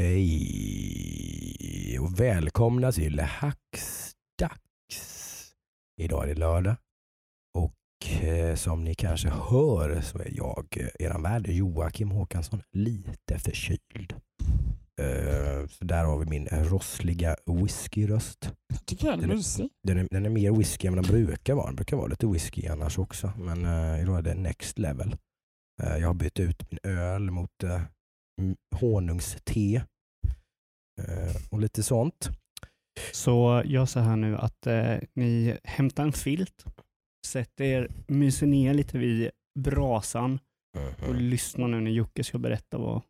Hej 0.00 1.98
och 2.00 2.20
välkomna 2.20 2.92
till 2.92 3.20
Hacksdags. 3.20 4.62
Idag 6.00 6.24
är 6.24 6.26
det 6.26 6.34
lördag 6.34 6.76
och 7.58 8.22
eh, 8.22 8.54
som 8.54 8.84
ni 8.84 8.94
kanske 8.94 9.28
hör 9.28 10.00
så 10.00 10.18
är 10.18 10.32
jag, 10.36 10.66
eh, 10.76 10.88
eran 11.06 11.22
värd 11.22 11.48
Joakim 11.48 12.10
Håkansson, 12.10 12.62
lite 12.72 13.38
förkyld. 13.38 14.14
Eh, 15.00 15.66
så 15.68 15.84
där 15.84 16.04
har 16.04 16.18
vi 16.18 16.26
min 16.26 16.48
rossliga 16.48 17.36
whiskyröst. 17.46 18.52
Jag 18.68 18.86
tycker 18.86 19.10
den 19.10 19.30
är. 19.30 19.42
Den 19.86 19.98
är, 19.98 20.08
den 20.10 20.26
är 20.26 20.30
mer 20.30 20.52
whisky 20.52 20.88
än 20.88 20.94
den 20.94 21.04
brukar 21.04 21.54
vara. 21.54 21.66
Den 21.66 21.76
brukar 21.76 21.96
vara 21.96 22.06
lite 22.06 22.26
whisky 22.26 22.66
annars 22.66 22.98
också. 22.98 23.32
Men 23.38 23.58
idag 24.02 24.18
är 24.18 24.22
det 24.22 24.34
next 24.34 24.78
level. 24.78 25.16
Jag 25.82 26.06
har 26.06 26.14
bytt 26.14 26.40
ut 26.40 26.70
min 26.70 26.78
öl 26.82 27.30
mot 27.30 27.50
honungste 28.80 29.40
och 31.50 31.60
lite 31.60 31.82
sånt. 31.82 32.28
Så 33.12 33.62
gör 33.64 33.86
så 33.86 34.00
här 34.00 34.16
nu 34.16 34.36
att 34.36 34.66
ni 35.14 35.58
hämtar 35.64 36.02
en 36.02 36.12
filt, 36.12 36.64
sätter 37.26 37.64
er, 37.64 37.90
myser 38.06 38.46
ner 38.46 38.74
lite 38.74 38.98
vid 38.98 39.30
brasan 39.58 40.38
och 41.08 41.14
lyssnar 41.14 41.68
nu 41.68 41.80
när 41.80 41.90
Jocke 41.90 42.24
ska 42.24 42.38
berätta 42.38 42.78
vad 42.78 43.02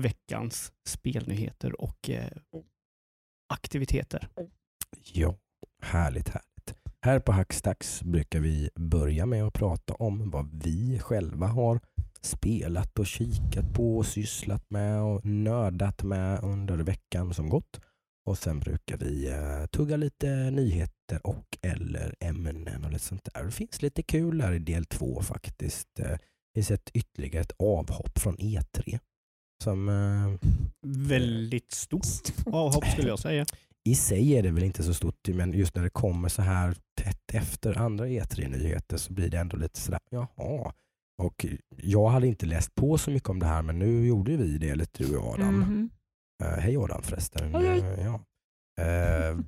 veckans 0.00 0.72
spelnyheter 0.88 1.80
och 1.80 2.10
aktiviteter. 3.52 4.28
Ja, 5.12 5.34
härligt, 5.82 6.28
härligt. 6.28 6.74
Här 7.02 7.20
på 7.20 7.32
Hackstacks 7.32 8.02
brukar 8.02 8.40
vi 8.40 8.70
börja 8.74 9.26
med 9.26 9.44
att 9.44 9.54
prata 9.54 9.94
om 9.94 10.30
vad 10.30 10.62
vi 10.64 10.98
själva 10.98 11.46
har 11.46 11.80
spelat 12.26 12.98
och 12.98 13.06
kikat 13.06 13.74
på 13.74 13.96
och 13.96 14.06
sysslat 14.06 14.70
med 14.70 15.02
och 15.02 15.24
nördat 15.24 16.02
med 16.02 16.40
under 16.42 16.76
veckan 16.76 17.34
som 17.34 17.48
gått. 17.48 17.80
Och 18.26 18.38
sen 18.38 18.60
brukar 18.60 18.96
vi 18.96 19.30
uh, 19.30 19.66
tugga 19.66 19.96
lite 19.96 20.50
nyheter 20.50 21.26
och 21.26 21.58
eller 21.62 22.14
ämnen 22.20 22.84
och 22.84 22.92
lite 22.92 23.04
sånt 23.04 23.28
där. 23.34 23.44
Det 23.44 23.50
finns 23.50 23.82
lite 23.82 24.02
kul 24.02 24.40
här 24.40 24.52
i 24.52 24.58
del 24.58 24.84
två 24.84 25.22
faktiskt. 25.22 26.00
Uh, 26.00 26.06
det 26.06 26.20
finns 26.54 26.70
ett 26.70 26.90
ytterligare 26.94 27.42
ett 27.42 27.52
avhopp 27.58 28.18
från 28.18 28.36
E3. 28.36 28.98
Som, 29.64 29.88
uh, 29.88 30.38
Väldigt 30.86 31.72
stort 31.72 32.32
avhopp 32.46 32.86
skulle 32.86 33.08
jag 33.08 33.18
säga 33.18 33.46
i 33.86 33.94
sig 33.94 34.36
är 34.36 34.42
det 34.42 34.50
väl 34.50 34.64
inte 34.64 34.82
så 34.82 34.94
stort, 34.94 35.28
men 35.28 35.52
just 35.52 35.74
när 35.74 35.82
det 35.82 35.90
kommer 35.90 36.28
så 36.28 36.42
här 36.42 36.76
tätt 37.00 37.34
efter 37.34 37.78
andra 37.78 38.06
E3-nyheter 38.06 38.96
så 38.96 39.12
blir 39.12 39.30
det 39.30 39.38
ändå 39.38 39.56
lite 39.56 39.80
sådär, 39.80 40.00
jaha. 40.10 40.72
Och 41.18 41.46
jag 41.76 42.08
hade 42.08 42.26
inte 42.26 42.46
läst 42.46 42.74
på 42.74 42.98
så 42.98 43.10
mycket 43.10 43.28
om 43.28 43.38
det 43.38 43.46
här, 43.46 43.62
men 43.62 43.78
nu 43.78 44.06
gjorde 44.06 44.36
vi 44.36 44.58
det 44.58 44.74
lite 44.74 45.02
du 45.02 45.16
och 45.16 45.34
Adam. 45.34 45.62
Mm. 45.62 45.90
Uh, 46.44 46.58
hej 46.58 46.76
Adam 46.76 47.02
förresten. 47.02 47.54
Hej. 47.54 47.80
Uh, 47.80 48.00
ja. 48.00 48.20
Uh, 48.80 49.40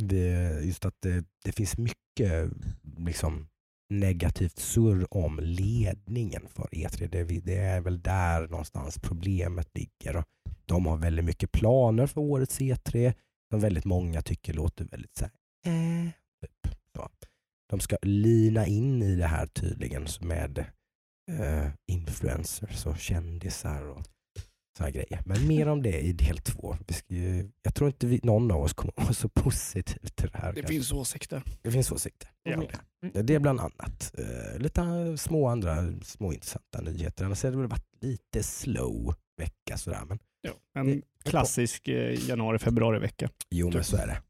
det, 0.00 0.60
just 0.64 0.84
att 0.84 0.94
det, 1.00 1.24
det, 1.44 1.52
finns 1.52 1.78
mycket 1.78 2.50
liksom, 2.98 3.48
negativt 3.90 4.58
surr 4.58 5.06
om 5.10 5.40
ledningen 5.42 6.48
för 6.48 6.68
E3. 6.72 7.08
Det, 7.08 7.24
det, 7.40 7.56
är 7.56 7.80
väl 7.80 8.02
där 8.02 8.48
någonstans 8.48 8.98
problemet 9.02 9.68
ligger. 9.74 10.24
De 10.66 10.86
har 10.86 10.96
väldigt 10.96 11.24
mycket 11.24 11.52
planer 11.52 12.06
för 12.06 12.20
årets 12.20 12.60
E3 12.60 13.14
som 13.50 13.60
väldigt 13.60 13.84
många 13.84 14.22
tycker 14.22 14.52
låter 14.52 14.84
väldigt 14.84 15.16
så 15.16 15.24
här, 15.24 15.32
äh. 15.72 16.10
De 17.70 17.80
ska 17.80 17.96
lina 18.02 18.66
in 18.66 19.02
i 19.02 19.16
det 19.16 19.26
här 19.26 19.46
tydligen 19.46 20.06
med 20.20 20.64
uh, 21.30 21.68
influencers 21.86 22.86
och 22.86 22.98
kändisar 22.98 23.82
och 23.82 24.02
sådana 24.78 24.90
grejer. 24.90 25.22
Men 25.26 25.46
mer 25.46 25.68
om 25.68 25.82
det 25.82 26.00
i 26.00 26.12
del 26.12 26.38
två. 26.38 26.76
jag 27.62 27.74
tror 27.74 27.88
inte 27.88 28.06
vi, 28.06 28.20
någon 28.22 28.50
av 28.50 28.62
oss 28.62 28.72
kommer 28.72 28.94
vara 28.96 29.12
så 29.12 29.28
positiv 29.28 30.08
till 30.14 30.30
det 30.32 30.38
här. 30.38 30.52
Det 30.52 30.60
kanske. 30.60 30.72
finns 30.74 30.92
åsikter. 30.92 31.42
Det 31.62 31.70
finns 31.70 31.92
åsikter. 31.92 32.30
Ja. 32.42 32.52
Mm. 32.52 33.26
Det 33.26 33.34
är 33.34 33.38
bland 33.38 33.60
annat. 33.60 34.14
Uh, 34.18 34.58
lite 34.58 35.16
små 35.18 35.48
andra 35.48 36.00
små 36.02 36.32
intressanta 36.32 36.80
nyheter. 36.80 37.24
Annars 37.24 37.42
har 37.42 37.50
det 37.50 37.56
väl 37.56 37.66
varit 37.66 37.88
lite 38.00 38.42
slow 38.42 39.14
vecka 39.36 39.78
sådär. 39.78 40.04
Men 40.08 40.18
Ja, 40.42 40.52
en 40.74 41.02
klassisk 41.24 41.88
eh, 41.88 42.28
januari-februari-vecka. 42.28 43.28
Jo, 43.50 43.70
men 43.74 43.84
så 43.84 43.96
är 43.96 44.06
det. 44.06 44.22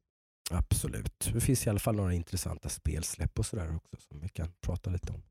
Absolut. 0.50 1.30
Det 1.32 1.40
finns 1.40 1.66
i 1.66 1.70
alla 1.70 1.78
fall 1.78 1.96
några 1.96 2.14
intressanta 2.14 2.68
spelsläpp 2.68 3.38
och 3.38 3.46
sådär 3.46 3.76
också 3.76 3.96
som 3.96 4.20
vi 4.20 4.28
kan 4.28 4.52
prata 4.60 4.90
lite 4.90 5.12
om. 5.12 5.22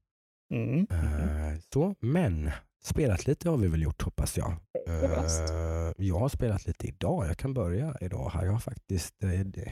Mm. 0.54 0.88
Uh, 0.92 1.60
så, 1.74 1.96
men 2.00 2.52
spelat 2.84 3.28
lite 3.28 3.50
har 3.50 3.58
vi 3.58 3.68
väl 3.68 3.82
gjort 3.82 4.02
hoppas 4.02 4.38
jag. 4.38 4.54
Uh, 4.88 5.92
jag 5.98 6.20
har 6.20 6.30
spelat 6.30 6.68
lite 6.68 6.88
idag. 6.88 7.28
Jag 7.28 7.38
kan 7.38 7.54
börja 7.54 7.96
idag. 8.02 8.32
Jag 8.34 8.52
har 8.52 8.60
faktiskt, 8.60 9.16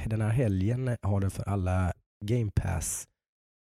den 0.06 0.22
här 0.22 0.30
helgen 0.30 0.98
har 1.02 1.20
det 1.20 1.30
för 1.30 1.44
alla 1.44 1.94
Game 2.26 2.52
Pass 2.56 3.08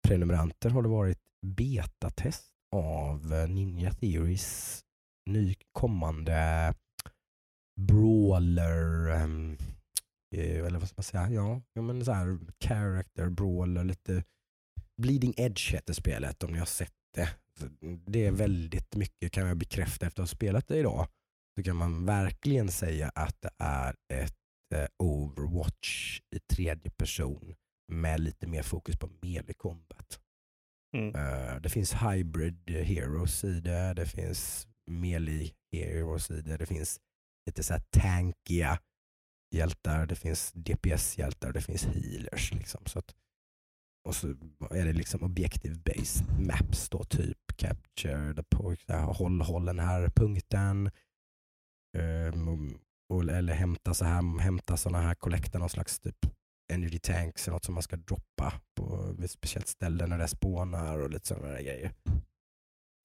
prenumeranter 0.08 0.70
har 0.70 0.82
det 0.82 0.90
varit 0.90 1.20
betatest 1.42 2.44
av 2.76 3.26
Ninja 3.50 3.92
Theories 3.92 4.82
ny 5.30 5.56
kommande 5.72 6.74
brawler, 7.82 9.12
um, 9.24 9.58
eller 10.36 10.80
vad 10.80 10.88
ska 10.88 10.96
man 10.98 11.04
säga, 11.04 11.30
ja, 11.30 11.62
ja 11.74 11.82
men 11.82 12.06
så 12.06 12.12
här, 12.12 12.40
character 12.60 13.30
brawler, 13.30 13.84
lite 13.84 14.24
bleeding 15.02 15.34
edge 15.38 15.74
heter 15.74 15.94
spelet 15.94 16.44
om 16.44 16.52
ni 16.52 16.60
har 16.60 16.66
sett 16.66 16.94
det. 17.16 17.30
Det 18.06 18.26
är 18.26 18.32
väldigt 18.32 18.96
mycket 18.96 19.32
kan 19.32 19.48
jag 19.48 19.58
bekräfta 19.58 20.06
efter 20.06 20.22
att 20.22 20.30
ha 20.30 20.36
spelat 20.36 20.68
det 20.68 20.78
idag. 20.78 21.08
Så 21.58 21.64
kan 21.64 21.76
man 21.76 22.06
verkligen 22.06 22.72
säga 22.72 23.12
att 23.16 23.42
det 23.42 23.50
är 23.58 23.96
ett 24.14 24.36
eh, 24.76 24.88
Overwatch 25.00 26.20
i 26.36 26.40
tredje 26.40 26.92
person 26.92 27.56
med 27.92 28.20
lite 28.20 28.48
mer 28.48 28.64
fokus 28.64 28.98
på 28.98 29.10
melee 29.22 29.54
combat. 29.54 30.20
Mm. 30.98 31.16
Uh, 31.16 31.62
det 31.62 31.70
finns 31.70 31.94
hybrid 31.94 32.70
heroes 32.70 33.44
i 33.44 33.60
det, 33.60 33.94
det 33.94 34.06
finns 34.06 34.68
melee 34.92 35.52
heroes 35.72 36.32
i 36.32 36.42
det, 36.42 36.58
det 36.58 36.66
finns 36.66 37.00
lite 37.46 37.64
så 37.64 37.74
här 37.74 37.84
tankiga 37.90 38.80
hjältar, 39.56 40.06
det 40.06 40.16
finns 40.16 40.52
DPS-hjältar, 40.52 41.52
det 41.52 41.62
finns 41.62 41.84
healers. 41.84 42.52
Liksom. 42.54 42.86
Så 42.86 43.00
att, 43.00 43.16
och 44.06 44.16
så 44.16 44.28
är 44.72 44.86
det 44.86 44.94
liksom 44.94 45.24
objective 45.24 45.76
based 45.76 46.40
maps 46.40 46.90
då, 46.90 47.04
typ 47.04 47.38
capture, 47.56 48.44
på, 48.50 48.76
håll, 48.90 49.42
håll 49.42 49.66
den 49.66 49.80
här 49.80 50.10
punkten. 50.10 50.92
Um, 51.98 52.80
och, 53.10 53.24
eller 53.24 53.54
hämta 53.54 53.94
så 53.94 54.06
här, 54.06 54.40
hämta 54.40 54.78
sådana 54.78 55.04
här, 55.04 55.16
kollekta 55.16 55.60
någon 55.60 55.70
slags 55.70 56.00
typ 56.00 56.18
energy 56.74 57.00
tanks 57.00 57.48
eller 57.48 57.56
något 57.56 57.66
som 57.66 57.74
man 57.74 57.84
ska 57.84 57.96
droppa 57.96 58.54
på 58.76 59.16
ett 59.24 59.32
speciellt 59.32 59.68
ställe 59.68 60.08
när 60.08 60.18
det 60.18 60.28
spånar 60.28 61.00
och 61.00 61.10
lite 61.10 61.28
sådana 61.28 61.62
grejer. 61.62 61.92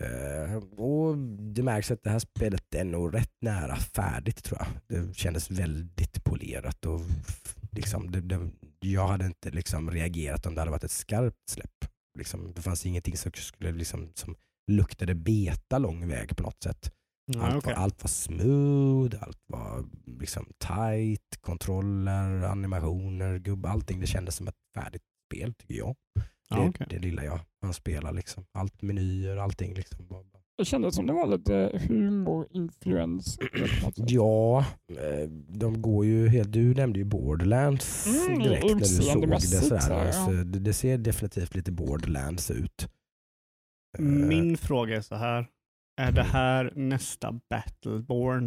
Uh, 0.03 0.57
och 0.57 1.19
Det 1.55 1.63
märks 1.63 1.91
att 1.91 2.03
det 2.03 2.11
här 2.11 2.19
spelet 2.19 2.75
är 2.75 2.85
nog 2.85 3.15
rätt 3.15 3.35
nära 3.41 3.77
färdigt 3.77 4.45
tror 4.45 4.59
jag. 4.59 4.69
Det 4.87 5.17
kändes 5.17 5.51
väldigt 5.51 6.25
polerat 6.25 6.87
och 6.87 7.01
liksom, 7.73 8.11
det, 8.11 8.21
det, 8.21 8.51
jag 8.81 9.09
hade 9.09 9.27
inte 9.27 9.51
liksom 9.51 9.91
reagerat 9.91 10.47
om 10.47 10.55
det 10.55 10.61
hade 10.61 10.71
varit 10.71 10.85
ett 10.85 10.91
skarpt 10.91 11.51
släpp. 11.51 11.85
Liksom, 12.19 12.53
det 12.55 12.63
fanns 12.63 12.87
ingenting 12.87 13.17
som, 13.17 13.33
skulle 13.35 13.73
liksom, 13.73 14.13
som 14.15 14.37
luktade 14.71 15.15
beta 15.15 15.79
lång 15.79 16.09
väg 16.09 16.37
på 16.37 16.43
något 16.43 16.63
sätt. 16.63 16.93
Mm, 17.35 17.47
allt, 17.47 17.57
okay. 17.57 17.75
var, 17.75 17.83
allt 17.83 18.03
var 18.03 18.09
smooth, 18.09 19.17
allt 19.21 19.43
var 19.47 19.85
liksom 20.21 20.47
tight, 20.59 21.37
kontroller, 21.41 22.43
animationer, 22.43 23.39
gubb, 23.39 23.67
allting. 23.67 24.01
Det 24.01 24.07
kändes 24.07 24.37
som 24.37 24.49
ett 24.49 24.59
färdigt 24.75 25.03
spel 25.27 25.55
tycker 25.55 25.75
jag. 25.75 25.97
Det, 26.49 26.57
ah, 26.57 26.69
okay. 26.69 26.87
det 26.91 26.99
lilla 26.99 27.25
jag 27.25 27.41
man 27.63 27.75
spelar. 27.75 28.13
Liksom. 28.13 28.47
Allt 28.53 28.83
menyer, 28.83 29.37
allting. 29.37 29.75
Liksom. 29.75 30.07
Det 30.61 30.65
kändes 30.65 30.95
som 30.95 31.07
det 31.07 31.13
var 31.13 31.27
lite 31.27 31.79
humorinfluens. 31.89 33.39
ja, 33.97 34.59
eh, 34.91 35.29
de 35.49 35.83
går 35.83 36.05
ju 36.05 36.29
helt... 36.29 36.53
Du 36.53 36.75
nämnde 36.75 36.99
ju 36.99 37.05
Borderlands 37.05 38.07
mm, 38.07 38.39
direkt 38.39 38.65
när 38.65 38.75
du 38.75 38.85
såg 38.85 39.31
det. 39.31 39.41
Sådär. 39.41 40.07
Ja. 40.07 40.13
Så 40.13 40.31
det, 40.31 40.59
det 40.59 40.73
ser 40.73 40.99
definitivt 40.99 41.55
lite 41.55 41.73
Borderlands 41.73 42.51
ut. 42.51 42.89
Min 43.99 44.57
fråga 44.57 44.97
är 44.97 45.01
så 45.01 45.15
här. 45.15 45.47
Är 46.01 46.13
det 46.13 46.23
här 46.23 46.73
nästa 46.77 47.41
Battleborn? 47.51 48.45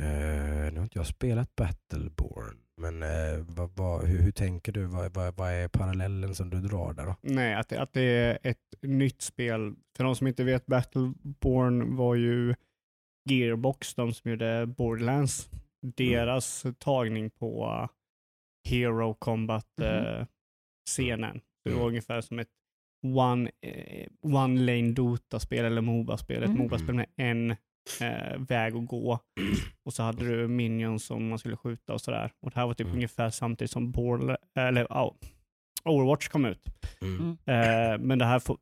Uh, 0.00 0.72
nu 0.72 0.76
har 0.76 0.82
inte 0.82 0.98
jag 0.98 1.06
spelat 1.06 1.56
Battleborn. 1.56 2.58
Men 2.80 3.02
eh, 3.02 3.44
vad, 3.48 3.70
vad, 3.76 4.04
hur, 4.04 4.18
hur, 4.18 4.32
tänker 4.32 4.72
du? 4.72 4.84
Vad, 4.84 5.14
vad, 5.14 5.50
är 5.50 5.68
parallellen 5.68 6.34
som 6.34 6.50
du 6.50 6.60
drar 6.60 6.92
där? 6.92 7.06
Då? 7.06 7.16
Nej, 7.20 7.54
att, 7.54 7.72
att 7.72 7.92
det 7.92 8.02
är 8.02 8.38
ett 8.42 8.74
nytt 8.82 9.22
spel. 9.22 9.74
För 9.96 10.04
de 10.04 10.16
som 10.16 10.26
inte 10.26 10.44
vet, 10.44 10.66
Battleborn 10.66 11.96
var 11.96 12.14
ju 12.14 12.54
Gearbox, 13.30 13.94
de 13.94 14.14
som 14.14 14.30
gjorde 14.30 14.66
Borderlands. 14.66 15.50
Deras 15.82 16.64
mm. 16.64 16.74
tagning 16.74 17.30
på 17.30 17.88
Hero 18.68 19.14
Combat-scenen. 19.14 21.30
Mm. 21.30 21.36
Eh, 21.36 21.42
det 21.64 21.70
var 21.70 21.76
mm. 21.76 21.88
ungefär 21.88 22.20
som 22.20 22.38
ett 22.38 22.48
one, 23.02 23.50
eh, 23.60 24.08
one 24.20 24.60
lane 24.60 24.92
Dota-spel 24.92 25.64
eller 25.64 25.80
Moba-spel. 25.80 26.42
Ett 26.42 26.48
mm. 26.48 26.58
Moba-spel 26.58 26.94
med 26.94 27.06
en 27.16 27.56
eh, 28.00 28.38
väg 28.38 28.76
att 28.76 28.86
gå. 28.86 29.18
Och 29.84 29.92
så 29.94 30.02
hade 30.02 30.28
du 30.28 30.48
minions 30.48 31.04
som 31.04 31.28
man 31.28 31.38
skulle 31.38 31.56
skjuta 31.56 31.92
och 31.92 32.00
sådär. 32.00 32.32
Och 32.42 32.50
det 32.50 32.56
här 32.56 32.66
var 32.66 32.74
typ 32.74 32.84
Mm. 32.84 32.96
ungefär 32.96 33.30
samtidigt 33.30 33.70
som 33.70 33.92
Borderla- 33.92 34.36
eller, 34.58 34.86
ja, 34.90 35.16
Overwatch 35.84 36.28
kom 36.28 36.44
ut. 36.44 36.64
Mm. 37.02 37.36
Mm. 37.46 37.92
Eh, 37.92 37.98
men 38.06 38.18
det 38.18 38.24
här 38.24 38.38
får, 38.38 38.58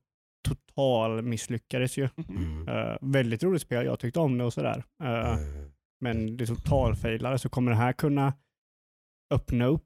total 0.48 1.22
misslyckades 1.22 1.96
ju. 1.98 2.08
Mhm. 2.16 2.68
Eh, 2.68 2.96
väldigt 3.00 3.42
roligt 3.42 3.62
spel, 3.62 3.86
jag 3.86 3.98
tyckte 3.98 4.20
om 4.20 4.38
det 4.38 4.44
och 4.44 4.52
sådär. 4.52 4.84
Eh, 5.02 5.38
Mm. 5.38 5.70
men 6.00 6.36
det 6.36 6.46
totalfailade 6.46 7.38
så 7.38 7.48
kommer 7.48 7.70
det 7.70 7.76
här 7.78 7.92
kunna 7.92 8.32
öppna 9.34 9.66
upp 9.66 9.84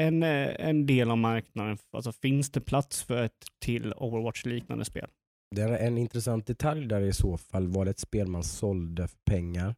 en, 0.00 0.22
eh, 0.22 0.48
en 0.68 0.86
del 0.86 1.10
av 1.10 1.18
marknaden. 1.18 1.78
Alltså 1.92 2.12
finns 2.12 2.50
det 2.50 2.60
plats 2.60 3.02
för 3.02 3.22
ett 3.24 3.44
till 3.64 3.92
Overwatch-liknande 3.96 4.84
spel? 4.84 5.08
Det 5.56 5.62
är 5.62 5.86
en 5.86 5.98
intressant 5.98 6.46
detalj 6.46 6.86
där 6.86 7.00
i 7.00 7.12
så 7.12 7.36
fall. 7.36 7.68
Var 7.68 7.84
det 7.84 7.90
ett 7.90 7.98
spel 7.98 8.26
man 8.26 8.44
sålde 8.44 9.08
för 9.08 9.18
pengar? 9.30 9.74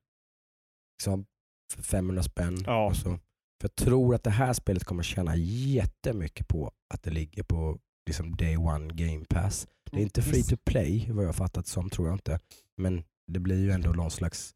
Liksom 0.98 1.26
för 1.74 1.82
500 1.82 2.22
spänn? 2.22 2.62
Ja. 2.66 2.86
Och 2.86 2.96
så. 2.96 3.18
För 3.60 3.68
jag 3.68 3.74
tror 3.74 4.14
att 4.14 4.24
det 4.24 4.30
här 4.30 4.52
spelet 4.52 4.84
kommer 4.84 5.02
tjäna 5.02 5.36
jättemycket 5.36 6.48
på 6.48 6.72
att 6.94 7.02
det 7.02 7.10
ligger 7.10 7.42
på 7.42 7.78
liksom 8.06 8.36
day 8.36 8.56
one 8.56 8.94
game 8.94 9.24
pass. 9.24 9.68
Det 9.90 9.98
är 9.98 10.02
inte 10.02 10.22
free 10.22 10.42
to 10.42 10.56
play 10.64 11.08
vad 11.10 11.24
jag 11.24 11.36
fattat 11.36 11.66
som 11.66 11.90
tror 11.90 12.08
jag 12.08 12.14
inte. 12.14 12.40
Men 12.76 13.04
det 13.32 13.40
blir 13.40 13.58
ju 13.58 13.70
ändå 13.70 13.90
någon 13.90 14.10
slags 14.10 14.54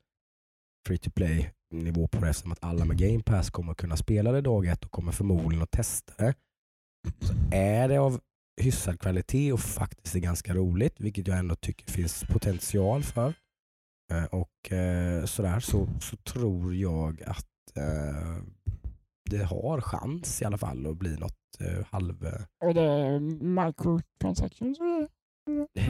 free 0.87 0.99
to 0.99 1.11
play 1.11 1.53
nivå 1.75 2.09
på 2.09 2.25
det 2.25 2.35
som 2.35 2.53
att 2.53 2.65
alla 2.65 2.85
med 2.85 2.99
game 2.99 3.23
pass 3.23 3.51
kommer 3.51 3.75
kunna 3.75 3.97
spela 3.97 4.33
det 4.33 4.41
dag 4.41 4.67
ett 4.67 4.85
och 4.85 4.91
kommer 4.91 5.13
förmodligen 5.13 5.63
att 5.63 5.71
testa 5.71 6.13
det. 6.17 6.35
Så 7.21 7.35
är 7.53 7.89
det 7.89 7.99
av 7.99 8.21
hyfsad 8.61 9.01
kvalitet 9.01 9.53
och 9.53 9.61
faktiskt 9.61 10.15
är 10.15 10.21
ganska 10.21 10.55
roligt, 10.55 11.01
vilket 11.01 11.29
jag 11.29 11.39
ändå 11.39 11.55
tycker 11.55 11.93
finns 11.93 12.25
potential 12.25 13.03
för. 13.03 13.35
Eh, 14.13 14.25
Och 14.25 14.73
eh, 14.73 15.25
sådär 15.25 15.61
så, 15.61 15.89
så 16.01 16.17
tror 16.17 16.75
jag 16.75 17.23
att 17.23 17.77
eh, 17.77 18.43
det 19.31 19.43
har 19.45 19.81
chans 19.81 20.43
i 20.43 20.45
alla 20.45 20.59
fall 20.59 20.87
att 20.87 20.97
bli 20.97 21.17
något 21.17 21.37
halv... 21.91 22.27
Och 22.65 22.75
det 22.75 22.83
är 22.83 23.21
microtransactions. 23.67 24.79
Mm. 24.81 25.09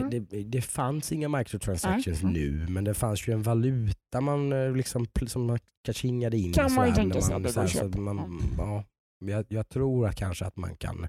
Det, 0.09 0.43
det 0.43 0.61
fanns 0.61 1.11
inga 1.11 1.29
microtransactions 1.29 2.23
Nej. 2.23 2.33
nu, 2.33 2.67
men 2.69 2.83
det 2.83 2.93
fanns 2.93 3.27
ju 3.27 3.33
en 3.33 3.43
valuta 3.43 4.21
man 4.21 4.73
liksom, 4.73 5.05
som 5.27 5.45
man 5.45 5.59
kachingade 5.83 6.37
in. 6.37 6.53
Kan 6.53 6.73
man 6.73 6.93
tänka 6.93 7.21
sig 7.21 7.35
att 7.35 7.43
det 7.43 7.67
så 7.67 7.87
man, 7.87 8.41
ja, 8.57 8.83
jag, 9.19 9.45
jag 9.49 9.69
tror 9.69 10.07
att 10.07 10.15
kanske 10.15 10.45
att 10.45 10.57
man 10.57 10.75
kan, 10.75 11.07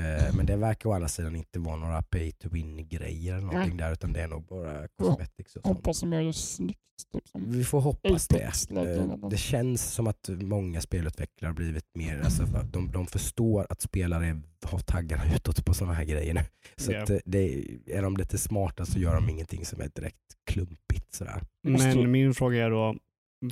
eh, 0.00 0.36
men 0.36 0.46
det 0.46 0.56
verkar 0.56 0.90
å 0.90 0.92
andra 0.92 1.08
sidan 1.08 1.36
inte 1.36 1.58
vara 1.58 1.76
några 1.76 2.02
pay 2.02 2.32
to 2.32 2.48
win 2.48 2.88
grejer 2.88 3.32
eller 3.36 3.46
någonting 3.46 3.76
där, 3.76 3.92
utan 3.92 4.12
det 4.12 4.20
är 4.22 4.28
nog 4.28 4.44
bara 4.46 4.88
cosmetics 4.88 5.56
och 5.56 5.62
sånt. 5.62 5.76
Hoppas 5.76 6.00
de 6.00 6.12
gör 6.12 6.22
det 6.22 6.32
snyggt. 6.32 6.78
Typ 7.12 7.28
som 7.28 7.50
Vi 7.50 7.64
får 7.64 7.80
hoppas 7.80 8.28
det. 8.28 8.42
Eh, 8.70 9.28
Det 9.30 9.36
känns 9.36 9.82
som 9.94 10.06
att 10.06 10.28
många 10.40 10.80
spelutvecklare 10.80 11.48
har 11.48 11.54
blivit 11.54 11.84
mer, 11.94 12.20
alltså, 12.20 12.46
för 12.46 12.62
de, 12.64 12.92
de 12.92 13.06
förstår 13.06 13.66
att 13.70 13.80
spelare 13.80 14.40
har 14.66 14.78
taggarna 14.78 15.22
utåt 15.34 15.64
på 15.64 15.74
sådana 15.74 15.94
här 15.94 16.04
grejer 16.04 16.34
nu. 16.34 16.40
Så 16.76 16.92
Ja. 16.92 17.02
att, 17.02 17.10
eh, 17.10 17.16
det, 17.24 17.64
är 17.86 18.02
de 18.02 18.16
lite 18.16 18.38
smarta 18.38 18.84
så 18.86 18.98
gör 18.98 19.14
de 19.14 19.28
ingenting 19.28 19.64
som 19.64 19.80
är 19.80 19.88
direkt 19.94 20.18
klumpigt. 20.50 21.14
Sådär. 21.14 21.42
Men 21.62 22.10
min 22.10 22.34
fråga 22.34 22.64
är 22.66 22.70
då, 22.70 22.96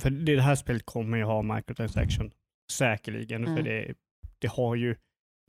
för 0.01 0.09
det 0.09 0.35
det 0.35 0.41
här 0.41 0.55
spelet 0.55 0.85
kommer 0.85 1.17
ju 1.17 1.23
ha 1.23 1.41
microtransaction, 1.41 2.31
säkerligen, 2.71 3.43
för 3.45 3.51
Mm. 3.51 3.63
det, 3.63 3.93
det 4.39 4.47
har 4.47 4.75
ju 4.75 4.95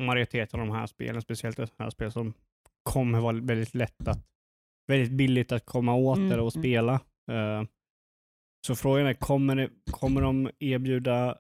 majoriteten 0.03 0.61
av 0.61 0.67
de 0.67 0.73
här 0.73 0.87
spelen, 0.87 1.23
speciellt 1.23 1.57
det 1.57 1.71
här 1.79 1.91
spel 1.91 2.13
som 2.13 2.35
kommer 2.83 3.21
vara 3.21 3.37
väldigt 3.37 3.75
lätt 3.75 4.09
att, 4.09 4.27
väldigt 4.89 5.13
billigt 5.13 5.53
att 5.53 5.67
komma 5.67 5.95
åt 5.95 6.19
Mm, 6.19 6.33
och 6.33 6.57
mm. 6.57 6.63
spela. 6.63 6.95
Eh, 7.31 7.63
så 8.67 8.75
frågan 8.75 9.07
är, 9.07 9.15
kommer, 9.15 9.57
det, 9.57 9.71
kommer 9.91 10.21
de 10.21 10.51
erbjuda 10.59 11.39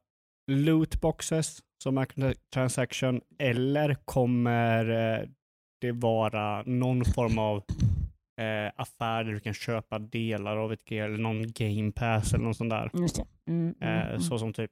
lootboxes 0.51 1.59
som 1.83 1.95
microtransaction 1.95 3.21
eller 3.39 3.95
kommer 4.05 4.91
eh, 4.91 5.29
det 5.81 5.93
vara 5.93 6.63
någon 6.63 7.05
form 7.05 7.39
av 7.39 7.57
eh, 8.41 8.73
affär 8.77 9.25
där 9.25 9.33
du 9.33 9.41
kan 9.41 9.55
köpa 9.55 9.99
delar 9.99 10.57
av 10.57 10.73
ett 10.73 10.93
eller 10.93 11.19
någon 11.19 11.53
game 11.53 11.93
pass 11.93 12.35
eller 12.35 12.45
något 12.45 12.57
sånt 12.57 12.71
där. 12.71 12.91
Mm, 12.95 13.09
mm, 13.49 13.75
Eh, 13.81 14.09
mm. 14.09 14.21
Så 14.21 14.39
som 14.39 14.53
typ 14.53 14.71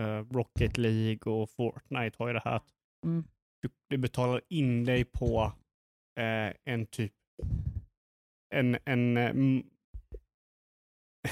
eh, 0.00 0.34
Rocket 0.34 0.78
League 0.78 1.32
och 1.32 1.50
Fortnite 1.50 2.16
har 2.18 2.26
ju 2.26 2.34
det 2.34 2.42
här 2.44 2.56
att 2.56 2.68
Mm. 3.04 3.24
du, 3.62 3.68
du 3.90 3.96
betalar 3.98 4.40
in 4.48 4.84
dig 4.84 5.04
på 5.04 5.52
eh, 6.20 6.72
en 6.74 6.86
typ 6.86 7.12
en, 8.54 8.76
en 8.84 9.16
eh, 9.16 9.24
m- 9.30 9.62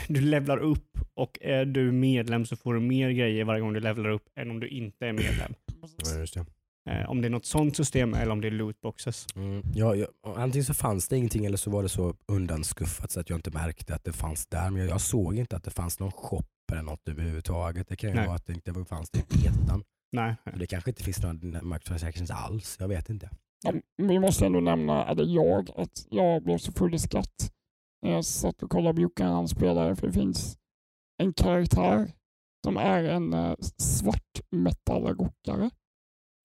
du 0.09 0.21
levlar 0.21 0.59
upp 0.59 0.99
och 1.15 1.39
är 1.41 1.65
du 1.65 1.93
medlem 1.93 2.47
så 2.47 2.57
får 2.57 2.75
du 2.75 2.81
mer 2.81 3.11
grejer 3.11 3.45
varje 3.45 3.61
gång 3.61 3.73
du 3.73 3.81
levlar 3.81 4.11
upp 4.11 4.29
än 4.41 4.51
om 4.51 4.61
du 4.61 4.69
inte 4.69 5.07
är 5.07 5.13
medlem. 5.13 5.55
Ja, 6.05 6.19
just 6.19 6.35
det. 6.35 6.47
Eh, 6.91 7.11
om 7.11 7.21
det 7.21 7.29
är 7.29 7.31
något 7.31 7.47
sånt 7.47 7.77
system 7.77 8.15
eller 8.15 8.33
om 8.33 8.41
det 8.41 8.47
är 8.49 8.51
lootboxes. 8.51 9.27
Mm. 9.37 9.63
Ja, 9.75 9.95
ja, 9.95 10.07
antingen 10.23 10.65
så 10.65 10.75
fanns 10.75 11.09
det 11.09 11.17
ingenting 11.17 11.45
eller 11.47 11.57
så 11.57 11.71
var 11.71 11.83
det 11.83 11.89
så 11.89 12.15
undanskuffat 12.27 13.11
så 13.11 13.21
att 13.21 13.31
jag 13.31 13.39
inte 13.39 13.51
märkte 13.51 13.95
att 13.95 14.05
det 14.05 14.13
fanns 14.13 14.47
där. 14.47 14.71
Men 14.71 14.81
jag, 14.83 14.91
jag 14.91 15.01
såg 15.01 15.35
inte 15.37 15.57
att 15.57 15.65
det 15.65 15.71
fanns 15.71 16.01
någon 16.01 16.13
shop 16.13 16.45
eller 16.73 16.83
något 16.83 17.09
överhuvudtaget. 17.09 17.89
Det 17.89 17.97
kan 17.97 18.11
ju 18.11 18.17
Nej. 18.17 18.27
vara 18.27 18.37
att 18.37 18.47
det 18.47 18.53
inte 18.53 18.85
fanns 18.85 19.11
det 19.11 19.19
i 19.19 19.23
betan. 19.43 19.85
Nej. 20.13 20.37
Det 20.55 20.67
kanske 20.67 20.91
inte 20.91 21.03
finns 21.03 21.23
några 21.23 21.63
microtransactions 21.63 22.31
alls. 22.31 22.77
Jag 22.81 22.89
vet 22.89 23.11
inte. 23.11 23.31
Vi 23.97 24.19
måste 24.19 24.47
ändå 24.47 24.61
nämna, 24.61 25.07
eller 25.07 25.25
jag, 25.25 25.71
att 25.77 26.07
jag 26.11 26.43
blev 26.43 26.59
så 26.59 26.73
full 26.73 26.95
i 26.95 26.99
skratt 26.99 27.53
när 28.03 28.13
jag 28.13 28.25
satt 28.25 28.63
och 28.63 28.71
kollade 28.71 28.95
på 28.95 29.01
Jocke 29.01 29.25
när 29.25 29.33
han 29.33 29.49
spelade, 29.49 29.97
för 29.97 30.07
det 30.07 30.13
finns 30.13 30.59
en 31.23 31.33
karaktär 31.33 32.13
som 32.65 32.77
är 32.77 33.05
en 33.05 33.35
uh, 33.35 33.55
svart 33.79 34.41
metal-rockare. 34.51 35.71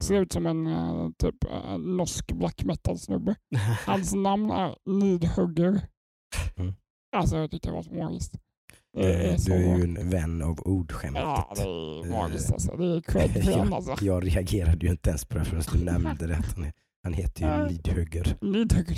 Ser 0.03 0.21
ut 0.21 0.31
som 0.31 0.45
en 0.45 0.67
eh, 0.67 1.09
typ 1.17 1.45
uh, 1.45 1.77
norsk 1.77 2.31
black 2.31 2.63
metal-snubbe. 2.63 3.35
Hans 3.85 4.13
namn 4.13 4.51
är 4.51 4.75
Nidhugger. 4.85 5.87
Mm. 6.57 6.73
Alltså 7.15 7.37
jag 7.37 7.51
tyckte 7.51 7.69
det 7.69 7.73
var 7.73 7.83
så 7.83 7.93
magiskt. 7.93 8.35
Eh, 8.97 9.35
Du 9.45 9.53
är 9.53 9.77
ju 9.77 9.83
en 9.83 10.09
vän 10.09 10.41
av 10.41 10.59
ordskämtet. 10.59 11.23
Ja, 11.23 11.53
det 11.55 11.61
är 11.61 12.11
magiskt 12.11 12.51
alltså. 12.53 12.77
Det 12.77 12.85
är 12.85 13.01
cred 13.01 13.45
den 13.45 13.73
alltså. 13.73 13.91
jag, 13.91 14.01
jag 14.01 14.27
reagerade 14.27 14.85
ju 14.85 14.91
inte 14.91 15.09
ens 15.09 15.25
på 15.25 15.37
det 15.37 15.45
förrän 15.45 15.63
du 15.73 15.83
nämnde 15.85 16.27
det. 16.27 16.35
Han, 16.35 16.71
han 17.03 17.13
heter 17.13 17.59
ju 17.63 17.69
Lidhugger. 17.69 18.37
Nidhugger. 18.41 18.97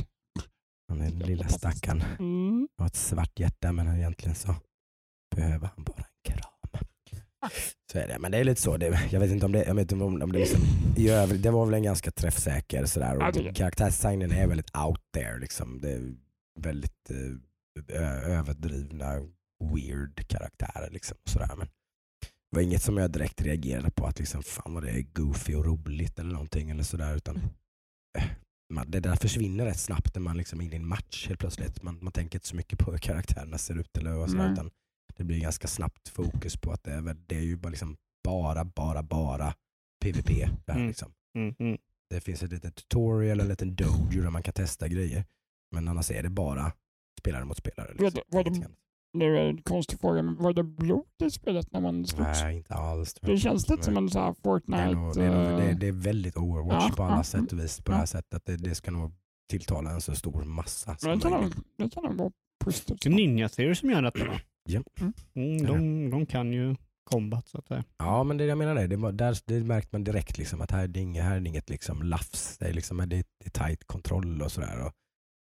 Han 0.90 1.02
är 1.02 1.12
den 1.12 1.20
lilla 1.20 1.48
stackaren. 1.48 2.04
Mm. 2.20 2.68
har 2.78 2.86
ett 2.88 2.96
svart 2.96 3.40
hjärta 3.40 3.72
men 3.72 3.96
egentligen 3.98 4.36
så 4.36 4.56
behöver 5.36 5.70
han 5.76 5.84
bara 5.84 5.98
en 5.98 6.34
kram. 6.34 6.86
Så 7.92 7.98
är 8.00 8.08
det. 8.08 8.20
Men 8.20 8.32
det 8.32 8.38
är 8.38 8.44
lite 8.44 8.62
så. 8.62 8.78
Det, 8.78 9.00
jag 9.12 9.20
vet 9.20 9.32
inte 9.32 9.46
om 9.46 9.52
det, 9.52 9.64
jag 9.66 9.76
vet 9.76 9.92
inte 9.92 10.06
om, 10.06 10.22
om 10.22 10.32
det, 10.32 10.40
liksom, 10.40 10.62
i 10.98 11.10
övrigt, 11.10 11.44
det 11.44 11.52
var 11.52 11.66
väl 11.66 11.74
en 11.74 11.84
ganska 11.84 12.12
träffsäker 12.12 12.86
sådär. 12.86 13.16
Och 13.16 13.56
karaktärsdesignen 13.56 14.32
är 14.32 14.48
väldigt 14.48 14.78
out 14.78 15.00
there. 15.14 15.40
Liksom. 15.40 15.82
Det 15.82 15.92
är 15.92 16.14
väldigt 16.60 17.12
eh, 17.90 18.32
överdrivna, 18.40 19.14
weird 19.64 20.28
karaktärer. 20.28 20.90
Liksom, 20.92 21.18
sådär. 21.26 21.56
Men 21.58 21.68
det 22.52 22.56
var 22.58 22.62
inget 22.62 22.82
som 22.84 22.98
jag 22.98 23.12
direkt 23.12 23.42
reagerade 23.42 23.92
på 23.92 24.06
att 24.08 24.20
liksom, 24.20 24.44
fan 24.44 24.74
vad 24.74 24.84
det 24.84 24.90
är 24.92 25.02
goofy 25.02 25.56
och 25.56 25.66
roligt 25.66 26.20
eller 26.20 26.32
någonting. 26.32 26.70
Eller 26.70 26.84
sådär, 26.84 27.16
utan, 27.16 27.36
eh, 28.18 28.24
man, 28.74 28.92
det 28.92 29.00
där 29.00 29.16
försvinner 29.16 29.66
rätt 29.66 29.80
snabbt 29.80 30.16
när 30.16 30.22
man 30.22 30.38
liksom 30.38 30.62
är 30.62 30.66
inne 30.66 30.76
i 30.76 30.80
en 30.80 30.88
match 30.88 31.28
helt 31.28 31.40
plötsligt. 31.40 31.84
Man, 31.84 32.00
man 32.02 32.12
tänker 32.14 32.38
inte 32.38 32.48
så 32.48 32.56
mycket 32.56 32.80
på 32.80 32.92
hur 32.92 32.98
karaktärerna 32.98 33.58
ser 33.58 33.80
ut 33.80 33.98
eller 33.98 34.14
vad 34.14 34.30
sådär, 34.32 34.52
utan 34.54 34.72
det 35.16 35.24
blir 35.24 35.40
ganska 35.40 35.68
snabbt 35.68 36.10
fokus 36.10 36.58
på 36.58 36.72
att 36.72 36.84
det 36.84 36.92
är, 36.92 37.02
det 37.28 37.36
är 37.38 37.42
ju 37.42 37.56
bara, 37.58 37.70
liksom 37.70 37.98
bara, 38.24 38.66
bara, 38.66 39.04
bara 39.04 39.54
PVP. 40.04 40.28
Det, 40.66 40.72
här, 40.72 40.76
Mm. 40.76 40.88
liksom. 40.88 41.14
Mm, 41.38 41.56
mm. 41.60 41.78
det 42.10 42.22
finns 42.22 42.44
ett 42.44 42.52
litet 42.52 42.76
tutorial, 42.76 43.40
en 43.40 43.48
liten 43.48 43.76
dojo 43.76 44.22
där 44.22 44.30
man 44.30 44.44
kan 44.44 44.54
testa 44.54 44.88
grejer. 44.88 45.26
Men 45.72 45.88
annars 45.88 46.12
är 46.12 46.24
det 46.24 46.30
bara 46.30 46.72
spelare 47.20 47.46
mot 47.46 47.58
spelare. 47.58 47.94
Var 47.94 48.06
Liksom. 48.06 48.22
det- 48.30 48.36
var 48.38 48.44
det- 48.44 48.68
Nu 49.16 49.38
är 49.38 49.44
det 49.44 49.50
en 49.50 49.62
konstig 49.62 50.00
fråga, 50.00 50.22
men 50.22 50.36
var 50.36 50.54
det 50.54 50.64
blod 50.64 51.06
i 51.24 51.30
spelet 51.32 51.72
när 51.72 51.82
man 51.82 52.06
slogs? 52.06 52.42
Nej, 52.44 52.56
inte 52.56 52.74
alls. 52.74 53.14
tror 53.14 53.28
Det 53.28 53.32
jag. 53.34 53.42
känns 53.42 53.70
lite 53.70 53.84
som 53.84 53.98
en 53.98 54.10
sån 54.10 54.22
här 54.22 54.30
det 54.30 54.36
Fortnite... 54.44 54.82
är, 54.82 54.94
nog, 54.94 55.16
det, 55.16 55.24
är 55.24 55.30
nog, 55.32 55.60
det, 55.60 55.66
är, 55.66 55.70
eh, 55.70 55.78
det 55.78 55.88
är 55.88 55.92
väldigt 55.92 56.38
Overwatch 56.38 56.86
Ja, 56.90 56.96
på 56.96 57.04
alla 57.04 57.16
ja, 57.16 57.24
sätt 57.24 57.54
och 57.54 57.60
vis. 57.60 57.82
På 57.82 57.92
ja. 57.92 57.94
det 57.94 58.00
här 58.00 58.06
sättet. 58.06 58.34
Att 58.34 58.46
det, 58.46 58.58
det 58.58 58.76
ska 58.76 58.92
nog 58.92 59.12
tilltala 59.50 59.92
en 59.92 60.02
så 60.02 60.16
stor 60.16 60.44
massa 60.44 60.98
men 61.04 61.22
som 61.22 61.32
det 61.32 61.38
möjligt. 61.38 61.58
det 61.78 61.90
kan 61.90 62.04
nog 62.04 62.14
vara 62.18 62.32
positivt. 62.64 63.02
Det 63.02 63.10
är 63.10 63.14
Ninja 63.14 63.50
Theory 63.50 63.76
som 63.76 63.90
gör 63.90 64.02
detta 64.02 64.26
va? 64.26 64.40
Ja. 64.70 64.82
Mm, 65.36 65.66
de, 65.66 66.10
de 66.10 66.26
kan 66.26 66.54
ju 66.54 66.76
combat 67.04 67.48
så 67.48 67.58
att 67.58 67.68
säga. 67.68 67.84
Ja, 67.98 68.24
men 68.24 68.38
det 68.38 68.46
jag 68.46 68.58
menar 68.58 68.76
är, 68.76 68.88
det, 68.88 68.96
var, 68.96 69.12
där, 69.12 69.38
det 69.46 69.64
märkte 69.64 69.90
man 69.92 70.04
direkt 70.04 70.38
liksom, 70.38 70.62
att 70.62 70.72
här 70.72 70.84
är 70.84 70.88
det 70.88 71.00
inget, 71.00 71.24
här 71.24 71.36
är 71.36 71.40
det 71.40 71.50
inget 71.50 71.70
liksom 71.70 72.04
lafs. 72.04 72.58
Det 72.58 72.66
är, 72.66 72.74
liksom, 72.74 72.98
det 72.98 73.04
är, 73.04 73.24
det 73.44 73.46
är 73.46 73.50
tight 73.50 73.88
kontroll 73.88 74.42
och 74.42 74.52
sådär. 74.52 74.86
Och 74.86 74.94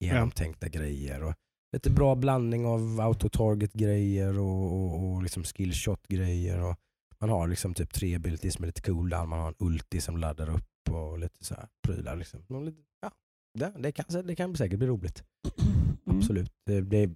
genomtänkta 0.00 0.68
grejer. 0.68 1.22
Och 1.22 1.34
lite 1.72 1.90
bra 1.90 2.14
blandning 2.14 2.66
av 2.66 3.00
autotarget-grejer 3.00 4.38
och, 4.38 4.72
och, 4.72 5.04
och 5.12 5.22
liksom 5.22 5.44
skillshot-grejer. 5.44 6.60
Och 6.60 6.76
man 7.20 7.30
har 7.30 7.48
liksom 7.48 7.74
typ 7.74 7.92
tre 7.92 8.14
abilities 8.14 8.58
med 8.58 8.66
lite 8.66 8.82
cooldown. 8.82 9.28
Man 9.28 9.40
har 9.40 9.48
en 9.48 9.54
ulti 9.58 10.00
som 10.00 10.16
laddar 10.16 10.50
upp 10.50 10.90
och 10.90 11.18
lite 11.18 11.44
så 11.44 11.54
här 11.54 11.68
prylar. 11.86 12.16
Liksom. 12.16 12.44
Ja, 13.00 13.10
det, 13.58 13.72
det, 13.78 13.92
kan, 13.92 14.26
det 14.26 14.34
kan 14.36 14.56
säkert 14.56 14.78
bli 14.78 14.88
roligt. 14.88 15.24
Mm. 16.06 16.18
Absolut. 16.18 16.52
Det, 16.66 16.80
det, 16.80 17.10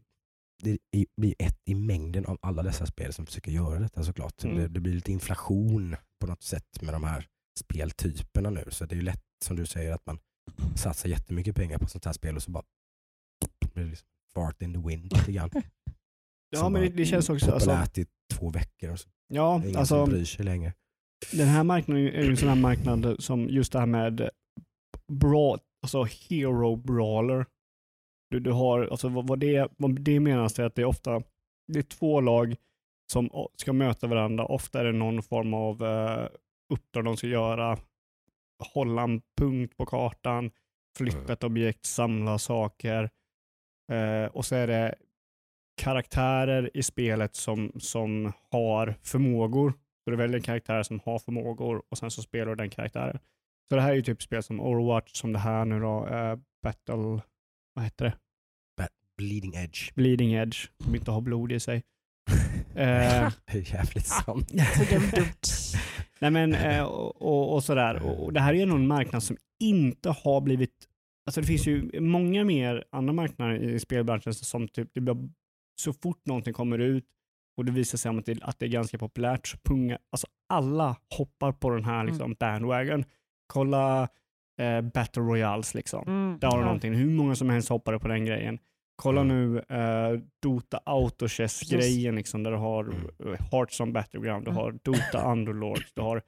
det 0.63 0.79
är- 0.91 1.07
blir 1.21 1.35
ett 1.39 1.59
i 1.65 1.75
mängden 1.75 2.27
av 2.27 2.39
alla 2.43 2.63
dessa 2.63 2.87
spel 2.87 3.13
som 3.13 3.27
försöker 3.27 3.51
göra 3.53 3.79
detta 3.79 4.03
såklart. 4.05 4.45
Mm. 4.45 4.57
Det, 4.57 4.69
det 4.69 4.81
blir 4.81 4.93
lite 4.93 5.13
inflation 5.13 5.97
på 6.21 6.27
något 6.27 6.43
sätt 6.43 6.83
med 6.83 6.95
de 6.95 7.05
här 7.05 7.27
speltyperna 7.61 8.51
nu. 8.51 8.65
Så 8.69 8.87
det 8.87 8.95
är 8.95 8.97
ju 8.97 9.03
lätt 9.03 9.23
som 9.45 9.57
du 9.57 9.67
säger 9.67 9.93
att 9.93 10.07
man 10.07 10.19
satsar 10.77 11.09
jättemycket 11.09 11.57
pengar 11.57 11.79
på 11.79 11.87
sånt 11.87 12.05
här 12.05 12.13
spel 12.13 12.37
och 12.37 12.43
så 12.43 12.51
bara 12.51 12.65
blir 13.75 13.85
det 13.85 13.91
liksom 13.91 14.09
fart 14.37 14.63
in 14.63 14.73
the 14.73 14.89
wind 14.89 15.13
lite 15.13 15.33
grann. 15.33 15.51
Ja, 16.51 16.69
men 16.69 16.83
det, 16.83 16.89
det 16.89 17.05
känns 17.05 17.31
också... 17.31 17.53
Alltså, 17.53 17.71
Populärt 17.71 17.99
i 17.99 18.07
två 18.35 18.51
veckor 18.51 18.91
och 18.91 18.99
så 19.01 19.09
ja, 19.29 19.59
det 19.63 19.69
ingen 19.69 19.81
alltså, 19.81 19.95
som 19.95 20.11
bryr 20.11 20.25
sig 20.25 20.45
längre. 20.45 20.73
den 21.33 21.49
här 21.49 21.65
marknaden 21.65 22.07
är 22.07 22.23
ju 22.23 22.31
en 22.31 22.37
sån 22.37 22.49
här 22.49 22.57
marknad 22.57 23.17
som 23.19 23.49
just 23.49 23.73
det 23.73 23.79
här 23.79 23.87
med 23.87 24.31
bra, 25.13 25.59
alltså 25.83 26.05
hero 26.05 26.77
brawler. 26.77 27.47
Du, 28.31 28.41
du 28.41 28.53
har, 28.53 28.87
alltså 28.87 29.09
vad, 29.09 29.29
vad, 29.29 29.39
det, 29.39 29.69
vad 29.77 30.01
det 30.01 30.21
menas 30.21 30.59
är 30.59 30.65
att 30.65 30.75
det 30.75 30.83
är 30.83 30.87
ofta, 30.87 31.23
det 31.73 31.79
är 31.79 31.83
två 31.83 32.21
lag 32.21 32.57
som 33.13 33.31
ska 33.57 33.73
möta 33.73 34.07
varandra. 34.07 34.47
Ofta 34.47 34.81
är 34.81 34.85
det 34.85 34.93
någon 34.93 35.23
form 35.23 35.55
av 35.55 35.83
uh, 35.83 36.29
uppdrag 36.75 37.05
de 37.05 37.17
ska 37.17 37.27
göra. 37.27 37.79
Hålla 38.75 39.03
en 39.03 39.23
punkt 39.39 39.77
på 39.77 39.87
kartan, 39.87 40.51
flytta 40.97 41.19
Mm. 41.19 41.31
ett 41.31 41.45
objekt, 41.45 41.85
samla 41.85 42.39
saker. 42.39 43.11
Eh, 43.93 44.25
och 44.25 44.45
så 44.45 44.55
är 44.55 44.67
det 44.67 44.95
karaktärer 45.77 46.71
i 46.75 46.83
spelet 46.83 47.35
som, 47.35 47.73
som 47.79 48.33
har 48.51 48.95
förmågor. 49.03 49.73
Så 50.05 50.11
du 50.11 50.17
väljer 50.17 50.37
en 50.37 50.43
karaktär 50.43 50.83
som 50.83 51.01
har 51.05 51.19
förmågor 51.19 51.83
och 51.89 51.99
sen 51.99 52.11
så 52.11 52.23
spelar 52.23 52.47
du 52.47 52.55
den 52.55 52.71
karaktären. 52.71 53.19
Så 53.69 53.75
det 53.75 53.81
här 53.81 53.91
är 53.91 53.95
ju 53.95 54.03
typ 54.03 54.23
spel 54.23 54.43
som 54.43 54.61
Overwatch, 54.61 55.13
som 55.13 55.33
det 55.33 55.39
här 55.39 55.65
nu 55.65 55.81
då, 55.81 56.07
eh, 56.07 56.39
Battle, 56.63 57.23
vad 57.75 57.85
heter 57.85 58.05
det? 58.05 58.13
Bleeding 59.17 59.55
edge. 59.55 59.93
Bleeding 59.95 60.33
Edge, 60.33 60.69
som 60.85 60.95
inte 60.95 61.11
har 61.11 61.21
blod 61.21 61.53
i 61.53 61.61
sig. 61.61 61.83
Eh, 62.77 63.33
det 63.47 63.59
är 63.59 63.75
jävligt 63.75 64.07
sant. 64.07 64.53
Nej 66.19 66.31
men, 66.31 66.55
eh, 66.55 66.83
och, 66.83 67.23
och, 67.23 67.55
och 67.55 67.65
sådär. 67.65 68.03
Och, 68.03 68.25
och 68.25 68.33
det 68.33 68.41
här 68.41 68.55
är 68.55 68.59
ju 68.59 68.67
nog 68.67 68.79
en 68.79 68.87
marknad 68.87 69.23
som 69.23 69.37
inte 69.61 70.11
har 70.11 70.41
blivit... 70.41 70.89
Alltså 71.27 71.41
det 71.41 71.47
finns 71.47 71.67
ju 71.67 72.01
många 72.01 72.45
mer 72.45 72.85
andra 72.93 73.13
marknader 73.13 73.55
i 73.63 73.81
spelbranschen 73.81 74.35
som 74.35 74.69
typ, 74.69 74.89
det 74.95 75.01
blir, 75.01 75.17
så 75.81 75.93
fort 75.93 76.27
någonting 76.27 76.53
kommer 76.55 76.79
ut 76.79 77.05
och 77.57 77.65
det 77.65 77.73
visar 77.73 77.99
sig 77.99 78.19
att 78.19 78.27
det, 78.27 78.39
att 78.43 78.59
det 78.59 78.67
är 78.67 78.71
ganska 78.71 78.99
populärt 78.99 79.47
så 79.47 79.59
punga, 79.65 79.99
alltså 80.11 80.27
alla 80.49 80.97
hoppar 81.19 81.53
på 81.53 81.71
den 81.71 81.85
här 81.85 82.05
liksom 82.05 82.35
bandwagon. 82.41 83.05
Kolla 83.53 84.09
eh, 84.61 84.81
Battle 84.81 85.23
Royales 85.23 85.75
liksom. 85.75 86.05
Mm. 86.07 86.39
Där 86.41 86.49
har 86.49 86.57
du 86.57 86.63
Ja. 86.63 86.67
någonting. 86.67 86.95
Hur 86.95 87.11
många 87.11 87.35
som 87.35 87.51
helst 87.51 87.69
hoppade 87.69 87.99
på 87.99 88.09
den 88.09 88.25
grejen. 88.25 88.59
Kolla 89.03 89.21
Mm. 89.21 89.37
nu 89.53 89.59
eh, 89.59 90.21
Dota 90.43 90.81
Autochess-grejen 90.85 92.17
liksom, 92.17 92.43
där 92.43 92.51
du 92.51 92.57
har 92.57 92.85
Mm. 92.85 92.97
mm. 93.25 93.37
Hearthstone 93.53 93.93
Battleground, 93.93 94.45
du 94.45 94.51
Mm. 94.51 94.63
har 94.63 94.73
Dota 94.83 95.33
Underlords, 95.33 95.93
du 95.95 96.03
har. 96.03 96.23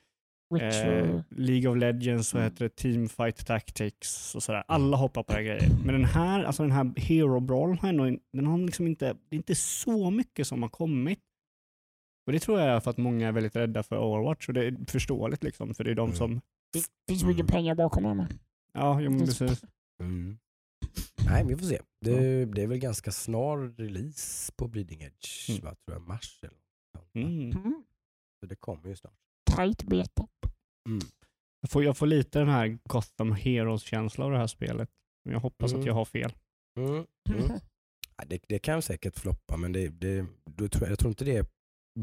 Eh, 0.56 1.20
League 1.30 1.70
of 1.70 1.76
Legends, 1.78 2.34
vad 2.34 2.42
Mm. 2.42 2.52
heter 2.52 2.64
det, 2.64 2.76
Teamfight 2.76 3.46
Tactics 3.46 4.34
och 4.34 4.42
sådär. 4.42 4.64
Alla 4.68 4.96
hoppar 4.96 5.22
på 5.22 5.32
den 5.32 5.44
här 5.44 5.44
grejen. 5.58 5.76
Men 5.84 5.94
den 5.94 6.04
här, 6.04 6.44
alltså 6.44 6.62
den 6.62 6.72
här 6.72 6.92
Hero 6.96 7.40
Brawl 7.40 7.78
har 7.78 7.88
ändå, 7.88 8.04
den 8.32 8.46
har 8.46 8.58
liksom 8.58 8.86
inte, 8.86 9.06
det 9.28 9.36
är 9.36 9.38
inte 9.38 9.54
så 9.54 10.10
mycket 10.10 10.46
som 10.46 10.62
har 10.62 10.68
kommit. 10.68 11.18
Och 12.26 12.32
det 12.32 12.38
tror 12.38 12.60
jag 12.60 12.68
är 12.68 12.80
för 12.80 12.90
att 12.90 12.96
många 12.98 13.28
är 13.28 13.32
väldigt 13.32 13.56
rädda 13.56 13.82
för 13.82 13.98
Overwatch 13.98 14.48
och 14.48 14.54
det 14.54 14.64
är 14.66 14.76
förståeligt 14.90 15.42
liksom, 15.44 15.74
för 15.74 15.84
det 15.84 15.90
är 15.90 15.94
de 15.94 16.08
Mm. 16.08 16.16
som, 16.16 16.40
Det 16.72 16.82
finns 17.08 17.24
mycket 17.24 17.46
pengar 17.46 17.74
bakom 17.74 18.02
det 18.02 18.14
med. 18.14 18.38
ja, 18.72 19.00
jo, 19.00 19.10
men 19.10 19.20
precis. 19.20 19.64
Mm. 20.00 20.38
Nej, 21.26 21.44
vi 21.46 21.56
får 21.56 21.66
se. 21.66 21.80
Det, 22.00 22.44
det 22.44 22.62
är 22.62 22.66
väl 22.66 22.78
ganska 22.78 23.12
snar 23.12 23.76
release 23.76 24.52
på 24.56 24.68
Bleeding 24.68 25.02
Edge, 25.02 25.50
Mm. 25.50 25.64
va, 25.64 25.74
tror 25.84 25.96
jag, 25.98 26.08
mars 26.08 26.38
eller 26.42 26.54
något? 26.94 27.14
Mm. 27.14 27.50
Mm. 27.50 27.82
Så 28.40 28.46
det 28.46 28.56
kommer 28.56 28.88
ju 28.88 28.96
snart. 28.96 29.14
Tight 29.56 29.82
beta. 29.82 30.26
Mm. 30.88 31.00
Jag 31.60 31.70
får, 31.70 31.84
jag 31.84 31.96
får 31.96 32.06
lite 32.06 32.38
den 32.38 32.48
här 32.48 32.78
Gotham 32.88 33.32
Heroes-känsla 33.32 34.24
av 34.24 34.30
det 34.30 34.38
här 34.38 34.46
spelet. 34.46 34.90
Men 35.24 35.32
Jag 35.32 35.40
hoppas 35.40 35.70
Mm. 35.72 35.80
att 35.80 35.86
jag 35.86 35.94
har 35.94 36.04
fel. 36.04 36.32
Mm. 36.78 36.90
Mm. 37.30 37.50
Ja, 38.20 38.24
det, 38.26 38.42
det 38.48 38.58
kan 38.58 38.82
säkert 38.82 39.18
floppa, 39.18 39.56
men 39.56 39.72
det, 39.72 39.88
det, 39.88 40.26
då 40.50 40.68
tror 40.68 40.84
jag, 40.84 40.90
jag 40.92 40.98
tror 40.98 41.08
inte 41.10 41.24
det 41.24 41.36
är 41.36 41.46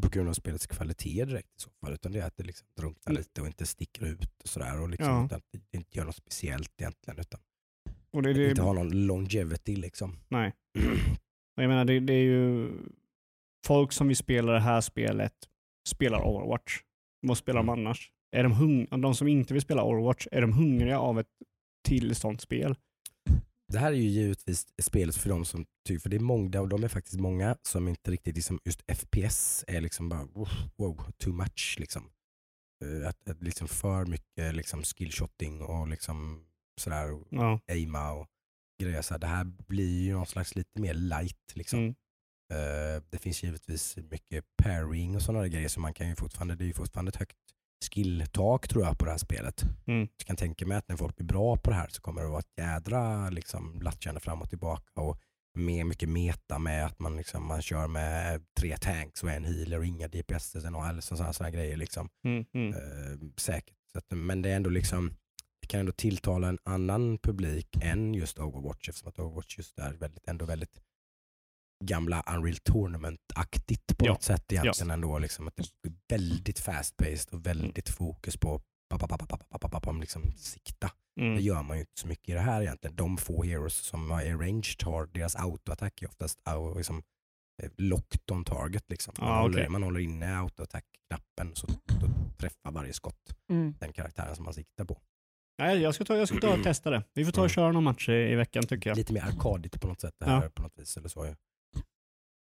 på 0.01 0.09
grund 0.09 0.29
av 0.29 0.33
spelets 0.33 0.67
kvalitet 0.67 1.25
direkt 1.25 1.47
i 1.57 1.61
så 1.61 1.69
fall, 1.81 1.93
utan 1.93 2.11
det 2.11 2.19
är 2.19 2.25
att 2.27 2.37
det 2.37 2.43
liksom 2.43 2.67
drunknar 2.77 3.11
Mm. 3.11 3.17
lite 3.19 3.41
och 3.41 3.47
inte 3.47 3.65
sticker 3.65 4.05
ut 4.05 4.41
och 4.43 4.49
sådär. 4.49 4.81
Och 4.81 4.89
liksom, 4.89 5.07
Ja. 5.13 5.25
utan 5.25 5.37
att 5.37 5.45
det 5.71 5.77
inte 5.77 5.97
gör 5.97 6.05
något 6.05 6.15
speciellt 6.15 6.81
egentligen, 6.81 7.19
utan 7.19 7.39
Och 8.11 8.23
det, 8.23 8.33
det, 8.33 8.49
inte 8.49 8.61
har 8.61 8.73
någon 8.73 9.05
longevity 9.05 9.75
liksom. 9.75 10.19
Nej. 10.27 10.53
Och 11.57 11.63
jag 11.63 11.67
menar, 11.67 11.85
det, 11.85 11.99
det 11.99 12.13
är 12.13 12.23
ju 12.23 12.71
folk 13.65 13.91
som 13.91 14.07
vill 14.07 14.17
spela 14.17 14.51
det 14.51 14.59
här 14.59 14.81
spelet 14.81 15.33
spelar 15.87 16.27
Overwatch. 16.27 16.79
Vad 17.27 17.37
spelar 17.37 17.59
de 17.59 17.69
annars? 17.69 18.11
Är 18.31 18.43
de, 18.43 18.53
hung- 18.53 19.01
de 19.01 19.15
som 19.15 19.27
inte 19.27 19.53
vill 19.53 19.61
spela 19.61 19.83
Overwatch, 19.83 20.27
är 20.31 20.41
de 20.41 20.53
hungriga 20.53 20.99
av 20.99 21.19
ett 21.19 21.27
till 21.87 22.15
sånt 22.15 22.41
spel? 22.41 22.75
Det 23.73 23.79
här 23.79 23.91
är 23.91 23.95
ju 23.95 24.07
givetvis 24.09 24.67
spelet 24.81 25.15
för 25.15 25.29
de 25.29 25.45
som 25.45 25.65
tycker, 25.87 25.99
för 25.99 26.09
det 26.09 26.15
är 26.15 26.19
många, 26.19 26.61
och 26.61 26.69
de 26.69 26.83
är 26.83 26.87
faktiskt 26.87 27.19
många 27.19 27.57
som 27.61 27.87
inte 27.87 28.11
riktigt, 28.11 28.35
liksom, 28.35 28.59
just 28.65 28.81
FPS 28.91 29.63
är 29.67 29.81
liksom 29.81 30.09
bara 30.09 30.27
wow, 30.77 31.11
too 31.17 31.33
much. 31.33 31.75
Liksom. 31.79 32.09
Eh, 32.85 33.07
Att, 33.09 33.29
att 33.29 33.43
liksom 33.43 33.67
för 33.67 34.05
mycket 34.05 34.55
liksom 34.55 34.83
skillshotting 34.83 35.61
och 35.61 35.87
liksom 35.87 36.45
sådär, 36.81 37.11
och 37.13 37.27
Ja. 37.29 37.59
aima 37.71 38.11
och 38.11 38.27
grejer. 38.83 39.01
Så 39.01 39.13
här, 39.13 39.19
det 39.19 39.27
här 39.27 39.43
blir 39.43 40.01
ju 40.03 40.13
någon 40.13 40.25
slags 40.25 40.55
lite 40.55 40.81
mer 40.81 40.93
light. 40.93 41.51
Liksom. 41.55 41.79
Mm. 41.79 41.95
Eh, 42.53 43.03
det 43.09 43.17
finns 43.17 43.43
givetvis 43.43 43.97
mycket 43.97 44.45
pairing 44.63 45.15
och 45.15 45.21
sådana 45.21 45.47
grejer 45.47 45.67
så 45.69 45.79
man 45.79 45.93
kan 45.93 46.09
ju 46.09 46.15
fortfarande, 46.15 46.55
det 46.55 46.63
är 46.63 46.67
ju 46.67 46.73
fortfarande 46.73 47.09
ett 47.09 47.15
högt 47.15 47.37
skilltak 47.91 48.67
tror 48.67 48.83
jag 48.83 48.97
på 48.97 49.05
det 49.05 49.11
här 49.11 49.17
spelet. 49.17 49.63
Mm. 49.87 50.07
Jag 50.17 50.27
kan 50.27 50.35
tänka 50.35 50.65
mig 50.65 50.77
att 50.77 50.89
när 50.89 50.97
folk 50.97 51.15
blir 51.15 51.27
bra 51.27 51.57
på 51.57 51.69
det 51.69 51.75
här 51.75 51.87
så 51.89 52.01
kommer 52.01 52.21
det 52.21 52.27
vara 52.27 52.39
ett 52.39 52.53
jädra 52.57 53.29
liksom, 53.29 53.81
lattjande 53.81 54.21
fram 54.21 54.41
och 54.41 54.49
tillbaka 54.49 55.01
och 55.01 55.19
med 55.57 55.85
mycket 55.85 56.09
meta 56.09 56.59
med 56.59 56.85
att 56.85 56.99
man, 56.99 57.17
liksom, 57.17 57.47
man 57.47 57.61
kör 57.61 57.87
med 57.87 58.41
tre 58.59 58.77
tanks 58.77 59.23
och 59.23 59.31
en 59.31 59.45
healer 59.45 59.77
och 59.77 59.85
inga 59.85 60.07
DPS 60.07 60.55
och 60.55 60.87
eller 60.87 61.01
sådana 61.01 61.33
såna 61.33 61.51
grejer. 61.51 61.77
Liksom. 61.77 62.09
Mm. 62.25 62.45
Mm. 62.53 62.73
Eh, 62.73 63.19
säkert. 63.37 63.75
Att, 63.93 64.05
men 64.09 64.41
det 64.41 64.49
är 64.49 64.55
ändå 64.55 64.69
liksom 64.69 65.13
det 65.65 65.67
kan 65.67 65.79
ändå 65.79 65.91
tilltala 65.91 66.47
en 66.47 66.59
annan 66.63 67.17
publik 67.17 67.77
än 67.81 68.13
just 68.13 68.39
Overwatch 68.39 68.89
eftersom 68.89 69.09
att 69.09 69.19
Overwatch 69.19 69.57
just 69.57 69.79
är 69.79 69.93
väldigt, 69.93 70.27
ändå 70.27 70.45
väldigt 70.45 70.79
gamla 71.83 72.23
Unreal 72.35 72.57
Tournament-aktigt 72.57 73.97
på 73.97 74.05
Ja. 74.05 74.11
något 74.11 74.23
sätt 74.23 74.51
egentligen 74.51 74.91
ändå. 74.91 75.19
Liksom, 75.19 75.47
att 75.47 75.55
det 75.55 75.63
är 75.89 75.93
väldigt 76.09 76.59
fast-paced 76.59 77.33
och 77.33 77.45
väldigt 77.45 77.89
fokus 77.89 78.37
på 78.37 78.61
pa, 78.89 78.97
pa, 78.99 79.07
pa, 79.07 79.17
pa, 79.17 79.25
pa, 79.25 79.37
pa, 79.37 79.57
pa, 79.59 79.69
pa, 79.69 79.79
pa, 79.79 79.91
liksom 79.91 80.31
sikta. 80.37 80.91
Det 81.15 81.21
Mm. 81.21 81.39
gör 81.39 81.63
man 81.63 81.77
ju 81.77 81.81
inte 81.81 82.01
så 82.01 82.07
mycket 82.07 82.29
i 82.29 82.33
det 82.33 82.39
här 82.39 82.61
egentligen. 82.61 82.95
De 82.95 83.17
få 83.17 83.43
heroes 83.43 83.73
som 83.73 84.11
är 84.11 84.37
ranged 84.37 84.83
har, 84.83 85.05
deras 85.07 85.35
autoattack 85.35 86.01
är 86.01 86.07
oftast 86.07 86.39
liksom, 86.77 87.03
eh, 87.63 87.69
locked 87.77 88.31
on 88.31 88.43
target. 88.45 88.83
Liksom. 88.89 89.13
Man, 89.19 89.29
Ah, 89.29 89.41
håller, 89.41 89.57
okej. 89.59 89.69
man 89.69 89.83
håller 89.83 89.99
inne 89.99 90.37
autoattack-knappen 90.37 91.55
så 91.55 91.67
då 91.67 92.07
träffar 92.37 92.71
varje 92.71 92.93
skott 92.93 93.35
Mm. 93.49 93.73
den 93.79 93.93
karaktären 93.93 94.35
som 94.35 94.45
man 94.45 94.53
siktar 94.53 94.85
på. 94.85 95.01
Nej, 95.59 95.77
jag 95.81 95.95
ska 95.95 96.03
ta, 96.05 96.17
jag 96.17 96.27
ska 96.27 96.39
ta 96.39 96.53
och 96.57 96.63
testa 96.63 96.89
det. 96.89 97.03
Vi 97.13 97.25
får 97.25 97.31
ta 97.31 97.41
och 97.41 97.45
Mm. 97.45 97.49
köra 97.49 97.71
någon 97.71 97.83
match 97.83 98.09
i, 98.09 98.13
i 98.13 98.35
veckan 98.35 98.63
tycker 98.63 98.89
jag. 98.89 98.97
Lite 98.97 99.13
mer 99.13 99.21
arkadigt 99.21 99.81
på 99.81 99.87
något 99.87 100.01
sätt 100.01 100.15
det 100.19 100.25
Ja. 100.25 100.31
här 100.39 100.49
på 100.49 100.61
något 100.61 100.73
vis. 100.79 100.97
Eller 100.97 101.09
så. 101.09 101.35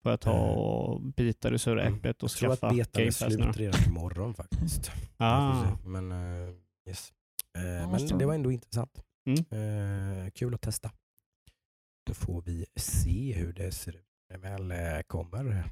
Jag 0.05 0.11
Får 0.11 0.11
jag 0.11 0.21
ta 0.21 0.31
och 0.51 1.01
bita 1.01 1.49
det 1.49 1.59
sura 1.59 1.81
Mm. 1.81 1.93
äpplet 1.95 2.23
och 2.23 2.29
tror 2.31 2.51
att 2.51 2.59
skaffa 2.59 2.73
betan 2.75 3.01
är 3.01 3.05
Game 3.05 3.11
Pass 3.11 3.21
nu. 3.37 3.43
slut 3.53 3.57
redan 3.57 3.83
imorgon 3.89 4.33
faktiskt. 4.33 4.91
Ah. 5.17 5.65
Jag. 5.65 5.85
Men, 5.87 6.11
eh, 6.11 6.53
yes. 6.89 7.13
Eh, 7.57 7.89
måste 7.89 8.07
men 8.13 8.17
det 8.17 8.23
jag. 8.23 8.27
var 8.27 8.35
ändå 8.35 8.51
intressant. 8.51 9.01
Mm. 9.27 10.25
Eh, 10.25 10.29
kul 10.31 10.53
att 10.53 10.61
testa. 10.61 10.91
Då 12.07 12.13
får 12.13 12.41
vi 12.41 12.65
se 12.75 13.33
hur 13.33 13.53
det 13.53 13.71
ser 13.71 13.95
ut 13.95 14.05
när 14.29 14.37
det 14.37 14.41
väl 14.49 14.71
eh, 14.71 15.01
kommer. 15.07 15.63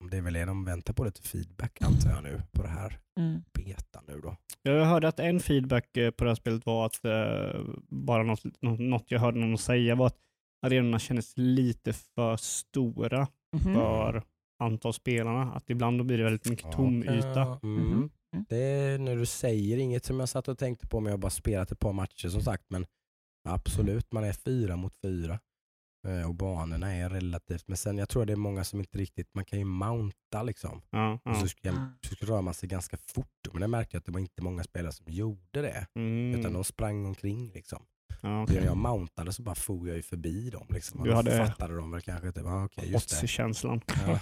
Om 0.00 0.10
det 0.10 0.16
är 0.16 0.20
väl 0.22 0.32
det 0.32 0.44
de 0.44 0.64
väntar 0.64 0.94
på 0.94 1.04
lite 1.04 1.22
feedback 1.22 1.82
antar 1.82 2.10
jag 2.10 2.22
nu 2.22 2.42
på 2.52 2.62
det 2.62 2.68
här 2.68 2.98
Mm. 3.18 3.42
beta 3.52 4.02
nu 4.08 4.20
då. 4.20 4.36
Jag 4.62 4.84
hörde 4.84 5.08
att 5.08 5.20
en 5.20 5.40
feedback 5.40 5.96
eh, 5.96 6.10
på 6.10 6.24
det 6.24 6.30
här 6.30 6.34
spelet 6.34 6.66
var 6.66 6.86
att, 6.86 7.04
eh, 7.04 7.60
bara 7.88 8.22
något, 8.22 8.44
något, 8.62 8.80
något 8.80 9.10
jag 9.10 9.20
hörde 9.20 9.38
någon 9.38 9.58
säga 9.58 9.94
var 9.94 10.06
att 10.06 10.16
arenorna 10.62 10.98
kändes 10.98 11.32
lite 11.36 11.92
för 11.92 12.36
stora 12.36 13.28
Mhm. 13.56 13.74
för 13.74 14.22
antal 14.62 14.92
spelarna. 14.94 15.52
Att 15.54 15.70
ibland 15.70 15.98
då 15.98 16.04
blir 16.04 16.18
det 16.18 16.24
väldigt 16.24 16.48
mycket 16.48 16.72
tom 16.72 17.02
yta. 17.02 17.28
Ja, 17.40 17.60
Mhm. 17.62 17.76
mm. 17.86 18.10
Mm. 18.34 18.44
Det 18.48 18.56
är 18.58 18.98
när 18.98 19.16
du 19.16 19.26
säger 19.26 19.76
inget 19.78 20.04
som 20.04 20.20
jag 20.20 20.28
satt 20.28 20.48
och 20.48 20.58
tänkte 20.58 20.86
på, 20.86 21.00
men 21.00 21.10
jag 21.10 21.16
har 21.16 21.20
bara 21.22 21.30
spelat 21.30 21.72
ett 21.72 21.78
par 21.78 21.92
matcher 21.92 22.28
som 22.28 22.40
sagt. 22.42 22.64
Men 22.68 22.86
absolut, 23.48 24.12
man 24.12 24.24
är 24.24 24.32
fyra 24.32 24.76
mot 24.76 24.94
fyra. 25.02 25.40
Eh, 26.08 26.28
Och 26.28 26.34
banorna 26.34 26.94
är 26.94 27.10
relativt, 27.10 27.68
men 27.68 27.76
sen 27.76 27.98
jag 27.98 28.08
tror 28.08 28.24
det 28.26 28.32
är 28.32 28.36
många 28.36 28.64
som 28.64 28.80
inte 28.80 28.98
riktigt, 28.98 29.34
man 29.34 29.44
kan 29.44 29.58
ju 29.58 29.64
mounta 29.64 30.42
liksom. 30.42 30.82
Ja, 30.90 31.12
Och 31.12 31.20
ja. 31.24 31.34
så, 31.34 31.48
ska, 31.48 31.72
så 32.02 32.26
rör 32.26 32.42
man 32.42 32.54
sig 32.54 32.68
ganska 32.68 32.96
fort. 32.96 33.48
Men 33.52 33.60
jag 33.62 33.70
märkte 33.70 33.98
att 33.98 34.04
det 34.04 34.12
var 34.12 34.20
inte 34.20 34.42
många 34.42 34.62
spelare 34.64 34.92
som 34.92 35.06
gjorde 35.12 35.62
det. 35.62 35.86
Utan 35.94 36.40
Mm. 36.40 36.52
de 36.52 36.64
sprang 36.64 37.06
omkring 37.06 37.50
liksom. 37.54 37.82
Ja, 38.22 38.42
okej. 38.42 38.62
jag 38.64 38.76
mountade 38.76 39.32
så 39.32 39.42
bara 39.42 39.54
for 39.54 39.88
jag 39.88 39.96
ju 39.96 40.02
förbi 40.02 40.50
dem. 40.50 40.66
Liksom. 40.70 41.00
Och 41.00 41.06
Du 41.06 41.14
hade- 41.14 41.46
fattade 41.46 41.76
de 41.76 41.90
väl 41.90 42.00
kanske 42.00 42.32
typ, 42.32 42.44
ah, 42.46 42.68
just 42.76 43.10
det. 43.10 43.16
Otzi-känslan. 43.16 43.80
Ja. 44.06 44.18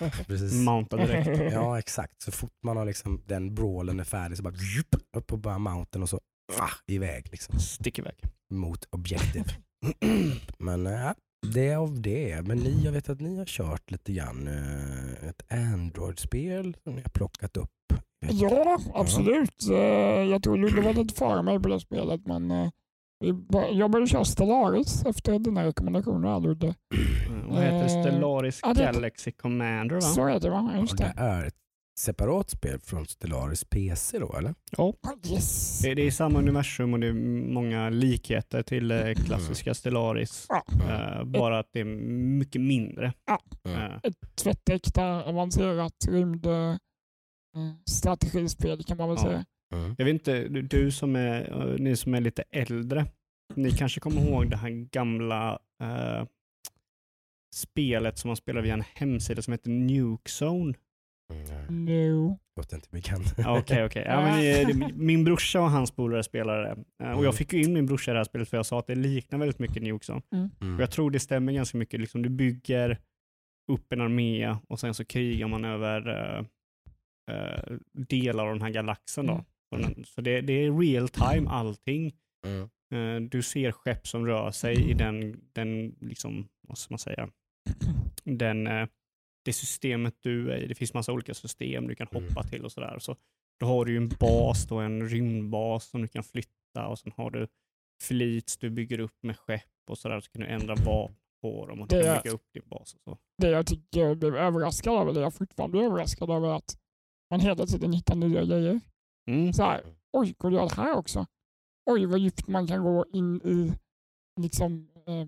Mounta 0.64 0.96
direkt. 0.96 1.52
Ja 1.52 1.78
exakt, 1.78 2.22
så 2.22 2.32
fort 2.32 2.52
man 2.64 2.76
har 2.76 2.84
liksom, 2.84 3.22
den 3.26 3.54
brawlen 3.54 4.00
är 4.00 4.04
färdig 4.04 4.36
så 4.36 4.42
bara 4.42 4.54
djup, 4.54 4.94
upp 5.16 5.26
på 5.26 5.36
bara 5.36 5.58
mountain 5.58 6.02
och 6.02 6.08
så 6.08 6.20
ah, 6.58 6.70
iväg 6.86 7.28
liksom, 7.30 7.58
Stick 7.58 7.98
iväg. 7.98 8.14
mot 8.50 8.84
objective. 8.90 9.44
Men 10.58 10.84
ja, 10.86 11.14
det 11.54 11.68
är 11.68 11.76
av 11.76 12.00
det. 12.02 12.42
Men 12.46 12.58
ni, 12.58 12.80
jag 12.84 12.92
vet 12.92 13.08
att 13.08 13.20
ni 13.20 13.38
har 13.38 13.44
kört 13.44 13.90
lite 13.90 14.12
grann 14.12 14.48
eh, 14.48 15.28
ett 15.28 15.42
Android-spel 15.52 16.76
som 16.84 16.94
ni 16.94 17.02
har 17.02 17.10
plockat 17.10 17.56
upp. 17.56 17.70
Ja, 18.30 18.78
absolut. 18.94 19.68
Eh, 19.70 19.76
Jag 20.22 20.42
tror 20.42 20.56
Ludde 20.56 20.80
var 20.80 20.94
lite 20.94 21.14
före 21.14 21.42
mig 21.42 21.60
på 21.60 21.68
det 21.68 21.80
spelet, 21.80 22.26
men 22.26 22.50
eh, 22.50 22.70
jag 23.72 23.90
började 23.90 24.06
köra 24.10 24.24
Stellaris 24.24 25.04
efter 25.06 25.38
dina 25.38 25.64
rekommendationer 25.64 26.28
här 26.28 26.40
Ludde. 26.40 26.74
Mm, 27.28 27.48
Vad 27.48 27.62
heter 27.62 27.82
Eh, 27.82 27.86
Stellaris 28.02 28.60
det- 28.60 28.74
Galaxy 28.92 29.30
Commander 29.32 29.94
va? 29.94 30.00
Så 30.00 30.26
heter 30.26 30.50
det 30.72 30.80
Just 30.80 30.98
det 30.98 31.12
det. 31.16 31.22
är 31.22 31.44
ett 31.44 31.54
separat 32.00 32.50
spel 32.50 32.80
från 32.80 33.06
Stellaris 33.06 33.64
PC 33.64 34.18
då 34.18 34.34
eller? 34.38 34.54
Ja. 34.76 34.92
Yes. 35.32 35.80
Det, 35.82 35.94
det 35.94 36.06
är 36.06 36.10
samma 36.10 36.38
universum 36.38 36.92
och 36.92 37.00
det 37.00 37.06
är 37.06 37.12
många 37.52 37.90
likheter 37.90 38.62
till 38.62 38.90
eh, 38.90 39.14
klassiska 39.14 39.74
Stellaris. 39.74 40.46
Ja. 40.48 40.62
Eh, 40.90 41.24
bara 41.24 41.58
att 41.58 41.68
det 41.72 41.80
är 41.80 41.84
mycket 42.38 42.60
mindre. 42.60 43.12
Mm. 43.64 43.80
Eh, 43.82 43.96
Ett 44.02 44.36
tvättäkta 44.42 45.24
avancerat 45.24 45.92
rymd 46.08 46.46
eh, 46.46 46.74
strategispel 47.90 48.84
kan 48.84 48.96
man 48.96 49.08
väl 49.08 49.18
Ja. 49.20 49.24
säga. 49.24 49.44
Mm. 49.74 49.94
Jag 49.98 50.04
vet 50.04 50.12
inte, 50.12 50.48
du- 50.48 50.62
du 50.62 50.90
som 50.90 51.16
är, 51.16 51.50
eh, 51.70 51.78
ni 51.78 51.96
som 51.96 52.14
är 52.14 52.20
lite 52.20 52.44
äldre, 52.50 53.06
ni 53.54 53.70
kanske 53.70 54.00
kommer 54.00 54.20
ihåg 54.20 54.50
det 54.50 54.56
här 54.56 54.70
gamla 54.70 55.58
eh, 55.82 56.24
spelet 57.54 58.18
som 58.18 58.28
man 58.28 58.36
spelar 58.36 58.62
via 58.62 58.74
en 58.74 58.84
hemsida 58.94 59.42
som 59.42 59.52
heter 59.52 59.70
Nuke 59.70 60.30
Zone. 60.44 60.74
Mm. 61.32 61.84
No. 61.84 62.38
Låter 62.56 62.76
inte 62.76 62.88
bekant. 62.90 63.34
Ja, 63.38 63.58
Okej. 63.60 64.02
Ja, 64.06 64.20
men, 64.20 64.34
eh, 64.38 64.66
det- 64.66 64.92
min 64.94 65.24
brorsa 65.24 65.60
och 65.60 65.70
hans 65.70 65.90
polare 65.90 66.22
spelade 66.22 66.62
det. 66.62 66.70
Eh, 66.70 66.76
Och 66.98 67.12
Mm. 67.12 67.24
jag 67.24 67.34
fick 67.34 67.52
ju 67.52 67.62
in 67.62 67.72
min 67.72 67.86
brorsa 67.86 68.10
i 68.10 68.12
det 68.14 68.18
här 68.18 68.24
spelet 68.24 68.48
för 68.48 68.56
jag 68.56 68.66
sa 68.66 68.78
att 68.78 68.86
det 68.86 68.94
liknar 68.94 69.38
väldigt 69.38 69.58
mycket 69.58 69.82
Nuke 69.82 70.12
Zone. 70.12 70.22
Mm. 70.60 70.76
Och 70.76 70.82
jag 70.82 70.90
tror 70.90 71.10
det 71.10 71.20
stämmer 71.20 71.52
ganska 71.52 71.78
mycket. 71.78 72.00
Liksom, 72.00 72.22
du 72.22 72.28
bygger 72.28 72.98
upp 73.72 73.92
en 73.92 74.00
armé 74.00 74.56
och 74.68 74.80
sen 74.80 74.94
så 74.94 75.04
krigar 75.04 75.48
man 75.48 75.64
över 75.64 76.08
eh, 77.30 77.62
delar 77.92 78.46
av 78.46 78.52
den 78.54 78.62
här 78.62 78.70
galaxen. 78.70 79.26
Då. 79.26 79.32
Mm. 79.32 79.44
Den- 79.70 80.04
Så 80.04 80.20
det, 80.20 80.40
det 80.40 80.52
är 80.52 80.78
real 80.80 81.08
time 81.08 81.48
allting. 81.50 82.14
Mm. 82.46 82.68
Eh, 82.94 83.28
du 83.30 83.42
ser 83.42 83.72
skepp 83.72 84.06
som 84.08 84.26
rör 84.26 84.50
sig 84.50 84.90
i 84.90 84.94
den, 84.94 85.40
den 85.52 85.96
liksom, 86.00 86.48
vad 86.68 86.78
ska 86.78 86.92
man 86.92 86.98
säga, 86.98 87.28
den, 88.24 88.66
eh, 88.66 88.86
det 89.44 89.52
systemet 89.52 90.14
du 90.20 90.50
är 90.52 90.56
i. 90.56 90.66
Det 90.66 90.74
finns 90.74 90.94
massa 90.94 91.12
olika 91.12 91.34
system 91.34 91.86
du 91.86 91.94
kan 91.94 92.06
hoppa 92.12 92.42
till 92.42 92.64
och 92.64 92.72
sådär. 92.72 92.98
Så 92.98 93.16
då 93.60 93.66
har 93.66 93.84
du 93.84 93.92
ju 93.92 93.96
en 93.96 94.08
bas, 94.08 94.66
då, 94.66 94.78
en 94.78 95.08
rymdbas 95.08 95.84
som 95.90 96.02
du 96.02 96.08
kan 96.08 96.24
flytta 96.24 96.86
och 96.88 96.98
sen 96.98 97.12
har 97.16 97.30
du 97.30 97.48
fleets 98.02 98.56
du 98.58 98.70
bygger 98.70 98.98
upp 99.00 99.22
med 99.22 99.38
skepp 99.38 99.62
och 99.90 99.98
sådär. 99.98 100.20
Så 100.20 100.30
kan 100.30 100.40
du 100.42 100.46
ändra 100.48 100.74
vapen 100.74 101.16
på 101.42 101.66
dem 101.66 101.80
och 101.80 101.88
du 101.88 102.02
kan 102.02 102.22
bygga 102.22 102.34
upp 102.34 102.46
din 102.52 102.62
bas. 102.68 102.94
Och 102.94 103.00
så. 103.04 103.18
Det 103.42 103.48
jag 103.50 103.66
tycker 103.66 104.00
jag 104.00 104.18
blev 104.18 104.36
överraskad 104.36 104.94
över, 105.00 105.12
det 105.12 105.20
jag 105.20 105.34
fortfarande 105.34 105.78
är 105.78 105.82
överraskad 105.82 106.30
över, 106.30 106.48
är 106.48 106.54
att 106.56 106.78
man 107.30 107.40
hela 107.40 107.66
tiden 107.66 107.92
hittar 107.92 108.14
nya 108.14 108.44
grejer. 108.44 108.80
Mm. 109.28 109.52
Så 109.52 109.62
här, 109.62 109.82
oj, 110.12 110.34
går 110.38 110.50
det 110.50 110.56
det 110.56 110.74
här 110.74 110.92
också? 110.96 111.26
Oj, 111.90 112.06
vad 112.06 112.18
djupt 112.18 112.48
man 112.48 112.66
kan 112.66 112.82
gå 112.82 113.04
in 113.12 113.36
i, 113.44 113.72
liksom, 114.40 114.88
eh, 115.06 115.26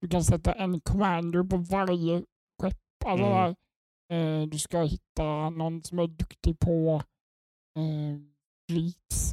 du 0.00 0.08
kan 0.08 0.24
sätta 0.24 0.52
en 0.52 0.80
commander 0.80 1.42
på 1.44 1.56
varje 1.56 2.24
skepp. 2.62 3.04
Alltså 3.04 3.26
Mm. 3.26 3.54
eh, 4.42 4.48
du 4.48 4.58
ska 4.58 4.82
hitta 4.82 5.50
någon 5.50 5.82
som 5.82 5.98
är 5.98 6.06
duktig 6.06 6.58
på 6.58 7.02
eh, 7.76 8.16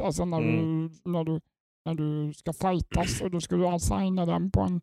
alltså 0.06 0.26
när, 0.26 0.38
Mm. 0.42 0.88
du, 1.04 1.12
när, 1.12 1.24
du, 1.24 1.40
när 1.86 1.96
du 1.96 2.34
ska 2.34 2.54
fightas 2.54 3.22
och 3.22 3.32
då 3.32 3.42
ska 3.42 3.56
du 3.56 3.68
assigna 3.68 4.26
den 4.26 4.52
på 4.52 4.62
en 4.62 4.82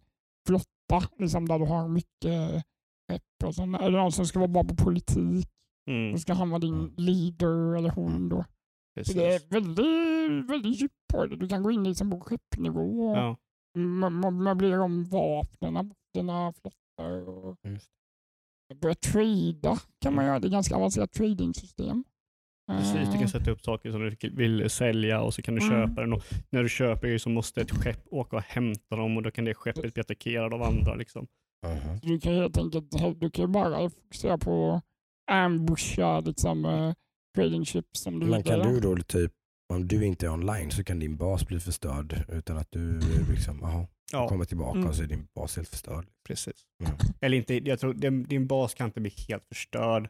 flotta, 0.48 1.08
liksom 1.18 1.48
där 1.48 1.58
du 1.58 1.64
har 1.66 1.88
mycket 1.88 2.64
skepp 3.08 3.44
och 3.44 3.54
sånt. 3.54 3.80
Eller 3.80 3.98
någon 3.98 4.12
som 4.12 4.26
ska 4.26 4.38
vara 4.38 4.48
bra 4.48 4.64
på 4.64 4.76
politik, 4.76 5.48
Mm. 5.90 6.12
då 6.12 6.18
ska 6.18 6.32
han 6.34 6.50
vara 6.50 6.58
din 6.60 6.94
leader 6.96 7.76
eller 7.76 7.90
hon 7.90 8.28
då. 8.28 8.44
Så 9.02 9.12
det 9.12 9.26
är 9.26 9.30
Precis. 9.38 9.52
väldigt, 9.52 10.50
väldigt 10.50 10.80
djupt 10.80 10.94
på 11.12 11.26
det. 11.26 11.36
Du 11.36 11.48
kan 11.48 11.62
gå 11.62 11.70
in 11.70 11.84
liksom 11.84 12.10
på 12.10 12.20
skeppnivå 12.20 13.10
och 13.10 13.16
Ja. 13.16 13.36
ma- 13.78 14.22
ma- 14.24 14.30
möblera 14.42 14.82
om 14.82 15.04
vapnen 15.04 15.94
dina 16.14 16.52
flottor. 16.52 17.28
Och 17.28 17.56
Just 17.62 17.90
börja 18.80 18.94
trada 18.94 19.78
kan 20.00 20.14
man 20.14 20.24
göra. 20.24 20.38
Det 20.38 20.48
är 20.48 20.50
ganska 20.50 20.76
avancerat 20.76 21.12
tradingsystem. 21.12 22.04
Precis, 22.72 22.92
du 22.92 23.00
Eh, 23.14 23.18
kan 23.18 23.28
sätta 23.28 23.50
upp 23.50 23.60
saker 23.60 23.90
som 23.92 24.00
du 24.00 24.28
vill 24.30 24.70
sälja 24.70 25.20
och 25.22 25.34
så 25.34 25.42
kan 25.42 25.54
du 25.54 25.66
Mm. 25.66 25.88
köpa 25.88 26.00
den. 26.00 26.12
Och 26.12 26.22
när 26.50 26.62
du 26.62 26.68
köper 26.68 27.08
det 27.08 27.18
så 27.18 27.28
måste 27.28 27.60
ett 27.60 27.70
skepp 27.70 28.06
åka 28.10 28.36
och 28.36 28.42
hämta 28.42 28.96
dem 28.96 29.16
och 29.16 29.22
då 29.22 29.30
kan 29.30 29.44
det 29.44 29.54
skeppet 29.54 29.94
bli 29.94 30.00
attackerat 30.00 30.52
av 30.52 30.62
andra. 30.62 30.94
Liksom. 30.94 31.26
Mhm. 31.66 31.98
Du 32.02 32.20
kan 32.20 32.34
helt 32.34 32.58
enkelt 32.58 32.90
du 33.20 33.30
kan 33.30 33.44
ju 33.44 33.48
bara 33.48 33.90
fokusera 33.90 34.38
på 34.38 34.80
ambusha 35.30 36.20
liksom, 36.20 36.64
uh, 36.64 36.92
trading 37.34 37.64
ships 37.64 38.00
som 38.00 38.20
du 38.20 38.26
Men 38.26 38.42
kan 38.42 38.58
du 38.72 38.80
då 38.80 38.96
typ, 38.96 39.32
om 39.72 39.88
du 39.88 40.04
inte 40.06 40.26
är 40.26 40.30
online 40.30 40.70
så 40.70 40.84
kan 40.84 40.98
din 40.98 41.16
bas 41.16 41.46
bli 41.46 41.60
förstörd 41.60 42.24
utan 42.28 42.56
att 42.56 42.70
du 42.70 43.00
liksom, 43.30 43.64
aha, 43.64 43.88
Ja, 44.12 44.28
kommer 44.28 44.44
tillbaka 44.44 44.78
Mm. 44.78 44.88
och 44.90 44.96
så 44.96 45.02
är 45.02 45.06
din 45.06 45.26
bas 45.34 45.56
helt 45.56 45.68
förstörd. 45.68 46.06
precis. 46.26 46.66
Mm. 46.84 46.96
Eller 47.20 47.36
inte, 47.36 47.54
jag 47.68 47.78
tror 47.80 47.94
din, 47.94 48.22
din 48.24 48.46
bas 48.46 48.74
kan 48.74 48.86
inte 48.86 49.00
bli 49.00 49.12
helt 49.28 49.44
förstörd 49.44 50.08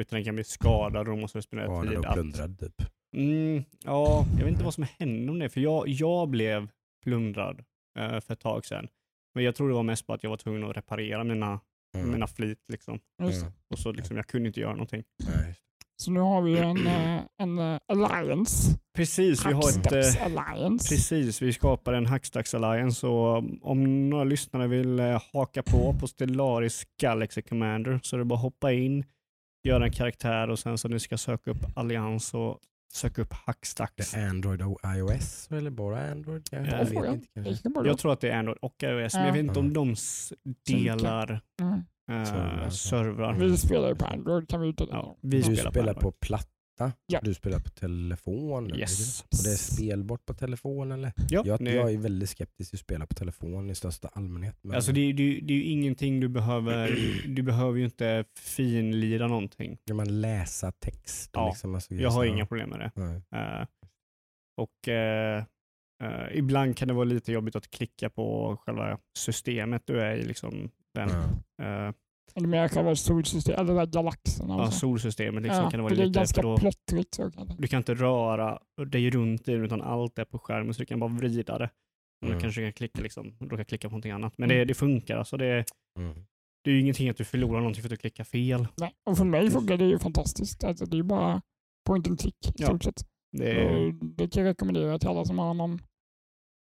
utan 0.00 0.16
den 0.16 0.24
kan 0.24 0.34
bli 0.34 0.44
skadad 0.44 0.96
och 1.08 1.14
då 1.14 1.20
måste 1.20 1.38
du 1.38 1.42
spendera 1.42 1.82
tid 1.82 1.98
att... 1.98 2.14
plundrad 2.14 2.58
typ. 2.58 2.74
Mm, 3.16 3.64
ja, 3.84 4.26
jag 4.38 4.44
vet 4.44 4.48
inte 4.52 4.64
vad 4.64 4.74
som 4.74 4.86
hände 4.98 5.32
om 5.32 5.38
det, 5.38 5.48
för 5.48 5.60
jag, 5.60 5.88
jag 5.88 6.28
blev 6.28 6.68
plundrad 7.04 7.64
eh, 7.98 8.20
för 8.20 8.32
ett 8.32 8.40
tag 8.40 8.64
sedan. 8.66 8.88
Men 9.34 9.44
jag 9.44 9.54
tror 9.54 9.68
det 9.68 9.74
var 9.74 9.82
mest 9.82 10.06
på 10.06 10.12
att 10.12 10.22
jag 10.22 10.30
var 10.30 10.36
tvungen 10.36 10.64
att 10.64 10.76
reparera 10.76 11.24
mina, 11.24 11.60
Mm. 11.96 12.10
mina 12.10 12.26
flit. 12.26 12.58
Liksom. 12.68 13.00
Mm. 13.22 13.32
Och 13.70 13.78
så 13.78 13.92
liksom, 13.92 14.16
jag 14.16 14.26
kunde 14.26 14.46
inte 14.48 14.60
göra 14.60 14.72
någonting. 14.72 15.04
Nej. 15.26 15.54
Så 16.02 16.10
nu 16.10 16.20
har 16.20 16.42
vi 16.42 16.58
en, 16.58 16.86
eh, 16.86 17.20
en 17.38 17.58
eh, 17.58 17.78
alliance. 17.88 18.78
Precis, 18.96 19.46
vi 19.46 19.52
har 19.52 19.68
ett... 19.68 19.92
Eh, 19.92 20.24
alliance. 20.24 20.88
Precis, 20.94 21.42
vi 21.42 21.52
skapar 21.52 21.92
en 21.92 22.06
Hackstacks 22.06 22.54
Alliance 22.54 23.06
och 23.06 23.44
om 23.62 24.10
några 24.10 24.24
lyssnare 24.24 24.66
vill 24.66 25.00
haka 25.32 25.62
på 25.62 25.94
på 26.00 26.06
Stellaris 26.06 26.84
Galaxy 27.00 27.42
Commander 27.42 28.00
så 28.02 28.16
är 28.16 28.18
det 28.18 28.24
bara 28.24 28.34
att 28.34 28.42
hoppa 28.42 28.72
in, 28.72 29.04
göra 29.68 29.84
en 29.84 29.92
karaktär 29.92 30.50
och 30.50 30.58
sen 30.58 30.78
så 30.78 30.88
ni 30.88 31.00
ska 31.00 31.18
söka 31.18 31.50
upp 31.50 31.66
allians 31.76 32.34
och 32.34 32.58
söka 32.92 33.22
upp 33.22 33.30
Det 33.30 33.36
Hackstacks. 33.46 34.14
är 34.14 34.28
Android 34.28 34.62
och 34.62 34.78
iOS 34.96 35.48
eller 35.50 35.70
bara 35.70 36.10
Android? 36.10 36.48
Jag 36.50 36.66
Ja, 36.66 36.76
vet 36.78 36.88
inte 36.90 37.28
Det 37.34 37.44
kanske. 37.44 37.86
Jag 37.88 37.98
tror 37.98 38.12
att 38.12 38.20
det 38.20 38.30
är 38.30 38.38
Android 38.38 38.58
och 38.62 38.82
iOS, 38.82 39.14
men 39.14 39.26
jag 39.26 39.32
vet 39.32 39.42
inte 39.44 39.60
om 39.60 39.72
de 39.72 39.94
delar 40.66 41.40
Eh, 42.08 42.24
Servrar. 42.24 42.70
servrar. 42.70 43.34
Vi 43.34 43.56
spelar 43.56 43.94
på 43.94 44.04
Android 44.04 44.48
kan 44.48 44.60
vi 44.60 44.68
inte 44.68 44.86
Ja, 44.90 45.16
vi 45.22 45.36
Du 45.36 45.42
spelar, 45.42 45.70
spelar 45.70 45.94
på 45.94 46.00
på 46.00 46.12
platta, 46.12 46.92
Ja. 47.06 47.20
du 47.22 47.34
spelar 47.34 47.58
på 47.58 47.68
telefon. 47.70 48.74
Yes. 48.76 49.22
Och 49.22 49.28
det 49.44 49.50
är 49.52 49.56
spelbart 49.56 50.26
på 50.26 50.34
telefon 50.34 50.92
eller? 50.92 51.12
Ja, 51.30 51.42
Jag, 51.46 51.62
jag 51.62 51.92
är 51.92 51.98
väldigt 51.98 52.28
skeptisk 52.30 52.70
till 52.70 52.76
att 52.76 52.80
spela 52.80 53.06
på 53.06 53.14
telefon 53.14 53.70
i 53.70 53.74
största 53.74 54.08
allmänhet. 54.12 54.58
Men 54.62 54.74
Alltså 54.74 54.92
det, 54.92 55.00
är- 55.00 55.12
det, 55.12 55.22
är- 55.22 55.40
det 55.42 55.52
är 55.52 55.56
ju 55.58 55.64
ingenting 55.64 56.20
du 56.20 56.28
behöver, 56.28 56.98
du 57.28 57.42
behöver 57.42 57.78
ju 57.78 57.84
inte 57.84 58.24
finlira 58.38 59.26
någonting. 59.26 59.78
kan 59.86 59.96
man 59.96 60.20
läsa 60.20 60.72
text? 60.72 61.30
Ja, 61.32 61.48
liksom, 61.48 61.74
alltså, 61.74 61.94
Jag 61.94 62.10
har 62.10 62.24
inga 62.24 62.46
problem 62.46 62.70
med 62.70 62.80
det. 62.80 63.02
Eh, 63.36 63.66
och 64.56 64.88
eh, 64.88 65.44
ibland 66.32 66.76
kan 66.76 66.88
det 66.88 66.94
vara 66.94 67.04
lite 67.04 67.32
jobbigt 67.32 67.56
att 67.56 67.70
klicka 67.70 68.10
på 68.10 68.56
själva 68.66 68.98
systemet 69.18 69.82
du 69.86 70.00
är 70.00 70.16
i. 70.16 70.22
Liksom, 70.24 70.70
den, 70.98 71.08
Ja. 71.56 71.64
eh, 71.88 71.94
Eller 72.34 72.48
mer 72.48 72.68
själva 72.68 72.94
solsystemet, 72.96 73.60
eller 73.60 73.86
galaxerna. 73.86 74.54
ja, 74.58 74.70
så. 74.70 74.78
solsystemet 74.78 75.42
liksom, 75.42 75.64
ja, 75.64 75.70
kan 75.70 75.78
det 75.78 75.82
vara 75.82 75.88
för 75.90 75.96
det 75.96 76.02
är 76.02 76.06
lite, 76.06 76.18
ganska 76.20 76.42
då, 76.42 76.56
plottrigt. 76.56 77.14
Så 77.14 77.30
kan 77.30 77.46
det. 77.46 77.56
du 77.58 77.68
kan 77.68 77.78
inte 77.78 77.94
röra 77.94 78.58
dig 78.86 79.10
runt 79.10 79.48
i 79.48 79.52
den 79.52 79.64
utan 79.64 79.82
allt 79.82 80.18
är 80.18 80.24
på 80.24 80.38
skärmen 80.38 80.74
så 80.74 80.82
du 80.82 80.86
kan 80.86 81.00
bara 81.00 81.10
vrida 81.10 81.58
det. 81.58 81.70
Mm. 82.24 82.34
Då 82.34 82.40
kanske 82.40 82.60
du 82.60 82.66
kan 82.66 82.72
klicka, 82.72 83.02
liksom, 83.02 83.36
då 83.40 83.56
kan 83.56 83.64
klicka 83.64 83.88
på 83.88 83.92
någonting 83.92 84.12
annat. 84.12 84.34
Men 84.38 84.48
det, 84.48 84.64
det 84.64 84.74
funkar. 84.74 85.16
Alltså 85.16 85.36
det, 85.36 85.64
Mm. 85.98 86.14
det 86.64 86.70
är 86.70 86.74
ju 86.74 86.80
ingenting 86.80 87.08
att 87.08 87.16
du 87.16 87.24
förlorar 87.24 87.58
någonting 87.58 87.82
för 87.82 87.88
att 87.88 87.90
du 87.90 87.96
klickar 87.96 88.24
fel. 88.24 88.66
Nej. 88.76 88.92
Och 89.10 89.16
för 89.18 89.24
mig 89.24 89.50
funkar 89.50 89.76
det 89.76 89.84
ju 89.84 89.98
fantastiskt. 89.98 90.64
Alltså, 90.64 90.84
det 90.86 90.94
är 90.94 90.98
ju 90.98 91.02
bara 91.02 91.42
point 91.86 92.08
and 92.08 92.20
click 92.20 92.46
i 92.46 92.52
Ja. 92.56 92.66
stort 92.66 92.84
sett. 92.84 93.02
Det 93.36 93.50
är, 93.50 93.92
Det 94.16 94.28
kan 94.28 94.42
jag 94.44 94.50
rekommendera 94.50 94.98
till 94.98 95.08
alla 95.08 95.24
som 95.24 95.38
har 95.38 95.54
någon 95.54 95.78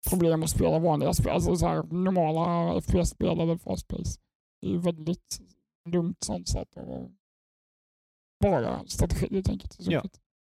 problem 0.10 0.44
att 0.44 0.50
spela 0.50 0.80
vanliga 0.80 1.14
spel, 1.14 1.32
alltså 1.32 1.56
så 1.56 1.68
här, 1.68 1.84
normala 1.84 2.82
FPS-spel 2.82 3.40
eller 3.40 3.58
fast 3.58 3.88
pace. 3.88 4.20
Det 4.62 4.68
är 4.68 4.72
ju 4.72 4.78
väldigt 4.78 5.42
dumt 5.90 6.16
sånt 6.26 6.48
sätt 6.48 6.78
att 6.78 7.12
bara 8.44 8.88
strategi 8.88 9.28
helt 9.32 9.50
enkelt. 9.50 9.76
Ja. 9.80 10.04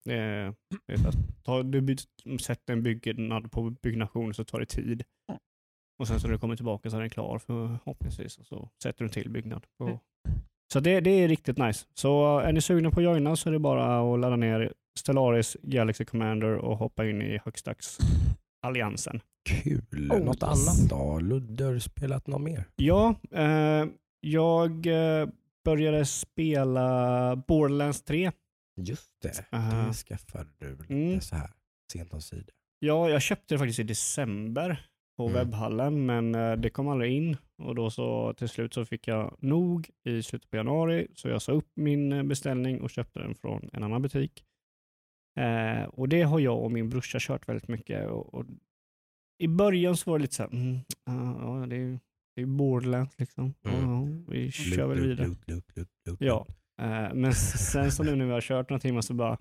det 0.05 0.15
är, 0.15 0.55
det 0.87 0.93
är. 0.93 1.13
Ta, 1.43 1.63
du 1.63 1.81
by- 1.81 2.39
sätter 2.41 2.73
en 2.73 2.83
byggnad 2.83 3.53
på 3.53 3.71
byggnation 3.71 4.35
så 4.35 4.45
tar 4.45 4.61
det 4.61 4.67
tid. 4.67 5.05
Och 6.01 6.09
sen 6.09 6.21
så 6.21 6.27
när 6.27 6.33
du 6.33 6.39
kommer 6.39 6.57
tillbaka 6.57 6.91
så 6.91 6.97
är 6.97 7.01
den 7.01 7.11
klar 7.11 7.39
förhoppningsvis 7.39 8.39
och 8.39 8.47
så 8.47 8.71
sätter 8.83 9.05
du 9.05 9.11
till 9.11 9.31
byggnad. 9.31 9.67
På. 9.79 10.01
Så 10.73 10.81
det, 10.81 11.01
det 11.01 11.11
är 11.11 11.29
riktigt 11.29 11.59
nice. 11.59 11.87
Så 11.95 12.39
är 12.39 12.53
ni 12.53 12.61
sugna 12.61 12.91
på 12.91 13.01
att 13.01 13.05
joina 13.05 13.37
så 13.37 13.49
är 13.49 13.53
det 13.53 13.59
bara 13.59 14.15
att 14.15 14.21
ladda 14.21 14.37
ner 14.37 14.73
Stellaris 14.99 15.57
Galaxy 15.63 16.05
Commander 16.05 16.57
och 16.57 16.77
hoppa 16.77 17.09
in 17.09 17.23
i 17.23 17.39
Högstacksalliansen. 18.63 19.21
Kul. 19.49 20.13
Oh, 20.13 20.21
Något 20.25 20.43
yes. 20.43 20.69
annat 20.69 20.91
då? 20.91 21.21
Ludde, 21.21 21.65
har 21.65 21.73
du 21.73 21.81
spelat 21.81 22.27
något 22.27 22.41
mer? 22.41 22.65
Ja, 22.77 23.15
eh, 23.33 23.85
jag 24.21 24.87
eh, 24.87 25.29
började 25.65 26.05
spela 26.07 27.37
Borderlands 27.37 28.03
3. 28.03 28.33
Just 28.77 29.11
det, 29.23 29.45
Aha. 29.53 29.87
det 29.87 29.93
skaffade 29.95 30.51
du 30.59 30.71
lite 30.77 30.95
Mm. 30.95 31.21
så 31.21 31.37
här 31.37 31.51
sent 31.93 32.13
om 32.13 32.21
sidor. 32.21 32.55
Ja, 32.79 33.09
jag 33.11 33.23
köpte 33.23 33.55
det 33.55 33.59
faktiskt 33.59 33.79
i 33.79 33.83
december 33.83 34.87
på 35.17 35.23
Mm. 35.29 35.35
webbhallen, 35.35 36.07
men 36.07 36.35
eh, 36.35 36.53
det 36.53 36.71
kom 36.71 36.89
aldrig 36.89 37.13
in 37.13 37.37
och 37.63 37.75
då 37.75 37.91
så 37.91 38.35
till 38.35 38.49
slut 38.49 38.75
så 38.75 38.85
fick 38.85 39.09
jag 39.09 39.37
nog 39.39 39.91
i 40.05 40.23
slutet 40.23 40.51
på 40.51 40.57
januari, 40.57 41.07
så 41.15 41.29
jag 41.29 41.43
sa 41.43 41.53
upp 41.53 41.69
min 41.75 42.13
eh, 42.13 42.23
beställning 42.23 42.81
och 42.81 42.91
köpte 42.91 43.19
den 43.21 43.35
från 43.35 43.71
en 43.73 43.83
annan 43.83 44.03
butik. 44.03 44.45
Eh, 45.39 45.83
och 45.83 46.09
det 46.09 46.23
har 46.23 46.41
jag 46.41 46.63
och 46.63 46.73
min 46.73 46.89
brorsa 46.89 47.19
kört 47.21 47.49
väldigt 47.49 47.69
mycket. 47.69 48.09
Och, 48.09 48.35
och 48.35 48.45
I 49.39 49.49
början 49.49 49.97
så 49.97 50.11
var 50.11 50.19
det 50.19 50.23
lite 50.23 50.35
så 50.35 50.43
här, 50.43 50.51
mm, 50.51 50.79
ja, 51.07 51.67
det 51.67 51.77
är 51.77 51.99
det 52.37 52.43
är 52.43 52.47
Borderlands 52.47 53.19
liksom. 53.19 53.55
Mm. 53.65 53.81
ja, 53.81 54.07
vi 54.29 54.51
kör 54.51 54.87
väl 54.87 55.01
vidare. 55.01 55.27
lut, 55.27 55.49
lut, 55.49 55.89
lut, 56.05 56.17
Ja, 56.21 56.47
eh, 56.83 57.15
men 57.15 57.35
sen 57.35 57.93
så 57.93 58.03
nu 58.03 58.17
när 58.17 58.27
vi 58.27 58.33
har 58.33 58.41
kört 58.41 58.71
några 58.71 58.81
timmar 58.81 59.01
så 59.01 59.15
bara, 59.15 59.39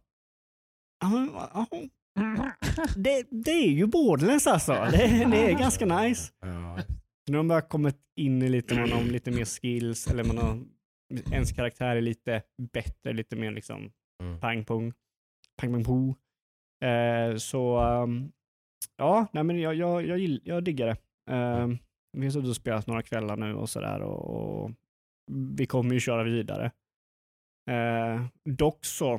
det, 2.96 3.28
det 3.32 3.52
är 3.52 3.72
ju 3.72 3.86
Borderlands 3.86 4.48
alltså. 4.48 4.74
Det, 4.74 5.08
det 5.32 5.52
är 5.52 5.60
ganska 5.60 5.86
nice. 5.86 6.34
Ja, 6.42 6.80
Nu 7.28 7.38
har 7.38 7.44
man 7.44 7.48
bara 7.48 7.62
kommit 7.62 7.98
in 8.16 8.42
i 8.42 8.50
lite, 8.50 8.76
man 8.76 8.92
har 8.92 9.04
lite 9.04 9.32
mer 9.32 9.46
skills, 9.46 10.08
eller 10.08 10.24
man 10.24 10.38
har, 10.38 10.60
ens 11.32 11.52
karaktär 11.52 11.96
är 11.96 12.02
lite 12.02 12.44
bättre, 12.74 13.14
lite 13.14 13.36
mer 13.36 13.52
liksom 13.52 13.92
mm. 14.24 14.40
Pang 15.60 15.72
pang 15.74 15.84
po. 15.84 16.16
Eh, 16.88 17.36
så 17.38 17.80
um, 18.04 18.32
ja, 18.98 19.28
nej 19.32 19.44
men 19.44 19.60
jag, 19.60 19.76
jag, 19.76 20.06
jag, 20.06 20.18
gill- 20.20 20.42
jag 20.44 20.64
diggar 20.64 20.88
det. 20.88 20.98
Eh, 21.36 21.68
vi 22.18 22.26
har 22.26 22.32
suttit 22.32 22.50
och 22.50 22.56
spelat 22.56 22.88
några 22.88 23.02
kvällar 23.02 23.38
nu 23.38 23.54
och 23.54 23.70
sådär 23.70 24.02
och, 24.02 24.64
och 24.64 24.72
vi 25.58 25.66
kommer 25.66 25.94
ju 25.94 26.00
köra 26.00 26.24
vidare. 26.24 26.72
Eh, 27.72 28.26
dock 28.50 28.86
så, 28.86 29.14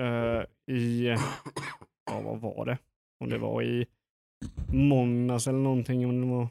eh, 0.00 0.42
i, 0.70 1.06
ja 2.10 2.20
vad 2.24 2.40
var 2.40 2.66
det? 2.66 2.78
Om 3.24 3.30
det 3.30 3.38
var 3.38 3.62
i 3.62 3.86
måndags 4.72 5.46
eller 5.46 5.58
någonting, 5.58 6.06
om 6.06 6.20
det 6.20 6.26
var, 6.26 6.48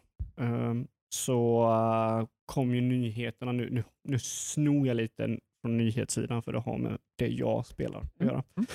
eh, 0.47 0.73
så 1.15 1.63
eh, 1.63 2.27
kom 2.45 2.75
ju 2.75 2.81
nyheterna 2.81 3.51
nu. 3.51 3.69
Nu, 3.69 3.83
nu 4.03 4.19
snor 4.19 4.87
jag 4.87 4.97
lite 4.97 5.39
från 5.61 5.77
nyhetssidan 5.77 6.43
för 6.43 6.51
det 6.53 6.59
har 6.59 6.77
med 6.77 6.97
det 7.17 7.27
jag 7.27 7.65
spelar 7.65 7.99
att 7.99 8.25
göra. 8.25 8.43
Mm. 8.57 8.67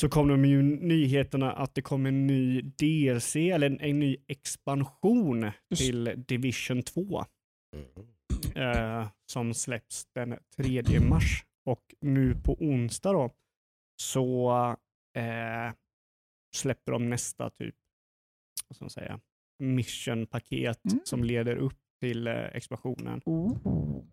Så 0.00 0.08
kom 0.08 0.28
de 0.28 0.44
ju 0.44 0.62
nyheterna 0.62 1.52
att 1.52 1.74
det 1.74 1.82
kommer 1.82 2.08
en 2.08 2.26
ny 2.26 2.60
DLC, 2.62 3.36
eller 3.36 3.66
en, 3.66 3.80
en 3.80 3.98
ny 3.98 4.16
expansion 4.26 5.50
Just. 5.70 5.82
till 5.82 6.24
Division 6.28 6.82
2 6.82 7.24
Mm. 7.74 9.00
eh, 9.00 9.08
som 9.32 9.54
släpps 9.54 10.06
den 10.14 10.38
3 10.56 11.00
mars. 11.00 11.44
Och 11.64 11.94
nu 12.00 12.34
på 12.44 12.54
onsdag 12.60 13.12
då 13.12 13.30
så 14.02 14.50
eh, 15.16 15.72
släpper 16.56 16.92
de 16.92 17.10
nästa 17.10 17.50
typ, 17.50 17.74
vad 18.68 18.76
ska 18.76 18.84
man 18.84 18.90
säga, 18.90 19.20
mission-paket 19.62 20.84
Mm. 20.92 21.00
som 21.04 21.24
leder 21.24 21.56
upp 21.56 21.78
till 22.00 22.26
eh, 22.26 22.34
expansionen. 22.34 23.20
Oh. 23.24 23.56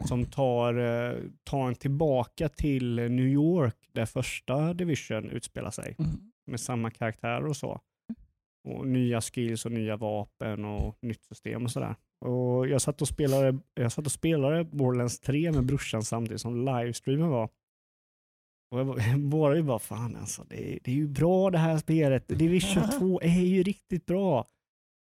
Som 0.05 0.25
tar, 0.25 0.73
eh, 0.73 1.17
tar 1.43 1.67
en 1.67 1.75
tillbaka 1.75 2.49
till 2.49 2.95
New 2.95 3.27
York 3.27 3.75
där 3.91 4.05
första 4.05 4.73
Division 4.73 5.29
utspelar 5.29 5.71
sig 5.71 5.95
Mm. 5.99 6.11
med 6.47 6.59
samma 6.59 6.91
karaktärer 6.91 7.45
och 7.45 7.55
så. 7.57 7.81
Och 8.67 8.87
nya 8.87 9.21
skills 9.21 9.65
och 9.65 9.71
nya 9.71 9.97
vapen 9.97 10.65
och 10.65 10.97
nytt 11.01 11.23
system 11.23 11.63
och 11.63 11.71
sådär. 11.71 11.95
Och 12.25 12.67
jag 12.67 12.81
satt 12.81 13.01
och 13.01 13.07
spelade, 13.07 13.59
jag 13.73 13.91
satt 13.91 14.05
och 14.05 14.11
spelade 14.11 14.63
Borderlands 14.63 15.19
3 15.19 15.51
med 15.51 15.65
brorsan 15.65 16.03
samtidigt 16.03 16.41
som 16.41 16.65
livestreamen 16.65 17.29
var. 17.29 17.49
Och 18.71 18.79
jag 18.79 18.85
var- 18.85 19.17
båda 19.29 19.55
ju 19.55 19.63
bara, 19.63 19.79
fan 19.79 20.15
alltså, 20.15 20.43
det 20.49 20.73
är, 20.73 20.79
det 20.83 20.91
är 20.91 20.95
ju 20.95 21.07
bra 21.07 21.49
det 21.51 21.57
här 21.57 21.77
spelet. 21.77 22.27
Division 22.27 22.83
2 22.99 23.21
är 23.21 23.41
ju 23.41 23.63
riktigt 23.63 24.05
bra. 24.05 24.47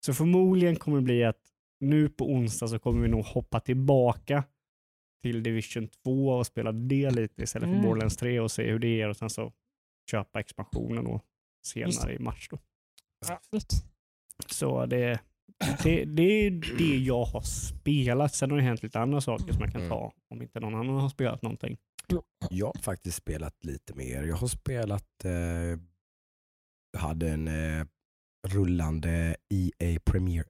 Så 0.07 0.14
förmodligen 0.14 0.77
kommer 0.77 0.97
det 0.99 1.03
bli 1.05 1.25
att 1.25 1.50
nu 1.81 2.09
på 2.09 2.25
onsdag 2.31 2.69
så 2.69 2.79
kommer 2.79 3.03
vi 3.03 3.09
nog 3.09 3.25
hoppa 3.25 3.61
tillbaka 3.61 4.45
till 5.23 5.43
Division 5.43 5.88
2 5.88 6.29
och 6.29 6.47
spela 6.47 6.73
det 6.73 7.11
lite 7.11 7.43
istället 7.43 7.69
för 7.69 7.75
Mm. 7.75 7.83
Borderlands 7.87 8.16
3 8.16 8.40
och 8.40 8.51
se 8.51 8.71
hur 8.71 8.79
det 8.79 9.01
är 9.01 9.09
och 9.09 9.16
sen 9.16 9.31
så 9.31 9.53
köpa 10.11 10.40
expansionen 10.40 11.07
och 11.07 11.25
Just 11.77 12.01
senare 12.01 12.14
i 12.14 12.19
mars. 12.19 12.49
Då. 12.51 12.59
Härligt. 13.29 13.73
Så 14.47 14.87
det, 14.87 15.21
det, 15.83 16.05
det 16.05 16.23
är 16.47 16.51
det 16.79 16.97
jag 16.97 17.25
har 17.25 17.40
spelat. 17.40 18.35
Sen 18.35 18.51
har 18.51 18.59
det 18.59 18.64
hänt 18.64 18.83
lite 18.83 19.01
andra 19.01 19.21
saker 19.21 19.53
som 19.53 19.62
jag 19.62 19.73
kan 19.73 19.81
Mm. 19.81 19.90
ta 19.90 20.12
om 20.29 20.43
inte 20.43 20.61
någon 20.61 20.75
annan 20.75 20.97
har 21.01 21.09
spelat 21.09 21.43
någonting. 21.43 21.79
Jag 22.51 22.66
har 22.66 22.83
faktiskt 22.83 23.16
spelat 23.16 23.64
lite 23.64 23.95
mer. 23.95 24.23
Jag 24.23 24.37
har 24.37 24.47
spelat, 24.47 25.25
eh, 25.25 25.81
hade 27.01 27.31
en 27.31 27.49
eh, 27.49 27.87
rullande 28.49 29.37
EA 29.49 30.01
Premier 30.05 30.45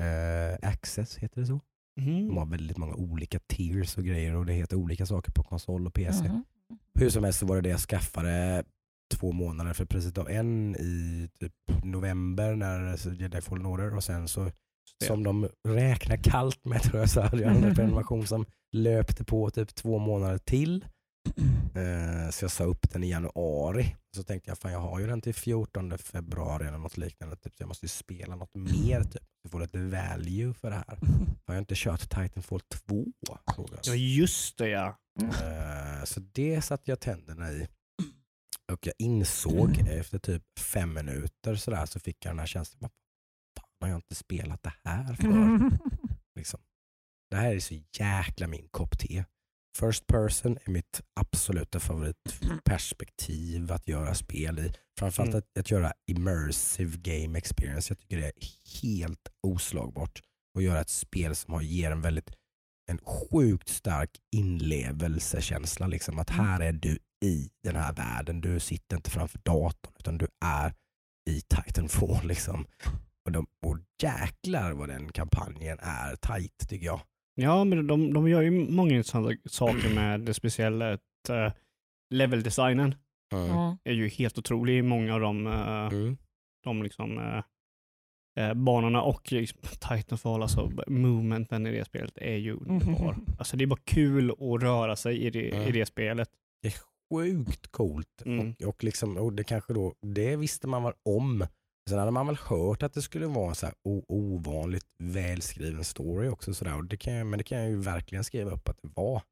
eh, 0.00 0.68
Access, 0.68 1.16
heter 1.18 1.40
det 1.40 1.46
så? 1.46 1.60
Mhm. 2.00 2.28
De 2.28 2.36
har 2.36 2.46
väldigt 2.46 2.76
många 2.76 2.94
olika 2.94 3.38
tiers 3.38 3.98
och 3.98 4.04
grejer 4.04 4.34
och 4.34 4.46
det 4.46 4.52
heter 4.52 4.76
olika 4.76 5.06
saker 5.06 5.32
på 5.32 5.42
konsol 5.42 5.86
och 5.86 5.94
PC. 5.94 6.28
Mhm. 6.28 6.44
Hur 6.94 7.10
som 7.10 7.24
helst 7.24 7.38
så 7.38 7.46
var 7.46 7.56
det 7.56 7.62
det 7.62 7.68
jag 7.68 7.80
skaffade 7.80 8.64
två 9.14 9.32
månader 9.32 9.72
för 9.72 9.84
priset 9.84 10.18
av 10.18 10.30
en 10.30 10.76
i 10.76 11.28
typ 11.40 11.52
november 11.84 12.54
när 12.54 13.12
Jedi 13.20 13.40
Fallen 13.40 13.66
Order 13.66 13.96
och 13.96 14.04
sen 14.04 14.28
så 14.28 14.44
Det. 15.00 15.06
som 15.06 15.22
de 15.22 15.48
räknar 15.68 16.16
kallt 16.16 16.64
med 16.64 16.82
tror 16.82 17.00
jag 17.00 17.10
så 17.10 17.20
hade 17.20 17.42
jag 17.42 17.56
en 17.56 17.74
prenumeration 17.74 18.26
som 18.26 18.46
löpte 18.76 19.24
på 19.24 19.50
typ 19.50 19.74
två 19.74 19.98
månader 19.98 20.38
till. 20.38 20.84
Eh, 21.74 22.30
så 22.30 22.44
jag 22.44 22.50
sa 22.50 22.64
upp 22.64 22.90
den 22.90 23.04
i 23.04 23.10
januari. 23.10 23.96
Så 24.16 24.22
tänkte 24.22 24.50
jag 24.50 24.58
fan 24.58 24.72
jag 24.72 24.80
har 24.80 25.00
ju 25.00 25.06
den 25.06 25.20
till 25.20 25.34
14 25.34 25.98
februari 25.98 26.66
eller 26.66 26.78
något 26.78 26.96
liknande. 26.96 27.36
Typ. 27.36 27.56
Så 27.56 27.62
jag 27.62 27.68
måste 27.68 27.84
ju 27.84 27.88
spela 27.88 28.36
något 28.36 28.54
mer 28.54 29.04
typ. 29.04 29.22
Jag 29.42 29.52
får 29.52 29.60
lite 29.60 29.78
value 29.78 30.54
för 30.54 30.70
det 30.70 30.76
här. 30.76 30.98
Har 31.46 31.54
jag 31.54 31.58
inte 31.62 31.74
kört 31.76 32.00
Titanfall 32.00 32.60
2? 32.60 33.06
frågar 33.54 33.80
jag. 33.84 33.86
Ja 33.86 33.94
just 33.94 34.58
det 34.58 34.68
ja. 34.68 34.98
Eh, 35.22 36.04
Så 36.04 36.20
det 36.20 36.62
satte 36.62 36.90
jag 36.90 37.00
tänderna 37.00 37.52
i. 37.52 37.68
Och 38.72 38.86
jag 38.86 38.94
insåg 38.98 39.78
efter 39.88 40.18
typ 40.18 40.42
fem 40.58 40.94
minuter 40.94 41.54
sådär 41.56 41.86
så 41.86 42.00
fick 42.00 42.24
jag 42.24 42.32
den 42.32 42.38
här 42.38 42.46
känslan. 42.46 42.80
Vad 42.80 42.90
fan 43.64 43.70
har 43.80 43.88
jag 43.88 43.98
inte 43.98 44.14
spelat 44.14 44.62
det 44.62 44.72
här 44.84 45.14
för? 45.14 45.70
Liksom. 46.36 46.60
Det 47.30 47.36
här 47.36 47.54
är 47.54 47.60
så 47.60 47.74
jäkla 47.98 48.46
min 48.46 48.68
kopp 48.70 48.98
te. 48.98 49.24
First 49.78 50.06
person 50.06 50.58
är 50.64 50.70
mitt 50.70 51.00
absoluta 51.20 51.80
favoritperspektiv 51.80 53.72
att 53.72 53.88
göra 53.88 54.14
spel 54.14 54.58
i. 54.58 54.72
Framförallt 54.98 55.30
Mm. 55.30 55.38
att, 55.38 55.58
att 55.58 55.70
göra 55.70 55.92
immersive 56.10 56.96
game 56.96 57.38
experience. 57.38 57.90
Jag 57.90 57.98
tycker 57.98 58.16
det 58.18 58.26
är 58.26 58.32
helt 58.82 59.28
oslagbart. 59.46 60.20
Att 60.58 60.62
göra 60.64 60.80
ett 60.80 60.88
spel 60.90 61.36
som 61.36 61.54
har, 61.54 61.62
ger 61.62 61.90
en 61.90 62.00
väldigt 62.02 62.30
en 62.90 62.98
sjukt 62.98 63.68
stark 63.68 64.10
inlevelsekänsla. 64.36 65.86
Liksom, 65.86 66.18
att 66.18 66.30
här 66.30 66.60
är 66.60 66.72
du 66.72 66.98
i 67.24 67.50
den 67.64 67.76
här 67.76 67.92
världen. 67.92 68.40
Du 68.40 68.60
sitter 68.60 68.96
inte 68.96 69.10
framför 69.10 69.38
datorn 69.38 69.94
utan 69.98 70.18
du 70.18 70.26
är 70.44 70.74
i 71.30 71.40
Titanfall. 71.40 72.24
Liksom. 72.28 72.66
Och, 73.24 73.32
de, 73.32 73.46
och 73.66 73.78
jäklar 74.02 74.72
vad 74.72 74.88
den 74.88 75.12
kampanjen 75.12 75.78
är 75.80 76.16
tight 76.16 76.68
tycker 76.68 76.86
jag. 76.86 77.00
Ja 77.34 77.64
men 77.64 77.86
de, 77.86 78.12
de 78.12 78.28
gör 78.28 78.42
ju 78.42 78.50
många 78.50 78.94
intressanta 78.94 79.34
saker 79.48 79.94
med 79.94 80.20
det 80.20 80.34
speciella. 80.34 80.92
Eh, 80.92 81.52
leveldesignen 82.14 82.94
Ja. 83.32 83.76
är 83.84 83.92
ju 83.92 84.08
helt 84.08 84.38
otrolig 84.38 84.78
i 84.78 84.82
många 84.82 85.14
av 85.14 85.20
de, 85.20 85.46
eh, 85.46 85.86
Mm. 85.86 86.16
de 86.64 86.82
liksom, 86.82 87.18
eh, 88.38 88.54
banorna 88.54 89.02
och 89.02 89.32
liksom 89.32 89.60
Titanfall, 89.88 90.42
alltså 90.42 90.70
movementen 90.86 91.66
i 91.66 91.72
det 91.72 91.84
spelet 91.84 92.18
är 92.18 92.36
ju 92.36 92.52
underbar. 92.66 93.12
Mhm. 93.12 93.26
Alltså 93.38 93.56
det 93.56 93.64
är 93.64 93.66
bara 93.66 93.80
kul 93.84 94.30
att 94.30 94.62
röra 94.62 94.96
sig 94.96 95.18
i 95.18 95.30
det, 95.30 95.42
i 95.48 95.54
Mm. 95.56 95.72
det 95.72 95.86
spelet. 95.86 96.30
Det 96.62 96.68
är 96.68 96.74
sjukt 97.14 97.66
coolt. 97.72 98.22
Mm. 98.24 98.54
Och, 98.60 98.68
och, 98.68 98.84
liksom, 98.84 99.16
och 99.16 99.32
det 99.32 99.44
kanske 99.44 99.72
då, 99.72 99.94
det 100.02 100.36
visste 100.36 100.66
man 100.68 100.82
väl 100.82 100.92
om. 101.04 101.46
Sen 101.90 101.98
hade 101.98 102.10
man 102.10 102.26
väl 102.26 102.36
hört 102.36 102.82
att 102.82 102.94
det 102.94 103.02
skulle 103.02 103.26
vara 103.26 103.48
en 103.48 103.54
så 103.54 103.66
här 103.66 103.74
ovanligt 104.08 104.86
välskriven 104.98 105.84
story 105.84 106.28
också. 106.28 106.54
Så 106.54 106.64
där. 106.64 106.76
Och 106.76 106.84
det 106.84 106.96
kan 106.96 107.14
jag, 107.14 107.26
men 107.26 107.38
det 107.38 107.44
kan 107.44 107.58
jag 107.58 107.68
ju 107.68 107.76
verkligen 107.76 108.24
skriva 108.24 108.50
upp 108.50 108.68
att 108.68 108.78
det 108.82 108.88
var. 108.94 109.22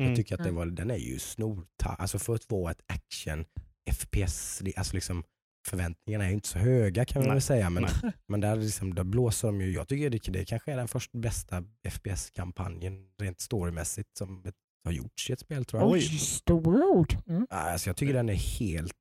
Mm. 0.00 0.10
Jag 0.10 0.16
tycker 0.16 0.34
att 0.34 0.44
det 0.44 0.50
var, 0.50 0.66
den 0.66 0.90
är 0.90 0.96
ju 0.96 1.18
snorta. 1.18 1.88
Alltså 1.98 2.18
för 2.18 2.34
att 2.34 2.50
vara 2.50 2.70
ett 2.70 2.82
action 2.86 3.44
FPS, 3.92 4.58
det, 4.64 4.76
alltså 4.76 4.94
liksom 4.94 5.24
förväntningarna 5.68 6.24
är 6.24 6.28
ju 6.28 6.34
inte 6.34 6.48
så 6.48 6.58
höga 6.58 7.04
kan 7.04 7.22
man 7.22 7.30
väl 7.30 7.42
säga. 7.42 7.70
Men, 7.70 7.82
Nej. 8.02 8.12
men 8.28 8.40
där, 8.40 8.56
liksom, 8.56 8.94
där 8.94 9.04
blåser 9.04 9.48
de 9.48 9.60
ju, 9.60 9.72
jag 9.72 9.88
tycker 9.88 10.10
det, 10.10 10.32
det 10.32 10.44
kanske 10.44 10.72
är 10.72 10.76
den 10.76 10.88
första 10.88 11.18
bästa 11.18 11.64
FPS-kampanjen 11.88 13.06
rent 13.22 13.40
storymässigt 13.40 14.16
som 14.16 14.42
ett, 14.44 14.54
har 14.84 14.92
gjorts 14.92 15.30
i 15.30 15.32
ett 15.32 15.40
spel 15.40 15.64
tror 15.64 15.82
jag. 15.82 15.90
Oj, 15.90 16.02
stora 16.18 16.86
ord. 16.86 17.16
Mm. 17.26 17.46
Alltså, 17.50 17.88
jag 17.88 17.96
tycker 17.96 18.14
den 18.14 18.28
är 18.28 18.34
helt, 18.34 18.92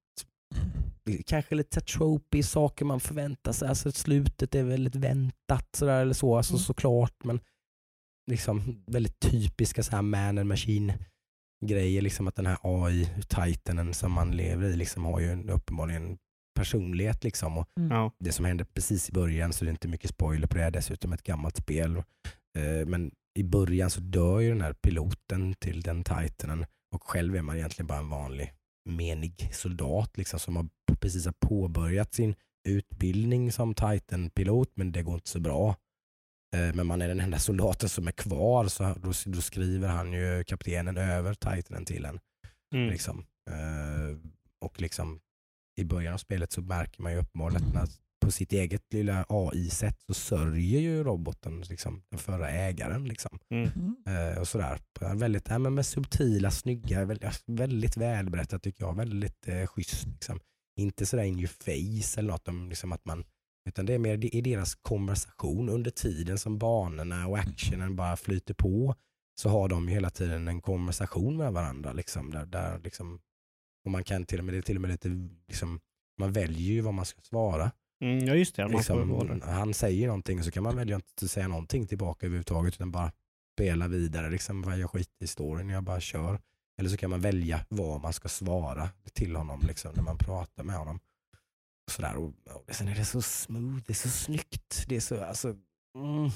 kanske 1.26 1.56
lite 1.56 1.82
tropey 1.82 2.44
saker 2.44 2.86
man 2.86 3.00
förväntar 3.00 3.52
sig. 3.52 3.68
Alltså, 3.68 3.92
slutet 3.92 4.56
är 4.56 4.64
väldigt 4.64 4.96
väntat 4.96 5.68
sådär, 5.76 6.02
eller 6.02 6.14
så, 6.14 6.38
alltså, 6.38 6.54
Mm. 6.54 6.60
såklart. 6.60 7.24
Men 7.24 7.40
liksom 8.32 8.84
väldigt 8.88 9.20
typiska 9.20 9.84
så 9.84 9.92
här 9.96 10.02
man 10.02 10.38
and 10.38 10.48
machine 10.50 10.94
grejer. 11.66 12.02
Liksom 12.02 12.28
att 12.28 12.36
den 12.36 12.46
här 12.46 12.58
AI-titanen 12.62 13.94
som 13.94 14.12
man 14.12 14.32
lever 14.32 14.70
i 14.70 14.76
liksom 14.76 15.06
har 15.06 15.20
ju 15.20 15.32
en, 15.32 15.50
uppenbarligen 15.50 16.18
personlighet. 16.56 17.24
Liksom. 17.24 17.58
Och 17.58 17.68
Ja. 17.90 18.12
det 18.20 18.32
som 18.32 18.46
händer 18.46 18.66
precis 18.66 19.10
i 19.10 19.12
början 19.12 19.54
så 19.54 19.66
det 19.66 19.70
är 19.70 19.72
inte 19.72 19.88
mycket 19.88 20.10
spoiler 20.10 20.48
på 20.48 20.58
det. 20.58 20.64
är 20.64 20.72
Dessutom 20.72 21.14
ett 21.14 21.24
gammalt 21.24 21.58
spel. 21.58 21.96
Eh, 22.58 22.86
Men 22.88 23.12
i 23.40 23.44
början 23.44 23.90
så 23.90 24.00
dör 24.02 24.40
ju 24.40 24.50
den 24.50 24.62
här 24.62 24.74
piloten 24.74 25.54
till 25.54 25.82
den 25.82 26.04
titanen 26.04 26.66
och 26.96 27.04
själv 27.04 27.36
är 27.36 27.42
man 27.42 27.56
egentligen 27.58 27.88
bara 27.88 28.00
en 28.00 28.10
vanlig 28.10 28.54
menig 28.88 29.50
soldat 29.54 30.17
liksom, 30.17 30.39
som 30.39 30.56
har 30.56 30.69
precis 31.00 31.26
har 31.26 31.34
påbörjat 31.39 32.13
sin 32.13 32.36
utbildning 32.67 33.52
som 33.52 33.73
titan-pilot 33.73 34.71
men 34.76 34.91
det 34.91 35.04
går 35.04 35.13
inte 35.13 35.30
så 35.30 35.39
bra. 35.39 35.76
Eh, 36.56 36.76
Men 36.76 36.88
man 36.88 37.02
är 37.02 37.08
den 37.08 37.19
enda 37.19 37.39
soldaten 37.39 37.89
som 37.89 38.08
är 38.08 38.12
kvar 38.12 38.67
så 38.67 38.84
då, 38.84 39.12
då 39.26 39.41
skriver 39.41 39.88
han 39.88 40.13
ju 40.13 40.43
kaptenen 40.43 40.97
över 40.97 41.34
titanen 41.34 41.86
till 41.86 42.06
en. 42.06 42.19
Mm. 42.73 42.89
Liksom. 42.89 43.26
Eh, 43.50 44.17
och 44.62 44.82
liksom 44.82 45.19
i 45.80 45.86
början 45.86 46.13
av 46.13 46.17
spelet 46.17 46.52
så 46.52 46.62
märker 46.62 47.02
man 47.02 47.12
ju 47.12 47.17
uppenbarligen 47.17 47.78
att 47.78 48.02
på 48.20 48.32
sitt 48.32 48.54
eget 48.54 48.94
lilla 48.94 49.26
AI-sätt 49.30 49.98
så 50.08 50.14
sörjer 50.14 50.82
ju 50.82 51.04
roboten 51.04 51.62
liksom, 51.62 52.04
den 52.10 52.20
förra 52.20 52.50
ägaren. 52.50 53.08
Liksom. 53.08 53.40
Mm. 53.50 53.70
Mm. 53.76 54.32
Eh, 54.32 54.38
och 54.38 54.48
sådär. 54.48 54.80
Väldigt, 55.16 55.50
äh, 55.50 55.60
men 55.60 55.74
med 55.74 55.86
subtila, 55.86 56.52
snygga, 56.52 57.06
väldigt, 57.06 57.44
väldigt 57.46 57.98
välberättat 57.98 58.64
tycker 58.64 58.84
jag. 58.84 58.96
Väldigt 58.96 59.48
eh, 59.48 59.68
schysst. 59.68 60.08
Liksom. 60.08 60.40
Inte 60.80 61.06
sådär 61.06 61.24
in 61.24 61.40
your 61.40 61.48
face 61.48 62.20
eller 62.20 62.32
något, 62.32 62.48
om, 62.48 62.70
liksom 62.70 62.92
att 62.92 63.06
man, 63.06 63.24
utan 63.70 63.86
det 63.86 63.94
är 63.94 64.00
mer 64.00 64.36
i 64.36 64.42
deras 64.42 64.76
konversation 64.76 65.70
under 65.70 65.92
tiden 65.92 66.38
som 66.38 66.58
banorna 66.58 67.28
och 67.28 67.38
actionen 67.38 67.96
bara 67.96 68.16
flyter 68.18 68.54
på 68.54 68.96
så 69.42 69.50
har 69.50 69.70
de 69.70 69.88
ju 69.88 69.94
hela 69.94 70.10
tiden 70.10 70.48
en 70.48 70.62
konversation 70.62 71.38
med 71.38 71.54
varandra. 71.54 71.94
Liksom, 71.94 72.32
där, 72.32 72.46
där, 72.46 72.80
liksom, 72.84 73.20
och 73.86 73.92
man 73.92 74.04
kan 74.04 74.26
till 74.26 74.40
och 74.40 74.46
med, 74.46 74.54
det 74.54 74.58
är 74.58 74.62
till 74.62 74.76
och 74.76 74.82
med 74.82 74.92
lite, 74.92 75.10
liksom, 75.48 75.80
man 76.20 76.32
väljer 76.32 76.74
ju 76.74 76.82
vad 76.82 76.94
man 76.94 77.06
ska 77.06 77.22
svara. 77.22 77.72
Mm, 78.02 78.26
ja 78.28 78.34
just 78.36 78.56
det, 78.56 78.68
Liksom, 78.68 79.42
han 79.44 79.74
säger 79.74 80.08
någonting 80.08 80.44
så 80.44 80.52
kan 80.52 80.64
man 80.64 80.76
välja 80.76 80.98
att 80.98 81.04
inte 81.10 81.28
säga 81.28 81.48
någonting 81.48 81.88
tillbaka 81.88 82.26
överhuvudtaget 82.26 82.74
utan 82.74 82.92
bara 82.92 83.12
spela 83.56 83.88
vidare. 83.88 84.30
Liksom, 84.30 84.62
vad 84.62 84.80
jag 84.80 84.90
skiter 84.92 85.24
i 85.24 85.28
storyn, 85.28 85.70
jag 85.70 85.84
bara 85.84 86.00
kör. 86.00 86.40
Eller 86.80 86.90
så 86.90 86.98
kan 86.98 87.10
man 87.10 87.22
välja 87.22 87.66
vad 87.70 88.02
man 88.02 88.14
ska 88.14 88.30
svara 88.30 88.90
till 89.14 89.36
honom 89.36 89.62
liksom, 89.68 89.92
när 89.96 90.04
man 90.04 90.18
pratar 90.18 90.64
med 90.64 90.76
honom. 90.76 91.00
Och 91.88 91.92
sådär. 91.92 92.16
Och, 92.16 92.34
och 92.68 92.76
sen 92.76 92.88
är 92.88 92.96
det 92.96 93.06
så 93.06 93.22
smooth, 93.22 93.84
det 93.86 93.94
är 93.94 93.96
så 93.96 94.10
snyggt. 94.10 94.86
Det 94.88 94.96
är 94.96 95.00
så, 95.00 95.24
alltså, 95.24 95.48
mm, 95.96 96.30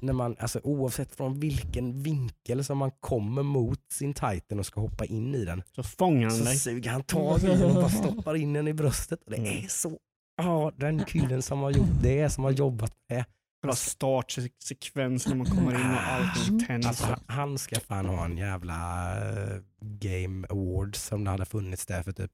när 0.00 0.12
man, 0.12 0.36
alltså, 0.38 0.60
oavsett 0.64 1.14
från 1.16 1.40
vilken 1.40 2.02
vinkel 2.02 2.64
som 2.64 2.78
man 2.78 2.90
kommer 3.00 3.42
mot 3.42 3.80
sin 3.92 4.14
titan 4.14 4.58
och 4.58 4.66
ska 4.66 4.80
hoppa 4.80 5.04
in 5.04 5.34
i 5.34 5.44
den 5.44 5.62
Så 5.76 5.82
fångar 5.82 6.28
han 6.28 6.38
så 6.38 6.44
dig. 6.44 6.56
suger 6.56 6.90
han 6.90 7.02
tag 7.02 7.42
i 7.42 7.46
den 7.46 7.62
och 7.62 7.74
bara 7.74 7.88
stoppar 7.90 8.34
in 8.34 8.52
den 8.52 8.68
i 8.68 8.72
bröstet. 8.72 9.22
Och 9.22 9.30
det 9.30 9.36
Mm. 9.36 9.64
är 9.64 9.68
så, 9.68 9.98
ja 10.38 10.72
den 10.76 11.04
killen 11.04 11.42
som 11.42 11.58
har 11.60 11.70
gjort 11.70 12.02
det, 12.02 12.30
som 12.30 12.44
har 12.44 12.50
jobbat 12.50 12.92
med 13.08 13.24
Bra 13.62 13.72
startsekvens 13.72 15.26
när 15.28 15.34
man 15.34 15.46
kommer 15.46 15.74
in 15.74 15.90
och 15.90 16.02
allting 16.02 16.66
tänds. 16.66 16.86
Alltså, 16.86 17.04
han- 17.06 17.20
han 17.26 17.58
ska 17.58 17.80
fan 17.80 18.06
ha 18.06 18.24
en 18.24 18.36
jävla 18.38 18.74
eh, 19.16 19.60
game 19.80 20.46
award 20.50 20.96
som 20.96 21.24
det 21.24 21.30
hade 21.30 21.44
funnits 21.44 21.86
där 21.86 22.02
för 22.02 22.12
typ 22.12 22.32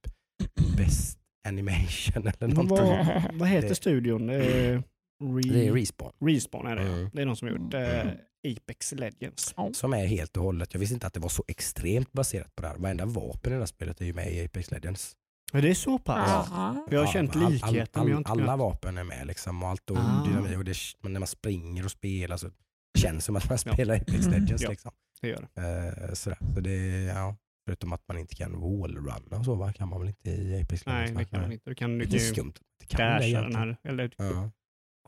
best 0.77 1.19
animation 1.49 2.27
eller 2.39 2.47
någonting. 2.49 2.69
vad, 2.77 3.25
vad 3.39 3.49
heter 3.49 3.69
Det- 3.69 3.75
studion? 3.75 4.27
Det 4.27 4.35
är, 4.35 4.83
Re- 5.25 5.53
Det 5.53 5.67
är 5.69 5.73
Respawn 5.73 6.13
Respawn 6.21 6.67
är 6.67 6.77
det. 6.77 6.83
Mm. 6.83 7.11
Det 7.13 7.23
är 7.23 7.27
de 7.27 7.37
som 7.37 7.49
har 7.49 7.55
gjort 7.57 7.75
eh, 7.75 8.01
Mm. 8.01 8.17
Apex 8.57 8.93
Legends. 8.93 9.55
som 9.73 9.93
är 9.93 10.07
helt 10.07 10.37
och 10.37 10.43
hållet, 10.43 10.75
jag 10.75 10.81
visste 10.81 10.95
inte 10.95 11.07
att 11.07 11.15
det 11.15 11.21
var 11.21 11.29
så 11.29 11.45
extremt 11.49 12.13
baserat 12.13 12.57
på 12.57 12.63
det 12.63 12.69
här. 12.69 12.77
Varenda 12.77 13.05
vapen 13.07 13.53
i 13.53 13.55
det 13.55 13.61
här 13.61 13.67
spelet 13.67 14.01
är 14.01 14.05
ju 14.05 14.13
med 14.13 14.33
i 14.33 14.45
Apex 14.45 14.71
Legends. 14.71 15.17
Ja, 15.53 15.61
det 15.61 15.71
är 15.71 15.75
så 15.75 15.99
pass? 15.99 16.29
Aha. 16.51 16.87
Jag 16.91 16.99
har 16.99 17.07
Ja, 17.07 17.13
känt 17.13 17.37
all- 17.37 17.45
all- 17.63 17.87
har 17.95 18.17
inte 18.19 18.31
alla 18.31 18.57
vapen 18.57 18.99
är 18.99 19.05
med 19.05 19.27
liksom 19.27 19.63
och 19.63 19.69
allt 19.69 19.91
och 19.91 19.97
Ah. 19.99 20.25
dynamik 20.27 20.57
och 20.59 20.65
det, 20.65 20.77
när 21.03 21.21
man 21.21 21.27
springer 21.27 21.85
och 21.85 21.91
spelar 21.91 22.37
så 22.37 22.51
känns 22.99 23.17
det 23.17 23.21
som 23.23 23.37
att 23.37 23.49
man 23.49 23.59
Ja. 23.65 23.73
spelar 23.73 23.95
Apex 23.97 24.27
Mm. 24.27 24.41
Legends. 24.41 24.63
Ja. 24.63 24.71
Liksom. 24.71 24.93
Det 25.21 25.29
gör 25.29 25.49
det. 25.55 25.61
Eh, 26.09 26.13
sådär. 26.15 26.39
Så 26.55 26.61
det, 26.61 26.77
ja, 27.05 27.37
förutom 27.67 27.93
att 27.93 28.03
man 28.09 28.19
inte 28.19 28.35
kan 28.35 28.61
wallrunna 28.61 29.37
och 29.39 29.45
så 29.45 29.55
va? 29.55 29.73
kan 29.73 29.89
man 29.89 30.01
väl 30.01 30.09
inte 30.09 30.31
i 30.31 30.61
Apex 30.63 30.87
Nej, 30.87 30.95
Legends? 30.95 31.19
det 31.19 31.25
va? 31.25 31.29
kan 31.31 31.41
man 31.41 31.53
inte. 31.53 31.71
Du 31.71 31.75
kan, 31.75 31.99
du 31.99 32.05
kan 32.05 32.13
ju 32.13 32.19
skumt. 32.19 32.53
Det 32.81 32.87
kan 32.87 33.21
det 33.21 33.33
den 33.41 33.55
här, 33.57 33.77
eller 33.85 34.11
Ja. 34.17 34.51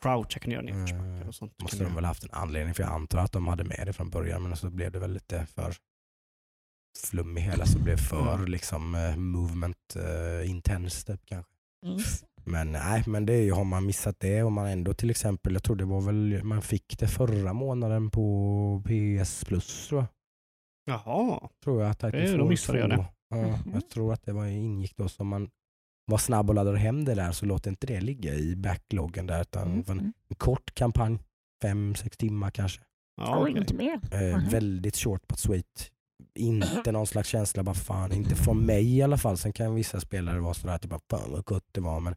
croucha 0.02 0.38
kan 0.38 0.50
du 0.50 0.56
göra 0.56 0.68
Mm. 0.68 0.76
nedförsbackar 0.84 1.28
och 1.28 1.34
sånt. 1.34 1.62
Måste 1.62 1.84
de 1.84 1.94
väl 1.94 2.04
haft 2.04 2.24
en 2.24 2.30
anledning 2.32 2.74
för 2.74 2.82
jag 2.82 2.92
antar 2.92 3.18
att 3.18 3.32
de 3.32 3.46
hade 3.48 3.64
med 3.64 3.82
det 3.86 3.92
från 3.92 4.10
början 4.10 4.42
men 4.42 4.56
så 4.56 4.70
blev 4.70 4.92
det 4.92 4.98
väl 4.98 5.12
lite 5.12 5.46
för 5.46 5.74
flummig 7.04 7.42
hela 7.42 7.66
så 7.66 7.78
blev 7.78 7.96
för 7.96 8.34
Mm. 8.34 8.48
liksom 8.50 8.94
eh, 8.94 9.16
movement 9.16 9.96
uh, 9.96 10.50
intense 10.50 11.06
typ 11.06 11.20
kanske. 11.26 11.52
Mm. 11.86 11.98
Men 12.44 12.72
nej, 12.72 13.02
men 13.06 13.26
det 13.26 13.32
är 13.32 13.42
ju, 13.42 13.52
har 13.52 13.64
man 13.64 13.86
missat 13.86 14.16
det 14.20 14.42
och 14.42 14.52
man 14.52 14.66
ändå 14.66 14.94
till 14.94 15.10
exempel, 15.10 15.52
jag 15.52 15.62
tror 15.62 15.76
det 15.76 15.84
var 15.84 16.00
väl, 16.00 16.44
man 16.44 16.62
fick 16.62 16.98
det 16.98 17.08
förra 17.08 17.52
månaden 17.52 18.10
på 18.10 18.82
PS 18.86 19.44
Plus 19.44 19.88
tror 19.88 20.00
jag. 20.00 20.08
Jaha, 20.84 21.48
Tror 21.64 21.82
jag 21.82 21.90
att 21.90 21.98
Det- 21.98 22.10
då 22.10 22.18
Titanfall 22.20 22.48
missade 22.48 22.78
jag 22.78 22.90
2. 22.90 22.96
det. 22.96 23.06
Ja, 23.30 23.36
Mhm. 23.36 23.72
Jag 23.74 23.88
tror 23.88 24.12
att 24.12 24.22
det 24.22 24.32
var, 24.32 24.46
ingick 24.46 24.96
då 24.96 25.08
som 25.08 25.28
man 25.28 25.50
var 26.06 26.18
snabb 26.18 26.48
och 26.48 26.54
laddade 26.54 26.78
hem 26.78 27.04
det 27.04 27.14
där 27.14 27.32
så 27.32 27.46
låt 27.46 27.66
inte 27.66 27.86
det 27.86 28.00
ligga 28.00 28.34
i 28.34 28.56
backloggen 28.56 29.26
där 29.26 29.40
utan 29.40 29.68
Mm. 29.72 29.84
en 29.88 30.12
kort 30.36 30.74
kampanj, 30.74 31.18
fem, 31.62 31.94
sex 31.94 32.16
timmar 32.16 32.50
kanske. 32.50 32.82
ja, 33.16 33.48
mer. 33.74 34.00
Eh. 34.12 34.48
Väldigt 34.50 34.96
short 34.96 35.28
but 35.28 35.38
sweet. 35.38 35.90
Inte 36.34 36.92
någon 36.92 37.06
slags 37.06 37.28
känsla, 37.28 37.62
bara 37.62 37.74
fan, 37.74 38.12
inte 38.12 38.36
från 38.36 38.66
mig 38.66 38.96
i 38.96 39.02
alla 39.02 39.18
fall. 39.18 39.36
Sen 39.36 39.52
kan 39.52 39.74
vissa 39.74 40.00
spelare 40.00 40.40
vara 40.40 40.54
sådär, 40.54 40.78
typ, 40.78 40.90
bara, 40.90 41.00
fan 41.10 41.32
vad 41.32 41.44
gott 41.44 41.68
det 41.72 41.80
var. 41.80 42.00
Men 42.00 42.14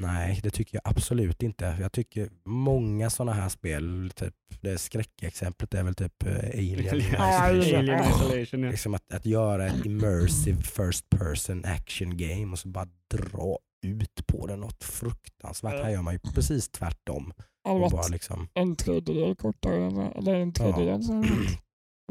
nej, 0.00 0.40
det 0.42 0.50
tycker 0.50 0.76
jag 0.76 0.90
absolut 0.90 1.42
inte. 1.42 1.76
Jag 1.80 1.92
tycker 1.92 2.30
många 2.44 3.10
sådana 3.10 3.32
här 3.32 3.48
spel, 3.48 4.12
typ, 4.16 4.34
det 4.60 4.78
skräckexemplet 4.78 5.74
är 5.74 5.82
väl 5.82 5.94
typ 5.94 6.26
eh, 6.26 6.34
Alien. 6.36 7.02
Ja. 7.12 7.52
Isolation, 7.52 8.62
ja. 8.62 8.70
liksom 8.70 8.94
att, 8.94 9.12
att 9.12 9.26
göra 9.26 9.66
ett 9.66 9.86
immersive 9.86 10.62
first 10.62 11.10
person 11.10 11.64
action 11.64 12.16
game 12.16 12.52
och 12.52 12.58
så 12.58 12.68
bara 12.68 12.88
dra 13.10 13.58
ut 13.82 14.26
på 14.26 14.46
det 14.46 14.56
något 14.56 14.84
fruktansvärt. 14.84 15.84
Här 15.84 15.90
gör 15.90 16.02
man 16.02 16.14
ju 16.14 16.18
precis 16.18 16.68
tvärtom. 16.68 17.32
Och 17.68 17.90
bara 17.90 18.08
liksom, 18.08 18.48
en 18.54 18.76
tredjedel 18.76 19.36
kortare, 19.36 20.12
eller 20.16 20.34
en 20.34 20.52
tredjedel 20.52 21.02
så 21.02 21.24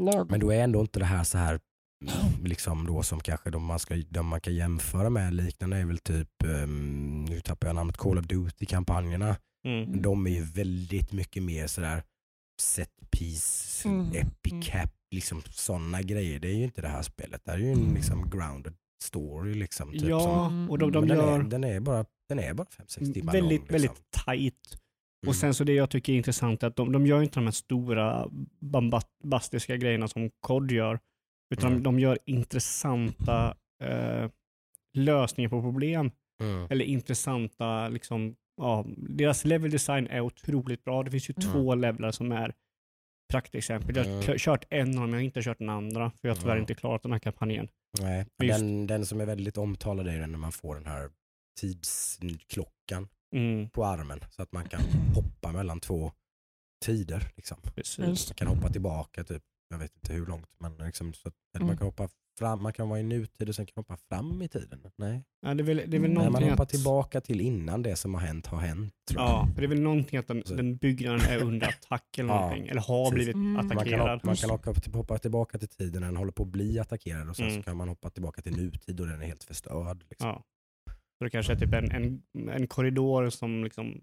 lagom. 0.04 0.26
Men 0.30 0.40
då 0.40 0.50
är 0.52 0.62
ändå 0.64 0.80
inte 0.80 0.98
det 0.98 1.04
här 1.04 1.24
så 1.24 1.38
här 1.38 1.60
mm, 2.04 2.44
liksom 2.44 2.86
då 2.86 3.02
som 3.02 3.20
kanske 3.20 3.50
de 3.50 3.64
man, 3.64 3.78
ska, 3.78 3.96
de 4.08 4.26
man 4.26 4.40
kan 4.40 4.54
jämföra 4.54 5.10
med 5.10 5.34
liknande 5.34 5.76
är 5.76 5.84
väl 5.84 5.98
typ, 5.98 6.28
um, 6.44 7.24
nu 7.24 7.40
tappar 7.40 7.68
jag 7.68 7.74
namnet, 7.74 7.96
Call 7.96 8.18
of 8.18 8.26
Duty-kampanjerna. 8.26 9.36
Mm. 9.66 10.02
De 10.02 10.26
är 10.26 10.30
ju 10.30 10.42
väldigt 10.42 11.12
mycket 11.12 11.42
mer 11.42 11.66
sådär 11.66 12.02
set 12.60 12.90
piece, 13.10 13.88
Mm. 13.88 14.06
epic 14.12 14.52
Mm. 14.52 14.62
cap, 14.62 14.90
liksom 15.14 15.42
sådana 15.50 16.02
grejer. 16.02 16.38
Det 16.40 16.48
är 16.48 16.54
ju 16.54 16.64
inte 16.64 16.80
det 16.82 16.88
här 16.88 17.02
spelet. 17.02 17.44
Det 17.44 17.50
här 17.50 17.58
är 17.58 17.62
ju 17.62 17.72
en 17.72 17.94
liksom 17.94 18.30
grounded 18.30 18.74
story. 19.04 19.54
Liksom, 19.54 19.92
typ, 19.92 20.00
som, 20.00 20.08
Ja, 20.10 20.46
och 20.68 20.78
de, 20.78 20.92
de 20.92 21.00
men 21.00 21.08
den, 21.08 21.18
gör 21.18 21.38
är, 21.40 21.42
den 21.42 21.64
är 21.64 21.80
bara, 21.80 22.04
den 22.28 22.38
är 22.38 22.54
bara 22.54 22.66
5-6 22.66 23.12
timmar 23.14 23.32
väldigt, 23.32 23.60
lång. 23.60 23.68
Liksom. 23.68 23.72
väldigt 23.72 24.10
tight. 24.26 24.80
Och 25.20 25.26
Mm. 25.26 25.34
sen 25.34 25.54
så 25.54 25.64
det 25.64 25.72
jag 25.74 25.90
tycker 25.90 26.12
är 26.12 26.16
intressant 26.16 26.62
är 26.62 26.66
att 26.66 26.76
de, 26.76 26.92
de 26.92 27.06
gör 27.06 27.22
inte 27.22 27.34
de 27.40 27.44
här 27.44 27.50
stora 27.52 28.28
bombastiska 28.60 29.76
grejerna 29.76 30.08
som 30.08 30.30
COD 30.40 30.70
gör. 30.72 30.98
Utan 31.54 31.70
Mm. 31.72 31.82
de 31.82 31.98
gör 31.98 32.18
intressanta 32.26 33.56
eh, 33.82 34.30
lösningar 34.96 35.50
på 35.50 35.62
problem. 35.62 36.10
Mm. 36.42 36.66
Eller 36.70 36.84
intressanta, 36.84 37.88
liksom, 37.88 38.36
ja, 38.56 38.84
deras 38.96 39.44
level 39.44 39.70
design 39.70 40.06
är 40.06 40.20
otroligt 40.20 40.84
bra. 40.84 41.02
Det 41.02 41.10
finns 41.10 41.30
ju 41.30 41.34
Mm. 41.42 41.52
två 41.52 41.74
levlar 41.74 42.10
som 42.10 42.32
är 42.32 42.54
praktexempel. 43.32 43.96
Jag 43.96 44.04
har 44.04 44.10
Mm. 44.24 44.38
kört 44.38 44.64
en 44.70 44.88
av 44.88 44.94
dem, 45.00 45.10
jag 45.10 45.16
har 45.16 45.22
inte 45.24 45.42
kört 45.42 45.58
den 45.58 45.68
andra. 45.68 46.10
För 46.10 46.28
jag 46.28 46.34
har 46.34 46.40
tyvärr 46.40 46.52
Mm. 46.52 46.60
inte 46.62 46.74
klarat 46.74 47.02
den 47.02 47.12
här 47.12 47.18
kampanjen. 47.18 47.68
Nej, 48.00 48.26
Just- 48.42 48.58
den, 48.58 48.86
den 48.86 49.06
som 49.06 49.20
är 49.20 49.26
väldigt 49.26 49.56
omtalad 49.58 50.08
är 50.08 50.18
den 50.20 50.32
när 50.32 50.38
man 50.38 50.52
får 50.52 50.74
den 50.74 50.86
här 50.86 51.10
tidsklockan 51.60 53.08
Mm, 53.32 53.70
på 53.70 53.84
armen 53.84 54.20
så 54.30 54.42
att 54.42 54.52
man 54.52 54.68
kan 54.68 54.80
hoppa 55.14 55.52
mellan 55.52 55.80
två 55.80 56.12
tider. 56.84 57.28
Liksom. 57.36 57.56
precis. 57.74 58.28
Man 58.28 58.34
kan 58.34 58.48
hoppa 58.48 58.68
tillbaka 58.68 59.24
typ, 59.24 59.42
jag 59.70 59.78
vet 59.78 59.96
inte 59.96 60.12
hur 60.12 60.26
långt, 60.26 60.50
men 60.58 60.76
liksom, 60.76 61.12
så 61.12 61.28
att, 61.28 61.34
eller 61.54 61.64
man 61.66 61.70
Mm. 61.70 61.78
kan 61.78 61.86
hoppa 61.86 62.08
fram, 62.38 62.62
man 62.62 62.72
kan 62.72 62.88
vara 62.88 63.00
i 63.00 63.02
nutid 63.02 63.48
och 63.48 63.54
sen 63.54 63.66
kan 63.66 63.72
hoppa 63.76 63.96
fram 63.96 64.42
i 64.42 64.48
tiden. 64.48 64.80
Nej, 64.96 65.24
Ja, 65.42 65.54
det 65.54 65.62
är 65.62 65.64
väl, 65.64 65.76
det 65.76 65.96
är 65.96 66.00
väl 66.00 66.10
Nej, 66.10 66.22
Nej 66.22 66.30
man 66.30 66.42
hoppar 66.42 66.62
att... 66.62 66.68
tillbaka 66.68 67.20
till 67.20 67.40
innan 67.40 67.82
det 67.82 67.96
som 67.96 68.14
har 68.14 68.20
hänt 68.20 68.46
har 68.46 68.58
hänt. 68.60 68.94
Tror 69.10 69.22
jag. 69.22 69.30
Ja, 69.30 69.48
för 69.54 69.60
det 69.60 69.66
är 69.66 69.68
väl 69.68 69.80
någonting 69.80 70.18
att 70.18 70.28
den, 70.28 70.42
den 70.46 70.76
byggnaden 70.76 71.20
är 71.20 71.42
under 71.42 71.68
attack 71.68 72.18
eller 72.18 72.28
Ja, 72.34 72.40
någonting. 72.40 72.68
Eller 72.68 72.80
har 72.80 73.04
precis. 73.10 73.14
blivit 73.14 73.34
Mm. 73.34 73.52
Man 73.52 73.68
kan 73.68 73.76
Man 73.76 73.84
kan, 73.84 73.94
attackerad. 73.94 74.10
hoppa, 74.18 74.26
man 74.26 74.36
kan 74.36 74.50
hoppa, 74.50 74.74
till- 74.74 74.94
hoppa 74.94 75.18
tillbaka 75.18 75.58
till 75.58 75.68
tiden 75.68 76.00
när 76.00 76.08
den 76.08 76.16
håller 76.16 76.32
på 76.32 76.42
att 76.42 76.48
bli 76.48 76.78
attackerad 76.78 77.28
och 77.30 77.36
sen 77.36 77.46
Mm. 77.46 77.56
så 77.56 77.62
kan 77.62 77.76
man 77.76 77.88
hoppa 77.88 78.10
tillbaka 78.10 78.42
till 78.42 78.56
nutid 78.56 79.00
och 79.00 79.06
den 79.06 79.22
är 79.22 79.26
helt 79.26 79.44
förstörd. 79.44 80.04
Liksom. 80.10 80.28
Ja. 80.28 80.44
Så 81.20 81.24
det 81.24 81.30
kanske 81.30 81.52
är 81.52 81.56
typ 81.56 81.72
en, 81.74 81.90
en, 81.90 82.22
en 82.48 82.66
korridor 82.66 83.30
som 83.30 83.64
liksom 83.64 84.00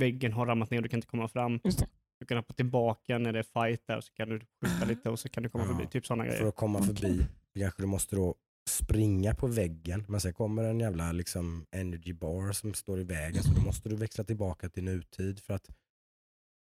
väggen 0.00 0.32
har 0.32 0.46
ramlat 0.46 0.70
ner 0.70 0.78
och 0.78 0.82
du 0.82 0.88
kan 0.88 0.98
inte 0.98 1.06
komma 1.06 1.28
fram. 1.28 1.60
Du 2.20 2.26
kan 2.26 2.36
hoppa 2.36 2.54
tillbaka 2.54 3.18
när 3.18 3.32
det 3.32 3.38
är 3.38 3.42
fight 3.66 3.86
där 3.86 4.00
så 4.00 4.12
kan 4.12 4.28
du 4.28 4.38
skjuta 4.40 4.84
lite 4.84 5.10
och 5.10 5.18
så 5.18 5.28
kan 5.28 5.42
du 5.42 5.48
komma 5.48 5.64
Ja. 5.64 5.76
förbi. 5.76 5.86
Typ 5.90 6.06
sådana 6.06 6.24
För 6.24 6.30
grejer. 6.30 6.48
att 6.48 6.56
komma 6.56 6.82
förbi 6.82 7.26
kanske 7.58 7.82
du 7.82 7.86
måste 7.86 8.16
då 8.16 8.34
springa 8.68 9.34
på 9.34 9.46
väggen 9.46 10.04
men 10.08 10.20
sen 10.20 10.32
kommer 10.32 10.64
en 10.64 10.80
jävla 10.80 11.12
liksom, 11.12 11.66
energy 11.72 12.12
bar 12.12 12.52
som 12.52 12.74
står 12.74 13.00
i 13.00 13.04
vägen 13.04 13.42
så 13.42 13.50
då 13.54 13.60
måste 13.60 13.88
du 13.88 13.96
växla 13.96 14.24
tillbaka 14.24 14.68
till 14.68 14.84
nutid 14.84 15.40
för 15.40 15.54
att 15.54 15.70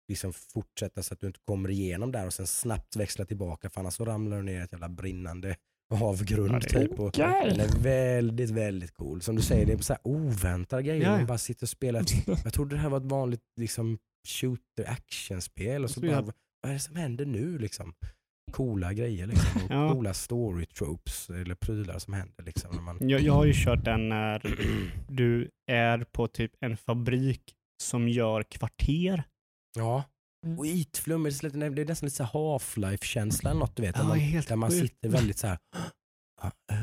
liksom 0.07 0.33
fortsätta 0.33 1.03
så 1.03 1.13
att 1.13 1.19
du 1.19 1.27
inte 1.27 1.39
kommer 1.45 1.69
igenom 1.69 2.11
där 2.11 2.25
och 2.25 2.33
sen 2.33 2.47
snabbt 2.47 2.95
växla 2.95 3.25
tillbaka 3.25 3.69
för 3.69 3.79
annars 3.81 3.93
så 3.93 4.05
ramlar 4.05 4.37
du 4.37 4.43
ner 4.43 4.59
i 4.59 4.63
ett 4.63 4.71
jävla 4.71 4.89
brinnande 4.89 5.55
avgrund. 5.93 6.51
Ja, 6.53 6.59
typ. 6.59 6.99
Och 6.99 7.07
okej. 7.07 7.49
Den 7.49 7.59
är 7.59 7.79
väldigt, 7.83 8.49
väldigt 8.49 8.93
cool. 8.93 9.21
Som 9.21 9.35
du 9.35 9.41
säger, 9.41 9.65
det 9.65 9.73
är 9.73 9.77
så 9.77 9.93
här 9.93 10.01
oväntade 10.03 10.83
grejer. 10.83 11.03
Ja. 11.03 11.17
Man 11.17 11.25
bara 11.25 11.37
sitter 11.37 11.63
och 11.65 11.69
spelar. 11.69 12.03
Jag 12.43 12.53
trodde 12.53 12.75
det 12.75 12.79
här 12.81 12.89
var 12.89 12.97
ett 12.97 13.03
vanligt 13.11 13.41
liksom, 13.59 13.97
shooter 14.27 14.89
actionspel 14.89 15.83
och 15.83 15.89
så 15.89 15.99
bara, 16.01 16.21
vad 16.21 16.33
är 16.67 16.73
det 16.73 16.79
som 16.79 16.95
händer 16.95 17.25
nu 17.25 17.57
liksom? 17.57 17.93
Coola 18.51 18.93
grejer 18.93 19.27
liksom. 19.27 19.61
Och 19.63 19.71
Ja. 19.71 19.91
Coola 19.91 20.13
story 20.13 20.65
tropes 20.65 21.29
eller 21.29 21.55
prylar 21.55 21.99
som 21.99 22.13
händer 22.13 22.43
liksom. 22.43 22.75
När 22.75 22.81
man, 22.81 23.09
Jag, 23.09 23.21
jag 23.21 23.33
har 23.33 23.45
ju 23.45 23.53
kört 23.55 23.85
den 23.85 24.09
när 24.09 24.41
du 25.07 25.49
är 25.71 25.97
på 26.11 26.27
typ 26.27 26.51
en 26.59 26.77
fabrik 26.77 27.41
som 27.83 28.09
gör 28.09 28.43
kvarter. 28.43 29.23
ja. 29.77 30.03
Mm. 30.45 30.57
Det 30.57 30.67
är 31.65 31.69
det 31.69 31.81
är 31.81 31.85
nästan 31.85 32.07
lite 32.07 32.15
så 32.17 32.23
här 32.23 32.31
half-life 32.33 33.03
känsla 33.05 33.49
eller 33.49 33.59
något 33.59 33.75
du 33.75 33.81
vet. 33.81 33.95
Ja, 33.97 34.01
där 34.03 34.07
man, 34.09 34.19
där 34.47 34.55
man 34.55 34.71
sitter 34.71 35.09
väldigt 35.09 35.37
så 35.37 35.47
här. 35.47 35.57
"Ah, 36.41 36.51
eh, 36.71 36.81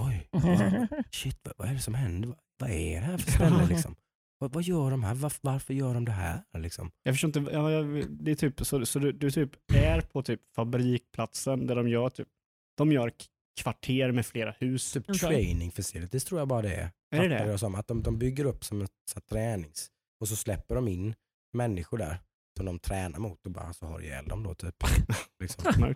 oj, 0.00 0.28
vad- 0.30 0.88
shit 1.10 1.38
vad, 1.42 1.54
vad 1.58 1.68
är 1.68 1.72
det 1.74 1.80
som 1.80 1.94
händer? 1.94 2.28
Vad, 2.28 2.38
vad 2.58 2.70
är 2.70 3.00
det 3.00 3.06
här 3.06 3.18
för 3.18 3.30
ställe 3.32 3.66
liksom? 3.66 3.96
Vad, 4.38 4.52
vad 4.52 4.62
gör 4.62 4.90
de 4.90 5.04
här? 5.04 5.14
Varför, 5.14 5.38
varför 5.42 5.74
gör 5.74 5.94
de 5.94 6.04
det 6.04 6.12
här? 6.12 6.42
Liksom? 6.58 6.90
Jag 7.02 7.14
förstår 7.14 7.28
inte, 7.38 7.52
ja, 7.52 7.70
jag, 7.70 8.04
det 8.10 8.30
är 8.30 8.34
typ 8.34 8.66
så, 8.66 8.86
så 8.86 8.98
du, 8.98 9.12
du 9.12 9.30
typ 9.30 9.50
är 9.74 10.00
på 10.00 10.22
typ 10.22 10.40
fabrikplatsen 10.56 11.66
där 11.66 11.76
de 11.76 11.88
gör 11.88 12.10
typ, 12.10 12.28
de 12.76 12.92
gör 12.92 13.12
kvarter 13.60 14.12
med 14.12 14.26
flera 14.26 14.54
hus. 14.58 14.92
Typ 14.92 15.04
Okej. 15.08 15.18
training 15.18 15.70
facilities 15.72 16.24
tror 16.24 16.40
jag 16.40 16.48
bara 16.48 16.62
det 16.62 16.74
är. 16.74 16.90
Är 17.10 17.28
det 17.28 17.44
det? 17.44 17.58
som. 17.58 17.74
Att 17.74 17.86
de, 17.88 18.02
de 18.02 18.18
bygger 18.18 18.44
upp 18.44 18.64
som 18.64 18.82
ett 18.82 18.90
så 19.10 19.14
här, 19.14 19.20
tränings 19.20 19.90
och 20.20 20.28
så 20.28 20.36
släpper 20.36 20.74
de 20.74 20.88
in 20.88 21.14
människor 21.52 21.98
där 21.98 22.18
som 22.56 22.66
de 22.66 22.78
tränar 22.78 23.18
mot 23.18 23.46
och 23.46 23.52
bara 23.52 23.72
så 23.72 23.86
har 23.86 24.00
ihjäl 24.02 24.28
dem 24.28 24.42
då 24.42 24.54
typ. 24.54 24.74
liksom. 25.40 25.64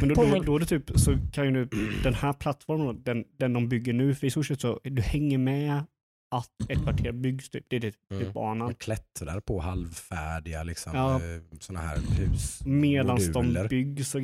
Men 0.00 0.08
då, 0.08 0.14
då, 0.14 0.42
då 0.42 0.56
är 0.56 0.60
det 0.60 0.66
typ, 0.66 0.90
så 1.00 1.18
kan 1.32 1.44
ju 1.44 1.50
nu, 1.50 1.68
den 2.02 2.14
här 2.14 2.32
plattformen, 2.32 3.02
den, 3.02 3.24
den 3.38 3.52
de 3.52 3.68
bygger 3.68 3.92
nu, 3.92 4.14
för 4.14 4.26
i 4.26 4.30
stort 4.30 4.46
sett 4.46 4.60
så, 4.60 4.80
du 4.84 5.02
hänger 5.02 5.38
med 5.38 5.84
att 6.30 6.50
ett 6.70 6.82
kvarter 6.82 7.12
byggs 7.12 7.50
typ. 7.50 7.64
Det 7.68 7.76
är 7.76 7.80
typ, 7.80 7.94
Mm. 8.10 8.24
typ 8.24 8.34
banan. 8.34 8.58
Man 8.58 8.74
klättrar 8.74 9.40
på 9.40 9.60
halvfärdiga 9.60 10.62
liksom, 10.62 10.92
Ja. 10.94 11.20
sådana 11.60 11.86
här 11.86 11.96
hus. 12.18 12.60
Medan 12.64 13.18
de 13.32 13.66
byggs 13.68 14.00
och 14.00 14.06
Står 14.06 14.20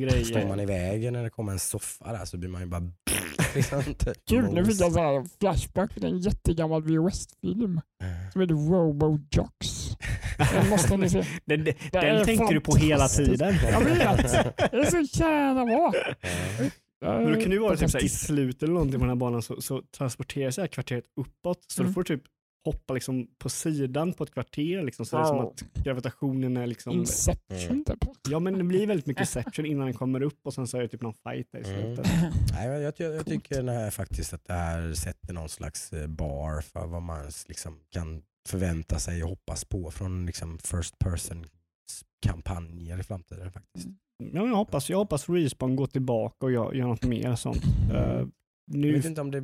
man 0.47 0.57
grejer. 0.57 0.61
i 0.61 0.65
vägen 0.65 1.13
när 1.13 1.23
det 1.23 1.29
kommer 1.29 1.51
en 1.51 1.59
soffa 1.59 2.11
där 2.13 2.25
så 2.25 2.37
blir 2.37 2.49
man 2.49 2.61
ju 2.61 2.67
bara 2.67 2.91
liksom, 3.55 3.83
typ, 3.83 4.25
Kul, 4.29 4.53
nu 4.53 4.65
fick 4.65 4.81
jag 4.81 4.91
så 4.91 4.99
här 4.99 5.25
flashback 5.39 5.93
till 5.93 6.05
en 6.05 6.19
jättegammal 6.19 6.83
VHS-film 6.83 7.81
som 8.33 8.41
heter 8.41 8.53
Robo 8.55 9.19
Jocks. 9.31 9.82
Den 10.53 10.69
måste 10.69 10.97
ni 10.97 11.09
se. 11.09 11.23
Den, 11.45 11.63
den, 11.63 11.75
den 11.91 12.25
tänker 12.25 12.53
du 12.53 12.59
på 12.61 12.75
hela 12.75 13.07
tiden. 13.07 13.55
Jag 13.71 13.81
vet. 13.81 13.97
Det 14.71 14.77
är 14.77 15.05
så 15.05 15.19
jävla 15.23 15.65
bra. 15.65 15.93
Men 17.01 17.25
då 17.33 17.39
kan 17.39 17.49
det 17.49 17.55
ju 17.55 17.59
vara 17.59 17.75
typ 17.77 17.89
så 17.91 17.97
här, 17.97 18.05
i 18.05 18.09
slutet 18.09 18.63
eller 18.63 18.73
någonting 18.73 18.99
på 18.99 19.05
den 19.05 19.09
här 19.09 19.15
banan 19.15 19.41
så, 19.41 19.61
så 19.61 19.81
transporterar 19.97 20.51
sig 20.51 20.61
det 20.61 20.65
här 20.65 20.67
kvarteret 20.67 21.03
uppåt. 21.21 21.59
Så 21.67 21.81
Mm. 21.81 21.89
du 21.89 21.93
får 21.93 22.03
typ 22.03 22.21
hoppa 22.65 22.93
liksom 22.93 23.27
på 23.37 23.49
sidan 23.49 24.13
på 24.13 24.23
ett 24.23 24.33
kvarter. 24.33 24.83
Liksom, 24.83 25.05
så 25.05 25.15
det 25.15 25.21
är 25.21 25.25
som 25.25 25.37
Wow. 25.37 25.53
att 25.75 25.83
gravitationen 25.83 26.57
är 26.57 26.67
liksom... 26.67 26.93
Inception 26.93 27.83
typ. 27.85 27.97
Ja 28.29 28.39
men 28.39 28.57
det 28.57 28.63
blir 28.63 28.87
väldigt 28.87 29.05
mycket 29.05 29.29
section 29.29 29.65
innan 29.65 29.85
den 29.85 29.93
kommer 29.93 30.21
upp 30.23 30.39
och 30.45 30.53
sen 30.53 30.67
så 30.67 30.77
är 30.77 30.81
det 30.81 30.87
typ 30.87 31.01
någon 31.01 31.13
fight 31.13 31.47
där 31.51 31.59
i 31.59 31.73
Mm. 31.73 31.95
slutet. 31.95 32.11
Nej, 32.53 32.67
jag, 32.69 32.93
jag, 32.97 33.15
jag 33.15 33.25
tycker 33.25 33.55
den 33.55 33.69
här, 33.69 33.89
faktiskt 33.91 34.33
att 34.33 34.45
det 34.45 34.53
här 34.53 34.93
sätter 34.93 35.33
någon 35.33 35.49
slags 35.49 35.93
eh, 35.93 36.07
bar 36.07 36.61
för 36.61 36.87
vad 36.87 37.01
man 37.01 37.25
liksom 37.47 37.79
kan 37.93 38.21
förvänta 38.49 38.99
sig 38.99 39.23
och 39.23 39.29
hoppas 39.29 39.65
på 39.65 39.91
från 39.91 40.25
liksom 40.25 40.57
first 40.59 40.99
person 40.99 41.45
kampanjer 42.25 42.99
i 42.99 43.03
framtiden 43.03 43.51
faktiskt. 43.51 43.87
Ja, 44.33 44.47
jag, 44.47 44.55
hoppas, 44.55 44.89
jag 44.89 44.97
hoppas 44.97 45.29
Respawn 45.29 45.75
går 45.75 45.87
tillbaka 45.87 46.45
och 46.45 46.51
gör, 46.51 46.73
gör 46.73 46.87
något 46.87 47.03
mer 47.03 47.35
sånt. 47.35 47.61
Jag 47.89 48.31
nu, 48.67 48.93
vet 48.93 49.05
inte 49.05 49.21
om 49.21 49.31
det 49.31 49.41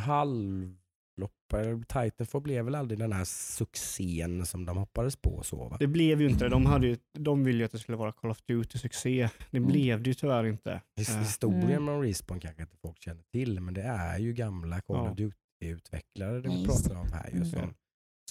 halvloppar, 0.00 1.82
Titanfall 1.88 2.40
blev 2.42 2.64
väl 2.64 2.74
aldrig 2.74 2.98
den 2.98 3.12
här 3.12 3.24
succén 3.24 4.46
som 4.46 4.64
de 4.66 4.76
hoppades 4.76 5.16
på 5.16 5.42
så 5.42 5.68
va? 5.68 5.76
det 5.80 5.86
blev 5.86 6.20
ju 6.20 6.28
inte 6.28 6.44
det. 6.44 6.50
De, 6.50 6.66
hade 6.66 6.86
ju, 6.86 6.96
de 7.18 7.44
ville 7.44 7.58
ju 7.58 7.64
att 7.64 7.72
det 7.72 7.78
skulle 7.78 7.98
vara 7.98 8.12
Call 8.12 8.30
of 8.30 8.42
Duty-succé. 8.46 9.28
Det 9.50 9.58
Mm. 9.58 9.68
blev 9.72 10.02
det 10.02 10.10
ju 10.10 10.14
tyvärr 10.14 10.44
inte. 10.46 10.72
Eh, 10.72 11.18
Historien 11.18 11.64
Mm. 11.70 11.84
med 11.84 12.00
Respawn 12.02 12.40
kanske 12.40 12.62
inte 12.62 12.76
folk 12.76 13.02
känner 13.02 13.22
till 13.32 13.60
men 13.60 13.74
det 13.74 13.82
är 13.82 14.18
ju 14.18 14.32
gamla 14.32 14.80
Call 14.80 14.96
Ja. 14.96 15.10
of 15.10 15.16
Duty-utvecklare 15.16 16.40
det 16.40 16.48
vi 16.48 16.66
pratar 16.66 16.94
om 16.94 17.12
här 17.12 17.28
ju 17.30 17.36
Mm. 17.36 17.48
som, 17.48 17.74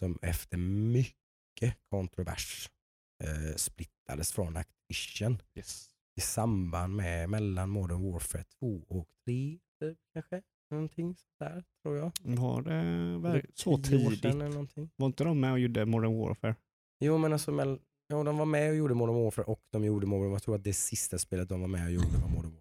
som 0.02 0.18
efter 0.22 0.58
mycket 0.58 1.78
kontrovers 1.90 2.70
eh, 3.24 3.56
splittades 3.56 4.32
från 4.32 4.58
Activision 4.58 5.42
i 6.18 6.22
samband 6.22 6.96
med 6.96 7.30
mellan 7.30 7.70
Modern 7.70 8.12
Warfare 8.12 8.44
2 8.60 8.86
och 8.88 9.08
3 9.26 9.60
typ, 9.80 9.98
kanske. 10.14 10.42
Någonting 10.72 11.16
sådär 11.16 11.64
tror 11.84 11.98
jag. 11.98 12.12
Var 13.20 13.34
det 13.34 13.46
så 13.54 13.78
tidigt? 13.78 14.26
eller 14.26 14.50
någonting? 14.50 14.90
Var 14.96 15.08
inte 15.08 15.24
de 15.24 15.40
med 15.40 15.52
och 15.52 15.60
gjorde 15.60 15.86
Modern 15.86 16.18
Warfare? 16.18 16.56
Jo 17.00 17.18
men 17.18 17.34
alltså 17.34 17.52
jo, 18.10 18.24
de 18.24 18.38
var 18.38 18.46
med 18.46 18.70
och 18.70 18.76
gjorde 18.76 18.94
Modern 18.94 19.16
Warfare 19.16 19.46
och 19.46 19.64
de 19.70 19.84
gjorde 19.84 20.08
Modern 20.08 20.32
Jag 20.32 20.44
tror 20.44 20.56
att 20.56 20.64
det 20.64 20.74
sista 20.74 21.18
spelet 21.18 21.50
de 21.50 21.62
var 21.62 21.68
med 21.68 21.86
och 21.86 21.92
gjorde 21.92 22.08
var 22.08 22.30
Modern 22.30 22.52
Warfare 22.52 22.61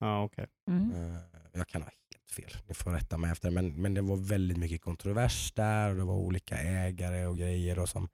Ja, 0.00 0.24
okej. 0.24 0.46
Mm. 0.68 0.90
Eh, 0.92 1.20
jag 1.52 1.68
kan 1.68 1.82
ha 1.82 1.90
helt 2.14 2.30
fel, 2.30 2.62
ni 2.68 2.74
får 2.74 2.90
rätta 2.92 3.18
mig 3.18 3.30
efter 3.32 3.50
men, 3.50 3.82
men 3.82 3.94
det 3.94 4.00
var 4.02 4.16
väldigt 4.16 4.58
mycket 4.58 4.80
kontrovers 4.82 5.52
där 5.52 5.90
och 5.90 5.96
det 5.96 6.04
var 6.04 6.14
olika 6.16 6.58
ägare 6.58 7.26
och 7.26 7.38
grejer 7.38 7.78
och 7.78 7.88
som 7.88 8.08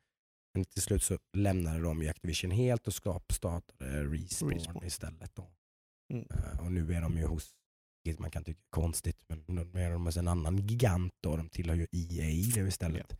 men 0.55 0.65
till 0.65 0.83
slut 0.83 1.03
så 1.03 1.19
lämnade 1.37 1.81
de 1.81 2.03
ju 2.03 2.09
Activision 2.09 2.51
helt 2.51 2.87
och 2.87 2.95
skap 2.95 3.33
startade 3.33 4.05
Respawn, 4.05 4.51
Respawn. 4.51 4.85
istället. 4.85 5.35
Då. 5.35 5.51
Mm. 6.13 6.27
Eh, 6.31 6.61
och 6.65 6.73
nu 6.73 6.95
är 6.95 7.01
de 7.01 7.19
ju 7.19 7.25
hos, 7.27 7.51
vilket 8.05 8.21
man 8.21 8.31
kan 8.31 8.45
tycka 8.45 8.59
är 8.61 8.71
konstigt, 8.71 9.19
men 9.29 9.45
nu 9.47 9.81
är 9.83 9.91
de 9.91 10.07
hos 10.07 10.17
en 10.17 10.29
annan 10.29 10.57
gigant 10.57 11.13
då, 11.21 11.37
de 11.37 11.49
tillhör 11.49 11.75
ju 11.77 11.87
EA 11.93 12.53
nu 12.57 12.69
istället. 12.69 13.19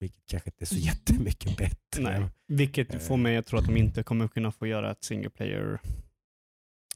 Vilket 0.00 0.26
kanske 0.26 0.50
inte 0.50 0.64
är 0.64 0.66
så 0.66 0.74
jättemycket 0.90 1.56
bättre. 1.56 2.02
Nej. 2.02 2.28
Vilket 2.46 2.94
Eh. 2.94 3.00
får 3.00 3.16
mig 3.16 3.36
att 3.36 3.46
tro 3.46 3.58
att 3.58 3.66
de 3.66 3.76
inte 3.76 4.02
kommer 4.02 4.28
kunna 4.28 4.52
få 4.52 4.66
göra 4.66 4.90
ett 4.90 5.04
single 5.04 5.30
player 5.30 5.80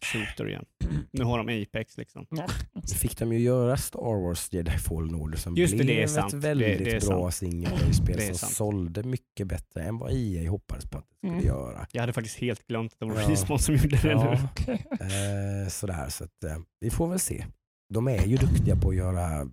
shooter 0.05 0.49
igen. 0.49 0.65
Nu 1.11 1.25
har 1.25 1.45
de 1.45 1.63
Apex 1.63 1.97
liksom. 1.99 2.27
Ja. 2.31 2.47
Nu 2.75 2.83
fick 2.83 3.19
de 3.19 3.33
ju 3.33 3.39
göra 3.39 3.77
Star 3.77 4.23
Wars 4.23 4.53
Jedi 4.53 4.71
Fallen 4.71 5.15
Order 5.15 5.39
som 5.39 5.57
Just 5.57 5.71
det, 5.73 5.77
blev 5.77 5.87
det 5.87 6.01
är 6.01 6.05
ett 6.05 6.11
sant. 6.11 6.35
väldigt 6.35 6.79
Det- 6.79 6.85
det 6.85 6.97
är 6.97 7.01
bra 7.09 7.29
är 7.29 7.31
som 7.31 8.35
sant. 8.35 8.53
sålde 8.53 9.03
mycket 9.03 9.47
bättre 9.47 9.83
än 9.83 9.99
vad 9.99 10.13
EA 10.13 10.51
hoppades 10.51 10.85
på 10.91 10.99
att 10.99 11.09
det 11.11 11.17
skulle 11.17 11.33
Mm. 11.33 11.47
göra. 11.47 11.87
Jag 11.93 12.01
hade 12.03 12.13
faktiskt 12.13 12.39
helt 12.39 12.67
glömt 12.67 12.93
att 12.93 12.99
det 12.99 13.07
var 13.07 13.21
Ja. 13.21 13.31
Respawn 13.31 13.59
som 13.59 13.75
gjorde 13.75 13.97
det 14.03 14.09
Ja. 14.11 14.39
nu. 14.67 14.73
Eh, 14.73 15.69
sådär, 15.69 16.09
så 16.09 16.25
att, 16.25 16.45
eh, 16.45 16.59
vi 16.81 16.91
får 16.91 17.09
väl 17.09 17.19
se. 17.19 17.47
De 17.95 18.09
är 18.09 18.27
ju 18.27 18.37
duktiga 18.37 18.77
på 18.77 18.89
att 18.91 18.97
göra 18.97 19.51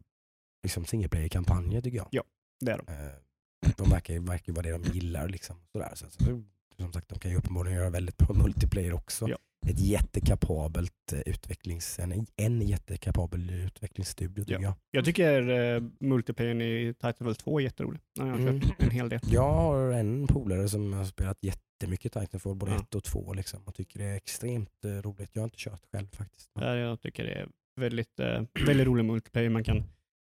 liksom, 0.64 0.86
single 0.86 1.10
player-kampanjer 1.10 1.82
tycker 1.82 1.98
jag. 1.98 2.24
Det 2.66 2.72
är 2.72 2.78
de. 2.88 2.94
Eh, 2.94 3.74
de 3.78 3.90
verkar 3.90 4.14
ju 4.14 4.20
verkar 4.20 4.54
vara 4.54 4.64
det 4.64 4.72
de 4.72 4.84
gillar. 4.84 5.28
Liksom, 5.28 5.56
sådär. 5.72 5.92
Så, 5.96 6.06
så, 6.10 6.44
som 6.78 6.94
sagt, 6.94 7.10
de 7.10 7.20
kan 7.20 7.32
ju 7.32 7.38
uppenbarligen 7.38 7.78
göra 7.78 7.90
väldigt 7.90 8.18
bra 8.18 8.34
multiplayer 8.36 8.94
också. 8.94 9.30
Ja. 9.30 9.38
Ett 9.68 9.80
jättekapabelt 9.80 11.14
eh, 11.14 11.20
utvecklings, 11.26 12.00
en, 12.00 12.26
en 12.36 12.62
jättekapabel 12.62 13.50
utvecklingsstudio 13.50 14.44
tycker 14.44 14.62
jag. 14.62 14.74
Jag 14.92 15.06
tycker 15.06 15.50
uh, 15.50 15.84
multiplayern 16.00 16.62
i 16.62 16.94
Titanfall 16.94 17.36
2 17.36 17.60
är 17.60 17.64
jätterolig. 17.64 18.02
Ja, 18.20 18.26
jag 18.26 18.32
har 18.34 18.40
Mm. 18.40 18.62
kört 18.62 18.82
en 18.84 18.92
hel 18.92 19.10
del. 19.10 19.20
Jag 19.32 19.54
har 19.54 19.92
en 19.92 20.28
polare 20.28 20.70
som 20.70 20.94
har 20.94 21.06
spelat 21.06 21.38
jättemycket 21.44 22.14
Titanfall, 22.14 22.56
både 22.56 22.72
Ja. 22.72 22.78
ett 22.80 22.96
och 22.96 23.04
två 23.04 23.34
liksom, 23.34 23.64
och 23.66 23.76
tycker 23.76 24.00
det 24.00 24.06
är 24.06 24.16
extremt 24.16 24.86
eh, 24.86 24.90
roligt. 24.92 25.30
Jag 25.34 25.42
har 25.42 25.46
inte 25.48 25.58
kört 25.60 25.82
själv 25.92 26.08
faktiskt. 26.08 26.50
Ja, 26.60 26.76
Jag 26.76 27.02
tycker 27.02 27.24
det 27.24 27.34
är 27.34 27.48
väldigt, 27.82 28.20
eh, 28.20 28.42
väldigt 28.66 28.88
rolig 28.88 29.06
multiplayer. 29.06 29.50
Man 29.50 29.64
kan 29.64 29.84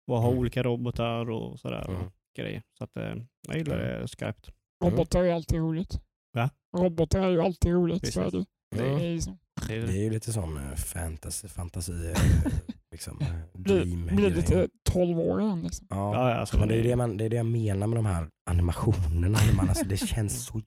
bara 0.08 0.20
ha 0.20 0.28
Mm. 0.28 0.40
olika 0.40 0.64
robotar 0.64 1.30
och 1.30 1.60
sådär. 1.60 1.90
Mm. 1.90 2.02
Och 2.02 2.12
grejer. 2.38 2.64
Så 2.78 2.84
att, 2.84 2.98
eh, 2.98 3.14
jag 3.48 3.58
gillar 3.58 3.78
det 3.78 4.08
skarpt. 4.08 4.50
Robotar 4.84 5.24
är 5.24 5.34
alltid 5.34 5.60
roligt. 5.60 6.00
Va? 6.34 6.50
Robotar 6.78 7.20
är 7.20 7.30
ju 7.30 7.42
alltid 7.42 7.72
roligt. 7.74 8.14
Så 8.14 8.20
är 8.20 8.24
Precis. 8.24 8.40
det. 8.40 8.46
Det 8.74 8.84
Mm. 8.88 9.02
är 9.02 9.08
ju 9.10 9.22
så. 9.22 9.38
Det 9.68 9.74
är 9.74 9.92
ju 10.04 10.10
lite 10.10 10.34
sån 10.34 10.58
eh, 10.58 10.76
fantasy, 10.76 11.48
fantasi, 11.48 11.92
eh, 12.12 12.18
liksom, 12.92 13.20
eh, 13.22 13.28
Blir, 13.54 13.76
dream. 13.86 14.06
blir 14.06 14.18
grej. 14.30 14.32
lite 14.32 14.70
12 14.92 15.20
år 15.20 15.42
igen. 15.42 15.62
Liksom. 15.64 15.88
Ja, 15.90 16.14
Ja, 16.30 16.34
alltså, 16.34 16.58
men 16.60 16.68
det 16.68 16.76
är 16.76 16.84
det, 16.84 16.96
man, 16.96 17.18
det 17.18 17.26
är 17.26 17.30
det 17.30 17.36
jag 17.36 17.46
menar 17.46 17.88
med 17.88 17.98
de 17.98 18.06
här 18.06 18.30
animationerna. 18.50 19.40
Man, 19.58 19.70
alltså, 19.70 19.86
det 19.86 19.98
känns 20.08 20.46
så 20.46 20.62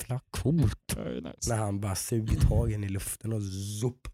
jävla 0.00 0.20
coolt 0.30 0.96
nice. 1.22 1.50
när 1.50 1.56
han 1.56 1.80
bara 1.80 1.94
suger 1.94 2.40
tag 2.40 2.72
in 2.72 2.84
i 2.84 2.88
luften 2.88 3.32
och 3.32 3.42
zoop. 3.80 4.08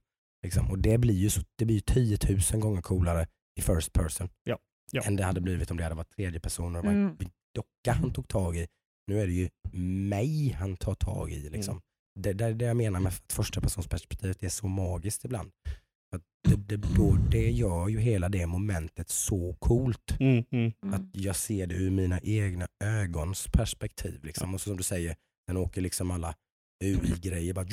Liksom. 0.44 0.70
Och 0.70 0.78
det 0.78 0.98
blir 0.98 1.14
ju 1.14 1.30
så, 1.30 1.40
det 1.58 1.64
blir 1.64 1.76
ju 1.76 1.80
10 1.80 2.18
000 2.52 2.60
gånger 2.62 2.82
coolare 2.82 3.26
i 3.58 3.62
first 3.62 3.92
person 3.92 4.28
Ja, 4.44 4.58
ja. 4.92 5.02
än 5.02 5.16
det 5.16 5.24
hade 5.24 5.40
blivit 5.40 5.70
om 5.70 5.76
det 5.76 5.82
hade 5.82 5.94
varit 5.94 6.10
tredje 6.16 6.40
person 6.40 6.76
och 6.76 6.82
det 6.82 6.88
var 6.88 6.94
Mm. 6.94 7.16
docka 7.54 7.92
han 8.00 8.12
tog 8.12 8.28
tag 8.28 8.56
i. 8.56 8.66
Nu 9.06 9.20
är 9.20 9.26
det 9.26 9.32
ju 9.32 9.48
mig 10.08 10.50
han 10.58 10.76
tar 10.76 10.94
tag 10.94 11.32
i. 11.32 11.46
Mm. 11.46 11.80
Liksom. 12.16 12.22
Det, 12.22 12.32
det 12.32 12.44
är 12.44 12.54
det 12.54 12.64
jag 12.64 12.76
menar 12.76 13.00
med 13.00 13.08
att 13.12 13.32
första 13.32 13.60
persons 13.60 13.86
perspektivet 13.86 14.42
är 14.42 14.48
så 14.48 14.66
magiskt 14.68 15.24
ibland. 15.24 15.50
Att 16.14 16.22
det, 16.48 16.76
det, 16.76 16.86
det 17.30 17.50
gör 17.50 17.88
ju 17.88 17.98
hela 18.00 18.28
det 18.28 18.46
momentet 18.46 19.08
så 19.08 19.56
coolt. 19.58 20.16
Mm, 20.20 20.44
mm. 20.50 20.72
Mm. 20.82 20.94
Att 20.94 21.08
jag 21.12 21.36
ser 21.36 21.66
det 21.66 21.74
ur 21.74 21.90
mina 21.90 22.20
egna 22.22 22.66
ögons 22.84 23.46
perspektiv. 23.52 24.24
Liksom. 24.24 24.54
Och 24.54 24.60
så 24.60 24.68
som 24.70 24.76
du 24.76 24.82
säger, 24.82 25.16
den 25.46 25.56
åker 25.56 25.80
liksom 25.80 26.10
alla 26.10 26.34
UI-grejer 26.84 27.54
bara 27.54 27.64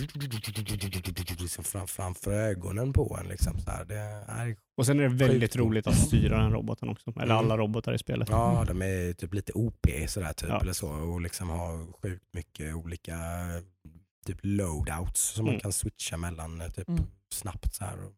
liksom 1.39 1.63
fram, 1.63 1.87
framför 1.87 2.31
ögonen 2.33 2.93
på 2.93 3.17
en. 3.21 3.27
Liksom. 3.29 3.59
Så 3.59 3.71
här, 3.71 3.85
det 3.85 3.95
är, 3.97 4.55
Och 4.77 4.85
sen 4.85 4.99
är 4.99 5.03
det 5.03 5.09
väldigt 5.09 5.41
Sjukt 5.41 5.55
roligt 5.55 5.87
att 5.87 5.95
styra 5.99 6.37
den 6.43 6.51
roboten 6.51 6.89
också. 6.89 7.09
Eller 7.09 7.23
Mm. 7.23 7.37
alla 7.37 7.57
robotar 7.57 7.93
i 7.93 7.97
spelet. 7.97 8.29
ja, 8.29 8.65
de 8.67 8.81
är 8.81 9.13
typ 9.13 9.33
lite 9.33 9.51
OP 9.53 9.87
sådär, 10.07 10.33
typ, 10.33 10.49
Ja. 10.49 10.61
eller 10.61 10.73
så, 10.73 10.89
och 10.89 11.21
liksom 11.21 11.49
har 11.49 11.93
sjukt 12.01 12.25
mycket 12.33 12.75
olika 12.75 13.17
typ 14.25 14.39
loadouts 14.41 15.21
som 15.21 15.45
Mm. 15.45 15.53
man 15.53 15.59
kan 15.61 15.73
switcha 15.73 16.17
mellan 16.17 16.61
eh, 16.61 16.69
typ, 16.69 16.89
Mm. 16.89 17.03
snabbt. 17.33 17.75
Så 17.75 17.83
här. 17.85 17.97
Och, 18.05 18.13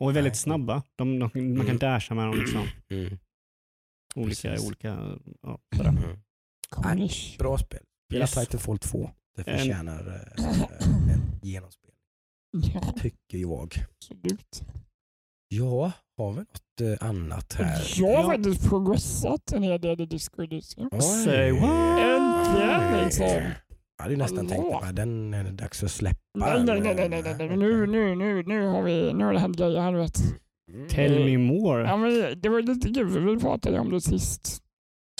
Och 0.00 0.10
är 0.10 0.14
väldigt 0.14 0.32
Nej. 0.32 0.38
snabba. 0.38 0.82
De, 0.96 1.18
de, 1.18 1.20
man 1.20 1.30
kan 1.56 1.60
Mm. 1.60 1.78
dasha 1.78 2.14
med 2.14 2.26
dem 2.26 2.38
liksom. 2.38 2.68
mm. 2.90 3.18
Olika, 4.14 4.48
Precis. 4.48 4.66
olika, 4.66 5.18
ja. 5.42 5.58
Mm. 5.74 6.18
Coolish. 6.70 7.38
Bra 7.38 7.58
spel. 7.58 7.82
Gilla 8.12 8.22
Yes. 8.22 8.34
Titanfall 8.34 8.78
2. 8.78 9.10
Det 9.36 9.42
En- 9.50 9.58
förtjänar 9.58 10.22
äh, 10.38 11.12
en 11.12 11.40
genomspel, 11.42 11.90
Ja, 12.52 12.80
tycker 13.00 13.38
jag. 13.38 13.74
absolut. 13.96 14.62
Ja, 15.48 15.92
har 16.16 16.32
vi 16.32 16.38
något 16.38 17.00
eh, 17.00 17.08
annat 17.08 17.52
här? 17.52 17.82
Jag 17.96 18.16
har 18.16 18.24
faktiskt 18.34 18.68
progressat 18.68 19.52
en 19.52 19.62
hel 19.62 19.80
del 19.80 20.00
i 20.00 20.06
Disco 20.06 20.42
Elysium. 20.42 20.88
Oj. 20.92 21.00
Say 21.00 21.52
what? 21.52 21.98
Äntligen, 22.00 23.04
liksom. 23.04 23.50
Jag 23.96 24.02
hade 24.02 24.14
ju 24.14 24.18
nästan 24.18 24.48
Hallå. 24.48 24.62
tänkt 24.70 24.84
att 24.84 24.96
den 24.96 25.34
är 25.34 25.44
det 25.44 25.50
dags 25.50 25.82
att 25.82 25.90
släppa. 25.90 26.18
Nej, 26.38 26.64
nej, 26.64 26.80
nej, 26.80 27.08
nej, 27.08 27.22
nej, 27.38 27.56
Nu, 27.56 27.86
nu, 27.86 28.14
nu, 28.14 28.42
nu 28.42 28.66
har 28.66 28.82
vi, 28.82 29.12
nu 29.12 29.24
har 29.24 29.32
det 29.32 29.38
hänt 29.38 29.56
grejer 29.56 29.92
vet. 29.98 30.18
Mm. 30.72 30.88
Tell 30.88 31.24
me 31.24 31.38
more. 31.38 31.82
Ja, 31.82 31.96
men 31.96 32.40
det 32.40 32.48
var 32.48 32.62
lite 32.62 32.94
kul 32.94 33.10
för 33.10 33.20
vi 33.20 33.36
pratade 33.40 33.78
om 33.80 33.90
det 33.90 34.00
sist. 34.00 34.62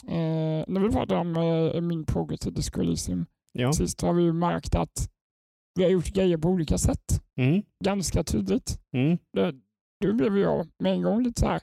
Eh, 0.08 0.64
när 0.68 0.80
vi 0.80 0.88
pratade 0.88 1.20
om 1.20 1.36
eh, 1.74 1.80
min 1.80 2.04
progress 2.06 2.46
i 2.46 2.50
Disco 2.50 2.80
Elysium 2.80 3.26
Ja. 3.52 3.72
sist 3.72 4.00
har 4.02 4.12
vi 4.12 4.22
ju 4.22 4.32
märkt 4.32 4.74
att 4.74 5.10
vi 5.74 5.84
har 5.84 5.90
gjort 5.90 6.06
grejer 6.06 6.36
på 6.38 6.48
olika 6.48 6.78
sätt. 6.78 7.22
Mm. 7.40 7.62
Ganska 7.84 8.24
tydligt. 8.24 8.78
Mm. 8.92 9.18
Då 10.04 10.12
blev 10.12 10.38
jag 10.38 10.66
med 10.78 10.92
en 10.92 11.02
gång 11.02 11.22
lite 11.22 11.40
så 11.40 11.46
här 11.46 11.60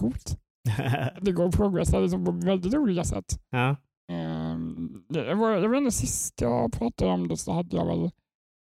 coolt. 0.00 0.38
Det 1.20 1.32
går 1.32 1.48
att 1.48 1.56
progressa 1.56 2.00
liksom 2.00 2.24
på 2.24 2.30
väldigt 2.32 2.74
olika 2.74 3.04
sätt. 3.04 3.40
ja. 3.50 3.76
Ehm, 4.08 5.04
det 5.08 5.34
var, 5.34 5.50
jag 5.50 5.68
vet 5.68 5.78
inte, 5.78 5.90
sist 5.90 6.40
jag 6.40 6.72
pratade 6.72 7.10
om 7.10 7.28
det 7.28 7.36
så 7.36 7.52
hade 7.52 7.76
jag 7.76 7.86
väl 7.86 8.10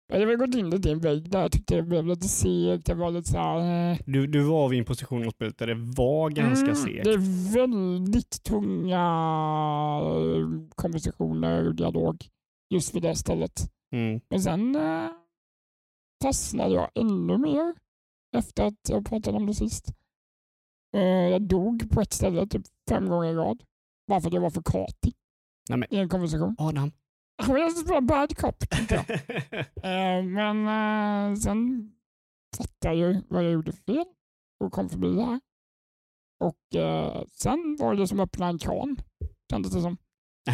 jag 0.09 0.15
hade 0.15 0.27
väl 0.27 0.37
gått 0.37 0.55
in 0.55 0.71
lite 0.71 0.89
i 0.89 0.93
en 0.93 1.01
vägg 1.01 1.31
där 1.31 1.41
jag 1.41 1.53
tyckte 1.53 1.77
det 1.77 1.83
blev 1.83 2.07
lite 2.07 2.29
segt. 2.29 2.87
Det 2.87 2.95
var 2.95 3.11
lite 3.11 3.29
så 3.29 3.39
här, 3.39 3.91
eh, 3.93 3.99
Du, 4.07 4.27
du 4.27 4.43
var 4.43 4.69
vid 4.69 4.79
en 4.79 4.85
position 4.85 5.25
i 5.25 5.31
spelet 5.31 5.59
där 5.59 5.67
det 5.67 5.75
var 5.97 6.31
ganska 6.31 6.65
mm, 6.65 6.77
segt. 6.77 7.05
Det 7.05 7.13
är 7.13 7.55
väldigt 7.55 8.43
tunga 8.43 9.05
eh, 10.03 10.69
konversationer 10.75 11.69
och 11.69 11.75
dialog 11.75 12.25
just 12.71 12.95
vid 12.95 13.03
det 13.03 13.15
stället. 13.15 13.73
Mm. 13.93 14.21
Men 14.31 14.41
sen 14.41 14.77
eh, 14.77 15.09
fastnade 16.23 16.75
jag 16.75 16.91
ännu 16.95 17.39
mer 17.39 17.75
efter 18.37 18.65
att 18.65 18.89
jag 18.89 19.07
pratade 19.07 19.37
om 19.37 19.47
det 19.47 19.55
sist. 19.55 19.89
Eh, 20.97 21.03
jag 21.03 21.43
dog 21.43 21.91
på 21.91 22.01
ett 22.01 22.13
ställe 22.13 22.47
typ 22.47 22.63
fem 22.89 23.09
gånger 23.09 23.31
i 23.31 23.35
rad. 23.35 23.63
Bara 24.09 24.21
för 24.21 24.29
att 24.29 24.35
jag 24.35 24.41
var 24.41 24.51
för 24.51 24.63
katig 24.63 25.15
Nej, 25.71 25.79
men- 25.79 25.95
i 25.95 25.99
en 25.99 26.09
konversation. 26.09 26.55
Adam. 26.59 26.93
Jag 27.47 27.49
var 27.49 27.89
bara 27.89 28.01
bad 28.01 28.37
cop, 28.37 28.71
tyckte 28.71 28.95
jag. 28.95 29.05
Eh, 29.85 30.25
men 30.25 30.67
eh, 30.67 31.37
sen 31.37 31.91
fattade 32.57 32.95
jag 32.95 33.13
ju 33.15 33.23
vad 33.29 33.45
jag 33.45 33.53
gjorde 33.53 33.73
fel 33.73 34.05
och 34.65 34.73
kom 34.73 34.89
förbi 34.89 35.15
det 35.15 35.25
här. 35.25 35.41
Och 36.45 36.75
eh, 36.81 37.23
sen 37.31 37.77
var 37.81 37.95
det 37.95 38.07
som 38.09 38.21
att 38.21 38.25
öppna 38.29 38.47
en 38.49 38.59
kran, 38.59 38.97
kändes 39.51 39.73
det 39.73 39.81
som. 39.81 39.97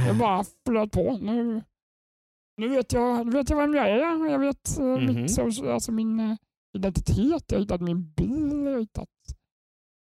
Jag 0.07 0.19
bara 0.19 0.45
flöt 0.67 0.93
på. 0.93 1.19
Nu, 1.19 1.63
nu, 2.57 2.69
vet 2.69 2.93
jag, 2.93 3.27
nu 3.27 3.33
vet 3.33 3.51
jag 3.51 3.57
vem 3.57 3.75
jag 3.75 3.89
är. 3.91 4.31
Jag 4.31 4.39
vet 4.39 4.79
eh, 4.79 4.85
Mhm. 4.85 5.07
mitt, 5.07 5.31
so- 5.39 5.73
alltså 5.73 5.93
min 5.93 6.21
eh, 6.21 6.37
identitet. 6.77 7.45
Jag 7.49 7.57
har 7.59 7.61
hittat 7.61 7.81
min 7.81 8.13
bil. 8.13 8.63
Jag 8.65 8.73
har 8.73 8.81
hittat 8.81 9.09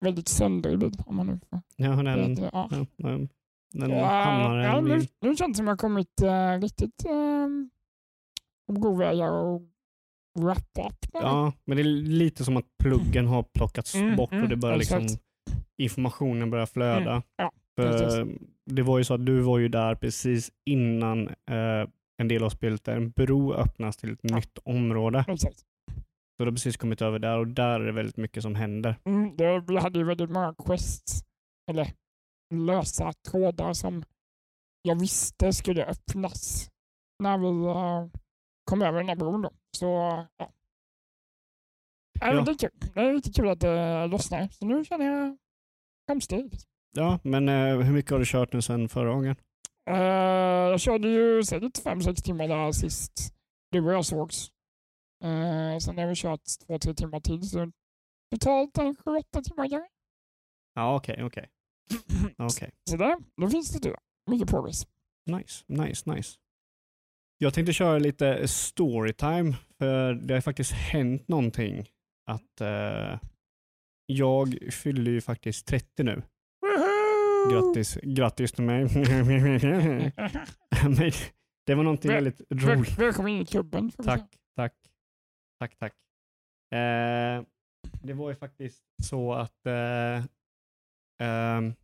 väldigt 0.04 0.28
söndrig 0.28 0.78
bil. 0.78 0.92
Om 1.06 1.16
man 1.16 1.26
nu 1.26 1.40
får 1.50 1.60
ja, 1.76 1.88
den, 2.02 2.36
ja, 2.52 2.68
ja. 2.96 3.18
Den 3.72 3.90
Ja, 3.90 4.06
hamnar 4.06 4.60
ja, 4.60 4.80
nu, 4.80 5.06
nu 5.20 5.36
känns 5.36 5.52
det 5.52 5.54
som 5.54 5.66
jag 5.66 5.72
har 5.72 5.76
kommit 5.78 6.22
uh, 6.22 6.60
riktigt 6.60 7.04
uh, 7.06 7.48
på 8.66 8.80
god 8.80 8.98
väg 8.98 9.20
och 9.32 9.62
wrap 10.40 10.58
up. 10.58 11.10
Ja, 11.12 11.52
men 11.64 11.76
det 11.76 11.82
är 11.82 11.84
lite 12.08 12.44
som 12.44 12.56
att 12.56 12.64
pluggen 12.82 13.26
har 13.26 13.42
plockats 13.42 13.94
Mm, 13.94 14.16
bort 14.16 14.30
och 14.30 14.36
mm, 14.36 14.48
det 14.48 14.56
börjar 14.56 14.76
liksom 14.76 15.06
informationen 15.78 16.50
börjar 16.50 16.66
flöda. 16.66 17.10
Mm, 17.10 17.22
ja, 17.36 17.52
För 17.76 18.28
det 18.66 18.82
var 18.82 18.98
ju 18.98 19.04
så 19.04 19.14
att 19.14 19.26
du 19.26 19.40
var 19.40 19.58
ju 19.58 19.68
där 19.68 19.94
precis 19.94 20.50
innan 20.66 21.28
eh, 21.28 21.88
en 22.18 22.28
del 22.28 22.44
av 22.44 22.50
spelet 22.50 22.84
där 22.84 22.96
en 22.96 23.10
bro 23.10 23.52
öppnas 23.54 23.96
till 23.96 24.12
ett 24.12 24.18
Ja. 24.22 24.36
nytt 24.36 24.58
område. 24.64 25.24
Exakt. 25.28 25.58
Så 26.36 26.44
du 26.44 26.44
har 26.44 26.52
precis 26.52 26.76
kommit 26.76 27.02
över 27.02 27.18
där 27.18 27.38
och 27.38 27.46
där 27.48 27.80
är 27.80 27.86
det 27.86 27.92
väldigt 27.92 28.16
mycket 28.16 28.42
som 28.42 28.54
händer. 28.54 28.96
Mm, 29.04 29.36
det, 29.36 29.64
vi 29.68 29.76
hade 29.76 29.98
ju 29.98 30.04
väldigt 30.04 30.30
många 30.30 30.54
quests, 30.66 31.22
eller 31.70 31.92
lösa 32.50 33.12
trådar 33.12 33.72
som 33.72 34.04
jag 34.82 35.00
visste 35.00 35.52
skulle 35.52 35.84
öppnas 35.84 36.70
när 37.18 37.38
vi 37.38 37.66
eh, 37.66 38.20
kom 38.64 38.82
över 38.82 38.98
den 38.98 39.08
här 39.08 39.16
bron. 39.16 39.42
Då. 39.42 39.50
Så 39.76 39.86
ja. 39.86 40.28
Ja. 40.36 40.52
Ja. 42.20 42.42
Det, 42.42 42.50
är 42.50 42.58
kul. 42.58 42.70
det 42.94 43.00
är 43.00 43.12
riktigt 43.12 43.36
kul 43.36 43.48
att 43.48 43.60
det 43.60 44.06
lossnar. 44.06 44.48
Så 44.48 44.66
nu 44.66 44.84
känner 44.84 45.04
jag 45.04 45.36
framsteg. 46.06 46.54
Ja, 46.96 47.18
men 47.22 47.48
eh, 47.48 47.76
hur 47.76 47.92
mycket 47.92 48.10
har 48.10 48.18
du 48.18 48.24
kört 48.26 48.52
nu 48.52 48.62
sedan 48.62 48.88
förra 48.88 49.14
gången? 49.14 49.36
Eh, 49.90 49.96
jag 50.70 50.80
körde 50.80 51.08
ju 51.08 51.44
säkert 51.44 51.84
5-6 51.84 52.14
timmar 52.14 52.48
där 52.48 52.72
sist 52.72 53.34
du 53.70 53.86
och 53.86 53.92
jag 53.92 54.04
sågs. 54.04 54.50
Uh, 55.24 55.78
sen 55.78 55.98
har 55.98 56.06
vi 56.06 56.14
kört 56.14 56.40
2-3 56.68 56.94
timmar 56.94 57.20
till. 57.20 57.50
Så 57.50 57.72
totalt 58.30 58.78
en 58.78 58.96
7-8 58.96 59.42
timmar 59.42 59.68
kanske. 59.68 59.90
Ja, 60.74 60.96
okej, 60.96 61.24
okej. 61.24 61.48
okej. 62.36 62.70
Så 62.90 62.96
där, 62.96 63.16
då 63.40 63.50
finns 63.50 63.70
det 63.70 63.88
du. 63.88 63.94
Mycket 64.30 64.48
progress. 64.50 64.86
Nice, 65.26 65.64
nice, 65.68 66.10
nice. 66.14 66.38
Jag 67.38 67.54
tänkte 67.54 67.72
köra 67.72 67.98
lite 67.98 68.48
storytime, 68.48 69.56
för 69.78 70.14
det 70.14 70.34
har 70.34 70.40
faktiskt 70.40 70.72
hänt 70.72 71.28
någonting. 71.28 71.88
Att 72.30 72.60
eh, 72.60 73.18
jag 74.06 74.58
fyller 74.72 75.10
ju 75.10 75.20
faktiskt 75.20 75.66
30 75.66 76.02
nu. 76.02 76.22
Grattis, 77.52 77.98
grattis 78.02 78.52
till 78.52 78.64
mig. 78.64 78.84
Men 80.84 81.12
det 81.66 81.74
var 81.74 81.82
någonting 81.84 82.10
Väl- 82.10 82.24
väldigt 82.24 82.40
Väl- 82.48 82.58
roligt. 82.78 82.98
Välkommen 82.98 83.32
in 83.32 83.42
i 83.42 83.46
klubben. 83.46 83.90
Tack, 83.90 84.36
tack, 84.56 84.74
tack, 85.60 85.76
tack. 85.78 85.92
Eh, 86.74 87.42
det 88.02 88.12
var 88.14 88.30
ju 88.30 88.36
faktiskt 88.36 88.82
så 89.02 89.32
att 89.32 89.66
eh, 89.66 90.24
ehm, 91.18 91.74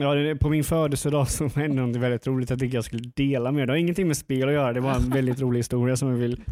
ja, 0.00 0.34
på 0.40 0.48
min 0.48 0.64
födelsedag 0.64 1.28
så 1.28 1.48
hände 1.48 1.86
något 1.86 1.96
väldigt 1.96 2.26
roligt. 2.26 2.50
Jag 2.50 2.58
tänkte 2.58 2.76
jag 2.76 2.84
skulle 2.84 3.12
dela 3.16 3.52
med 3.52 3.62
er. 3.62 3.66
Det 3.66 3.72
har 3.72 3.78
ingenting 3.78 4.06
med 4.06 4.16
spel 4.16 4.48
att 4.48 4.54
göra. 4.54 4.72
Det 4.72 4.80
var 4.80 4.94
en 4.94 5.10
väldigt 5.10 5.40
rolig 5.40 5.58
historia 5.58 5.96
som 5.96 6.08
jag 6.08 6.16
vill 6.16 6.44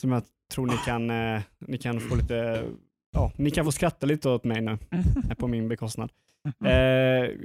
som 0.00 0.12
jag 0.12 0.22
tror 0.54 0.66
ni 0.66 0.76
kan, 0.86 1.10
eh, 1.10 1.40
ni 1.58 1.78
kan 1.78 2.00
få 2.00 2.14
lite 2.14 2.64
Ja, 3.12 3.32
ni 3.36 3.50
kan 3.50 3.64
få 3.64 3.72
skratta 3.72 4.06
lite 4.06 4.28
åt 4.28 4.44
mig 4.44 4.60
nu 4.60 4.78
på 5.38 5.48
min 5.48 5.68
bekostnad. 5.68 6.12
Eh, 6.64 6.72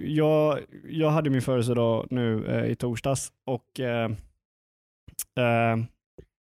jag, 0.05 0.59
jag 0.89 1.09
hade 1.09 1.29
min 1.29 1.41
födelsedag 1.41 2.07
nu 2.09 2.45
eh, 2.45 2.71
i 2.71 2.75
torsdags 2.75 3.31
och 3.45 3.79
eh, 3.79 4.11
eh, 5.39 5.77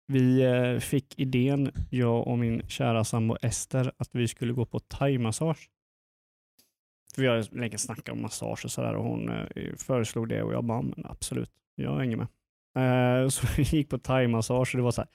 vi 0.07 0.41
eh, 0.41 0.79
fick 0.79 1.19
idén, 1.19 1.71
jag 1.89 2.27
och 2.27 2.39
min 2.39 2.61
kära 2.67 3.03
sambo 3.03 3.37
Ester, 3.41 3.91
att 3.97 4.09
vi 4.11 4.27
skulle 4.27 4.53
gå 4.53 4.65
på 4.65 4.79
thaimassage. 4.79 5.69
För 7.19 7.23
vi 7.23 7.27
har 7.29 7.59
länge 7.59 7.77
snackat 7.77 8.09
om 8.09 8.21
massage 8.21 8.65
och 8.65 8.71
sådär 8.71 8.93
och 8.95 9.03
hon 9.03 9.29
eh, 9.29 9.45
föreslog 9.77 10.29
det 10.29 10.43
och 10.43 10.53
jag 10.53 10.63
bara, 10.63 10.81
men 10.81 11.05
absolut, 11.05 11.49
jag 11.75 11.97
hänger 11.97 12.17
med. 12.17 12.27
Eh, 13.23 13.27
så 13.29 13.47
vi 13.57 13.63
gick 13.63 13.89
på 13.89 13.97
thaimassage 13.97 14.75
och 14.75 14.77
det 14.77 14.83
var 14.83 14.91
så 14.91 15.01
här, 15.01 15.09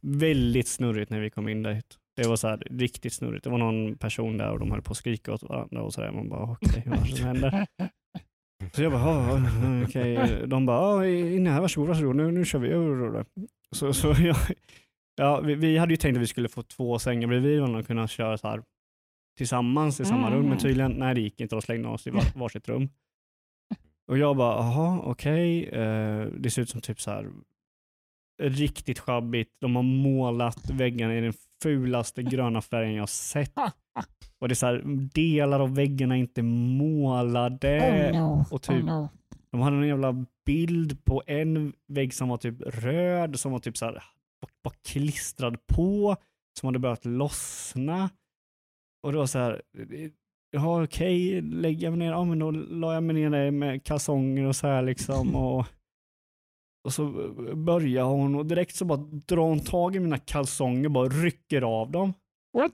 väldigt 0.00 0.68
snurrigt 0.68 1.10
när 1.10 1.20
vi 1.20 1.30
kom 1.30 1.48
in 1.48 1.62
dit. 1.62 1.96
Det 2.16 2.28
var 2.28 2.36
så 2.36 2.48
här, 2.48 2.62
riktigt 2.70 3.12
snurrigt. 3.12 3.44
Det 3.44 3.50
var 3.50 3.58
någon 3.58 3.98
person 3.98 4.38
där 4.38 4.50
och 4.50 4.58
de 4.58 4.70
höll 4.70 4.82
på 4.82 4.90
att 4.90 4.96
skrika 4.96 5.32
åt 5.32 5.42
varandra 5.42 5.82
och 5.82 5.94
sådär. 5.94 6.12
Man 6.12 6.28
bara 6.28 6.42
okej, 6.42 6.82
vad 6.86 6.98
är 6.98 7.02
det 7.02 7.16
som 7.16 7.26
händer? 7.26 7.66
Så 8.72 8.82
jag 8.82 8.92
bara, 8.92 9.02
"Ja, 9.02 9.38
ja, 9.38 9.84
okej. 9.84 10.42
De 10.46 10.66
bara, 10.66 11.08
inne 11.08 11.50
här, 11.50 11.60
varsågod, 11.60 11.88
varsågod, 11.88 12.16
nu, 12.16 12.30
nu 12.30 12.44
kör 12.44 12.58
vi. 12.58 13.24
Så, 13.76 13.92
så 13.92 14.14
jag, 14.18 14.36
ja, 15.16 15.40
vi, 15.40 15.54
vi 15.54 15.78
hade 15.78 15.92
ju 15.92 15.96
tänkt 15.96 16.16
att 16.16 16.22
vi 16.22 16.26
skulle 16.26 16.48
få 16.48 16.62
två 16.62 16.98
sängar 16.98 17.28
bredvid 17.28 17.60
varandra 17.60 17.80
och 17.80 17.86
kunna 17.86 18.08
köra 18.08 18.38
så 18.38 18.48
här 18.48 18.62
tillsammans 19.36 20.00
i 20.00 20.04
samma 20.04 20.30
rum, 20.30 20.48
men 20.48 20.58
tydligen, 20.58 20.92
nej 20.92 21.14
det 21.14 21.20
gick 21.20 21.40
inte. 21.40 21.54
De 21.54 21.62
slängde 21.62 21.88
oss 21.88 22.06
i 22.06 22.10
var, 22.10 22.22
varsitt 22.38 22.68
rum. 22.68 22.88
Och 24.08 24.18
jag 24.18 24.36
bara, 24.36 24.56
jaha, 24.56 25.00
okej. 25.04 25.68
Eh, 25.68 26.26
det 26.26 26.50
ser 26.50 26.62
ut 26.62 26.70
som 26.70 26.80
typ 26.80 27.00
så 27.00 27.10
här 27.10 27.30
riktigt 28.42 28.98
sjabbigt. 28.98 29.50
De 29.60 29.76
har 29.76 29.82
målat 29.82 30.70
väggarna 30.70 31.16
i 31.16 31.20
den 31.20 31.32
fulaste 31.62 32.22
gröna 32.22 32.60
färgen 32.60 32.94
jag 32.94 33.08
sett. 33.08 33.52
Och 34.38 34.48
det 34.48 34.52
är 34.52 34.56
så 34.56 34.66
här, 34.66 34.82
delar 35.14 35.60
av 35.60 35.74
väggarna 35.74 36.14
är 36.14 36.18
inte 36.18 36.42
målade. 36.42 38.12
oh 38.12 38.20
no. 38.20 38.44
och 38.50 38.62
typ- 38.62 38.84
oh 38.84 38.84
no. 38.84 39.08
De 39.50 39.60
hade 39.60 39.76
en 39.76 39.88
jävla 39.88 40.24
bild 40.46 41.04
på 41.04 41.22
en 41.26 41.72
vägg 41.88 42.14
som 42.14 42.28
var 42.28 42.36
typ 42.36 42.54
röd, 42.66 43.40
som 43.40 43.52
var 43.52 43.58
typ 43.58 43.76
så 43.76 43.84
här, 43.84 44.02
bara 44.64 44.74
klistrad 44.84 45.66
på, 45.66 46.16
som 46.60 46.66
hade 46.66 46.78
börjat 46.78 47.04
lossna. 47.04 48.10
Och 49.06 49.12
var 49.18 49.26
så 49.26 49.38
här, 49.38 49.62
ja 50.50 50.84
okej, 50.84 51.40
lägger 51.40 51.86
jag 51.86 51.90
mig 51.90 51.98
ner, 51.98 52.12
ja 52.12 52.24
men 52.24 52.38
då 52.38 52.50
la 52.50 52.94
jag 52.94 53.02
mig 53.02 53.16
ner 53.16 53.30
där 53.30 53.50
med 53.50 53.84
kalsonger 53.84 54.44
och 54.44 54.56
så 54.56 54.66
här 54.66 54.82
liksom. 54.82 55.34
Och, 55.36 55.66
och 56.84 56.92
så 56.92 57.06
börjar 57.56 58.04
hon 58.04 58.34
och 58.34 58.46
direkt 58.46 58.76
så 58.76 58.84
bara 58.84 58.98
drar 59.26 59.42
hon 59.48 59.60
tag 59.60 59.96
i 59.96 60.00
mina 60.00 60.18
kalsonger 60.18 60.84
och 60.84 60.90
bara 60.90 61.08
rycker 61.08 61.62
av 61.62 61.90
dem. 61.90 62.14
What? 62.52 62.72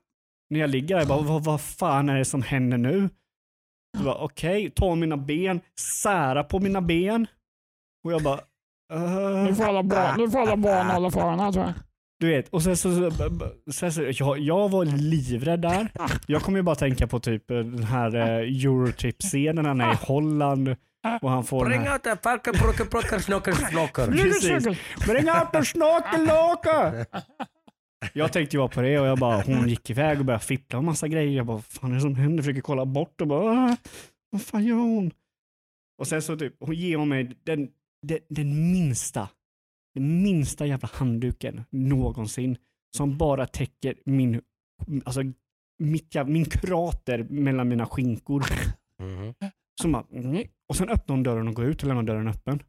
När 0.51 0.61
jag 0.61 0.71
ligger 0.71 0.95
där, 0.95 1.01
jag 1.01 1.09
bara, 1.09 1.23
vad, 1.23 1.45
vad 1.45 1.61
fan 1.61 2.09
är 2.09 2.19
det 2.19 2.25
som 2.25 2.43
händer 2.43 2.79
nu? 2.79 3.09
Okej, 4.07 4.71
ta 4.71 4.95
mina 4.95 5.17
ben, 5.17 5.61
sära 5.81 6.45
på 6.45 6.61
mina 6.61 6.81
ben. 6.81 7.27
Och 8.05 8.13
jag 8.13 8.23
bara, 8.23 8.41
Nu 9.45 9.49
uh, 9.49 9.55
får 9.55 9.65
alla 9.65 9.83
barn, 9.83 10.15
nu 10.19 10.31
får 10.31 10.39
alla 10.39 10.57
barn 10.57 10.87
hålla 10.87 11.11
för 11.11 11.31
henne 11.31 11.53
tror 11.53 11.65
jag. 11.65 11.75
Du 12.23 12.29
vet. 12.29 12.49
Och 12.49 12.63
sen 12.63 12.77
så, 12.77 13.11
sen 13.73 13.93
så 13.93 14.03
jag, 14.19 14.39
jag 14.39 14.69
var 14.71 14.85
livrädd 14.85 15.61
där. 15.61 15.89
Jag 16.27 16.43
kommer 16.43 16.59
ju 16.59 16.63
bara 16.63 16.77
tänka 16.77 17.07
på 17.07 17.21
typ 17.21 17.49
den 17.49 17.83
här 17.83 18.15
eh, 18.17 18.65
Eurotrip-scenen 18.65 19.63
när 19.63 19.69
han 19.69 19.81
är 19.81 19.93
i 19.93 19.97
Holland 20.01 20.77
och 21.23 21.31
han 21.31 21.45
får 21.45 21.65
Bring 21.67 21.81
out 21.89 22.03
the 22.03 22.17
falcon, 22.23 22.53
broken, 22.63 22.87
broken, 22.91 23.21
snocker, 23.21 23.53
snocker. 23.53 24.07
Precis. 24.23 24.65
Bring 25.07 25.29
out 25.31 25.53
the 25.53 25.65
snorkelåka! 25.65 27.07
Jag 28.13 28.33
tänkte 28.33 28.57
ju 28.57 28.61
bara 28.61 28.69
på 28.69 28.81
det 28.83 28.99
och 28.99 29.07
jag 29.07 29.19
bara, 29.19 29.41
hon 29.41 29.69
gick 29.69 29.91
iväg 29.91 30.19
och 30.19 30.25
började 30.25 30.45
fippla 30.45 30.79
och 30.79 30.85
massa 30.85 31.09
grejer. 31.09 31.37
Jag 31.37 31.47
bara, 31.47 31.55
vad 31.57 31.65
fan 31.65 31.91
är 31.91 31.95
det 31.95 32.01
som 32.01 32.15
händer? 32.15 32.43
Försöker 32.43 32.61
kolla 32.61 32.85
bort 32.87 33.21
och 33.21 33.27
bara, 33.27 33.51
"Ah, 33.53 33.77
vad 34.31 34.43
fan 34.43 34.65
gör 34.65 34.77
hon? 34.77 35.11
Och 35.99 36.07
sen 36.07 36.23
så 36.23 36.37
typ, 36.37 36.55
hon 36.61 36.75
ger 36.75 36.97
hon 36.97 37.09
mig 37.09 37.37
den, 37.47 37.69
den, 38.07 38.19
den 38.29 38.73
minsta, 38.73 39.29
den 39.95 40.23
minsta 40.23 40.67
jävla 40.67 40.89
handduken 40.93 41.65
någonsin 41.71 42.57
som 42.97 43.19
bara 43.19 43.47
täcker 43.47 43.95
min, 44.05 44.41
alltså 45.05 45.21
mitt, 45.79 46.15
min 46.27 46.45
krater 46.45 47.27
mellan 47.31 47.69
mina 47.69 47.87
skinkor. 47.87 48.45
Mhm. 48.99 49.35
Som 49.83 49.93
bara, 49.93 50.05
och 50.69 50.77
sen 50.77 50.89
öppnar 50.89 51.15
hon 51.17 51.23
dörren 51.23 51.49
och 51.49 51.55
går 51.55 51.65
ut 51.65 51.83
och 51.83 51.89
lämnar 51.89 52.03
dörren 52.03 52.29
öppen. 52.29 52.63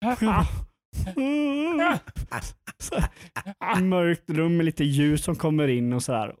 Jag 0.00 0.18
bara, 0.18 0.46
"Mm." 1.16 1.98
Mörkt 3.88 4.30
rum 4.30 4.56
med 4.56 4.66
lite 4.66 4.84
ljus 4.84 5.24
som 5.24 5.36
kommer 5.36 5.68
in 5.68 5.92
och 5.92 6.02
sådär. 6.02 6.36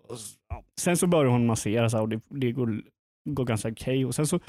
Sen 0.80 0.96
så 0.96 1.06
börjar 1.06 1.30
hon 1.32 1.46
massera 1.46 1.90
så 1.90 1.96
här, 1.96 2.02
och 2.02 2.08
det, 2.08 2.20
det 2.28 2.52
går, 2.52 2.82
går 3.30 3.44
ganska 3.44 3.68
okej. 3.68 4.06
Och 4.06 4.14
sen 4.14 4.26
så 4.26 4.40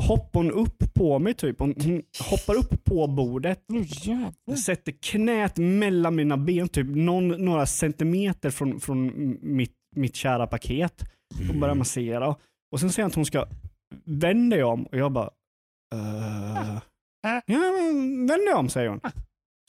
hoppar 0.00 0.40
hon 0.40 0.50
upp 0.50 0.94
på 0.94 1.18
mig 1.18 1.34
typ. 1.34 1.58
Hon, 1.58 1.74
hon 1.84 2.02
hoppar 2.30 2.54
upp 2.54 2.84
på 2.84 3.06
bordet, 3.06 3.62
sätter 4.64 4.92
knät 5.02 5.56
mellan 5.58 6.14
mina 6.14 6.36
ben, 6.36 6.68
typ 6.68 6.86
någon, 6.86 7.28
några 7.28 7.66
centimeter 7.66 8.50
från, 8.50 8.80
från 8.80 9.36
mitt, 9.42 9.76
mitt 9.96 10.16
kära 10.16 10.46
paket 10.46 11.02
och 11.48 11.60
börjar 11.60 11.74
massera. 11.74 12.36
Och 12.72 12.80
sen 12.80 12.90
säger 12.90 13.04
han 13.04 13.10
att 13.10 13.14
hon 13.14 13.26
ska 13.26 13.46
vända 14.04 14.56
dig 14.56 14.64
om 14.64 14.82
och 14.82 14.98
jag 14.98 15.12
bara 15.12 15.30
uh, 15.94 16.80
Ja, 17.22 17.42
vänd 18.28 18.28
dig 18.28 18.54
om 18.54 18.68
säger 18.68 18.88
hon. 18.88 19.00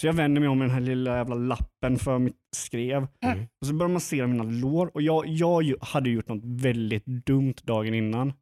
Så 0.01 0.07
jag 0.07 0.13
vänder 0.13 0.41
mig 0.41 0.49
om 0.49 0.57
med 0.57 0.67
den 0.67 0.73
här 0.73 0.81
lilla 0.81 1.17
jävla 1.17 1.35
lappen 1.35 1.97
för 1.97 2.19
mitt 2.19 2.37
skrev. 2.55 3.07
Mm. 3.25 3.39
Och 3.61 3.67
så 3.67 3.73
börjar 3.73 3.87
man 3.87 3.93
massera 3.93 4.27
mina 4.27 4.43
lår 4.43 4.91
och 4.93 5.01
jag, 5.01 5.27
jag 5.27 5.75
hade 5.81 6.09
gjort 6.09 6.27
något 6.27 6.43
väldigt 6.43 7.05
dumt 7.05 7.53
dagen 7.63 7.93
innan. 7.93 8.33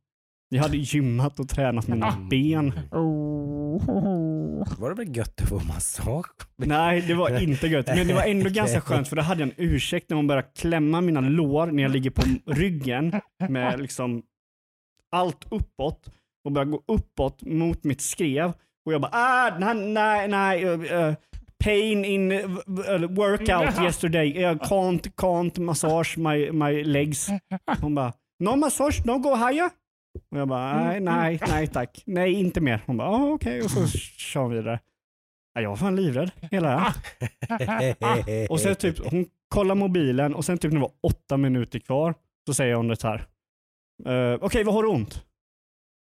Jag 0.50 0.62
hade 0.62 0.78
gymmat 0.78 1.40
och 1.40 1.50
tränat 1.50 1.88
mina 1.88 2.08
Mm. 2.08 2.30
ben. 2.30 2.80
Oh. 2.92 4.80
Var 4.80 4.90
det 4.90 4.96
väl 4.96 5.18
gött 5.18 5.42
att 5.42 5.50
få 5.50 5.60
massage? 5.60 6.26
Nej, 6.58 7.02
det 7.02 7.14
var 7.14 7.40
inte 7.44 7.68
gött. 7.68 7.88
Men 7.88 8.08
det 8.08 8.14
var 8.14 8.24
ändå 8.24 8.50
ganska 8.54 8.82
skönt 8.82 9.08
för 9.08 9.16
då 9.16 9.22
hade 9.22 9.42
jag 9.42 9.50
en 9.50 9.56
ursäkt 9.58 10.10
när 10.10 10.16
hon 10.18 10.28
började 10.28 10.48
klämma 10.58 11.02
mina 11.02 11.20
lår 11.22 11.68
när 11.68 11.84
jag 11.84 11.92
ligger 11.92 12.10
på 12.10 12.22
ryggen 12.46 13.22
med 13.50 13.82
liksom 13.82 14.24
allt 15.12 15.46
uppåt 15.52 16.10
och 16.46 16.52
börjar 16.52 16.66
gå 16.66 16.82
uppåt 16.88 17.42
mot 17.42 17.84
mitt 17.84 18.02
skrev. 18.02 18.54
Och 18.86 18.94
jag 18.94 19.02
bara, 19.02 19.12
ah, 19.14 19.58
nej, 19.60 19.76
nej, 19.76 20.28
nej, 20.28 20.66
uh, 20.66 21.14
pain 21.64 22.06
in 22.06 22.32
uh, 22.32 22.48
workout 23.10 23.80
yesterday. 23.84 24.28
I 24.30 24.56
can't, 24.56 25.12
can't 25.16 25.60
massage 25.60 26.18
my, 26.18 26.52
my 26.52 26.84
legs. 26.84 27.30
Hon 27.82 27.96
bara, 27.96 28.14
no 28.40 28.56
massage, 28.56 29.06
no 29.06 29.18
go 29.18 29.36
higher. 29.36 29.70
Och 30.32 30.40
jag 30.40 30.48
bara, 30.48 30.84
nej, 30.84 31.00
nej, 31.00 31.40
nej 31.48 31.68
tack. 31.68 32.04
Nej, 32.06 32.34
inte 32.34 32.62
mer. 32.62 32.84
Hon 32.86 32.98
bara, 32.98 33.10
ah, 33.10 33.30
okej. 33.30 33.62
Och 33.62 33.72
så 33.72 33.88
kör 34.18 34.48
vi 34.48 34.56
vidare. 34.58 34.80
Ja, 35.54 35.62
Jag 35.62 35.70
var 35.70 35.78
fan 35.78 35.96
livrädd 35.96 36.32
hela 36.52 36.94
den. 37.50 38.48
Och 38.50 38.60
sen 38.60 38.76
typ, 38.76 39.00
hon 39.12 39.26
kollar 39.48 39.76
mobilen 39.76 40.36
och 40.36 40.46
sen 40.46 40.58
typ 40.58 40.72
när 40.72 40.80
det 40.80 40.86
var 40.86 40.92
åtta 41.02 41.38
minuter 41.38 41.80
kvar 41.80 42.14
så 42.48 42.54
säger 42.54 42.76
hon 42.76 42.88
det 42.88 43.04
här. 43.04 43.26
Uh, 44.08 44.38
Okej, 44.42 44.64
vad 44.64 44.76
har 44.76 44.84
du 44.84 44.90
ont? 44.90 45.26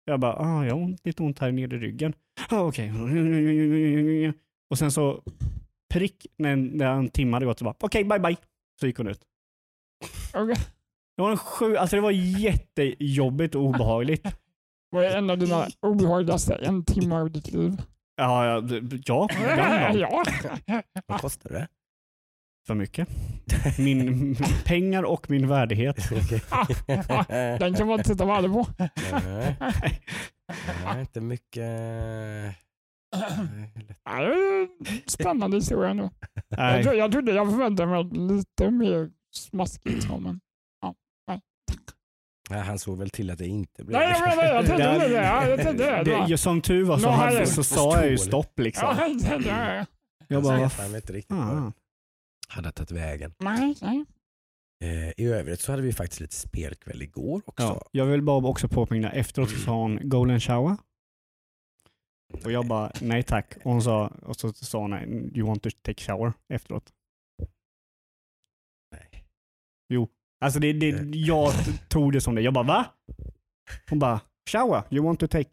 Jag 0.05 0.21
bara, 0.21 0.33
ah, 0.37 0.65
jag 0.65 0.75
har 0.75 0.83
ont, 0.83 1.01
lite 1.05 1.23
ont 1.23 1.39
här 1.39 1.53
nere 1.53 1.77
i 1.77 1.79
ryggen. 1.79 2.13
Ah, 2.49 2.61
Okej. 2.61 2.93
Och 4.71 4.79
sen 4.79 4.93
så 4.93 5.23
prick 5.95 6.27
när 6.39 6.53
en, 6.53 6.67
när 6.67 6.87
en 6.93 7.09
timme 7.09 7.33
hade 7.33 7.47
gått 7.47 7.59
så 7.59 7.65
bara, 7.65 7.75
okej, 7.81 8.05
bye 8.05 8.19
bye. 8.19 8.37
Så 8.81 8.87
gick 8.87 8.97
hon 8.99 9.09
ut. 9.09 9.21
Det 11.17 11.23
var 11.23 11.31
en 11.31 11.37
sju, 11.37 11.77
alltså 11.77 11.97
det 11.97 12.03
var 12.03 12.11
jättejobbigt 12.11 13.55
och 13.55 13.63
obehagligt. 13.63 14.27
Vad 14.91 15.05
är 15.05 15.19
en 15.19 15.31
av 15.31 15.39
dina 15.39 15.67
obehagligaste 15.81 16.55
en 16.55 16.85
timme 16.85 17.15
av 17.15 17.31
ditt 17.31 17.53
liv? 17.53 17.83
Ja, 18.17 18.47
ja, 18.47 18.63
ja 19.05 19.29
ja. 20.67 20.83
Vad 21.07 21.21
kostar 21.21 21.51
det? 21.51 21.69
För 22.67 22.75
mycket. 22.75 23.09
Min, 23.79 24.37
pengar 24.65 25.03
och 25.03 25.31
min 25.31 25.49
värdighet. 25.49 25.97
Den 27.59 27.75
kan 27.75 27.87
man 27.87 27.99
inte 27.99 28.09
sätta 28.09 28.25
värde 28.25 28.49
på. 28.49 28.67
Nej. 29.13 29.57
Nej, 30.85 31.01
inte 31.01 31.21
mycket. 31.21 31.63
Nej, 34.07 34.69
det 34.79 35.11
Spännande 35.11 35.57
historia 35.57 35.91
ändå. 35.91 36.11
Jag, 36.49 36.97
jag 36.97 37.13
trodde 37.13 37.33
jag 37.33 37.51
förväntade 37.51 37.91
mig 37.91 38.05
lite 38.29 38.71
mer 38.71 39.11
smaskigt. 39.33 40.09
Men... 40.21 40.41
Nej, 42.51 42.61
han 42.61 42.79
såg 42.79 42.99
väl 42.99 43.11
till 43.11 43.31
att 43.31 43.39
det 43.39 43.47
inte 43.47 43.85
blev 43.85 44.01
Nej, 44.01 44.11
jag 44.11 44.21
menar 44.37 44.45
jag 44.45 44.67
tänkte 44.67 44.99
Det- 44.99 45.09
det. 45.09 45.15
Ja, 45.15 45.49
jag 45.49 45.61
tänkte 45.61 46.03
det. 46.05 46.27
Det, 46.29 46.39
som 46.39 46.61
tur 46.63 46.85
var 46.85 46.99
så, 46.99 47.11
herre. 47.11 47.47
så 47.47 47.65
sa 47.65 48.01
jag 48.01 48.11
ju 48.11 48.19
stopp 48.19 48.59
liksom. 48.59 48.97
Ja, 48.99 49.09
jag. 49.47 49.87
Jag 50.29 50.43
bara, 50.43 50.61
jag 50.61 50.69
vet 50.69 50.95
inte 50.95 51.13
riktigt 51.13 51.37
vad 51.37 51.49
fan. 51.49 51.73
hade 52.49 52.73
tagit 52.73 52.91
vägen. 52.91 53.35
Nej, 53.39 53.77
nej. 53.83 54.05
Eh, 54.85 55.09
I 55.17 55.27
övrigt 55.27 55.61
så 55.61 55.73
hade 55.73 55.83
vi 55.83 55.93
faktiskt 55.93 56.21
lite 56.21 56.35
spelkväll 56.35 57.03
igår 57.03 57.43
också. 57.47 57.63
Ja, 57.65 57.83
jag 57.91 58.07
vill 58.07 58.23
bara 58.23 58.47
också 58.49 58.69
påminna, 58.69 59.13
efteråt 59.13 59.51
så 59.51 59.57
sa 59.59 59.73
hon 59.73 60.09
golden 60.09 60.41
shower. 60.41 60.77
Och 62.45 62.53
jag 62.53 62.67
bara, 62.67 62.93
nej 63.01 63.23
tack. 63.23 63.55
Och, 63.65 63.73
hon 63.73 63.83
sa, 63.83 64.07
och 64.23 64.37
så 64.37 64.53
sa 64.53 64.79
hon, 64.79 64.93
you 65.37 65.47
want 65.47 65.63
to 65.63 65.71
take 65.83 66.03
shower 66.05 66.33
efteråt. 66.49 66.93
Nej. 68.93 69.25
Alltså 70.45 70.61
det, 70.61 70.73
det, 70.73 70.89
jag 71.19 71.53
tog 71.89 72.13
det 72.13 72.21
som 72.21 72.35
det. 72.35 72.41
Jag 72.43 72.53
bara, 72.55 72.65
va? 72.65 72.87
Hon 73.91 73.99
bara, 73.99 74.21
shower, 74.51 74.83
you 74.91 75.05
want 75.07 75.21
to 75.21 75.27
take? 75.27 75.49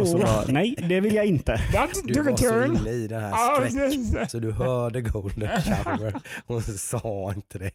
Och 0.00 0.08
så 0.08 0.18
bara, 0.18 0.44
nej 0.48 0.74
det 0.88 1.00
vill 1.00 1.14
jag 1.14 1.26
inte. 1.26 1.60
Du 2.04 2.22
var 2.22 2.36
så 2.36 2.64
inne 2.64 2.90
i 2.90 3.08
den 3.08 3.22
här 3.22 3.30
Ja, 3.30 3.54
stretch 3.68 3.74
precis. 3.74 4.30
så 4.30 4.38
du 4.38 4.52
hörde 4.52 5.00
golden 5.00 5.48
shower. 5.62 6.14
Hon 6.46 6.62
sa 6.62 7.32
inte 7.36 7.58
det. 7.58 7.70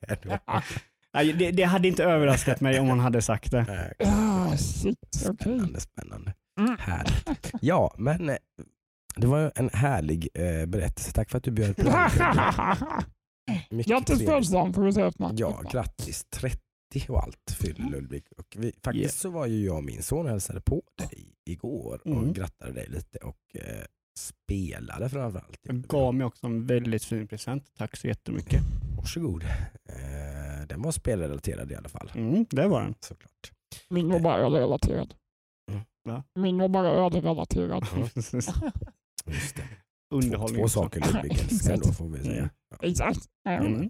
Nej, 1.14 1.34
Det, 1.34 1.52
det 1.52 1.64
hade 1.64 1.88
inte 1.88 2.04
överraskat 2.04 2.62
mig 2.62 2.80
om 2.80 2.88
hon 2.88 3.00
hade 3.00 3.22
sagt 3.22 3.52
det. 3.52 3.94
Ah, 4.06 4.58
shit. 4.58 4.98
Spännande, 5.16 5.80
spännande. 5.80 6.34
Mm. 6.60 6.78
Härligt. 6.80 7.52
Ja, 7.62 7.94
men 7.98 8.30
eh, 8.30 8.36
det 9.16 9.28
var 9.28 9.52
en 9.56 9.70
härlig 9.74 10.28
eh, 10.34 10.66
berättelse. 10.66 11.12
Tack 11.12 11.30
för 11.30 11.38
att 11.38 11.44
du 11.44 11.52
bjöd 11.52 11.76
på 11.76 11.84
den. 11.84 11.94
Mycket 13.70 13.92
Grattis 13.92 14.08
trevligt. 14.08 14.30
födelsedagen 14.30 14.74
får 14.74 14.82
vi 14.84 14.94
säga. 14.94 15.12
Ja, 15.36 15.62
grattis. 15.72 16.26
30 16.30 16.60
och 17.10 17.24
allt 17.24 17.52
fyller 17.60 17.90
Ludvig. 17.90 18.24
Och 18.38 18.56
vi, 18.60 18.72
faktiskt 18.84 19.04
Yeah. 19.04 19.12
så 19.12 19.30
var 19.30 19.46
ju 19.46 19.66
jag 19.66 19.78
och 19.78 19.84
min 19.84 20.04
son 20.04 20.26
och 20.26 20.32
hälsade 20.32 20.62
på 20.62 20.82
dig 20.98 21.36
igår 21.46 22.02
och 22.06 22.08
Mm. 22.22 22.34
grattade 22.34 22.72
dig 22.72 22.88
lite 22.90 23.18
och 23.18 23.56
eh, 23.56 23.84
spelade 24.20 25.10
framförallt. 25.10 25.60
Jag 25.64 25.76
gav 25.82 26.16
mig 26.16 26.26
också 26.28 26.48
en 26.48 26.66
väldigt 26.66 27.04
fin 27.04 27.28
present. 27.28 27.72
Tack 27.78 27.98
så 27.98 28.08
jättemycket. 28.08 28.62
Varsågod. 28.98 29.44
Eh, 29.90 30.68
den 30.68 30.82
var 30.82 30.92
spelrelaterad 30.92 31.72
i 31.72 31.76
alla 31.76 31.90
fall. 31.90 32.12
Mm, 32.16 32.46
det 32.50 32.68
var 32.68 32.82
den. 32.82 32.96
Såklart. 33.00 33.52
Min 33.90 34.10
var 34.10 34.20
bara 34.20 34.38
öl-relaterad. 34.38 35.14
Mm. 35.72 36.22
Min 36.36 36.58
var 36.58 36.68
bara 36.70 36.88
öl-relaterad. 36.90 37.86
Just 39.26 39.56
det. 39.56 39.64
Underhållning. 40.12 40.58
Två 40.60 40.64
också. 40.64 40.80
saker 40.82 41.00
Ludvig 41.14 41.32
älskar 41.52 41.78
då 41.78 41.94
får 41.94 42.10
vi 42.10 42.24
säga. 42.24 42.38
Mm. 42.38 42.50
Ja. 42.70 42.78
Exakt. 42.88 43.20
Mm. 43.48 43.66
Mm. 43.74 43.90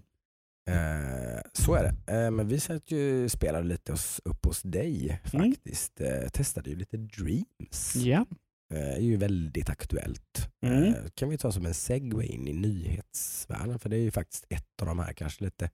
Eh, 0.70 1.40
så 1.52 1.74
är 1.74 1.82
det. 1.82 2.12
Eh, 2.14 2.30
men 2.30 2.48
vi 2.48 2.60
satt 2.60 2.90
ju 2.90 3.28
spelade 3.28 3.68
lite 3.68 3.92
hos, 3.92 4.20
upp 4.24 4.44
hos 4.44 4.62
dig 4.62 5.20
Mm. 5.32 5.52
faktiskt. 5.52 6.00
Eh, 6.00 6.28
testade 6.32 6.70
ju 6.70 6.76
lite 6.76 6.96
Dreams. 6.96 7.96
Ja. 7.96 8.26
Är 8.74 9.00
ju 9.00 9.16
väldigt 9.16 9.70
aktuellt. 9.70 10.50
Mm. 10.62 10.94
Kan 11.14 11.28
vi 11.28 11.38
ta 11.38 11.52
som 11.52 11.66
en 11.66 11.74
segway 11.74 12.26
in 12.26 12.48
i 12.48 12.52
nyhetsvärlden 12.52 13.78
för 13.78 13.88
det 13.88 13.96
är 13.96 14.00
ju 14.00 14.10
faktiskt 14.10 14.46
ett 14.48 14.80
av 14.82 14.86
de 14.86 14.98
här 14.98 15.12
kanske 15.12 15.44
lite 15.44 15.70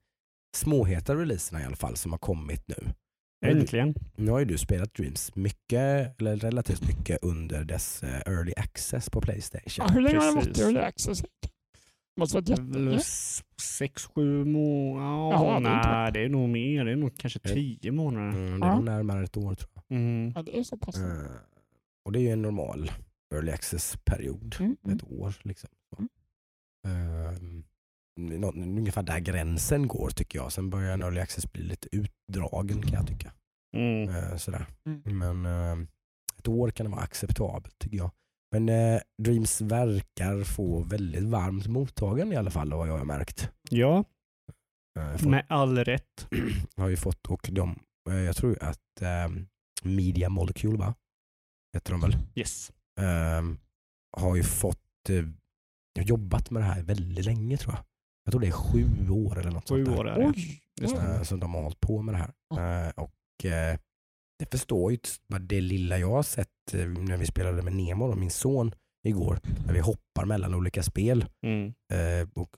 småheta 0.55 1.15
releaserna 1.15 1.61
i 1.61 1.65
alla 1.65 1.75
fall 1.75 1.95
som 1.95 2.11
har 2.11 2.19
kommit 2.19 2.63
nu. 2.67 2.75
Äntligen. 3.45 3.95
Nu 4.15 4.31
har 4.31 4.39
ju 4.39 4.45
du 4.45 4.57
spelat 4.57 4.93
Dreams 4.93 5.35
mycket, 5.35 6.21
eller 6.21 6.35
relativt 6.35 6.87
mycket 6.87 7.19
under 7.23 7.63
dess 7.63 8.03
eh, 8.03 8.21
early 8.33 8.53
access 8.57 9.09
på 9.09 9.21
Playstation. 9.21 9.85
Ja, 9.87 9.93
hur 9.93 10.01
länge 10.01 10.17
har 10.17 10.25
det 10.25 10.35
varit 10.35 10.57
Early 10.59 10.79
Access? 10.79 11.23
Måste 12.19 12.35
varit 12.37 12.49
jättelänge. 12.49 12.99
Sex, 13.61 14.05
sju 14.05 14.45
månader. 14.45 15.31
Jaha, 15.31 15.59
nej, 15.59 16.11
det 16.13 16.19
är 16.25 16.29
nog 16.29 16.49
mer. 16.49 16.85
Det 16.85 16.91
är 16.91 16.95
nog 16.95 17.17
kanske 17.17 17.39
Eh. 17.43 17.53
tio 17.53 17.91
månader. 17.91 18.27
Mm, 18.29 18.59
det 18.59 18.65
är 18.65 18.69
Ja. 18.69 18.75
nog 18.75 18.85
närmare 18.85 19.23
ett 19.23 19.37
år 19.37 19.55
tror 19.55 19.71
jag. 19.73 19.97
Mm. 19.97 20.31
Ja, 20.35 20.41
det 20.43 20.59
är 20.59 20.63
så 20.63 20.77
pass. 20.77 20.97
Eh, 20.97 21.31
och 22.05 22.11
det 22.11 22.19
är 22.19 22.21
ju 22.21 22.29
en 22.31 22.41
normal 22.41 22.91
early 23.35 23.51
access-period. 23.51 24.55
Mm, 24.59 24.77
mm. 24.85 24.95
Ett 24.97 25.03
år 25.03 25.33
liksom. 25.43 25.69
Mm. 25.97 27.63
Ungefär 28.17 29.03
där 29.03 29.19
gränsen 29.19 29.87
går 29.87 30.09
tycker 30.09 30.39
jag. 30.39 30.51
Sen 30.51 30.69
börjar 30.69 30.93
en 30.93 31.01
early 31.01 31.19
access 31.19 31.51
bli 31.51 31.63
lite 31.63 31.89
utdragen 31.91 32.81
kan 32.81 32.93
jag 32.93 33.07
tycka. 33.07 33.31
Mm. 33.77 34.09
Eh, 34.09 34.37
sådär. 34.37 34.65
Mm. 34.85 35.17
Men 35.17 35.45
eh, 35.45 35.87
ett 36.37 36.47
år 36.47 36.69
kan 36.69 36.85
det 36.85 36.91
vara 36.91 37.01
acceptabelt 37.01 37.79
tycker 37.79 37.97
jag. 37.97 38.11
Men 38.51 38.69
eh, 38.69 39.01
Dreams 39.23 39.61
verkar 39.61 40.43
få 40.43 40.79
väldigt 40.79 41.23
varmt 41.23 41.67
mottagande 41.67 42.35
i 42.35 42.37
alla 42.37 42.51
fall 42.51 42.73
vad 42.73 42.87
jag 42.87 42.97
har 42.97 43.05
märkt. 43.05 43.49
Ja, 43.69 44.03
Eh, 44.97 45.11
folk 45.11 45.23
med 45.31 45.45
all 45.49 45.77
rätt. 45.77 46.27
har 46.77 46.87
ju 46.89 46.97
fått, 46.97 47.27
och 47.27 47.49
de, 47.51 47.79
eh, 48.09 48.15
jag 48.15 48.35
tror 48.35 48.63
att 48.63 49.01
eh, 49.01 49.29
Media 49.83 50.29
Molecule 50.29 50.77
va? 50.77 50.95
Heter 51.73 51.91
de 51.91 52.01
väl? 52.01 52.17
Yes. 52.35 52.71
eh, 52.99 53.43
har 54.17 54.35
ju 54.35 54.43
fått 54.43 55.09
eh, 55.09 55.25
jobbat 56.05 56.51
med 56.51 56.61
det 56.61 56.65
här 56.65 56.83
väldigt 56.83 57.25
länge 57.25 57.57
tror 57.57 57.73
jag. 57.75 57.83
Jag 58.27 58.31
tror 58.31 58.41
det 58.41 58.47
är 58.47 58.51
sju 58.51 59.09
år 59.09 59.39
eller 59.39 59.51
något 59.51 59.69
Sju 59.69 59.85
sånt 59.85 59.97
där. 59.97 59.99
år 59.99 60.09
är 60.09 60.19
det. 60.19 60.27
Oj! 60.27 60.61
Det 60.81 60.87
stämmer. 60.87 61.15
Eh, 61.15 61.23
som 61.23 61.39
de 61.39 61.53
har 61.53 61.61
hållit 61.61 61.79
på 61.79 62.01
med 62.01 62.13
det 62.15 62.17
här. 62.17 62.85
Eh, 62.87 62.91
och 62.95 63.45
eh, 63.45 63.77
det 64.39 64.51
förstår 64.51 64.91
ju 64.91 64.97
det 65.39 65.61
lilla 65.61 65.97
jag 65.97 66.09
har 66.11 66.23
sett 66.23 66.73
eh, 66.73 66.85
när 66.87 67.17
vi 67.17 67.25
spelade 67.25 67.61
med 67.61 67.73
Nemo 67.75 68.05
och 68.05 68.17
min 68.17 68.31
son 68.31 68.71
igår. 69.07 69.39
När 69.65 69.73
vi 69.73 69.79
hoppar 69.79 70.25
mellan 70.25 70.53
olika 70.55 70.83
spel. 70.83 71.25
Mm. 71.45 71.67
Eh, 71.93 72.27
och 72.35 72.55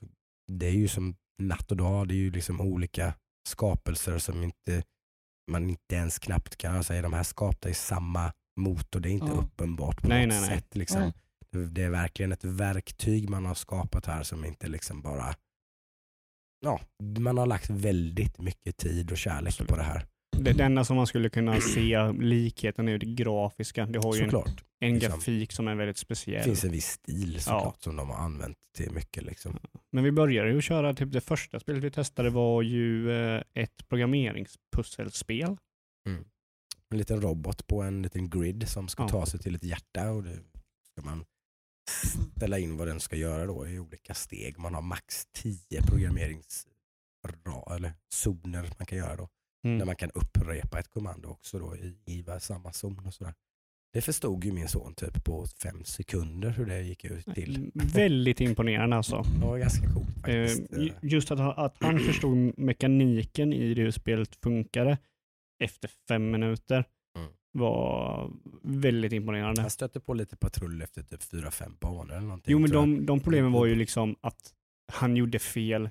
det 0.52 0.66
är 0.66 0.70
ju 0.72 0.88
som 0.88 1.16
natt 1.42 1.70
och 1.70 1.76
dag. 1.76 2.08
Det 2.08 2.14
är 2.14 2.16
ju 2.16 2.30
liksom 2.30 2.60
olika 2.60 3.14
skapelser 3.48 4.18
som 4.18 4.42
inte 4.42 4.82
man 5.50 5.70
inte 5.70 5.94
ens 5.94 6.18
knappt 6.18 6.56
kan 6.56 6.84
säga 6.84 7.02
de 7.02 7.12
här 7.12 7.22
skapta 7.22 7.68
i 7.68 7.74
samma 7.74 8.32
motor. 8.60 9.00
Det 9.00 9.08
är 9.08 9.12
inte 9.12 9.26
Ja. 9.26 9.32
uppenbart 9.42 10.02
på 10.02 10.08
Nej, 10.08 10.26
något 10.26 10.34
nej, 10.34 10.48
nej. 10.48 10.58
sätt. 10.58 10.76
Liksom. 10.76 11.12
Det, 11.52 11.66
det 11.66 11.82
är 11.82 11.90
verkligen 11.90 12.32
ett 12.32 12.44
verktyg 12.44 13.30
man 13.30 13.44
har 13.46 13.54
skapat 13.54 14.06
här 14.06 14.22
som 14.22 14.44
inte 14.44 14.68
liksom 14.68 15.02
bara 15.02 15.34
Ja, 16.60 16.80
man 17.18 17.38
har 17.38 17.46
lagt 17.46 17.70
väldigt 17.70 18.38
mycket 18.38 18.76
tid 18.76 19.10
och 19.12 19.18
kärlek 19.18 19.48
Absolut. 19.48 19.68
på 19.70 19.76
det 19.76 19.82
här. 19.82 20.06
Det, 20.36 20.52
det 20.52 20.64
enda 20.64 20.84
som 20.84 20.96
man 20.96 21.06
skulle 21.06 21.28
kunna 21.30 21.60
se 21.60 22.12
likheten 22.12 22.88
är 22.88 22.98
det 22.98 23.06
grafiska. 23.06 23.86
Det 23.86 23.98
har 24.04 24.14
ju 24.16 24.22
en, 24.22 24.30
Såklart. 24.30 24.64
en 24.80 24.94
liksom. 24.94 25.10
grafik 25.12 25.52
som 25.52 25.68
är 25.68 25.74
väldigt 25.74 25.96
Det 25.96 26.00
speciell. 26.00 26.42
finns 26.44 26.64
en 26.64 26.70
viss 26.72 26.86
stil 26.86 27.40
såklart 27.40 27.82
som 27.82 27.96
de 27.96 28.10
har 28.10 28.16
använt 28.16 28.56
till 28.76 28.90
mycket. 28.92 29.24
Liksom. 29.24 29.58
Men 29.92 30.04
vi 30.04 30.12
började 30.12 30.52
ju 30.52 30.60
köra, 30.60 30.94
typ 30.94 31.12
det 31.12 31.20
första 31.20 31.60
spelet 31.60 31.84
vi 31.84 31.90
testade 31.90 32.30
var 32.30 32.62
ju 32.62 33.12
eh, 33.12 33.42
ett 33.54 33.88
programmeringspusselspel. 33.88 35.56
En 36.92 36.98
liten 36.98 37.20
robot 37.20 37.66
på 37.66 37.82
en 37.82 38.02
liten 38.02 38.30
grid 38.30 38.68
som 38.68 38.88
ska 38.88 39.02
Ja. 39.02 39.08
ta 39.08 39.26
sig 39.26 39.40
till 39.40 39.54
ett 39.54 39.64
hjärta 39.64 40.10
och 40.10 40.22
det 40.22 40.38
ska 40.92 41.02
man 41.04 41.24
ställa 42.36 42.58
in 42.58 42.76
vad 42.76 42.86
den 42.88 43.00
ska 43.00 43.16
göra 43.16 43.46
då 43.46 43.68
i 43.68 43.78
olika 43.78 44.14
steg. 44.14 44.58
Man 44.58 44.74
har 44.74 44.82
max 44.82 45.26
10 45.32 45.82
programmerings 45.82 46.66
eller 47.76 47.92
zoner 48.14 48.70
man 48.78 48.86
kan 48.86 48.98
göra 48.98 49.16
då. 49.16 49.28
Mm. 49.64 49.78
Där 49.78 49.86
man 49.86 49.96
kan 49.96 50.10
upprepa 50.14 50.78
ett 50.78 50.88
kommando 50.88 51.28
också 51.28 51.58
då 51.58 51.76
i, 51.76 51.94
i 52.06 52.24
samma 52.40 52.72
zon 52.72 53.06
och 53.06 53.14
sådär. 53.14 53.34
Det 53.92 54.00
förstod 54.00 54.44
ju 54.44 54.52
min 54.52 54.68
son 54.68 54.94
typ 54.94 55.24
på 55.24 55.46
fem 55.62 55.84
sekunder 55.84 56.50
hur 56.50 56.66
det 56.66 56.82
gick 56.82 57.04
ut 57.04 57.34
till. 57.34 57.56
Mm, 57.56 57.70
Väldigt 57.74 58.40
imponerande 58.40 58.96
alltså. 58.96 59.22
Det 59.40 59.46
var 59.46 59.58
ganska 59.58 59.92
coolt 59.94 60.28
Eh, 60.28 60.46
faktiskt. 60.46 60.72
ju- 60.78 60.92
just 61.02 61.30
att, 61.30 61.58
att 61.58 61.76
han 61.80 61.98
förstod 61.98 62.58
mekaniken 62.58 63.52
i 63.52 63.74
hur 63.74 63.90
spelet 63.90 64.36
funkade 64.42 64.98
efter 65.64 65.90
fem 66.08 66.30
minuter. 66.30 66.84
Var 67.52 68.30
väldigt 68.62 69.12
imponerande. 69.12 69.60
Han 69.60 69.70
stötte 69.70 70.00
på 70.00 70.14
lite 70.14 70.36
patrull 70.36 70.82
efter 70.82 71.02
typ 71.02 71.22
fyra, 71.22 71.50
fem 71.50 71.76
banor 71.80 72.10
eller 72.12 72.20
någonting. 72.20 72.52
Jo 72.52 72.58
men 72.58 72.70
tror 72.70 72.82
jag. 72.88 72.98
de, 72.98 73.06
de 73.06 73.20
problemen 73.20 73.52
var 73.52 73.66
ju 73.66 73.74
liksom 73.74 74.16
att 74.20 74.54
han 74.92 75.16
gjorde 75.16 75.38
fel, 75.38 75.90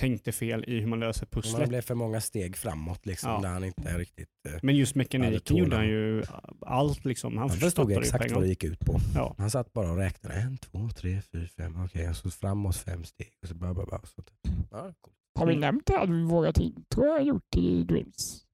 tänkte 0.00 0.32
fel 0.32 0.64
i 0.68 0.80
hur 0.80 0.86
man 0.86 1.00
löser 1.00 1.20
Men 1.20 1.28
Det 1.30 1.48
pusslet. 1.48 1.68
blev 1.68 1.80
för 1.82 1.94
många 1.94 2.20
steg 2.20 2.56
framåt 2.56 3.06
liksom, 3.06 3.30
Ja. 3.30 3.40
där 3.40 3.48
han 3.48 3.64
inte 3.64 3.98
riktigt... 3.98 4.28
Eh, 4.48 4.54
Men 4.62 4.76
just 4.76 4.94
mekaniken 4.94 5.56
gjorde 5.56 5.76
han 5.76 5.86
ju 5.88 6.22
allt 6.60 7.04
liksom. 7.04 7.38
Han, 7.38 7.50
han 7.50 7.58
förstod 7.58 7.92
exakt 7.92 8.32
vad 8.32 8.42
det 8.42 8.48
gick 8.48 8.64
ut 8.64 8.80
på. 8.80 8.98
Ja. 9.14 9.34
Han 9.38 9.50
satt 9.50 9.72
bara 9.72 9.90
och 9.90 9.96
räknade. 9.96 10.34
En, 10.36 10.58
två, 10.58 10.88
tre, 10.96 11.20
fyra, 11.32 11.46
fem. 11.56 11.76
Okej, 11.84 12.08
och 12.08 12.16
så 12.16 12.30
framåt 12.30 12.76
fem 12.76 13.04
steg. 13.04 13.28
Och 13.42 13.48
så 13.48 13.54
bla, 13.54 13.74
bla. 13.74 13.82
Och 13.82 14.08
så, 14.08 14.22
ja, 14.70 14.92
coolt. 15.00 15.16
Har 15.34 15.46
vi 15.46 15.56
nämnt 15.56 15.86
det? 15.86 15.96
Hade 15.98 16.12
vi 16.12 16.22
vågat 16.22 16.58
intro 16.58 17.04
jag 17.04 17.12
har 17.12 17.20
gjort 17.20 17.56
i 17.56 17.82
Dreams? 17.82 18.44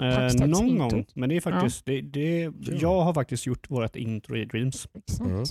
Eh, 0.00 0.48
någon 0.48 0.68
intro. 0.68 0.88
gång, 0.88 1.06
men 1.14 1.28
det 1.28 1.36
är 1.36 1.40
faktiskt, 1.40 1.84
det, 1.86 2.00
det, 2.00 2.50
jag 2.80 3.00
har 3.00 3.14
faktiskt 3.14 3.46
gjort 3.46 3.70
vårt 3.70 3.96
intro 3.96 4.36
i 4.36 4.44
Dreams. 4.44 4.88
Mm. 5.20 5.44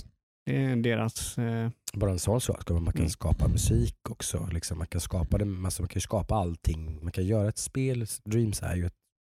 Det 0.46 0.56
är 0.56 0.76
deras, 0.76 1.38
eh, 1.38 1.70
Bara 1.94 2.10
en 2.10 2.18
sån 2.18 2.40
sak. 2.40 2.70
Man 2.70 2.84
kan 2.84 2.94
Mm. 2.96 3.08
skapa 3.08 3.48
musik 3.48 4.10
också. 4.10 4.48
Liksom, 4.52 4.78
man, 4.78 4.86
kan 4.86 5.00
skapa 5.00 5.38
det, 5.38 5.44
alltså, 5.64 5.82
man 5.82 5.88
kan 5.88 5.94
ju 5.96 6.00
skapa 6.00 6.34
allting. 6.34 6.98
Man 7.02 7.12
kan 7.12 7.24
göra 7.26 7.48
ett 7.48 7.58
spel. 7.58 8.06
Dreams 8.24 8.62
är 8.62 8.76
ju 8.76 8.86
ett 8.86 8.94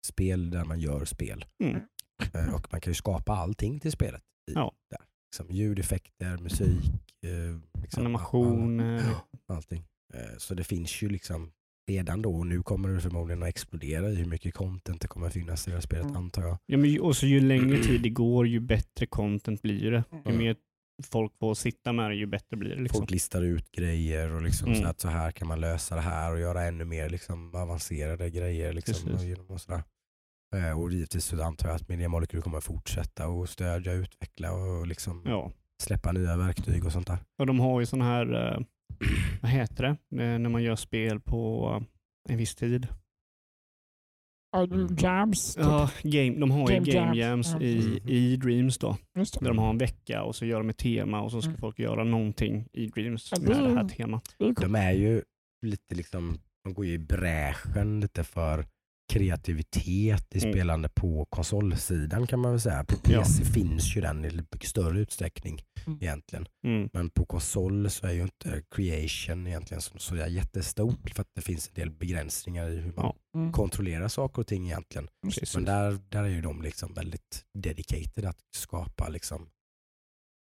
spel 0.08 0.50
där 0.50 0.66
man 0.66 0.80
gör 0.80 1.06
spel. 1.06 1.46
mm, 1.64 1.82
Eh, 2.34 2.56
och 2.56 2.68
man 2.72 2.82
kan 2.82 2.92
ju 2.92 2.96
skapa 2.96 3.34
allting 3.34 3.80
till 3.80 3.92
spelet. 3.92 4.22
I, 4.52 4.54
Ja. 4.54 4.72
där. 4.90 5.00
Liksom, 5.32 5.56
ljudeffekter, 5.56 6.38
musik, 6.38 6.86
eh, 7.26 7.82
liksom, 7.82 8.06
animation. 8.06 8.80
all- 8.80 9.02
allting. 9.48 9.84
Eh, 10.14 10.38
Så 10.38 10.54
det 10.54 10.64
finns 10.64 11.04
ju 11.04 11.10
liksom 11.10 11.52
redan 11.88 12.22
då 12.22 12.36
och 12.36 12.48
nu 12.48 12.64
kommer 12.64 12.90
det 12.90 13.00
förmodligen 13.02 13.44
att 13.44 13.50
explodera 13.50 14.10
i 14.10 14.16
hur 14.16 14.26
mycket 14.26 14.54
content 14.54 15.02
det 15.02 15.08
kommer 15.08 15.30
finnas 15.30 15.68
i 15.68 15.70
det 15.72 15.76
här 15.78 15.82
spelet 15.82 16.06
Mm. 16.06 16.18
antar 16.18 16.42
jag. 16.42 16.58
Ja, 16.66 16.78
men, 16.78 17.02
och 17.02 17.16
så 17.18 17.26
ju 17.28 17.40
längre 17.40 17.78
tid 17.84 18.02
det 18.02 18.10
går, 18.10 18.48
ju 18.48 18.60
bättre 18.60 19.06
content 19.06 19.62
blir 19.62 19.92
det. 19.92 20.04
Ju 20.12 20.20
Mm. 20.32 20.38
mer 20.38 20.56
folk 21.12 21.38
får 21.40 21.54
sitta 21.54 21.94
med 21.94 22.10
det, 22.12 22.16
ju 22.16 22.26
bättre 22.26 22.58
blir 22.58 22.76
det. 22.76 22.82
Liksom. 22.82 23.00
Folk 23.00 23.12
listar 23.12 23.42
ut 23.42 23.72
grejer 23.72 24.32
och 24.36 24.42
liksom 24.42 24.68
Mm. 24.70 24.82
så 24.82 24.88
att 24.88 25.00
så 25.00 25.08
här 25.08 25.32
kan 25.32 25.48
man 25.48 25.62
lösa 25.62 25.96
det 25.96 26.02
här 26.02 26.32
och 26.32 26.40
göra 26.40 26.64
ännu 26.64 26.86
mer 26.86 27.10
liksom 27.10 27.56
avancerade 27.56 28.30
grejer. 28.30 28.74
Liksom, 28.74 29.10
Precis. 29.10 29.38
och, 29.40 29.52
och, 29.52 29.62
sådär. 29.62 29.84
Eh, 30.56 30.80
och 30.82 30.92
givetvis 30.92 31.26
så 31.26 31.44
antar 31.44 31.68
jag 31.68 31.76
att 31.76 31.90
Media 31.90 32.10
Molecule 32.10 32.42
kommer 32.42 32.58
att 32.58 32.64
fortsätta 32.64 33.28
och 33.28 33.50
stödja, 33.50 33.94
utveckla 33.94 34.52
och 34.54 34.88
liksom 34.88 35.22
Ja. 35.26 35.52
släppa 35.84 36.12
nya 36.12 36.38
verktyg 36.38 36.86
och 36.86 36.92
sånt 36.92 37.08
där. 37.08 37.18
Och 37.40 37.46
de 37.48 37.60
har 37.60 37.80
ju 37.80 37.86
sån 37.86 38.02
här, 38.02 38.34
eh, 38.54 38.60
vad 39.42 39.52
heter 39.52 39.84
det, 39.84 40.24
Eh, 40.24 40.40
när 40.40 40.50
man 40.50 40.64
gör 40.64 40.76
spel 40.76 41.20
på 41.20 41.84
en 42.30 42.38
viss 42.38 42.56
tid. 42.56 42.88
Ja, 44.52 44.66
du 44.66 44.76
Mm. 44.82 44.96
jams. 45.00 45.56
typ. 45.56 45.64
Ja, 45.64 45.90
game, 46.04 46.40
de 46.40 46.52
har 46.52 46.68
Game 46.68 46.86
ju 46.86 46.92
game 46.94 47.18
jams, 47.18 47.48
jams 47.48 47.54
ja. 47.54 47.62
i, 47.68 47.76
Mhm. 48.02 48.10
i 48.10 48.36
Dreams 48.36 48.78
då. 48.78 48.98
Just 49.18 49.34
det. 49.34 49.40
Där 49.46 49.48
de 49.48 49.58
har 49.60 49.70
en 49.70 49.78
vecka 49.78 50.24
och 50.24 50.36
så 50.36 50.46
gör 50.46 50.58
de 50.60 50.70
ett 50.70 50.78
tema 50.78 51.22
och 51.22 51.32
så 51.32 51.42
ska 51.42 51.50
Mm. 51.50 51.60
folk 51.60 51.80
göra 51.80 52.04
någonting 52.04 52.68
i 52.74 52.88
Dreams 52.88 53.32
med 53.32 53.42
det- 53.42 53.68
det 53.68 53.76
här 53.76 53.90
temat. 53.90 54.36
De 54.62 54.76
är 54.76 54.92
ju 54.92 55.22
lite 55.66 55.96
liksom, 55.96 56.38
de 56.64 56.74
går 56.74 56.86
ju 56.86 56.94
i 56.94 56.98
bräschen 56.98 58.00
lite 58.00 58.24
för 58.24 58.66
kreativitet 59.14 60.36
i 60.36 60.40
Mm. 60.40 60.54
spelande 60.54 60.90
på 60.90 61.26
konsolsidan 61.30 62.28
kan 62.28 62.40
man 62.40 62.52
väl 62.52 62.62
säga. 62.62 62.84
På 62.84 62.96
Ja. 63.04 63.22
PC 63.24 63.46
finns 63.46 63.96
ju 63.98 64.02
den 64.02 64.26
i 64.26 64.66
större 64.66 65.00
utsträckning 65.00 65.62
Mm. 65.88 66.00
egentligen. 66.02 66.48
Mm. 66.66 66.90
Men 66.94 67.10
på 67.10 67.26
konsol 67.26 67.90
så 67.90 68.08
är 68.08 68.12
ju 68.12 68.22
inte 68.22 68.64
creation 68.76 69.48
egentligen 69.48 69.82
så, 69.82 70.00
så 70.00 70.16
jättestort 70.16 71.10
för 71.16 71.22
att 71.22 71.30
det 71.36 71.42
finns 71.42 71.68
en 71.68 71.74
del 71.74 71.92
begränsningar 71.92 72.70
i 72.70 72.76
hur 72.78 72.94
man 72.94 73.06
Ja. 73.06 73.40
Mm. 73.40 73.52
kontrollerar 73.52 74.08
saker 74.08 74.40
och 74.42 74.48
ting 74.48 74.66
egentligen. 74.66 75.08
Precis. 75.24 75.56
Men 75.56 75.66
där, 75.66 76.00
där 76.10 76.24
är 76.24 76.28
ju 76.28 76.42
de 76.42 76.62
liksom 76.62 76.94
väldigt 76.94 77.46
dedicated 77.54 78.26
att 78.26 78.40
skapa 78.56 79.10
liksom 79.10 79.50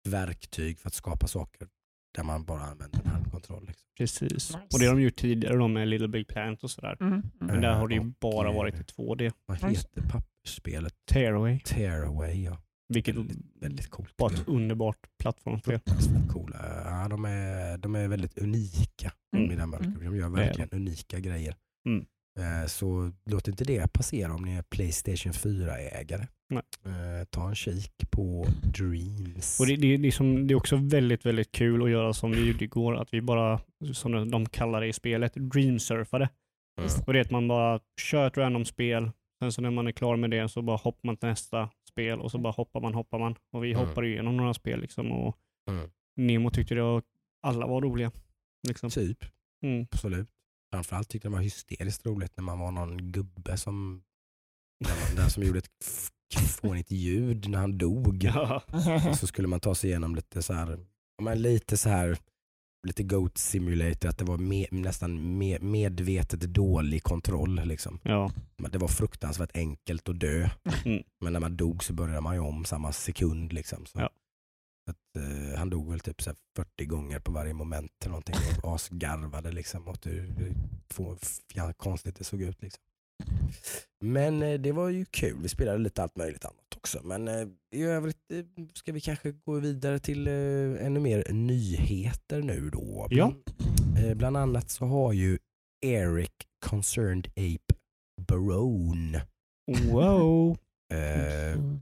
verktyg 0.09 0.79
för 0.79 0.89
att 0.89 0.95
skapa 0.95 1.27
saker 1.27 1.69
där 2.15 2.23
man 2.23 2.45
bara 2.45 2.63
använder 2.63 3.01
en 3.01 3.07
handkontroll. 3.11 3.65
Liksom. 3.67 3.89
Precis. 3.99 4.31
Nice. 4.33 4.59
Och 4.73 4.79
det 4.81 4.87
har 4.87 4.95
de 4.95 5.03
gjort 5.03 5.17
tidigare 5.17 5.57
då 5.57 5.69
med 5.69 5.89
Little 5.89 6.09
Big 6.09 6.29
Planet 6.29 6.65
och 6.65 6.71
sådär. 6.71 6.97
Mm. 7.01 7.13
Mm. 7.13 7.25
Men 7.41 7.61
där 7.61 7.73
har 7.75 7.89
det 7.89 7.95
ju 7.95 8.01
och, 8.01 8.07
bara 8.21 8.49
eh, 8.49 8.55
varit 8.57 8.75
i 8.75 8.83
2D. 8.83 9.33
Vad 9.47 9.63
Nice. 9.65 9.89
heter 9.97 10.09
pappersspelet? 10.09 10.95
Tearaway. 11.11 11.61
Tearaway 11.61 12.45
ja. 12.45 12.59
Vilket 12.89 13.17
Väldigt, 13.17 13.39
väldigt 13.61 13.91
coolt. 13.91 14.15
var 14.17 14.31
ett 14.31 14.49
underbart 14.49 14.97
plattformsspel. 15.19 15.75
Fruktansvärt 15.75 16.29
coola. 16.33 16.57
Ja, 16.85 17.09
de, 17.09 17.25
är, 17.25 17.79
de 17.79 17.95
är 17.95 18.09
väldigt 18.09 18.39
unika. 18.39 19.13
Mm. 19.37 19.49
De, 19.49 19.55
i 19.55 19.57
den 19.57 19.71
verkligen. 19.71 20.05
de 20.05 20.17
gör 20.17 20.29
verkligen 20.29 20.69
unika 20.73 21.21
grejer. 21.21 21.57
Mm. 21.87 22.05
Eh, 22.39 22.67
Så 22.67 23.13
låt 23.25 23.49
inte 23.49 23.65
det 23.65 23.93
passera 23.93 24.35
om 24.35 24.43
ni 24.45 24.55
är 24.57 24.63
Playstation 24.63 25.33
4-ägare. 25.33 26.27
Nej. 26.49 26.63
Eh, 26.87 27.25
Ta 27.31 27.49
en 27.49 27.55
kik 27.55 28.11
på 28.11 28.47
Dreams. 28.63 29.61
Och 29.61 29.67
det, 29.67 29.77
det, 29.77 29.97
det, 29.97 30.09
är 30.09 30.13
som, 30.13 30.47
det 30.47 30.55
är 30.55 30.57
också 30.57 30.77
väldigt, 30.77 31.27
väldigt 31.27 31.53
kul 31.53 31.83
att 31.83 31.91
göra 31.91 32.13
som 32.13 32.31
vi 32.33 32.47
gjorde 32.49 32.65
igår, 32.65 32.97
att 32.97 33.15
vi 33.15 33.21
bara, 33.21 33.61
som 33.93 34.31
de 34.31 34.47
kallar 34.47 34.81
det 34.81 34.87
i 34.87 34.93
spelet, 34.93 35.33
dreamsurfade. 35.35 36.29
Mm. 36.81 36.91
Och 37.07 37.13
det 37.13 37.19
är 37.19 37.25
att 37.25 37.31
man 37.31 37.49
bara 37.49 37.81
kör 38.01 38.27
ett 38.27 38.37
random 38.37 38.65
spel, 38.65 39.11
sen 39.43 39.53
så 39.53 39.63
när 39.63 39.71
man 39.71 39.87
är 39.87 39.93
klar 39.93 40.17
med 40.17 40.31
det 40.31 40.49
så 40.49 40.63
bara 40.63 40.77
hoppar 40.77 41.07
man 41.07 41.17
till 41.17 41.29
nästa 41.29 41.71
spel 41.89 42.21
och 42.21 42.31
så 42.31 42.39
bara 42.39 42.53
hoppar 42.53 42.81
man, 42.81 42.95
hoppar 42.95 43.19
man. 43.19 43.35
Och 43.53 43.65
vi 43.65 43.73
Mm. 43.73 43.87
hoppade 43.87 44.09
igenom 44.09 44.37
några 44.37 44.55
spel 44.55 44.81
liksom 44.81 45.13
och 45.13 45.37
Mm. 45.71 45.91
Nemo 46.17 46.51
tyckte 46.51 46.75
det 46.75 46.83
och 46.83 47.03
alla 47.43 47.67
var 47.67 47.81
roliga. 47.81 48.11
Liksom. 48.69 48.91
Typ, 48.91 49.19
Mm. 49.65 49.87
absolut. 49.91 50.29
Framförallt 50.73 51.09
tyckte 51.09 51.29
det 51.29 51.33
var 51.33 51.41
hysteriskt 51.43 52.07
roligt 52.07 52.33
när 52.37 52.45
man 52.45 52.59
var 52.59 52.71
någon 52.71 53.13
gubbe 53.13 53.57
som 53.57 54.03
den, 55.17 55.31
som 55.31 55.43
gjorde 55.43 55.59
ett 55.59 55.71
fånigt 56.61 56.91
ljud 56.91 57.49
när 57.49 57.59
han 57.59 57.79
dog. 57.79 58.25
Ja. 58.25 58.63
Och 59.11 59.19
så 59.19 59.27
skulle 59.27 59.49
man 59.49 59.61
ta 59.61 59.75
sig 59.75 59.91
igenom 59.91 60.15
lite 60.15 60.43
så 60.43 60.53
här, 60.53 60.79
men 61.23 61.43
lite 61.43 61.77
så 61.77 61.89
här 61.89 62.19
lite 62.87 63.03
Goat 63.03 63.39
Simulator, 63.39 64.09
att 64.09 64.19
det 64.19 64.25
var 64.25 64.39
me, 64.39 64.67
nästan 64.71 65.39
me, 65.39 65.59
medvetet 65.59 66.41
dålig 66.41 67.03
kontroll. 67.03 67.61
Liksom. 67.65 67.99
ja. 68.03 68.31
Det 68.57 68.79
var 68.79 68.89
fruktansvärt 68.89 69.57
enkelt 69.57 70.09
att 70.09 70.21
dö. 70.21 70.49
Mm. 70.85 71.03
Men 71.21 71.33
när 71.33 71.41
man 71.41 71.57
dog 71.57 71.85
så 71.85 71.93
började 71.93 72.21
man 72.21 72.35
ju 72.35 72.41
om 72.41 72.65
samma 72.65 72.93
sekund. 72.93 73.53
Liksom. 73.53 73.87
Så. 73.87 74.01
Ja. 74.01 74.11
Att, 74.91 75.23
eh, 75.23 75.59
han 75.59 75.71
dog 75.71 75.91
väl 75.91 76.01
typ 76.01 76.23
så 76.23 76.31
här 76.31 76.37
40 76.57 76.85
gånger 76.87 77.19
på 77.21 77.33
varje 77.33 77.55
moment 77.55 77.93
eller 78.01 78.11
någonting 78.11 78.35
och 78.63 78.75
asgarvade 78.75 79.53
liksom 79.53 79.89
åt 79.89 80.07
hur, 80.07 80.55
få- 80.91 81.17
ja, 81.55 81.73
konstigt 81.73 82.17
det 82.17 82.25
såg 82.25 82.43
ut. 82.43 82.63
Liksom. 82.63 82.83
Men 84.01 84.43
eh, 84.43 84.61
det 84.61 84.73
var 84.73 84.89
ju 84.89 85.05
kul. 85.05 85.39
Vi 85.43 85.49
spelade 85.49 85.79
lite 85.79 86.03
allt 86.03 86.17
möjligt 86.17 86.45
annat 86.45 86.77
också. 86.77 87.01
Men 87.05 87.29
eh, 87.29 87.49
i 87.75 87.83
övrigt 87.83 88.31
eh, 88.33 88.45
ska 88.75 88.93
vi 88.93 89.01
kanske 89.01 89.33
gå 89.33 89.53
vidare 89.61 89.99
till 89.99 90.27
eh, 90.29 90.87
ännu 90.87 91.01
mer 91.01 91.33
nyheter 91.33 92.43
nu 92.43 92.71
då. 92.71 93.07
Ja. 93.11 93.35
Eh, 93.99 94.15
bland 94.15 94.37
annat 94.37 94.71
så 94.71 94.85
har 94.87 95.13
ju 95.13 95.39
Eric 95.87 96.33
Concerned 96.67 97.27
Ape 97.27 97.75
Barone 98.29 99.27
Wow. 99.93 100.57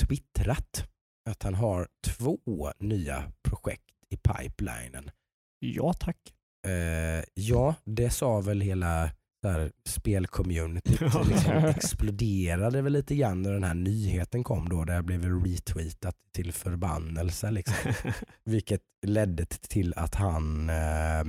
twittrat 0.00 0.84
att 1.30 1.42
han 1.42 1.54
har 1.54 1.88
två 2.06 2.72
nya 2.78 3.32
projekt 3.42 3.90
i 4.10 4.16
pipelinen. 4.16 5.10
Ja 5.58 5.92
tack. 5.92 6.18
Eh, 6.66 7.24
ja, 7.34 7.74
det 7.84 8.10
sa 8.10 8.40
väl 8.40 8.60
hela 8.60 9.10
spelcommunityt. 9.86 11.00
Ja. 11.00 11.22
Det 11.22 11.28
liksom 11.28 11.52
exploderade 11.52 12.82
väl 12.82 12.92
lite 12.92 13.16
grann 13.16 13.42
när 13.42 13.52
den 13.52 13.64
här 13.64 13.74
nyheten 13.74 14.44
kom 14.44 14.68
då. 14.68 14.84
Det 14.84 15.02
blev 15.02 15.44
retweetat 15.44 16.16
till 16.32 16.52
förbannelse. 16.52 17.50
Liksom. 17.50 17.92
Vilket 18.44 18.82
ledde 19.06 19.46
till 19.46 19.94
att 19.96 20.14
han 20.14 20.70
eh, 20.70 21.20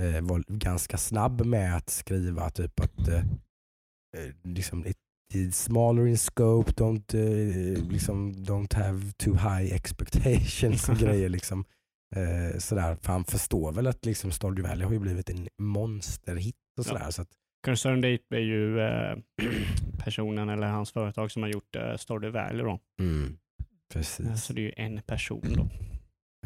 eh, 0.00 0.20
var 0.22 0.44
ganska 0.48 0.98
snabb 0.98 1.46
med 1.46 1.76
att 1.76 1.90
skriva 1.90 2.50
typ 2.50 2.80
att 2.80 3.08
eh, 3.08 3.24
eh, 4.16 4.34
liksom, 4.44 4.84
smaller 5.52 6.06
in 6.06 6.18
scope, 6.18 6.72
don't, 6.72 7.14
eh, 7.14 7.84
liksom, 7.90 8.32
don't 8.34 8.74
have 8.74 9.12
too 9.12 9.34
high 9.34 9.72
expectations 9.74 10.88
och 10.88 10.96
grejer. 10.98 11.28
Liksom. 11.28 11.64
Eh, 12.16 12.58
sådär. 12.58 12.96
För 13.02 13.12
han 13.12 13.24
förstår 13.24 13.72
väl 13.72 13.86
att 13.86 14.04
liksom, 14.06 14.30
Stardew 14.30 14.68
Valley 14.68 14.84
har 14.86 14.92
ju 14.92 14.98
blivit 14.98 15.30
en 15.30 15.48
monsterhit 15.58 16.54
och 16.78 16.84
Ja. 16.86 16.88
sådär. 16.88 17.10
Så 17.10 17.22
att, 17.22 17.28
Concerned 17.64 18.14
Ape 18.14 18.36
är 18.36 18.40
ju 18.40 18.80
eh, 18.80 19.16
personen 20.04 20.48
eller 20.48 20.66
hans 20.66 20.90
företag 20.92 21.30
som 21.30 21.42
har 21.42 21.50
gjort 21.50 21.76
eh, 21.76 21.96
Stardew 21.96 22.38
Valley 22.42 22.62
då. 22.64 22.78
mm, 23.00 23.38
precis. 23.92 24.44
Så 24.44 24.52
det 24.52 24.60
är 24.60 24.64
ju 24.64 24.72
en 24.76 25.02
person 25.02 25.42
då. 25.56 25.68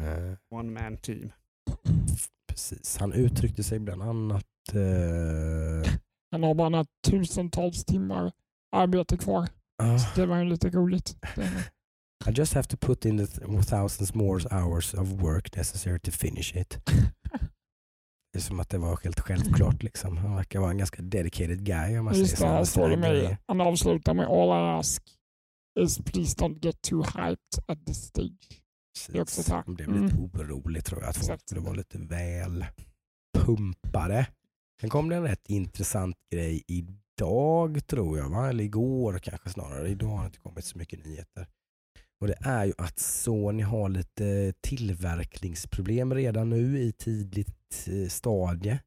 Eh, 0.03 0.33
One 0.59 0.71
man 0.71 0.97
team. 0.97 1.31
precis. 2.47 2.97
Han 2.97 3.13
uttryckte 3.13 3.63
sig 3.63 3.79
bland 3.79 4.01
annat 4.03 4.45
eh, 4.73 5.91
Han 6.31 6.43
har 6.43 6.53
bara 6.53 6.85
tusentals 7.07 7.85
timmar 7.85 8.31
arbete 8.75 9.17
kvar. 9.17 9.47
ah, 9.83 9.99
Det 10.15 10.25
var 10.25 10.37
ju 10.37 10.43
lite 10.45 10.69
roligt. 10.69 11.17
Det- 11.35 11.71
I 12.27 12.31
just 12.31 12.53
have 12.53 12.63
to 12.67 12.77
put 12.77 13.05
in 13.05 13.17
the 13.17 13.23
th- 13.25 13.63
thousands 13.63 14.13
more 14.13 14.43
hours 14.51 14.93
of 14.93 15.07
work 15.09 15.55
necessary 15.55 15.99
to 15.99 16.11
finish 16.11 16.55
it. 16.57 16.77
Det 18.33 18.39
är 18.39 18.43
som 18.43 18.59
att 18.59 18.69
det 18.69 18.77
var 18.77 18.99
helt 19.03 19.19
självklart. 19.19 19.83
Liksom. 19.83 20.17
Han 20.17 20.35
verkar 20.35 20.59
vara 20.59 20.71
en 20.71 20.77
ganska 20.77 21.01
dedicated 21.01 21.65
guy 21.65 21.97
om 21.97 22.05
man 22.05 22.13
Just 22.13 22.31
det, 22.31 22.37
säger 22.37 22.51
här 22.51 22.63
så. 22.63 22.71
står 22.71 22.89
det 22.89 22.97
med. 22.97 23.37
Han 23.47 23.61
avslutar 23.61 24.13
med 24.13 24.25
All 24.25 24.47
I 24.49 24.79
ask 24.79 25.03
is 25.79 25.97
please 25.97 26.37
don't 26.37 26.65
get 26.65 26.81
too 26.81 27.03
hyped 27.03 27.63
at 27.67 27.85
this 27.85 28.05
stage. 28.05 28.61
Det 29.07 29.19
Precis. 29.19 29.45
så 29.45 29.55
här. 29.55 29.63
Han 29.65 29.75
blev 29.75 29.89
lite 30.01 30.15
Mm. 30.15 30.23
orolig 30.33 30.85
tror 30.85 31.01
jag. 31.01 31.09
Att 31.09 31.15
folk 31.17 31.23
Exakt. 31.29 31.49
skulle 31.49 31.61
vara 31.61 31.73
lite 31.73 31.97
väl 31.97 32.65
pumpade. 33.37 34.27
Sen 34.81 34.89
kom 34.89 35.09
det 35.09 35.15
en 35.15 35.23
rätt 35.23 35.49
intressant 35.49 36.15
grej 36.33 36.63
idag 37.15 37.87
tror 37.87 38.17
jag. 38.17 38.29
Va? 38.29 38.49
Eller 38.49 38.63
igår 38.63 39.19
kanske 39.19 39.49
snarare. 39.49 39.89
Idag 39.89 40.07
har 40.07 40.19
det 40.19 40.25
inte 40.25 40.39
kommit 40.39 40.65
så 40.65 40.77
mycket 40.77 41.05
nyheter. 41.05 41.47
Och 42.21 42.27
det 42.27 42.37
är 42.41 42.65
ju 42.65 42.73
att 42.77 42.99
Sony 42.99 43.63
har 43.63 43.89
lite 43.89 44.53
tillverkningsproblem 44.61 46.13
redan 46.13 46.49
nu 46.49 46.79
i 46.79 46.91
tidigt 46.91 47.87
eh, 47.87 48.07
stadie. 48.09 48.79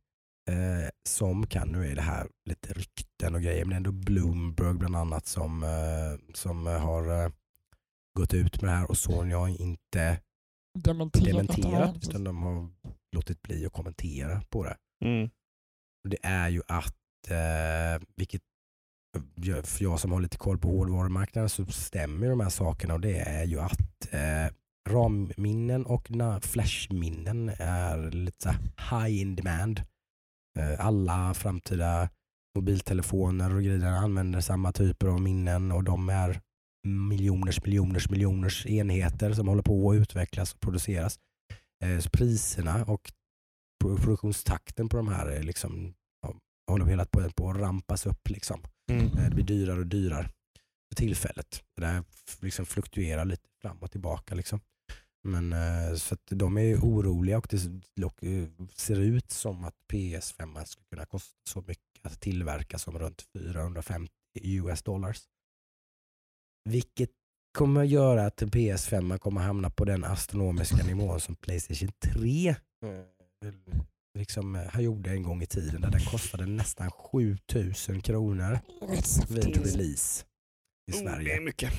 Eh, 0.48 0.88
som 1.08 1.46
kan, 1.46 1.68
nu 1.68 1.86
är 1.86 1.94
det 1.94 2.02
här 2.02 2.28
lite 2.48 2.72
rykten 2.72 3.34
och 3.34 3.42
grejer, 3.42 3.64
men 3.64 3.76
ändå 3.76 3.92
Bloomberg 3.92 4.74
bland 4.74 4.96
annat 4.96 5.26
som, 5.26 5.62
eh, 5.62 6.32
som 6.34 6.66
har 6.66 7.24
eh, 7.24 7.30
gått 8.18 8.34
ut 8.34 8.62
med 8.62 8.70
det 8.70 8.76
här 8.76 8.90
och 8.90 8.98
Sony 8.98 9.34
har 9.34 9.62
inte 9.62 10.20
Dementerat. 10.78 11.26
dementerat 11.26 11.96
utan 11.96 12.24
de 12.24 12.42
har 12.42 12.68
låtit 13.12 13.42
bli 13.42 13.66
att 13.66 13.72
kommentera 13.72 14.42
på 14.48 14.64
det. 14.64 14.76
Mm. 15.04 15.30
Det 16.08 16.18
är 16.22 16.48
ju 16.48 16.62
att, 16.68 16.97
eh, 17.28 18.02
vilket 18.16 18.42
för 19.64 19.82
jag 19.82 20.00
som 20.00 20.12
har 20.12 20.20
lite 20.20 20.36
koll 20.36 20.58
på 20.58 20.68
hårdvarumarknaden 20.68 21.48
så 21.48 21.66
stämmer 21.66 22.28
de 22.28 22.40
här 22.40 22.48
sakerna 22.48 22.94
och 22.94 23.00
det 23.00 23.18
är 23.18 23.44
ju 23.44 23.60
att 23.60 24.12
eh, 24.12 24.54
ramminnen 24.88 25.86
och 25.86 26.08
flashminnen 26.42 27.48
är 27.58 28.10
lite 28.10 28.42
så 28.42 28.50
high 28.96 29.20
in 29.20 29.36
demand. 29.36 29.82
Eh, 30.58 30.86
alla 30.86 31.34
framtida 31.34 32.08
mobiltelefoner 32.56 33.54
och 33.54 33.62
grejer 33.62 33.86
använder 33.86 34.40
samma 34.40 34.72
typer 34.72 35.06
av 35.06 35.20
minnen 35.20 35.72
och 35.72 35.84
de 35.84 36.08
är 36.08 36.40
miljoners, 36.86 37.64
miljoners, 37.64 38.10
miljoners 38.10 38.66
enheter 38.66 39.32
som 39.32 39.48
håller 39.48 39.62
på 39.62 39.90
att 39.90 39.96
utvecklas 39.96 40.54
och 40.54 40.60
produceras. 40.60 41.18
Eh, 41.84 41.98
så 41.98 42.10
priserna 42.10 42.84
och 42.84 43.12
produktionstakten 43.82 44.88
på 44.88 44.96
de 44.96 45.08
här 45.08 45.26
är 45.26 45.42
liksom, 45.42 45.94
håller 46.68 46.84
hela 46.86 47.04
på, 47.04 47.30
på 47.30 47.50
att 47.50 47.56
rampas 47.56 48.06
upp. 48.06 48.28
Liksom. 48.28 48.62
Mm. 48.90 49.06
Eh, 49.06 49.24
Det 49.28 49.34
blir 49.34 49.44
dyrare 49.44 49.80
och 49.80 49.86
dyrare 49.86 50.30
för 50.88 50.96
tillfället. 50.96 51.62
Det 51.76 51.82
där 51.82 52.04
liksom 52.40 52.66
fluktuerar 52.66 53.24
lite 53.24 53.48
fram 53.62 53.78
och 53.78 53.90
tillbaka. 53.90 54.34
Liksom. 54.34 54.60
Men, 55.24 55.52
eh, 55.52 55.94
så 55.94 56.14
att 56.14 56.26
de 56.30 56.58
är 56.58 56.76
oroliga 56.76 57.38
och 57.38 57.46
det 57.50 57.56
eh, 58.22 58.48
ser 58.74 59.00
ut 59.00 59.30
som 59.30 59.64
att 59.64 59.74
PS5 59.92 60.64
skulle 60.64 60.86
kunna 60.90 61.06
kosta 61.06 61.34
så 61.48 61.60
mycket 61.60 61.84
att 62.02 62.20
tillverka 62.20 62.78
som 62.78 62.98
runt 62.98 63.22
450 63.32 64.12
US 64.42 64.82
dollars. 64.82 65.22
Vilket 66.64 67.10
kommer 67.58 67.80
att 67.80 67.88
göra 67.88 68.26
att 68.26 68.42
PS5 68.42 69.18
kommer 69.18 69.40
hamna 69.40 69.70
på 69.70 69.84
den 69.84 70.04
astronomiska 70.04 70.84
nivån 70.86 71.20
som 71.20 71.36
Playstation 71.36 71.92
3 72.00 72.48
eh, 72.48 72.54
liksom, 74.18 74.56
eh, 74.56 74.62
han 74.70 74.82
gjorde 74.82 75.10
en 75.10 75.22
gång 75.22 75.42
i 75.42 75.46
tiden 75.46 75.80
där 75.80 75.90
den 75.90 76.00
kostade 76.00 76.46
nästan 76.46 76.90
7000 76.90 78.00
kronor 78.00 78.58
vid 79.28 79.56
release 79.56 80.24
i 80.90 80.92
Oh, 80.92 80.96
det 80.96 80.98
Sverige. 81.02 81.36
är 81.36 81.40
mycket. 81.40 81.72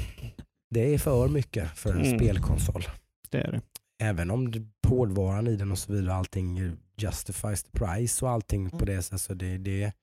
Det 0.70 0.94
är 0.94 0.98
för 0.98 1.28
mycket 1.28 1.78
för 1.78 1.94
en 1.94 2.06
Mm. 2.06 2.20
spelkonsol. 2.20 2.84
Det 3.30 3.38
är 3.42 3.52
det. 3.52 3.62
Även 4.04 4.32
om 4.32 4.52
det- 4.52 4.66
hårdvaran 4.88 5.48
i 5.48 5.56
den 5.56 5.72
och 5.72 5.78
så 5.80 5.94
vidare, 5.94 6.14
allting 6.14 6.78
justifies 6.98 7.64
the 7.64 7.72
price 7.72 8.26
och 8.26 8.32
allting 8.32 8.70
på 8.70 8.86
det 8.86 9.02
sättet. 9.02 9.22
Så 9.22 9.34
det, 9.34 9.58
det, 9.58 9.94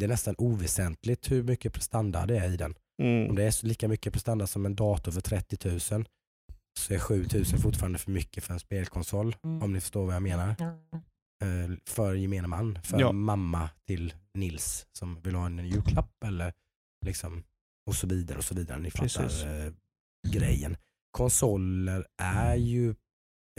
det 0.00 0.04
är 0.04 0.08
nästan 0.08 0.34
oväsentligt 0.38 1.30
hur 1.30 1.42
mycket 1.42 1.72
prestanda 1.72 2.26
det 2.26 2.38
är 2.38 2.52
i 2.52 2.56
den. 2.56 2.74
Om 2.98 3.04
Mm. 3.06 3.34
det 3.34 3.44
är 3.44 3.50
så 3.50 3.66
lika 3.66 3.88
mycket 3.88 4.12
prestanda 4.12 4.46
som 4.46 4.66
en 4.66 4.74
dator 4.74 5.12
för 5.12 5.20
30 5.20 5.68
000 5.68 6.04
så 6.80 6.94
är 6.94 6.98
7 6.98 7.26
000 7.34 7.44
fortfarande 7.44 7.98
för 7.98 8.10
mycket 8.10 8.44
för 8.44 8.52
en 8.54 8.60
spelkonsol. 8.60 9.36
Mm. 9.44 9.62
Om 9.62 9.72
ni 9.72 9.80
förstår 9.80 10.06
vad 10.06 10.14
jag 10.14 10.22
menar. 10.22 10.54
Eh, 11.44 11.76
För 11.86 12.14
gemene 12.14 12.48
man. 12.48 12.78
För 12.82 13.00
Ja. 13.00 13.12
mamma 13.12 13.70
till 13.86 14.14
Nils 14.34 14.86
som 14.92 15.20
vill 15.20 15.34
ha 15.34 15.46
en 15.46 15.58
julklapp 15.68 16.24
eller 16.24 16.52
liksom 17.06 17.44
och 17.86 17.94
så 17.94 18.06
vidare 18.06 18.38
och 18.38 18.44
så 18.44 18.54
vidare. 18.54 18.78
Ni 18.78 18.90
Precis. 18.90 19.16
fattar 19.42 19.66
eh, 19.66 19.72
grejen. 20.32 20.76
Konsoler 21.10 22.06
är 22.22 22.56
ju 22.56 22.94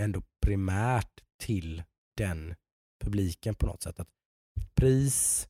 ändå 0.02 0.22
primärt 0.46 1.22
till 1.44 1.84
den 2.18 2.56
publiken 3.04 3.56
på 3.56 3.66
något 3.66 3.84
sätt. 3.84 4.00
Att 4.00 4.10
pris 4.76 5.48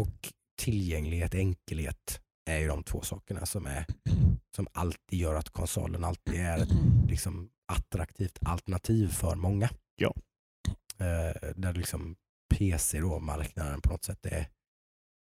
och 0.00 0.32
tillgänglighet, 0.60 1.34
enkelhet 1.34 2.20
är 2.50 2.58
ju 2.58 2.68
de 2.68 2.82
två 2.82 3.02
sakerna 3.02 3.46
som, 3.46 3.66
är, 3.66 3.86
som 4.56 4.66
alltid 4.72 5.18
gör 5.18 5.34
att 5.34 5.50
konsolen 5.50 6.04
alltid 6.04 6.34
är 6.34 6.58
ett 6.58 6.68
liksom, 7.08 7.50
attraktivt 7.72 8.38
alternativ 8.42 9.08
för 9.08 9.34
många. 9.36 9.70
Ja. 9.96 10.14
Eh, 11.00 11.50
där 11.56 11.74
liksom 11.74 12.16
PC 12.54 13.00
då, 13.00 13.18
marknaden 13.18 13.80
på 13.80 13.90
något 13.90 14.04
sätt 14.04 14.26
är, 14.26 14.46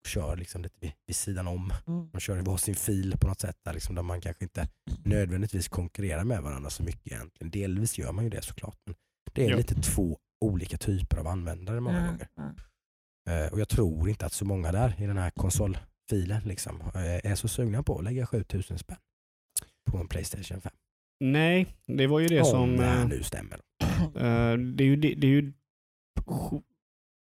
kör 0.08 0.36
liksom 0.36 0.62
lite 0.62 0.76
vid, 0.80 0.92
vid 1.06 1.16
sidan 1.16 1.46
om. 1.46 1.72
Mm. 1.86 2.10
De 2.12 2.20
kör 2.20 2.38
i 2.38 2.42
varsin 2.42 2.74
fil 2.74 3.16
på 3.20 3.26
något 3.28 3.40
sätt 3.40 3.56
där, 3.64 3.72
liksom, 3.72 3.94
där 3.94 4.02
man 4.02 4.20
kanske 4.20 4.44
inte 4.44 4.68
nödvändigtvis 5.04 5.68
konkurrerar 5.68 6.24
med 6.24 6.42
varandra 6.42 6.70
så 6.70 6.82
mycket 6.82 7.12
egentligen. 7.12 7.50
Delvis 7.50 7.98
gör 7.98 8.12
man 8.12 8.24
ju 8.24 8.30
det 8.30 8.42
såklart. 8.42 8.78
Men 8.86 8.94
det 9.32 9.44
är 9.46 9.50
Ja. 9.50 9.56
lite 9.56 9.74
två 9.74 10.18
olika 10.44 10.76
typer 10.78 11.16
av 11.16 11.26
användare 11.26 11.80
många 11.80 11.98
Mm. 11.98 12.10
gånger. 12.10 12.28
Eh, 13.30 13.52
och 13.52 13.60
jag 13.60 13.68
tror 13.68 14.08
inte 14.08 14.26
att 14.26 14.32
så 14.32 14.44
många 14.44 14.72
där 14.72 15.02
i 15.02 15.06
den 15.06 15.16
här 15.18 15.30
konsolfilen 15.30 16.42
liksom, 16.44 16.80
eh, 16.80 17.30
är 17.30 17.34
så 17.34 17.48
sugna 17.48 17.82
på 17.82 17.98
att 17.98 18.04
lägga 18.04 18.26
7000 18.26 18.78
spänn 18.78 18.96
på 19.90 19.98
en 19.98 20.08
Playstation 20.08 20.60
5. 20.60 20.72
Nej, 21.24 21.76
det 21.86 22.06
var 22.06 22.20
ju 22.20 22.26
det 22.26 22.40
Om 22.40 22.46
som... 22.46 22.78
här 22.78 23.00
eh, 23.02 23.08
nu 23.08 23.22
stämmer. 23.22 23.60
Eh, 24.00 24.58
det 24.58 24.84
är 24.84 24.86
ju, 24.86 24.96
det, 24.96 25.14
det 25.14 25.26
är 25.26 25.30
ju 25.30 25.52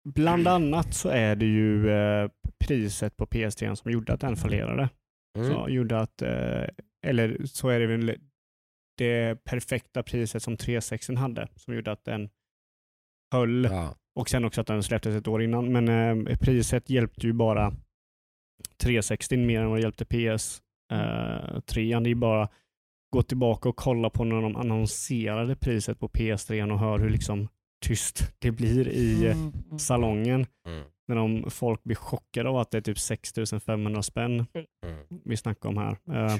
Bland 0.09 0.47
annat 0.47 0.93
så 0.93 1.09
är 1.09 1.35
det 1.35 1.45
ju 1.45 1.89
eh, 1.89 2.29
priset 2.65 3.17
på 3.17 3.25
PS3 3.25 3.75
som 3.75 3.91
gjorde 3.91 4.13
att 4.13 4.21
den 4.21 4.35
fallerade. 4.35 4.89
Mm. 5.37 5.51
Så 5.51 5.69
gjorde 5.69 5.99
att, 5.99 6.21
eh, 6.21 6.63
eller 7.07 7.45
så 7.45 7.69
är 7.69 7.79
det 7.79 7.87
väl 7.87 8.15
det 8.97 9.43
perfekta 9.43 10.03
priset 10.03 10.43
som 10.43 10.57
360 10.57 11.15
hade 11.15 11.47
som 11.55 11.75
gjorde 11.75 11.91
att 11.91 12.05
den 12.05 12.29
höll 13.33 13.65
Ja. 13.71 13.95
och 14.15 14.29
sen 14.29 14.45
också 14.45 14.61
att 14.61 14.67
den 14.67 14.83
släpptes 14.83 15.15
ett 15.15 15.27
år 15.27 15.41
innan. 15.41 15.71
Men 15.71 15.87
eh, 16.27 16.37
priset 16.37 16.89
hjälpte 16.89 17.27
ju 17.27 17.33
bara 17.33 17.73
360 18.81 19.37
mer 19.37 19.61
än 19.61 19.69
vad 19.69 19.77
det 19.77 19.81
hjälpte 19.81 20.05
PS 20.05 20.61
eh, 20.91 21.59
3. 21.59 21.99
Det 21.99 22.09
är 22.09 22.15
bara 22.15 22.49
gå 23.11 23.23
tillbaka 23.23 23.69
och 23.69 23.75
kolla 23.75 24.09
på 24.09 24.23
när 24.23 24.41
de 24.41 24.55
annonserade 24.55 25.55
priset 25.55 25.99
på 25.99 26.07
PS3 26.09 26.71
och 26.71 26.79
hör 26.79 26.99
hur 26.99 27.09
liksom 27.09 27.47
tyst 27.85 28.31
det 28.39 28.51
blir 28.51 28.87
i 28.87 29.25
Mm, 29.31 29.53
mm. 29.67 29.79
salongen. 29.79 30.45
Mm. 30.67 30.83
När 31.07 31.15
de, 31.15 31.51
folk 31.51 31.83
blir 31.83 31.95
chockade 31.95 32.49
av 32.49 32.57
att 32.57 32.71
det 32.71 32.77
är 32.77 32.81
typ 32.81 32.99
6500 32.99 34.03
spänn 34.03 34.45
Mm. 34.85 34.99
vi 35.25 35.37
snackar 35.37 35.69
om 35.69 35.77
här. 35.77 35.97
Eh, 36.13 36.37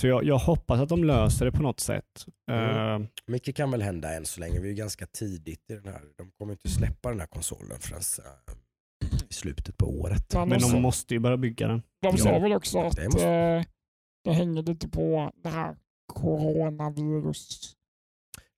så 0.00 0.06
jag, 0.06 0.24
jag 0.24 0.38
hoppas 0.38 0.80
att 0.80 0.88
de 0.88 1.04
löser 1.04 1.44
det 1.44 1.52
på 1.52 1.62
något 1.62 1.80
sätt. 1.80 2.26
Eh, 2.50 2.98
Mycket 3.26 3.56
kan 3.56 3.70
väl 3.70 3.82
hända 3.82 4.14
än 4.16 4.24
så 4.26 4.40
länge. 4.40 4.60
Vi 4.60 4.70
är 4.70 4.74
ganska 4.74 5.06
tidigt 5.06 5.70
i 5.70 5.74
den 5.74 5.92
här. 5.92 6.02
De 6.16 6.30
kommer 6.38 6.52
inte 6.52 6.68
släppa 6.68 7.08
den 7.08 7.20
här 7.20 7.26
konsolen 7.26 7.78
förrän 7.80 8.00
eh, 8.00 8.54
i 9.30 9.32
slutet 9.32 9.76
på 9.76 9.86
året. 10.00 10.34
Men 10.34 10.48
men 10.48 10.60
de, 10.60 10.82
måste 10.82 11.14
ju 11.14 11.20
börja 11.20 11.36
bygga 11.36 11.68
den. 11.68 11.82
de 12.02 12.18
sa 12.18 12.28
Ja, 12.28 12.38
väl 12.38 12.52
också 12.52 12.78
att 12.78 12.96
det 12.96 13.04
måste- 13.04 13.64
det 14.24 14.32
hänger 14.32 14.62
lite 14.62 14.88
på 14.88 15.32
det 15.42 15.48
här 15.48 15.76
coronavirus. 16.12 17.72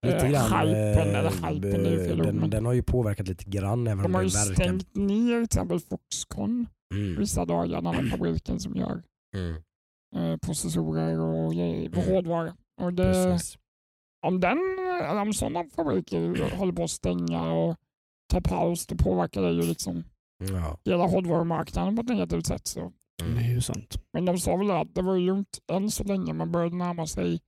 Lite 0.06 0.16
eh, 0.26 0.30
grann. 0.32 0.44
hypen, 0.68 1.08
eh, 1.08 1.18
eller 1.18 1.30
hypen, 1.30 1.60
det 1.60 2.06
är 2.10 2.16
den, 2.16 2.36
men- 2.36 2.50
den 2.50 2.66
har 2.66 2.72
ju 2.72 2.82
påverkat 2.82 3.28
lite 3.28 3.44
grann 3.44 3.86
även 3.86 4.02
De 4.02 4.14
har 4.14 4.22
det 4.22 4.28
ju 4.28 4.34
verkar... 4.34 4.54
stängt 4.54 4.94
ner 4.96 5.34
till 5.36 5.42
exempel 5.44 5.80
Foxconn 5.80 6.66
Mm. 6.94 7.18
vissa 7.18 7.44
dagar, 7.44 7.82
den 7.82 7.94
här 7.94 8.10
fabriken 8.10 8.60
som 8.60 8.76
gör 8.76 9.02
Mm. 9.36 9.56
eh, 10.16 10.36
processorer 10.38 11.18
och 11.20 11.52
Mm. 11.52 11.92
hårdvara. 11.94 12.56
Och 12.80 12.92
det, 12.92 13.38
om, 14.26 14.40
den, 14.40 14.58
om 15.22 15.32
sådana 15.32 15.64
fabriker 15.76 16.56
håller 16.56 16.72
på 16.72 16.84
att 16.84 16.90
stänga 16.90 17.52
och 17.52 17.76
ta 18.32 18.40
paus, 18.40 18.86
då 18.86 18.96
påverkar 18.96 19.42
det 19.42 19.50
ju 19.52 19.62
liksom 19.62 20.04
Ja. 20.50 20.78
hela 20.84 21.06
hårdvarumarknaden 21.06 21.96
på 21.96 22.02
ett 22.02 22.08
negativt 22.08 22.46
sätt. 22.46 22.66
Så. 22.66 22.92
Det 23.18 23.24
Mm. 23.24 23.38
är 23.38 23.48
ju 23.54 23.60
sant. 23.60 23.96
Men 24.12 24.24
de 24.24 24.38
sa 24.38 24.56
väl 24.56 24.70
att 24.70 24.94
det 24.94 25.02
var 25.02 25.14
ju 25.14 25.26
lugnt 25.26 25.58
än 25.72 25.90
så 25.90 26.04
länge 26.04 26.32
man 26.32 26.52
började 26.52 26.76
närma 26.76 27.06
sig 27.06 27.40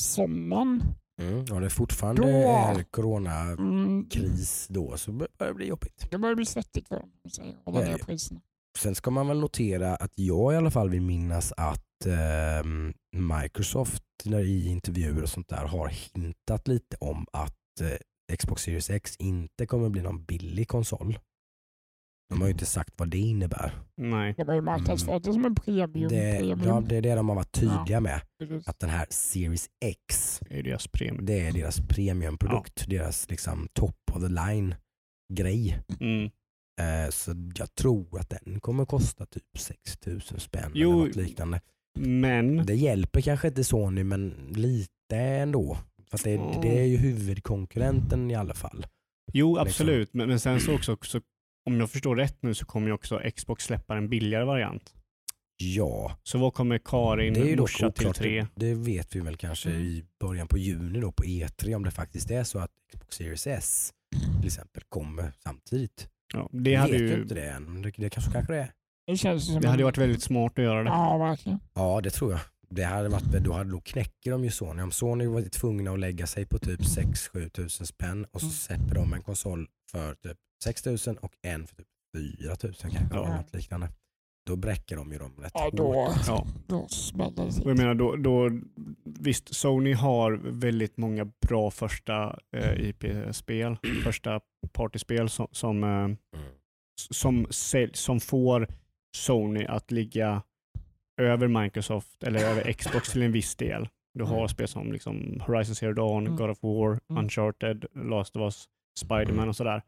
sommaren. 0.00 0.82
Mm. 1.18 1.44
Ja, 1.48 1.60
det 1.60 1.66
är 1.66 1.70
fortfarande 1.70 2.22
Då- 2.22 2.28
är 2.28 2.82
coronakris 2.82 4.66
Mm, 4.70 4.82
då 4.90 4.96
så 4.96 5.12
börjar 5.12 5.30
det 5.48 5.54
bli 5.54 5.66
jobbigt. 5.66 6.08
det 6.10 6.18
börjar 6.18 6.34
bli 6.34 6.46
svettigt 6.46 6.88
för 6.88 6.96
dem. 6.96 7.10
om 7.64 7.74
man 7.74 7.82
är 7.82 7.98
priserna. 7.98 8.40
Sen 8.78 8.94
ska 8.94 9.10
man 9.10 9.28
väl 9.28 9.40
notera 9.40 9.96
att 9.96 10.12
jag 10.14 10.52
i 10.52 10.56
alla 10.56 10.70
fall 10.70 10.90
vill 10.90 11.02
minnas 11.02 11.52
att 11.56 12.06
ehm, 12.06 12.94
Microsoft 13.42 14.02
när 14.24 14.40
i 14.40 14.66
intervjuer 14.68 15.22
och 15.22 15.28
sånt 15.28 15.48
där 15.48 15.66
har 15.66 15.88
hintat 16.14 16.68
lite 16.68 16.96
om 17.00 17.26
att 17.32 17.80
eh, 17.80 18.36
Xbox 18.36 18.62
Series 18.62 18.90
X 18.90 19.16
inte 19.18 19.66
kommer 19.66 19.88
bli 19.88 20.02
någon 20.02 20.24
billig 20.24 20.68
konsol. 20.68 21.18
De 22.28 22.40
har 22.40 22.48
ju 22.48 22.52
inte 22.52 22.66
sagt 22.66 22.94
vad 22.96 23.08
det 23.08 23.18
innebär. 23.18 23.72
Nej. 23.96 24.34
De 24.36 24.48
har 24.48 24.54
ju 24.54 24.60
marknadsfört 24.60 25.22
det 25.24 25.32
som 25.32 25.44
en 25.44 25.54
premium. 25.54 26.08
Det, 26.08 26.38
premium. 26.38 26.60
ja, 26.64 26.82
det 26.88 26.96
är 26.96 27.02
det 27.02 27.14
de 27.14 27.28
har 27.28 27.36
varit 27.36 27.52
tydliga 27.52 28.00
med. 28.00 28.20
Precis. 28.38 28.68
Att 28.68 28.78
den 28.80 28.90
här 28.90 29.06
Series 29.10 29.68
X, 29.84 30.40
Det 30.48 30.58
är 30.58 30.62
deras 30.62 30.88
premium. 30.88 31.24
det 31.26 31.40
är 31.40 31.52
deras 31.52 31.80
premiumprodukt. 31.88 32.88
Deras 32.88 33.30
liksom 33.30 33.68
top 33.72 33.96
of 34.12 34.22
the 34.22 34.28
line 34.28 34.74
grej. 35.34 35.78
Mm. 36.00 36.24
Eh, 36.80 37.10
så 37.10 37.34
jag 37.54 37.74
tror 37.74 38.20
att 38.20 38.30
den 38.30 38.60
kommer 38.60 38.84
kosta 38.84 39.26
typ 39.26 39.58
6000 39.58 40.40
spänn 40.40 40.70
Jo. 40.74 40.92
eller 40.92 41.06
något 41.06 41.16
liknande. 41.16 41.60
Men 41.98 42.66
Det 42.66 42.74
hjälper 42.74 43.20
kanske 43.20 43.48
inte 43.48 43.64
Sony 43.64 44.04
men 44.04 44.34
lite 44.50 45.16
ändå. 45.16 45.78
För 46.10 46.16
att 46.18 46.24
det, 46.24 46.34
Mm. 46.34 46.60
det 46.60 46.78
är 46.80 46.84
ju 46.86 46.96
huvudkonkurrenten 46.96 48.30
i 48.30 48.34
alla 48.34 48.54
fall. 48.54 48.86
Jo, 49.32 49.58
absolut. 49.58 50.14
Men, 50.14 50.28
men 50.28 50.40
sen 50.40 50.60
så 50.60 50.74
också, 50.74 50.96
så, 51.02 51.20
om 51.68 51.80
jag 51.80 51.90
förstår 51.90 52.16
rätt 52.16 52.42
nu 52.42 52.54
så 52.54 52.64
kommer 52.66 52.86
ju 52.86 52.92
också 52.92 53.20
Xbox 53.36 53.64
släppa 53.64 53.96
en 53.96 54.08
billigare 54.08 54.44
variant. 54.44 54.94
Ja, 55.56 56.16
Så 56.22 56.38
vad 56.38 56.54
kommer 56.54 56.78
Karin, 56.84 57.34
det 57.34 57.40
är 57.40 57.44
ju 57.44 57.56
dock 57.56 57.60
morsa 57.62 57.90
till 57.90 58.06
oklart. 58.06 58.16
tre? 58.16 58.46
Det 58.54 58.74
vet 58.74 59.16
vi 59.16 59.20
väl 59.20 59.36
kanske 59.36 59.70
i 59.70 60.04
början 60.20 60.48
på 60.48 60.58
juni 60.58 61.00
då 61.00 61.12
på 61.12 61.22
E3 61.24 61.74
om 61.74 61.84
det 61.84 61.90
faktiskt 61.90 62.30
är 62.30 62.44
så 62.44 62.58
att 62.58 62.70
Xbox 62.92 63.16
Series 63.16 63.46
S 63.46 63.92
till 64.38 64.46
exempel 64.46 64.82
kommer 64.88 65.32
samtidigt. 65.44 66.08
Ja, 66.34 66.48
det 66.52 66.70
Vi 66.70 66.74
hade 66.74 66.92
vet 66.92 67.00
ju 67.00 67.22
inte 67.22 67.34
det 67.34 67.48
än. 67.50 67.72
men 67.72 67.82
Det, 67.82 67.92
det 67.96 68.10
kanske, 68.10 68.32
kanske 68.32 68.52
det 68.52 68.58
är. 68.60 68.72
Det 69.06 69.16
känns 69.16 69.46
som 69.46 69.60
det 69.60 69.68
hade 69.68 69.78
ju 69.78 69.82
en- 69.82 69.84
varit 69.84 69.98
väldigt 69.98 70.22
smart 70.22 70.52
att 70.58 70.64
göra 70.64 70.82
det. 70.82 70.88
Ja, 70.90 71.18
verkligen. 71.18 71.58
Ja 71.74 72.00
det 72.00 72.10
tror 72.10 72.32
jag. 72.32 72.40
Det 72.70 72.82
hade 72.84 73.08
varit, 73.08 73.24
då, 73.24 73.52
hade, 73.52 73.70
då 73.70 73.80
knäcker 73.80 74.30
de 74.30 74.44
ju 74.44 74.50
Sony. 74.50 74.82
Om 74.82 74.90
Sony 74.90 75.26
var 75.26 75.42
tvungna 75.42 75.90
att 75.90 75.98
lägga 75.98 76.26
sig 76.26 76.46
på 76.46 76.58
typ 76.58 76.80
6-7 76.80 77.48
tusen 77.48 77.86
spänn 77.86 78.24
och 78.32 78.40
så 78.40 78.46
Mm. 78.46 78.52
släpper 78.54 78.94
de 78.94 79.12
en 79.12 79.22
konsol 79.22 79.68
för 79.90 80.14
typ 80.14 80.38
6 80.64 80.82
tusen 80.82 81.18
och 81.18 81.32
en 81.42 81.66
för 81.66 81.76
typ 81.76 81.86
4 82.42 82.56
tusen 82.56 82.90
kanske. 82.90 83.16
Ja. 83.16 83.24
eller 83.26 83.36
Något 83.36 83.54
liknande. 83.54 83.88
Då 84.46 84.56
bräcker 84.56 84.96
de 84.96 85.12
ju 85.12 85.18
dem 85.18 85.32
rätt 85.38 85.52
Ja, 85.54 85.60
hårt. 85.64 85.72
då, 85.76 86.14
Ja. 86.26 86.46
då 86.66 86.88
smäller 86.88 87.46
det 87.46 87.68
jag 87.68 87.78
menar, 87.78 87.94
då, 87.94 88.16
då, 88.16 88.50
visst, 89.04 89.54
Sony 89.56 89.92
har 89.92 90.32
väldigt 90.44 90.96
många 90.96 91.24
bra 91.48 91.70
första 91.70 92.38
eh, 92.56 92.80
IP-spel, 92.88 93.76
första 94.04 94.40
partyspel 94.72 95.28
som, 95.28 95.46
som, 95.52 95.84
eh, 95.84 95.88
Mm. 95.90 96.16
som, 97.10 97.46
säl- 97.46 97.94
som 97.94 98.20
får 98.20 98.68
Sony 99.16 99.64
att 99.64 99.90
ligga 99.90 100.42
över 101.20 101.48
Microsoft 101.62 102.22
eller 102.22 102.40
över 102.44 102.72
Xbox 102.78 103.12
till 103.12 103.22
en 103.22 103.32
viss 103.32 103.56
del. 103.56 103.88
Du 104.14 104.24
har 104.24 104.36
Mm. 104.36 104.48
spel 104.48 104.68
som 104.68 104.92
liksom 104.92 105.40
Horizon 105.46 105.74
Zero 105.74 105.92
Dawn, 105.92 106.26
Mm. 106.26 106.36
God 106.38 106.50
of 106.50 106.62
War, 106.62 107.00
Mm. 107.10 107.24
Uncharted, 107.24 107.84
Last 107.94 108.36
of 108.36 108.40
Us, 108.42 108.68
Spiderman 109.00 109.34
Mm. 109.38 109.48
och 109.48 109.56
sådär. 109.56 109.82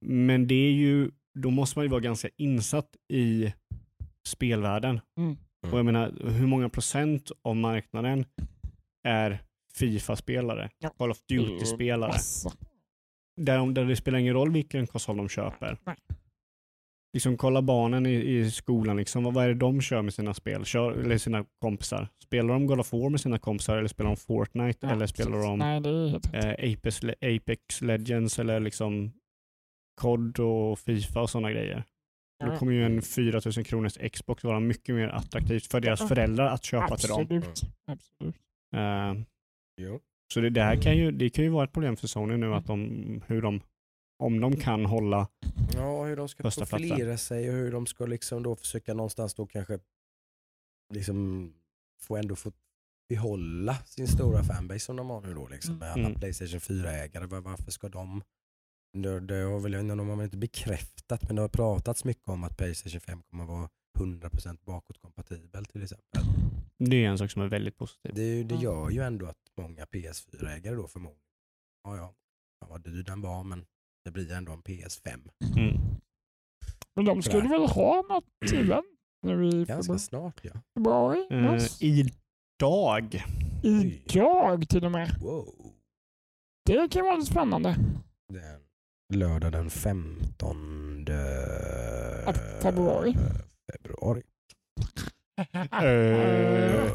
Men 0.00 0.46
det 0.46 0.54
är 0.54 0.72
ju, 0.72 1.10
då 1.38 1.50
måste 1.50 1.78
man 1.78 1.84
ju 1.84 1.90
vara 1.90 2.00
ganska 2.00 2.28
insatt 2.36 2.88
i 3.12 3.52
spelvärlden. 4.26 5.00
Mm. 5.18 5.36
Och 5.72 5.78
jag 5.78 5.84
menar, 5.84 6.14
hur 6.30 6.46
många 6.46 6.68
procent 6.68 7.30
av 7.42 7.56
marknaden 7.56 8.24
är 9.04 9.38
Fifa-spelare? 9.74 10.70
Ja. 10.78 10.88
Call 10.98 11.10
of 11.10 11.18
Duty-spelare? 11.28 12.10
Massa. 12.10 12.52
där, 13.40 13.58
de- 13.58 13.74
där 13.74 13.84
det 13.84 13.96
spelar 13.96 14.18
ingen 14.18 14.34
roll 14.34 14.52
vilken 14.52 14.86
konsol 14.86 15.16
de 15.16 15.28
köper. 15.28 15.78
Nej. 15.84 15.96
Liksom 17.12 17.36
kolla 17.36 17.62
barnen 17.62 18.06
i, 18.06 18.14
i 18.14 18.50
skolan, 18.50 18.96
liksom, 18.96 19.24
vad, 19.24 19.34
vad 19.34 19.44
är 19.44 19.48
det 19.48 19.54
de 19.54 19.80
kör 19.80 20.02
med 20.02 20.14
sina 20.14 20.34
spel? 20.34 20.64
Kör, 20.64 20.92
eller 20.92 21.18
sina 21.18 21.44
kompisar? 21.60 22.08
Spelar 22.24 22.54
de 22.54 22.66
God 22.66 22.80
of 22.80 22.92
War 22.92 23.10
med 23.10 23.20
sina 23.20 23.38
kompisar 23.38 23.76
eller 23.76 23.88
spelar 23.88 24.10
de 24.10 24.16
Fortnite? 24.16 24.86
Ja, 24.86 24.92
eller 24.92 25.06
spelar 25.06 25.30
precis. 25.30 25.46
de 25.46 25.58
Nej, 26.32 26.54
eh, 26.66 26.72
Apex, 26.72 27.00
Apex 27.04 27.80
Legends 27.82 28.38
eller 28.38 28.60
liksom 28.60 29.12
COD 29.98 30.38
och 30.40 30.78
Fifa 30.78 31.20
och 31.20 31.30
sådana 31.30 31.50
grejer? 31.52 31.84
Då 32.44 32.56
kommer 32.56 32.72
ju 32.72 32.84
en 32.84 33.02
4000 33.02 33.64
kronors 33.64 33.98
Xbox 34.12 34.44
vara 34.44 34.60
mycket 34.60 34.94
mer 34.94 35.08
attraktivt 35.08 35.66
för 35.66 35.80
deras 35.80 36.08
föräldrar 36.08 36.46
att 36.46 36.64
köpa 36.64 36.96
till 36.96 37.08
dem. 37.08 37.20
Absolut. 37.22 37.62
Absolut. 37.86 38.36
Eh, 38.76 39.24
Jo. 39.80 40.00
så 40.34 40.40
det 40.40 40.50
där 40.50 40.82
kan 40.82 40.96
ju, 40.96 41.10
det 41.12 41.30
kan 41.30 41.44
ju 41.44 41.50
vara 41.50 41.64
ett 41.64 41.72
problem 41.72 41.96
för 41.96 42.06
Sony 42.06 42.36
nu 42.36 42.54
att 42.54 42.66
de, 42.66 43.22
hur 43.26 43.42
de, 43.42 43.60
om 44.22 44.40
de 44.40 44.56
kan 44.56 44.84
hålla, 44.86 45.28
Ja, 45.74 46.04
hur 46.04 46.16
de 46.16 46.28
ska 46.28 46.42
Första 46.42 46.66
profilera 46.66 46.96
platsen. 46.96 47.18
sig 47.18 47.48
och 47.50 47.54
hur 47.56 47.72
de 47.72 47.86
ska 47.86 48.06
liksom 48.06 48.42
då 48.42 48.56
försöka 48.56 48.94
någonstans 48.94 49.34
då 49.34 49.46
kanske 49.46 49.78
liksom 50.94 51.52
få 52.00 52.16
ändå 52.16 52.36
få 52.36 52.52
behålla 53.08 53.74
sin 53.74 54.08
stora 54.08 54.42
fanbase 54.44 54.80
som 54.80 54.96
de 54.96 55.10
har 55.10 55.20
nu 55.20 55.34
då 55.34 55.48
liksom 55.48 55.78
med 55.78 55.92
alla 55.92 56.06
Mm. 56.06 56.20
Playstation 56.20 56.60
4-ägare. 56.60 57.26
Var- 57.26 57.40
Varför 57.40 57.70
ska 57.70 57.88
de 57.88 58.22
det, 58.92 59.20
det 59.20 59.34
har 59.34 59.60
väl, 59.60 59.72
de 59.72 60.08
har 60.08 60.16
väl 60.16 60.24
inte 60.24 60.36
bekräftat 60.36 61.22
men 61.26 61.36
det 61.36 61.42
har 61.42 61.48
pratats 61.48 62.04
mycket 62.04 62.28
om 62.28 62.44
att 62.44 62.56
Playstation 62.56 63.00
5 63.00 63.22
kommer 63.22 63.44
vara 63.44 63.68
100% 63.98 64.58
bakåtkompatibel 64.64 65.64
till 65.64 65.82
exempel. 65.82 66.22
det 66.78 67.04
är 67.04 67.08
en 67.08 67.18
sak 67.18 67.30
som 67.30 67.42
är 67.42 67.46
väldigt 67.48 67.76
positiv. 67.76 68.12
Det, 68.14 68.42
det 68.42 68.54
gör 68.54 68.90
ju 68.90 69.02
ändå 69.02 69.26
att 69.26 69.36
många 69.56 69.84
PS4-ägare 69.84 70.74
då 70.74 70.88
förmodligen, 70.88 71.22
ja 71.84 71.96
ja, 71.96 72.14
ja 72.60 72.66
vad 72.70 72.80
dyr 72.84 73.02
den 73.02 73.20
var 73.20 73.44
men 73.44 73.66
det 74.04 74.10
blir 74.10 74.32
ändå 74.32 74.52
en 74.52 74.62
PS5. 74.62 75.30
Mm. 75.56 75.76
Men 76.94 77.04
de 77.04 77.22
skulle 77.22 77.42
Sådär. 77.42 77.58
väl 77.58 77.68
ha 77.68 78.02
något 78.08 78.52
event 78.52 78.86
nu 79.22 79.48
i 79.48 79.64
Ganska 79.64 79.98
snart 79.98 80.40
ja. 80.42 80.52
februari? 80.74 81.26
Eh, 81.30 81.42
mars? 81.42 81.82
idag, 81.82 83.24
Idag 83.62 84.68
till 84.68 84.84
och 84.84 84.92
med. 84.92 85.20
Wow. 85.20 85.74
Det 86.64 86.92
kan 86.92 87.04
vara 87.04 87.16
lite 87.16 87.30
spännande. 87.30 87.76
Den, 88.32 88.67
lördag 89.14 89.52
den 89.52 89.70
15 89.70 91.06
Att 92.26 92.62
februari. 92.62 93.16
februari. 93.72 94.22
Eh. 95.82 96.92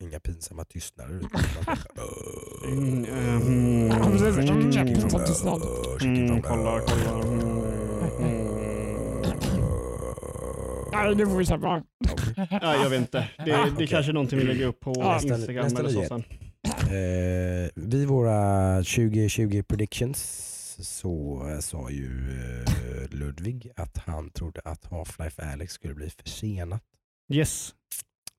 Inga 0.00 0.20
pinsamma 0.20 0.64
tystnader. 0.64 1.14
utan 1.16 1.40
man 1.56 1.64
bara, 1.66 1.76
Mm, 6.04 6.42
kolla, 6.42 6.80
kolla. 6.80 7.24
Nej, 10.92 11.14
det 11.14 11.26
får 11.26 11.36
vi 11.38 11.46
släppa. 11.46 11.82
Ja, 12.50 12.76
jag 12.82 12.90
vet 12.90 13.00
inte. 13.00 13.28
Det, 13.38 13.44
det 13.44 13.70
Okej. 13.74 13.86
kanske 13.86 14.12
är 14.12 14.14
någonting 14.14 14.38
vi 14.38 14.44
lägger 14.44 14.66
upp 14.66 14.80
på 14.80 15.18
Instagram 15.22 15.66
eller 15.66 15.88
så 15.88 16.04
sen. 16.04 16.24
Eh, 16.80 17.70
vid 17.74 18.08
våra 18.08 18.76
2020 18.76 19.62
predictions 19.62 20.18
så 20.78 21.42
sa 21.60 21.90
ju 21.90 22.40
eh, 22.40 23.10
Ludvig 23.10 23.72
att 23.76 23.98
han 23.98 24.30
trodde 24.30 24.60
att 24.64 24.84
Half-Life 24.84 25.52
Alyx 25.52 25.72
skulle 25.72 25.94
bli 25.94 26.10
försenat. 26.10 26.82
Yes. 27.32 27.74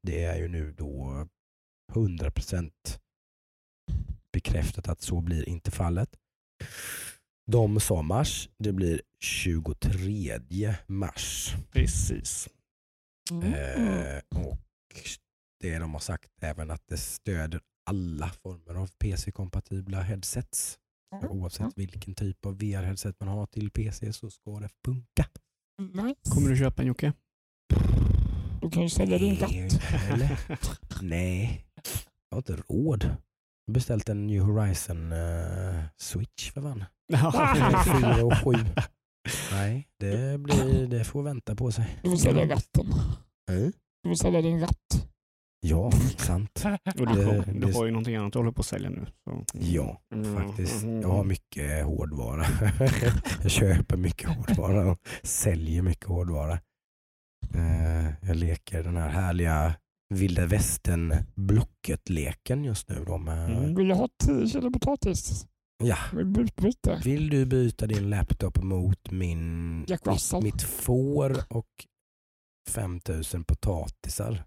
Det 0.03 0.23
är 0.23 0.37
ju 0.37 0.47
nu 0.47 0.71
då 0.71 1.27
100% 1.93 2.71
bekräftat 4.33 4.87
att 4.87 5.01
så 5.01 5.21
blir 5.21 5.49
inte 5.49 5.71
fallet. 5.71 6.09
De 7.51 7.79
sa 7.79 8.01
mars, 8.01 8.49
det 8.57 8.71
blir 8.71 9.01
23 9.19 10.39
mars. 10.87 11.55
Precis. 11.71 12.49
Mm. 13.31 13.53
Eh, 13.53 14.21
och 14.29 14.59
det 15.59 15.79
de 15.79 15.93
har 15.93 15.99
sagt 15.99 16.31
även 16.41 16.71
att 16.71 16.87
det 16.87 16.97
stöder 16.97 17.61
alla 17.89 18.29
former 18.29 18.75
av 18.75 18.87
PC-kompatibla 18.87 20.01
headsets. 20.01 20.79
Så 21.21 21.27
oavsett 21.27 21.77
vilken 21.77 22.15
typ 22.15 22.45
av 22.45 22.57
VR-headset 22.57 23.15
man 23.19 23.29
har 23.29 23.45
till 23.45 23.71
PC 23.71 24.13
så 24.13 24.29
ska 24.29 24.59
det 24.59 24.69
funka. 24.85 25.25
Nice. 25.81 26.31
Kommer 26.31 26.49
du 26.49 26.57
köpa 26.57 26.81
en 26.81 26.87
Jocke? 26.87 27.13
Du 28.61 28.69
kan 28.69 28.83
ju 28.83 28.89
sälja 28.89 29.17
din 29.17 29.37
katt. 29.37 29.51
Nej, 31.01 31.65
jag 32.29 32.35
har 32.35 32.37
inte 32.37 32.55
råd. 32.55 33.03
Jag 33.03 33.71
har 33.71 33.73
beställt 33.73 34.09
en 34.09 34.27
New 34.27 34.41
Horizon 34.41 35.11
eh, 35.11 35.83
Switch 35.97 36.51
för 36.51 36.61
fan. 36.61 36.85
Fyra 38.01 38.25
och 38.25 38.33
sju. 38.43 38.65
Nej, 39.51 39.87
det, 39.97 40.39
blir, 40.39 40.87
det 40.87 41.03
får 41.03 41.23
vänta 41.23 41.55
på 41.55 41.71
sig. 41.71 41.99
Du 42.03 42.09
får 42.09 42.17
sälja 42.17 42.49
ratten. 42.49 42.93
Mm. 43.51 43.71
Du 44.03 44.09
får 44.09 44.15
sälja 44.15 44.41
din 44.41 44.59
ratt. 44.59 45.09
Ja, 45.61 45.91
sant. 46.17 46.63
Och 46.99 47.07
du, 47.07 47.25
Det- 47.25 47.43
du 47.53 47.59
det- 47.59 47.73
har 47.73 47.85
ju 47.85 47.91
någonting 47.91 48.15
annat 48.15 48.33
du 48.33 48.39
håller 48.39 48.51
på 48.51 48.59
att 48.59 48.65
sälja 48.65 48.89
nu. 48.89 49.05
Så. 49.23 49.45
Ja, 49.53 50.01
Mm, 50.13 50.35
faktiskt. 50.35 50.83
mm, 50.83 51.01
Jag 51.01 51.09
har 51.09 51.23
mycket 51.23 51.85
hårdvara. 51.85 52.45
jag 53.41 53.51
köper 53.51 53.97
mycket 53.97 54.29
hårdvara 54.29 54.91
och 54.91 54.99
säljer 55.23 55.81
mycket 55.81 56.05
hårdvara. 56.07 56.59
Eh, 57.53 58.27
Jag 58.27 58.35
leker 58.35 58.83
den 58.83 58.97
här 58.97 59.09
härliga 59.09 59.73
vilda 60.13 60.45
västern 60.45 61.13
blocket-leken 61.35 62.63
just 62.63 62.89
nu. 62.89 63.03
Då 63.07 63.17
med, 63.17 63.49
Mm. 63.57 63.75
Vill 63.75 63.87
du 63.87 63.93
ha 63.93 64.09
10 64.25 64.47
kilo 64.47 64.71
potatis? 64.71 65.45
Ja, 65.83 65.97
utbyte? 66.37 67.01
vill 67.03 67.29
du 67.29 67.45
byta 67.45 67.87
din 67.87 68.09
laptop 68.09 68.63
mot 68.63 69.11
min, 69.11 69.79
mitt, 69.79 70.43
mitt 70.43 70.61
får 70.61 71.37
och 71.49 71.67
5000 72.69 73.43
potatisar? 73.43 74.43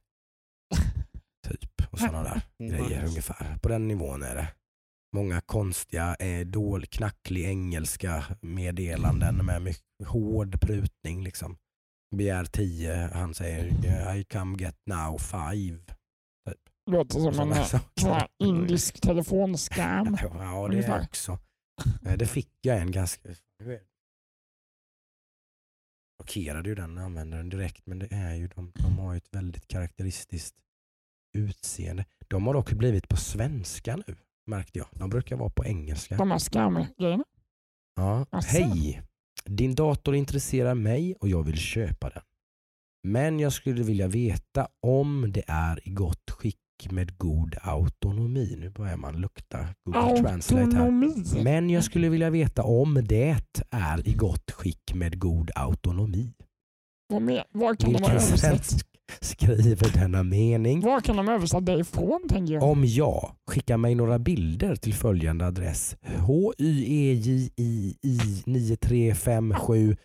Typ, 1.93 1.95
och 1.95 1.99
sådana 1.99 2.23
där 2.23 2.43
grejer 2.59 2.83
Nice. 3.01 3.07
ungefär. 3.07 3.59
På 3.63 3.69
den 3.69 3.89
nivån 3.89 4.23
är 4.23 4.35
det. 4.35 4.49
Många 5.17 5.41
konstiga, 5.41 6.15
eh, 6.15 6.47
dålig, 6.47 6.91
knacklig 6.91 7.45
engelska 7.45 8.25
meddelanden 8.41 9.47
med 9.47 9.63
mycket 9.63 10.07
hård 10.09 10.61
prutning. 10.61 11.25
Liksom. 11.25 11.57
Begär 12.17 12.45
10, 12.45 13.11
han 13.15 13.35
säger 13.35 14.17
I 14.17 14.25
come 14.25 14.57
get 14.59 14.77
now 14.87 15.19
five. 15.19 15.79
Låter 16.91 17.33
som 17.33 17.53
en 17.53 18.29
indisk 18.39 19.01
telefonscam. 19.01 20.17
Ja, 20.23 20.69
det 20.69 20.79
är 20.85 21.01
också. 21.03 21.39
Eh, 22.07 22.17
Det 22.17 22.27
fick 22.27 22.51
jag 22.61 22.79
en 22.79 22.91
ganska... 22.91 23.29
Blockerade 26.19 26.69
ju 26.69 26.75
den 26.75 26.99
användaren 26.99 27.49
direkt 27.49 27.87
men 27.87 27.99
det 27.99 28.09
är 28.11 28.35
ju 28.35 28.49
de, 28.49 28.73
de 28.75 28.99
har 28.99 29.13
ju 29.13 29.17
ett 29.17 29.35
väldigt 29.35 29.69
karaktäristiskt 29.69 30.57
utseende. 31.33 32.05
De 32.29 32.47
har 32.47 32.55
dock 32.55 32.73
blivit 32.73 33.09
på 33.09 33.17
svenska 33.17 33.97
nu 33.97 34.17
märkte 34.47 34.79
jag. 34.79 34.89
De 34.93 35.11
brukar 35.11 35.37
vara 35.37 35.51
på 35.51 35.65
engelska. 35.65 36.17
De 36.17 36.31
här 36.31 36.39
scam-grejerna. 36.39 37.25
Ja. 37.97 38.27
Asså. 38.31 38.49
Hej! 38.49 39.03
Din 39.45 39.75
dator 39.75 40.15
intresserar 40.15 40.75
mig 40.75 41.15
och 41.21 41.29
jag 41.29 41.43
vill 41.43 41.59
köpa 41.59 42.11
den. 42.11 42.23
Men 43.03 43.41
jag 43.41 43.53
skulle 43.53 43.83
vilja 43.83 44.09
veta 44.09 44.69
om 44.81 45.33
det 45.33 45.43
är 45.47 45.89
i 45.89 45.91
gott 45.91 46.31
skick 46.31 46.57
med 46.91 47.19
god 47.19 47.57
autonomi. 47.63 48.57
Nu 48.59 48.71
börjar 48.71 48.97
man 48.97 49.21
lukta 49.21 49.69
Google 49.85 50.21
Translate 50.23 50.63
här. 50.63 50.67
Autonomi. 50.67 51.25
Men 51.45 51.71
jag 51.71 51.85
skulle 51.85 52.09
vilja 52.09 52.31
veta 52.31 52.63
om 52.63 53.01
det 53.09 53.39
är 53.71 54.09
i 54.09 54.13
gott 54.13 54.51
skick 54.51 54.95
med 54.95 55.19
god 55.19 55.51
autonomi. 55.55 56.33
Vad, 57.09 57.23
med, 57.23 57.45
vad 57.53 57.79
kan 57.79 57.93
de 57.93 58.03
ha 58.03 58.09
Vilken 58.09 58.29
översatt? 58.29 58.92
Skriver 59.21 60.01
denna 60.01 60.23
mening? 60.23 60.81
Var 60.81 61.01
kan 61.01 61.17
de 61.17 61.29
översatt 61.29 61.67
det 61.67 61.81
ifrån 61.81 62.21
tänker 62.29 62.55
jag? 62.55 62.63
Om 62.63 62.85
jag 62.85 63.33
skickar 63.51 63.77
mig 63.77 63.95
några 63.95 64.19
bilder 64.19 64.77
till 64.77 64.95
följande 64.95 65.47
adress 65.47 65.97
E 66.03 66.09
HYEJII 66.59 67.97
9357 68.47 69.97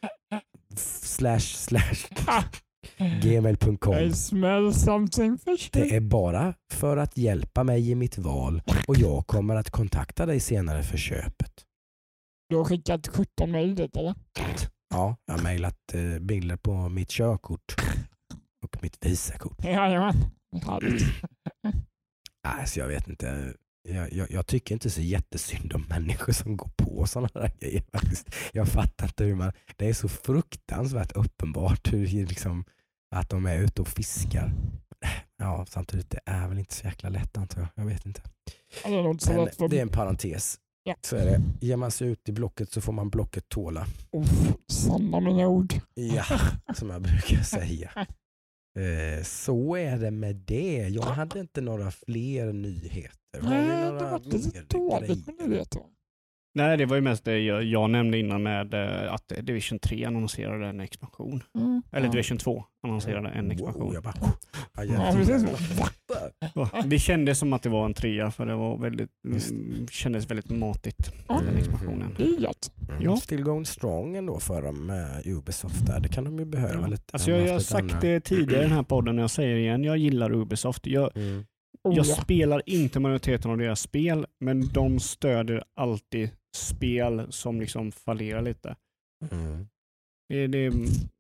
slash 1.01 1.39
slash 1.39 2.07
gmail.com 3.21 3.93
I 3.97 4.13
smell 4.13 4.73
something 4.73 5.37
fishy. 5.37 5.69
Det 5.73 5.95
är 5.95 5.99
bara 6.01 6.53
för 6.73 6.97
att 6.97 7.17
hjälpa 7.17 7.63
mig 7.63 7.91
i 7.91 7.95
mitt 7.95 8.17
val 8.17 8.61
och 8.87 8.97
jag 8.97 9.27
kommer 9.27 9.55
att 9.55 9.69
kontakta 9.69 10.25
dig 10.25 10.39
senare 10.39 10.83
för 10.83 10.97
köpet. 10.97 11.51
Du 12.49 12.55
har 12.55 12.63
skickat 12.65 13.07
17 13.07 13.51
mejl 13.51 13.75
dit 13.75 13.95
eller? 13.97 14.15
Ja, 14.89 15.15
jag 15.25 15.33
har 15.33 15.43
mejlat 15.43 15.93
eh, 15.93 16.19
bilder 16.19 16.55
på 16.57 16.89
mitt 16.89 17.09
körkort 17.09 17.75
och 18.63 18.83
mitt 18.83 19.05
visakort. 19.05 19.63
Jajamän. 19.63 20.15
Alltså 22.43 22.79
jag 22.79 22.87
vet 22.87 23.07
inte. 23.07 23.53
Jag, 23.89 24.13
jag, 24.13 24.31
jag 24.31 24.47
tycker 24.47 24.75
inte 24.75 24.89
så 24.89 25.01
jättesynd 25.01 25.73
om 25.73 25.85
människor 25.89 26.33
som 26.33 26.57
går 26.57 26.69
på 26.75 27.07
sådana 27.07 27.29
här 27.33 27.51
grejer. 27.59 27.83
Faktiskt. 27.91 28.35
Jag 28.53 28.67
fattar 28.67 29.05
inte 29.05 29.23
hur 29.23 29.35
man... 29.35 29.51
Det 29.75 29.89
är 29.89 29.93
så 29.93 30.07
fruktansvärt 30.07 31.11
uppenbart 31.11 31.93
hur 31.93 32.07
liksom, 32.07 32.65
att 33.15 33.29
de 33.29 33.45
är 33.45 33.59
ute 33.59 33.81
och 33.81 33.87
fiskar. 33.87 34.53
Ja, 35.37 35.65
samtidigt 35.69 36.09
det 36.09 36.19
är 36.25 36.47
väl 36.47 36.59
inte 36.59 36.73
så 36.73 36.85
jäkla 36.85 37.09
lätt 37.09 37.37
antar 37.37 37.61
jag. 37.61 37.69
Jag 37.75 37.85
vet 37.85 38.05
inte. 38.05 38.21
Men 38.83 39.69
det 39.69 39.77
är 39.77 39.81
en 39.81 39.89
parentes. 39.89 40.59
Ja. 40.83 40.95
Så 41.01 41.15
är 41.15 41.25
det. 41.25 41.41
Ger 41.61 41.75
man 41.75 41.91
sig 41.91 42.07
ut 42.07 42.29
i 42.29 42.31
blocket 42.31 42.71
så 42.71 42.81
får 42.81 42.93
man 42.93 43.09
blocket 43.09 43.49
tåla. 43.49 43.87
Uff, 44.11 44.53
sanna 44.67 45.19
mina 45.19 45.47
ord. 45.47 45.73
Ja, 45.93 46.25
som 46.73 46.89
jag 46.89 47.01
brukar 47.01 47.43
säga. 47.43 47.91
Eh, 48.77 49.23
Så 49.23 49.75
är 49.77 49.97
det 49.97 50.11
med 50.11 50.35
det. 50.35 50.87
Jag 50.89 51.03
hade 51.03 51.39
inte 51.39 51.61
några 51.61 51.91
fler 51.91 52.53
nyheter. 52.53 53.41
Nej, 53.41 53.67
det 53.91 53.91
var 53.91 54.19
lite 54.19 54.61
dåligt 54.69 55.27
med 55.27 55.49
nyheter. 55.49 55.81
Nej, 56.57 56.77
det 56.77 56.85
var 56.85 56.95
ju 56.95 57.01
mest 57.01 57.25
det 57.25 57.39
jag, 57.39 57.63
jag 57.63 57.89
nämnde 57.89 58.17
innan 58.17 58.43
med 58.43 58.73
eh, 58.73 59.13
att 59.13 59.31
Division 59.41 59.79
3 59.79 60.05
annonserade 60.05 60.67
en 60.67 60.79
expansion. 60.79 61.43
Mm. 61.55 61.81
Eller 61.91 62.05
ja. 62.05 62.11
Division 62.11 62.37
2 62.37 62.63
annonserade 62.83 63.29
en 63.29 63.43
Wow, 63.45 63.51
expansion. 63.53 63.93
jag 63.93 64.03
bara, 64.03 64.13
Ja, 64.77 64.83
ja, 64.83 65.11
precis. 65.15 65.45
Det 66.85 66.99
kändes 66.99 67.39
som 67.39 67.53
att 67.53 67.63
det 67.63 67.69
var 67.69 67.85
en 67.85 67.93
trea 67.93 68.31
för 68.31 68.45
det 68.45 68.55
var 68.55 68.77
väldigt, 68.77 69.09
mm, 69.27 69.87
kändes 69.87 70.29
väldigt 70.31 70.49
matigt. 70.51 71.11
Ja. 71.27 71.41
Den 71.45 71.57
expansionen. 71.57 72.15
Gött. 72.39 72.71
Mm. 72.89 73.01
Ja. 73.03 73.17
Still 73.17 73.43
going 73.43 73.65
strong 73.65 74.15
ändå 74.15 74.39
för 74.39 74.61
dem 74.61 74.85
med 74.85 75.21
Ubisoft 75.27 75.85
där. 75.87 75.99
Det 75.99 76.09
kan 76.09 76.23
de 76.23 76.39
ju 76.39 76.45
behöva 76.45 76.81
Ja. 76.81 76.87
lite. 76.87 77.03
Alltså 77.13 77.31
jag, 77.31 77.53
har 77.53 77.59
sagt 77.59 78.01
det 78.01 78.19
tidigare 78.19 78.59
i 78.61 78.63
den 78.63 78.71
här 78.77 78.83
podden 78.83 79.17
och 79.17 79.23
jag 79.23 79.29
säger 79.31 79.55
det 79.55 79.61
igen. 79.61 79.83
Jag 79.83 79.97
gillar 79.97 80.31
Ubisoft. 80.31 80.87
Jag, 80.87 81.17
Mm. 81.17 81.45
Oh, 81.83 81.95
jag 81.95 82.05
ja. 82.05 82.15
spelar 82.15 82.61
inte 82.65 82.99
majoriteten 82.99 83.51
av 83.51 83.57
deras 83.57 83.81
spel, 83.81 84.25
men 84.39 84.67
de 84.73 84.99
stöder 84.99 85.63
alltid 85.75 86.29
spel 86.57 87.27
som 87.29 87.61
liksom 87.61 87.91
fallerar 87.91 88.41
lite. 88.41 88.75
Mm. 89.31 89.67
Det, 90.29 90.47
det, 90.47 90.73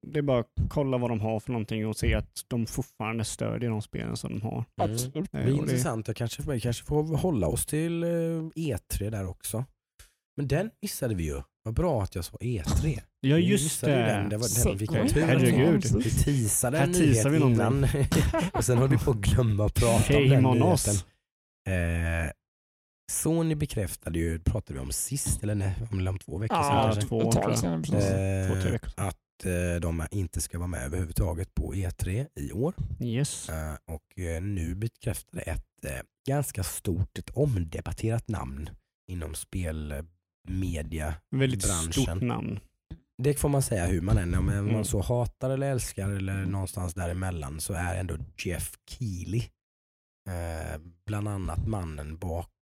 det 0.07 0.19
är 0.19 0.23
bara 0.23 0.39
att 0.39 0.47
kolla 0.69 0.97
vad 0.97 1.11
de 1.11 1.19
har 1.21 1.39
för 1.39 1.51
någonting 1.51 1.87
och 1.87 1.97
se 1.97 2.13
att 2.15 2.43
de 2.47 2.65
fortfarande 2.65 3.23
stödjer 3.23 3.69
de 3.69 3.81
spelen 3.81 4.17
som 4.17 4.29
de 4.39 4.41
har. 4.41 4.51
Mm. 4.81 4.91
Absolut. 4.93 5.15
Eh, 5.17 5.27
Det 5.31 5.37
är 5.39 5.45
det- 5.45 5.51
intressant. 5.51 6.07
Jag 6.07 6.15
kanske, 6.17 6.59
kanske 6.59 6.85
får 6.85 7.17
hålla 7.17 7.47
oss 7.47 7.65
till 7.65 8.03
eh, 8.03 8.07
E3 8.55 9.09
där 9.09 9.27
också. 9.27 9.65
Men 10.37 10.47
den 10.47 10.69
missade 10.81 11.15
vi 11.15 11.23
ju. 11.23 11.41
Vad 11.63 11.73
bra 11.73 12.03
att 12.03 12.15
jag 12.15 12.25
sa 12.25 12.37
E3. 12.37 12.99
Ja, 13.19 13.37
just 13.37 13.63
missade 13.63 13.91
ju 13.93 13.97
Den. 13.99 14.23
Det 14.23 14.29
det. 14.29 14.37
var, 14.37 14.65
den, 14.69 14.77
vilken 14.77 15.07
tur. 15.07 15.21
Herregud. 15.21 15.83
Vi 16.03 16.11
teasade 16.11 16.79
en 16.79 16.91
nyhet 16.91 17.25
vi 17.25 17.37
innan 17.37 17.87
och 18.53 18.65
sen 18.65 18.77
höll 18.77 18.89
vi 18.89 18.97
på 18.97 19.11
att 19.11 19.17
glömma 19.17 19.65
att 19.65 19.73
prata 19.73 19.95
om 19.95 20.01
Shame 20.03 20.27
den 20.35 20.45
on 20.45 20.51
nyheten. 20.57 20.73
oss. 20.73 21.05
Eh, 21.67 22.31
Sony 23.11 23.55
bekräftade 23.55 24.19
ju, 24.19 24.39
pratade 24.39 24.73
vi 24.73 24.79
om 24.79 24.91
sist, 24.91 25.43
eller 25.43 25.55
nej, 25.55 25.75
om, 25.91 26.07
om 26.07 26.19
två 26.19 26.37
veckor 26.37 26.55
sedan 26.55 26.65
Ja, 26.75 26.83
kanske. 26.83 27.01
två 27.01 27.31
tror 27.31 27.49
jag. 27.49 27.59
sedan. 27.59 27.73
Eh, 27.83 28.47
Två, 28.47 28.61
tre 28.61 28.71
veckor 28.71 28.89
sedan. 28.89 29.07
att 29.07 29.45
eh, 29.45 29.81
de 29.81 30.07
inte 30.11 30.41
ska 30.41 30.57
vara 30.57 30.67
med 30.67 30.85
överhuvudtaget 30.85 31.55
på 31.55 31.73
E3 31.73 32.27
i 32.35 32.51
år. 32.51 32.73
Yes. 32.99 33.49
Eh, 33.49 33.73
och 33.85 34.19
eh, 34.19 34.41
nu 34.41 34.75
bekräftade 34.75 35.41
ett 35.41 35.85
eh, 35.85 35.91
ganska 36.27 36.63
stort, 36.63 37.17
ett 37.17 37.29
omdebatterat 37.29 38.27
namn 38.27 38.69
inom 39.11 39.35
spelmedia. 39.35 41.13
Väldigt 41.35 41.63
branschen. 41.65 41.93
stort 41.93 42.21
namn. 42.21 42.59
Det 43.23 43.33
får 43.33 43.49
man 43.49 43.61
säga 43.61 43.85
hur 43.85 44.01
man 44.01 44.17
än, 44.17 44.35
om 44.35 44.49
Mm. 44.49 44.73
man 44.73 44.85
så 44.85 45.01
hatar 45.01 45.49
eller 45.49 45.71
älskar 45.71 46.09
eller 46.09 46.45
någonstans 46.45 46.93
däremellan 46.93 47.59
så 47.59 47.73
är 47.73 47.95
ändå 47.95 48.17
Jeff 48.45 48.71
Keely 48.89 49.43
eh, 50.29 50.81
bland 51.05 51.27
annat 51.27 51.67
mannen 51.67 52.17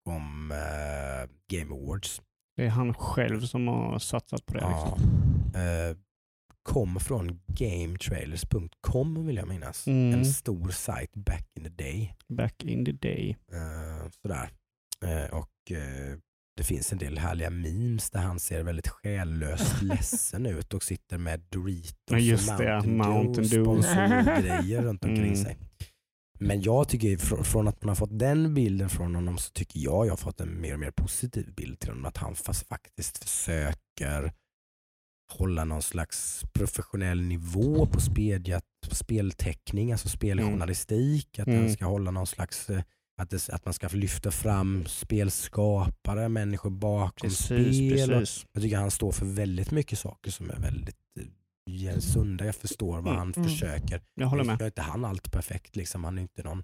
bakom 0.09 0.51
eh, 0.51 1.29
Game 1.59 1.75
Awards. 1.75 2.21
Det 2.57 2.65
är 2.65 2.69
han 2.69 2.93
själv 2.93 3.41
som 3.41 3.67
har 3.67 3.99
satsat 3.99 4.45
på 4.45 4.53
det. 4.53 4.59
Ja. 4.59 4.97
Liksom. 4.97 5.61
Eh, 5.61 5.97
kom 6.63 6.99
från 6.99 7.39
gametrailers.com 7.47 9.25
vill 9.25 9.35
jag 9.35 9.47
minnas. 9.47 9.87
Mm. 9.87 10.13
En 10.19 10.25
stor 10.25 10.69
sajt 10.69 11.11
back 11.15 11.45
in 11.57 11.63
the 11.63 11.69
day. 11.69 12.15
Back 12.29 12.63
in 12.63 12.85
the 12.85 12.91
day. 12.91 13.35
Eh, 13.51 14.09
sådär. 14.21 14.49
Eh, 15.05 15.33
och 15.33 15.71
eh, 15.71 16.17
det 16.57 16.63
finns 16.63 16.91
en 16.91 16.97
del 16.97 17.17
härliga 17.17 17.49
memes 17.49 18.11
där 18.11 18.19
han 18.19 18.39
ser 18.39 18.63
väldigt 18.63 18.87
själlöst 18.87 19.81
ledsen 19.81 20.45
ut 20.45 20.73
och 20.73 20.83
sitter 20.83 21.17
med 21.17 21.41
Doritos 21.49 22.49
och 22.51 22.57
det, 22.57 22.71
Mountain, 22.71 22.97
Mountain 22.97 23.47
Dew 23.47 23.55
Dew. 23.57 23.63
sponsorgrejer 23.83 24.81
runt 24.83 25.03
omkring 25.05 25.23
Mm. 25.23 25.35
sig. 25.35 25.57
Men 26.39 26.61
jag 26.61 26.87
tycker 26.89 27.17
fr- 27.17 27.43
från 27.43 27.67
att 27.67 27.83
man 27.83 27.89
har 27.89 27.95
fått 27.95 28.19
den 28.19 28.53
bilden 28.53 28.89
från 28.89 29.15
honom 29.15 29.37
så 29.37 29.51
tycker 29.51 29.79
jag 29.79 30.05
jag 30.05 30.11
har 30.11 30.17
fått 30.17 30.41
en 30.41 30.61
mer 30.61 30.73
och 30.73 30.79
mer 30.79 30.91
positiv 30.91 31.53
bild 31.53 31.79
till 31.79 31.89
honom. 31.89 32.05
Att 32.05 32.17
han 32.17 32.35
fast 32.35 32.67
faktiskt 32.67 33.23
försöker 33.23 34.33
hålla 35.33 35.63
någon 35.63 35.81
slags 35.81 36.41
professionell 36.53 37.21
nivå 37.21 37.85
på 37.85 38.01
spel, 38.01 38.59
spelteckning, 38.91 39.91
alltså 39.91 40.09
speljournalistik. 40.09 41.39
Att 41.39 41.47
Mm. 41.47 41.73
ska 41.73 41.85
hålla 41.85 42.11
någon 42.11 42.27
slags 42.27 42.69
eh, 42.69 42.81
att, 43.21 43.29
det, 43.29 43.49
att 43.49 43.65
man 43.65 43.73
ska 43.73 43.87
lyfta 43.87 44.31
fram 44.31 44.85
spelskapare, 44.87 46.29
människor 46.29 46.69
bakom 46.69 47.29
Precis, 47.29 47.75
spel. 47.77 48.09
precis. 48.09 48.45
Jag 48.53 48.63
tycker 48.63 48.77
han 48.77 48.91
står 48.91 49.11
för 49.11 49.25
väldigt 49.25 49.71
mycket 49.71 49.99
saker 49.99 50.31
som 50.31 50.49
är 50.49 50.59
väldigt 50.59 50.95
eh, 51.19 51.25
sunda. 52.01 52.45
Jag 52.45 52.55
förstår 52.55 52.91
vad 53.01 53.07
Mm, 53.07 53.17
han 53.17 53.33
mm. 53.33 53.49
försöker. 53.49 54.01
Jag 54.15 54.27
håller 54.27 54.43
med. 54.43 54.59
gör 54.59 54.65
inte 54.65 54.81
han 54.81 55.05
allt 55.05 55.31
perfekt. 55.31 55.75
Liksom. 55.75 56.03
Han 56.03 56.17
är 56.17 56.21
inte 56.21 56.43
någon 56.43 56.63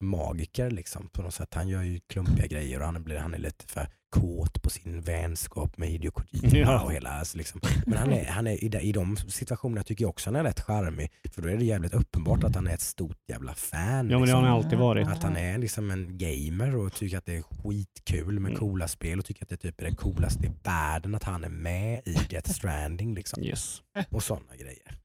magiker 0.00 0.70
liksom, 0.70 1.08
på 1.08 1.22
något 1.22 1.34
sätt. 1.34 1.54
Han 1.54 1.68
gör 1.68 1.82
ju 1.82 2.00
klumpiga 2.08 2.46
grejer 2.46 2.80
och 2.80 2.86
han, 2.86 3.04
blir, 3.04 3.18
han 3.18 3.34
är 3.34 3.38
lite 3.38 3.64
för 3.66 3.88
kåt 4.10 4.62
på 4.62 4.70
sin 4.70 5.00
vänskap 5.00 5.76
med 5.78 5.88
Hideo 5.88 6.10
Kojima 6.10 6.58
Ja. 6.58 6.80
och 6.82 6.92
hela, 6.92 7.10
alltså, 7.10 7.38
liksom. 7.38 7.60
Men 7.86 7.98
han 7.98 8.12
är, 8.12 8.24
han 8.24 8.46
är 8.46 8.64
i, 8.64 8.68
de, 8.68 8.78
i 8.78 8.92
de 8.92 9.16
situationerna 9.16 9.82
tycker 9.82 10.04
jag 10.04 10.08
också 10.10 10.30
han 10.30 10.36
är 10.36 10.44
rätt 10.44 10.60
charmig. 10.60 11.10
För 11.32 11.42
då 11.42 11.48
är 11.48 11.56
det 11.56 11.64
jävligt 11.64 11.94
uppenbart 11.94 12.44
att 12.44 12.54
han 12.54 12.66
är 12.66 12.74
ett 12.74 12.80
stort 12.80 13.18
jävla 13.28 13.54
fan. 13.54 13.80
Ja 13.80 13.92
men 14.02 14.08
det 14.08 14.14
har 14.14 14.20
liksom. 14.26 14.44
han 14.44 14.52
alltid 14.52 14.78
varit. 14.78 15.08
Att 15.08 15.22
han 15.22 15.36
är 15.36 15.58
liksom 15.58 15.90
en 15.90 16.18
gamer 16.18 16.76
och 16.76 16.92
tycker 16.92 17.18
att 17.18 17.26
det 17.26 17.36
är 17.36 17.42
skitkul 17.42 18.40
med 18.40 18.50
Mm. 18.50 18.58
coola 18.60 18.88
spel 18.88 19.18
och 19.18 19.24
tycker 19.24 19.42
att 19.42 19.48
det 19.48 19.56
typ 19.56 19.80
är 19.80 19.84
det 19.84 19.94
coolaste 19.96 20.46
i 20.46 20.50
världen 20.64 21.14
att 21.14 21.24
han 21.24 21.44
är 21.44 21.48
med 21.48 22.02
i 22.04 22.14
Death 22.30 22.50
Stranding 22.50 23.14
liksom. 23.14 23.42
Yes. 23.42 23.82
Och 24.10 24.22
sådana 24.22 24.56
grejer. 24.56 24.98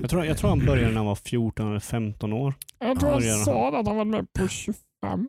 Jag 0.00 0.10
tror, 0.10 0.24
jag 0.24 0.38
tror 0.38 0.50
han 0.50 0.66
började 0.66 0.88
när 0.88 0.96
han 0.96 1.06
var 1.06 1.14
14 1.14 1.68
eller 1.68 1.80
15 1.80 2.32
år. 2.32 2.54
Jag 2.78 3.00
tror 3.00 3.22
Ja, 3.22 3.34
han 3.34 3.44
sa 3.44 3.70
det 3.70 3.78
att 3.78 3.86
han 3.86 3.96
var 3.96 4.04
med 4.04 4.32
på 4.32 4.48
25 4.48 4.74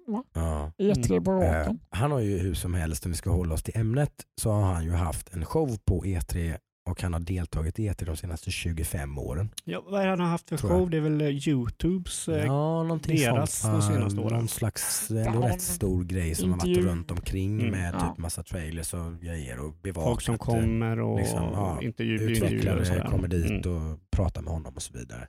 va? 0.07 0.23
Ja. 0.33 0.71
E3 0.77 1.23
på 1.23 1.43
Eh, 1.43 1.71
han 1.89 2.11
har 2.11 2.19
ju 2.19 2.37
hur 2.37 2.53
som 2.53 2.73
helst, 2.73 3.05
om 3.05 3.11
vi 3.11 3.17
ska 3.17 3.29
hålla 3.29 3.53
oss 3.53 3.63
till 3.63 3.77
ämnet, 3.77 4.11
så 4.41 4.51
har 4.51 4.73
han 4.73 4.83
ju 4.83 4.91
haft 4.91 5.33
en 5.33 5.45
show 5.45 5.77
på 5.85 6.03
E3 6.03 6.57
och 6.85 7.01
han 7.01 7.13
har 7.13 7.19
deltagit 7.19 7.79
i 7.79 7.89
E3 7.89 8.05
de 8.05 8.17
senaste 8.17 8.51
25 8.51 9.17
åren. 9.17 9.49
Ja, 9.63 9.83
vad 9.87 10.01
är 10.01 10.05
det 10.05 10.09
han 10.11 10.19
har 10.19 10.27
haft 10.27 10.49
för 10.49 10.57
show? 10.57 10.89
Det 10.89 10.97
är 10.97 11.01
väl 11.01 11.21
eh, 11.21 11.47
Youtubes? 11.47 12.27
eh, 12.29 12.45
Ja, 12.45 12.83
någonting 12.83 13.17
deras 13.17 13.59
sånt. 13.59 13.73
de 13.73 13.81
senaste 13.81 14.19
åren. 14.19 14.37
Någon 14.37 14.47
slags 14.47 15.11
ändå 15.11 15.41
Ja, 15.41 15.49
rätt 15.49 15.61
stor 15.61 16.03
grej 16.03 16.35
som 16.35 16.51
har 16.51 16.57
varit 16.57 16.67
intervju. 16.67 16.89
runt 16.89 17.11
omkring 17.11 17.59
Mm. 17.59 17.71
med 17.71 17.93
Ja. 17.93 17.99
typ 17.99 18.17
massa 18.17 18.43
trailers 18.43 18.93
och 18.93 19.19
grejer 19.21 19.59
och 19.59 19.73
bevakat. 19.73 20.09
Folk 20.09 20.21
som 20.21 20.33
eh, 20.33 20.39
kommer 20.39 20.99
och 20.99 21.19
liksom, 21.19 21.43
ja, 21.53 21.79
intervju, 21.81 22.13
intervjuer 22.13 22.41
och 22.43 22.47
utvecklare 22.47 22.85
sådär. 22.85 23.05
kommer 23.11 23.27
dit 23.27 23.65
Mm. 23.65 23.91
och 23.91 23.99
pratar 24.11 24.41
med 24.41 24.53
honom 24.53 24.73
och 24.75 24.81
så 24.81 24.93
vidare. 24.93 25.27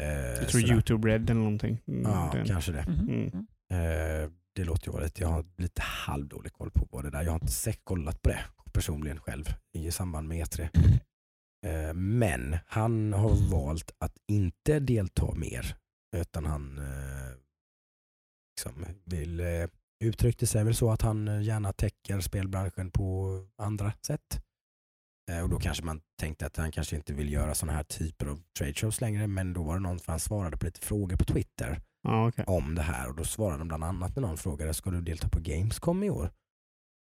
Eh, 0.00 0.06
Jag 0.08 0.48
tror 0.48 0.60
sådär. 0.60 0.72
Youtube 0.74 1.08
Red 1.08 1.30
eller 1.30 1.40
någonting. 1.40 1.78
Mm, 1.88 2.02
Ja, 2.02 2.30
den. 2.32 2.46
kanske 2.46 2.72
det. 2.72 2.84
Mhm. 2.88 3.08
Mm. 3.08 3.26
Eh, 3.72 4.30
det 4.52 4.64
låter 4.64 4.86
ju 4.86 4.92
vara 4.92 5.04
lite, 5.04 5.22
jag 5.22 5.28
har 5.28 5.44
lite 5.58 5.82
halvdålig 5.82 6.52
koll 6.52 6.70
på 6.70 6.88
vad 6.90 7.04
det 7.04 7.10
där. 7.10 7.22
Jag 7.22 7.30
har 7.32 7.36
inte 7.40 7.52
sett, 7.52 7.80
kollat 7.84 8.22
på 8.22 8.28
det 8.28 8.38
personligen 8.72 9.20
själv 9.20 9.44
i 9.78 9.90
samband 9.90 10.28
med 10.28 10.46
E3. 10.46 10.68
Eh, 11.66 11.94
men 11.94 12.56
han 12.66 13.12
har 13.12 13.50
valt 13.50 13.94
att 13.98 14.16
inte 14.28 14.80
delta 14.80 15.34
mer 15.34 15.76
utan 16.16 16.44
han 16.46 16.78
eh, 16.78 17.34
liksom 18.56 18.86
vill, 19.04 19.40
eh, 19.40 19.68
uttryckte 20.04 20.46
sig 20.46 20.64
väl 20.64 20.74
så 20.74 20.90
att 20.90 21.02
han 21.02 21.28
eh, 21.28 21.42
gärna 21.42 21.72
täcker 21.72 22.20
spelbranschen 22.20 22.90
på 22.90 23.38
andra 23.58 23.92
sätt. 24.06 24.42
Eh, 25.30 25.42
och 25.42 25.48
då 25.48 25.58
kanske 25.58 25.84
man 25.84 26.00
tänkte 26.20 26.46
att 26.46 26.56
han 26.56 26.72
kanske 26.72 26.96
inte 26.96 27.12
vill 27.14 27.32
göra 27.32 27.54
sådana 27.54 27.76
här 27.76 27.84
typer 27.84 28.26
av 28.26 28.40
trade 28.58 28.74
shows 28.74 29.00
längre 29.00 29.26
men 29.26 29.52
då 29.52 29.62
var 29.62 29.74
det 29.74 29.80
någon, 29.80 29.98
för 29.98 30.12
han 30.12 30.20
svarade 30.20 30.56
på 30.56 30.66
lite 30.66 30.80
frågor 30.80 31.16
på 31.16 31.24
Twitter 31.24 31.80
Ja, 32.02 32.28
okej. 32.28 32.44
om 32.48 32.74
det 32.74 32.82
här 32.82 33.08
och 33.08 33.16
då 33.16 33.24
svarade 33.24 33.58
de 33.58 33.68
bland 33.68 33.84
annat 33.84 34.16
när 34.16 34.22
någon 34.22 34.36
frågade 34.36 34.74
ska 34.74 34.90
du 34.90 35.00
delta 35.00 35.28
på 35.28 35.40
Gamescom 35.40 36.02
i 36.02 36.10
år? 36.10 36.30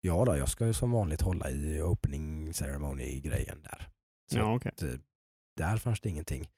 Ja 0.05 0.25
då, 0.25 0.37
jag 0.37 0.49
ska 0.49 0.65
ju 0.65 0.73
som 0.73 0.91
vanligt 0.91 1.21
hålla 1.21 1.49
i 1.49 1.81
opening 1.81 2.53
ceremony-grejen 2.53 3.61
där. 3.63 3.87
Så 4.31 4.37
Ja, 4.37 4.55
okej. 4.55 4.71
att, 4.75 4.81
eh, 4.83 4.89
där 5.57 5.77
fanns 5.77 6.01
det 6.01 6.09
ingenting. 6.09 6.49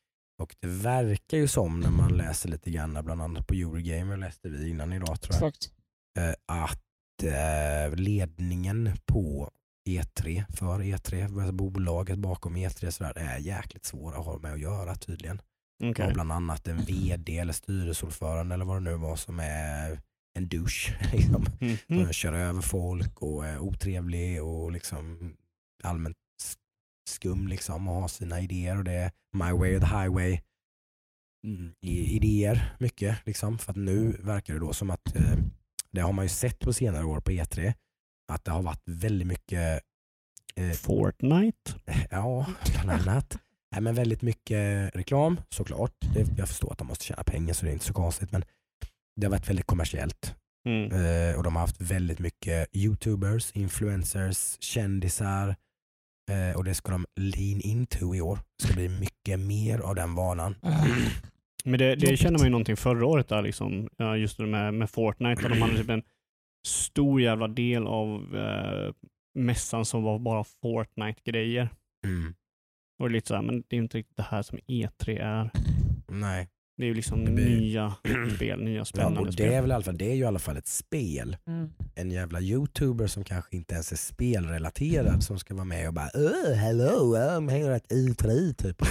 Och 0.42 0.56
det 0.60 0.68
verkar 0.68 1.38
ju 1.38 1.48
som 1.48 1.80
när 1.80 1.90
man 1.90 2.18
läser 2.18 2.50
lite 2.50 2.72
grann, 2.72 2.98
bland 3.06 3.22
annat 3.22 3.48
på 3.48 3.54
Eurogamer 3.54 4.18
läste 4.18 4.50
vi 4.50 4.70
innan 4.70 4.94
idag 4.94 5.22
tror 5.22 5.36
jag, 5.40 5.48
Exakt. 5.48 5.74
eh, 6.18 6.34
att 6.46 6.82
eh, 7.24 7.96
ledningen 7.96 8.92
på 9.06 9.52
E3, 9.90 10.44
för 10.58 10.80
E3, 10.80 11.24
alltså 11.40 11.52
bolaget 11.52 12.18
bakom 12.20 12.58
E3 12.58 12.90
så 12.92 13.04
där, 13.04 13.18
är 13.18 13.38
jäkligt 13.38 13.86
svåra 13.86 14.18
att 14.18 14.26
ha 14.26 14.38
med 14.40 14.54
att 14.54 14.60
göra 14.60 14.96
tydligen. 14.96 15.42
Okej. 15.84 16.08
Och 16.08 16.14
bland 16.14 16.32
annat 16.32 16.68
en 16.68 16.78
vd 16.86 17.38
eller 17.38 17.54
styrelseordförande 17.54 18.54
eller 18.56 18.66
vad 18.66 18.76
det 18.78 18.92
nu 18.92 18.96
var 18.98 19.16
som 19.16 19.40
är 19.40 20.02
en 20.36 20.48
douche. 20.48 20.94
Liksom. 21.14 21.46
Mhm. 21.60 21.78
Som 21.88 22.14
kör 22.14 22.34
över 22.34 22.62
folk 22.62 23.22
och 23.22 23.46
är 23.46 23.60
otrevlig 23.60 24.44
och 24.44 24.72
liksom 24.72 25.34
allmänt 25.84 26.18
skum 27.10 27.48
liksom 27.48 27.88
och 27.88 27.96
har 27.96 28.08
sina 28.08 28.42
idéer 28.42 28.78
och 28.78 28.84
det 28.84 28.94
är 28.94 29.12
my 29.34 29.52
way 29.52 29.76
or 29.76 29.80
the 29.80 29.86
highway 29.86 30.42
mm, 31.48 31.74
idéer 31.82 32.76
mycket 32.80 33.18
liksom. 33.26 33.58
För 33.58 33.72
att 33.72 33.78
nu 33.78 34.12
verkar 34.24 34.54
det 34.54 34.60
då 34.60 34.74
som 34.74 34.90
att 34.90 35.16
eh, 35.16 35.38
det 35.92 36.02
har 36.02 36.14
man 36.14 36.26
ju 36.26 36.30
sett 36.30 36.60
på 36.60 36.74
senare 36.74 37.06
år 37.06 37.20
på 37.20 37.32
E3 37.32 37.74
att 38.28 38.46
det 38.46 38.52
har 38.52 38.62
varit 38.62 38.84
väldigt 38.86 39.28
mycket, 39.28 39.82
eh, 40.56 40.72
Fortnite. 40.72 41.74
ja, 42.12 42.46
bland 42.72 42.92
annat. 42.92 43.38
Nej, 43.72 43.82
men 43.82 43.96
väldigt 43.96 44.22
mycket 44.22 44.96
reklam 44.96 45.42
såklart. 45.50 45.92
Det, 46.14 46.38
jag 46.38 46.48
förstår 46.48 46.72
att 46.72 46.78
de 46.78 46.88
måste 46.88 47.06
tjäna 47.06 47.24
pengar 47.24 47.54
så 47.54 47.66
det 47.66 47.72
är 47.72 47.74
inte 47.74 47.86
så 47.86 47.94
konstigt. 47.94 48.32
Men 48.32 48.44
det 49.16 49.26
har 49.26 49.32
varit 49.32 49.50
väldigt 49.50 49.66
kommersiellt. 49.66 50.36
Mm. 50.66 50.92
Eh, 50.92 51.38
och 51.38 51.44
de 51.44 51.56
har 51.56 51.62
haft 51.62 51.82
väldigt 51.82 52.20
mycket 52.20 52.76
youtubers, 52.76 53.52
influencers, 53.52 54.58
kändisar. 54.60 55.56
Eh, 56.32 56.58
och 56.58 56.64
det 56.64 56.74
ska 56.74 56.92
de 56.92 57.06
lean 57.16 57.62
into 57.62 58.16
i 58.16 58.22
år. 58.22 58.40
Det 58.60 58.66
ska 58.68 58.74
bli 58.74 58.90
mycket 58.90 59.40
mer 59.40 59.80
av 59.80 59.96
den 59.96 60.16
vanan. 60.16 60.56
Men 61.66 61.80
det, 61.80 61.96
det 61.96 62.18
känner 62.18 62.38
man 62.38 62.46
ju 62.46 62.52
någonting 62.52 62.78
förra 62.78 63.06
året 63.06 63.28
där 63.28 63.42
liksom. 63.42 63.90
Just 64.18 64.38
det 64.38 64.46
med, 64.46 64.74
med 64.74 64.90
Fortnite. 64.90 65.42
Där 65.42 65.50
de 65.50 65.62
hade 65.62 65.78
typ 65.78 65.90
en 65.90 66.04
stor 66.68 67.22
jävla 67.22 67.48
del 67.48 67.88
av 67.88 68.36
eh, 68.36 68.94
mässan 69.36 69.86
som 69.86 70.04
var 70.04 70.20
bara 70.20 70.44
Fortnite-grejer. 70.44 71.70
Mm. 72.06 72.36
Och 73.00 73.12
lite 73.12 73.28
såhär, 73.28 73.42
men 73.42 73.64
det 73.68 73.76
är 73.76 73.78
inte 73.78 73.98
riktigt 73.98 74.18
det 74.18 74.24
här 74.24 74.42
som 74.42 74.58
E3 74.58 75.22
är. 75.22 75.52
Nej. 76.08 76.50
Det 76.78 76.84
är 76.84 76.88
ju 76.88 76.94
liksom 76.94 77.26
blir- 77.26 77.60
nya 77.60 77.96
spel, 78.36 78.64
nya 78.64 78.78
Ja, 78.78 78.86
spännande 78.86 79.20
och 79.20 79.26
det, 79.26 79.32
spel. 79.34 79.54
är 79.54 79.62
väl 79.62 79.72
i 79.72 79.74
alla 79.74 79.84
fall, 79.84 79.98
det 79.98 80.06
är 80.12 80.16
ju 80.16 80.22
i 80.22 80.26
alla 80.26 80.40
fall 80.40 80.58
ett 80.58 80.68
spel. 80.68 81.38
Mm. 81.48 81.70
En 81.96 82.12
jävla 82.12 82.42
youtuber 82.42 83.08
som 83.08 83.24
kanske 83.24 83.56
inte 83.56 83.74
ens 83.74 83.92
är 83.92 83.96
spelrelaterad 83.96 85.24
som 85.24 85.40
ska 85.40 85.54
vara 85.54 85.66
med 85.66 85.88
och 85.88 85.94
bara 85.94 86.10
oh, 86.14 86.54
hello, 86.54 87.16
I'm 87.16 87.50
here 87.52 87.76
at 87.76 87.92
E3 87.92 88.54
typ. 88.54 88.78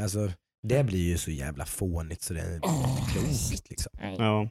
Alltså, 0.00 0.30
det 0.62 0.84
blir 0.84 1.08
ju 1.08 1.18
så 1.18 1.30
jävla 1.30 1.64
fånigt 1.64 2.22
så 2.22 2.34
det 2.34 2.40
är 2.40 2.60
Åh, 2.62 3.08
klokt. 3.12 3.70
Liksom. 3.70 3.92
Nej. 4.00 4.16
Ja, 4.18 4.48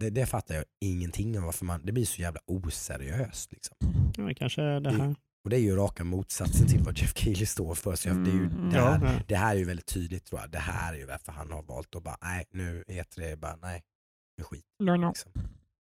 Det, 0.00 0.10
det 0.10 0.26
fattar 0.26 0.54
jag 0.54 0.64
ingenting 0.80 1.38
av 1.38 1.44
varför 1.44 1.64
man, 1.64 1.80
det 1.84 1.92
blir 1.92 2.04
så 2.04 2.20
jävla 2.22 2.40
oseriöst. 2.46 3.52
Liksom. 3.52 3.76
ja, 4.16 4.30
kanske 4.36 4.62
är 4.62 4.80
det 4.80 4.90
här. 4.92 5.14
Och 5.46 5.50
det 5.50 5.56
är 5.56 5.60
ju 5.60 5.76
raka 5.76 6.04
motsatsen 6.04 6.66
till 6.66 6.82
vad 6.82 6.98
Jeff 6.98 7.16
Keely 7.16 7.46
står 7.46 7.74
för. 7.74 7.96
Så 7.96 8.08
det, 8.08 8.14
är 8.30 8.34
ju, 8.34 8.44
Mm. 8.44 8.70
det, 8.70 8.80
här, 8.80 9.00
ja. 9.04 9.20
det 9.28 9.36
här 9.36 9.54
är 9.54 9.58
ju 9.58 9.64
väldigt 9.64 9.86
tydligt 9.86 10.24
tror 10.24 10.40
jag. 10.40 10.50
Det 10.50 10.58
här 10.58 10.94
är 10.94 10.98
ju 10.98 11.06
varför 11.06 11.32
han 11.32 11.52
har 11.52 11.62
valt 11.62 11.94
att 11.94 12.02
bara, 12.02 12.16
nej 12.22 12.44
nu 12.50 12.84
E3, 12.88 13.36
bara 13.36 13.56
nej, 13.56 13.82
nu 14.38 14.44
skit. 14.44 14.64
Liksom. 15.08 15.32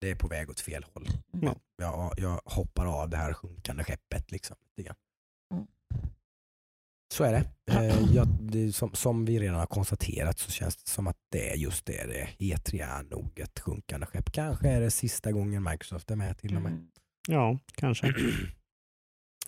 Det 0.02 0.12
är 0.12 0.16
på 0.16 0.28
väg 0.28 0.50
åt 0.50 0.60
fel 0.60 0.86
håll. 0.94 1.08
Ja. 1.42 1.56
Jag, 1.78 2.14
jag 2.18 2.42
hoppar 2.46 2.86
av 2.86 3.10
det 3.10 3.18
här 3.18 3.34
sjunkande 3.34 3.84
skeppet. 3.84 4.32
Liksom. 4.32 4.56
Mm. 5.54 5.68
Så 7.14 7.24
är 7.24 7.32
det. 7.32 7.74
Eh, 7.74 8.14
jag, 8.14 8.28
det 8.28 8.72
som, 8.72 8.94
som 8.94 9.26
vi 9.26 9.40
redan 9.40 9.56
har 9.60 9.66
konstaterat 9.66 10.40
så 10.40 10.52
känns 10.52 10.76
det 10.76 10.90
som 10.90 11.08
att 11.08 11.18
det 11.32 11.52
är 11.52 11.56
just 11.56 11.86
det. 11.86 12.06
det. 12.08 12.30
E3 12.46 12.84
är 12.84 13.04
nog 13.04 13.40
ett 13.40 13.60
sjunkande 13.60 14.06
skepp. 14.06 14.32
Kanske 14.32 14.70
är 14.70 14.82
det 14.82 14.92
sista 14.92 15.32
gången 15.32 15.64
Microsoft 15.64 16.12
är 16.12 16.16
med 16.16 16.38
till 16.38 16.56
och 16.56 16.62
med. 16.62 16.72
Mm. 16.72 16.88
Ja, 17.28 17.60
kanske. 17.76 18.14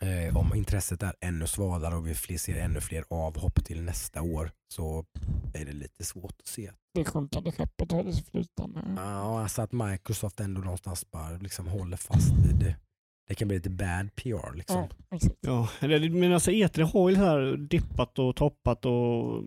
Eh, 0.02 0.38
om 0.38 0.56
intresset 0.56 1.04
är 1.04 1.16
ännu 1.22 1.48
svalare 1.48 1.96
och 1.96 2.08
vi 2.08 2.16
fler- 2.16 2.38
ser 2.38 2.56
ännu 2.56 2.82
fler 2.82 3.04
avhopp 3.10 3.66
till 3.66 3.82
nästa 3.84 4.22
år 4.22 4.52
så 4.74 5.06
är 5.54 5.66
det 5.66 5.72
lite 5.74 6.04
svårt 6.04 6.36
att 6.40 6.48
se. 6.48 6.72
Det 6.94 7.06
sjunkande 7.06 7.52
skeppet 7.52 7.92
håller 7.92 8.12
sig 8.12 8.24
flytande. 8.32 8.82
Ja, 8.98 9.42
alltså 9.42 9.62
att 9.62 9.72
Microsoft 9.72 10.40
ändå 10.40 10.62
någonstans 10.62 11.12
bara 11.12 11.30
liksom 11.38 11.68
håller 11.68 11.98
fast 11.98 12.32
vid 12.46 12.56
det. 12.56 12.76
Det 13.28 13.36
kan 13.36 13.48
bli 13.48 13.58
lite 13.58 13.70
bad 13.70 14.16
PR 14.16 14.56
liksom. 14.56 14.78
Ja, 15.10 15.16
exakt. 15.16 15.36
Ja, 15.42 15.68
men 16.12 16.34
alltså 16.34 16.52
E3 16.52 16.82
har 16.82 17.10
ju 17.10 17.16
så 17.16 17.22
här 17.22 17.58
dippat 17.70 18.20
och 18.20 18.36
toppat 18.36 18.86
och 18.86 19.38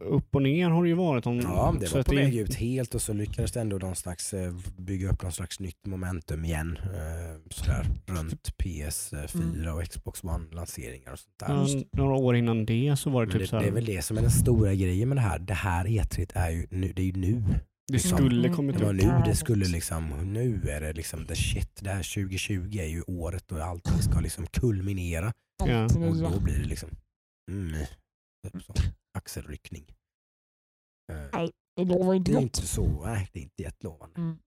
upp 0.00 0.34
och 0.34 0.42
ner 0.42 0.68
har 0.70 0.82
det 0.82 0.88
ju 0.88 0.94
varit. 0.94 1.26
Om, 1.26 1.40
Ja, 1.40 1.74
det 1.80 1.92
var 1.94 2.02
på 2.02 2.14
väg 2.14 2.36
ut 2.36 2.54
helt 2.54 2.94
och 2.94 3.02
så 3.02 3.12
lyckades 3.12 3.52
det 3.52 3.60
ändå 3.60 3.76
någon 3.78 3.96
slags, 3.96 4.34
eh, 4.34 4.52
bygga 4.76 5.10
upp 5.10 5.22
någon 5.22 5.32
slags 5.32 5.60
nytt 5.60 5.86
momentum 5.86 6.44
igen. 6.44 6.78
eh, 6.82 7.40
Sådär, 7.50 7.86
runt 8.06 8.56
PS4 8.58 9.68
och 9.68 9.84
Xbox 9.90 10.22
One-lanseringar 10.24 11.12
och 11.12 11.18
sånt 11.18 11.38
där. 11.68 11.78
Ja, 11.78 11.84
några 11.92 12.14
år 12.14 12.36
innan 12.36 12.66
det 12.66 12.96
så 12.98 13.10
var 13.10 13.26
det 13.26 13.26
Men 13.26 13.32
typ 13.32 13.40
det, 13.42 13.48
så 13.48 13.56
här, 13.56 13.62
det 13.62 13.68
är 13.68 13.72
väl 13.72 13.84
det 13.84 14.02
som 14.02 14.16
är 14.18 14.22
den 14.22 14.30
stora 14.30 14.74
grejen 14.74 15.08
med 15.08 15.16
det 15.16 15.22
här. 15.22 15.38
Det 15.38 15.54
här 15.54 15.84
E3 15.84 16.30
är 16.34 16.50
ju 16.50 16.66
nu, 16.70 16.92
det 16.96 17.02
är 17.02 17.06
ju 17.06 17.12
nu. 17.12 17.42
Det 17.88 17.92
liksom. 17.92 18.16
skulle 18.18 18.48
kommit 18.48 18.78
Det 18.78 18.84
var 18.84 18.94
upp. 18.94 19.02
nu 19.02 19.22
det 19.24 19.34
skulle 19.36 19.64
liksom, 19.66 20.32
nu 20.32 20.62
är 20.70 20.80
det 20.80 20.92
liksom 20.92 21.26
the 21.26 21.36
shit. 21.36 21.70
Det 21.82 21.90
här 21.90 22.14
2020 22.14 22.78
är 22.78 22.86
ju 22.86 23.02
året 23.06 23.44
då 23.48 23.62
allting 23.62 23.98
ska 24.02 24.20
liksom 24.20 24.46
kulminera. 24.46 25.32
Ja. 25.66 25.84
Och 25.84 26.16
då 26.32 26.40
blir 26.40 26.58
det 26.58 26.64
liksom 26.68 26.90
mm, 27.50 27.72
typ 28.52 28.62
så, 28.62 28.72
axelryckning. 29.18 29.84
Eh, 31.12 31.48
Det 31.76 31.84
lovar 31.84 32.14
inte 32.14 32.32
Det 32.32 32.38
är 32.38 32.42
inte 32.42 32.66
så, 32.66 33.04
nej 33.06 33.28
det 33.32 33.38
är 33.38 33.42
inte 33.42 33.62
jättelovande. 33.62 34.20
Mm. 34.20 34.38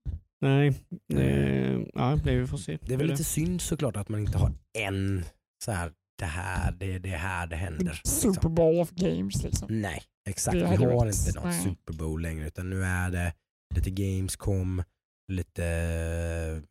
Nej, 0.41 0.73
det, 1.07 1.85
ja, 1.93 2.19
det 2.23 2.35
vi 2.39 2.47
får 2.47 2.57
se. 2.57 2.77
Det 2.81 2.93
är 2.93 2.97
väl 2.97 3.07
lite 3.07 3.23
synd 3.23 3.61
såklart 3.61 3.97
att 3.97 4.09
man 4.09 4.19
inte 4.19 4.37
har 4.37 4.53
en 4.79 5.23
så 5.65 5.71
här, 5.71 5.91
det 6.19 6.25
här, 6.25 6.71
det 6.71 6.93
är 6.93 6.99
det 6.99 7.09
här 7.09 7.47
det 7.47 7.55
händer. 7.55 8.01
Super 8.03 8.33
Liksom. 8.33 8.55
Bowl 8.55 8.79
of 8.79 8.91
Games 8.91 9.43
liksom. 9.43 9.67
Nej, 9.81 10.03
exakt. 10.29 10.55
Vi 10.55 10.61
har 10.61 10.77
varit- 10.95 11.15
inte 11.27 11.39
någon 11.39 11.49
nej. 11.49 11.63
Super 11.63 11.93
Bowl 11.93 12.21
längre 12.21 12.47
utan 12.47 12.69
nu 12.69 12.83
är 12.83 13.11
det 13.11 13.33
lite 13.75 13.89
Gamescom, 13.91 14.83
lite, 15.27 16.61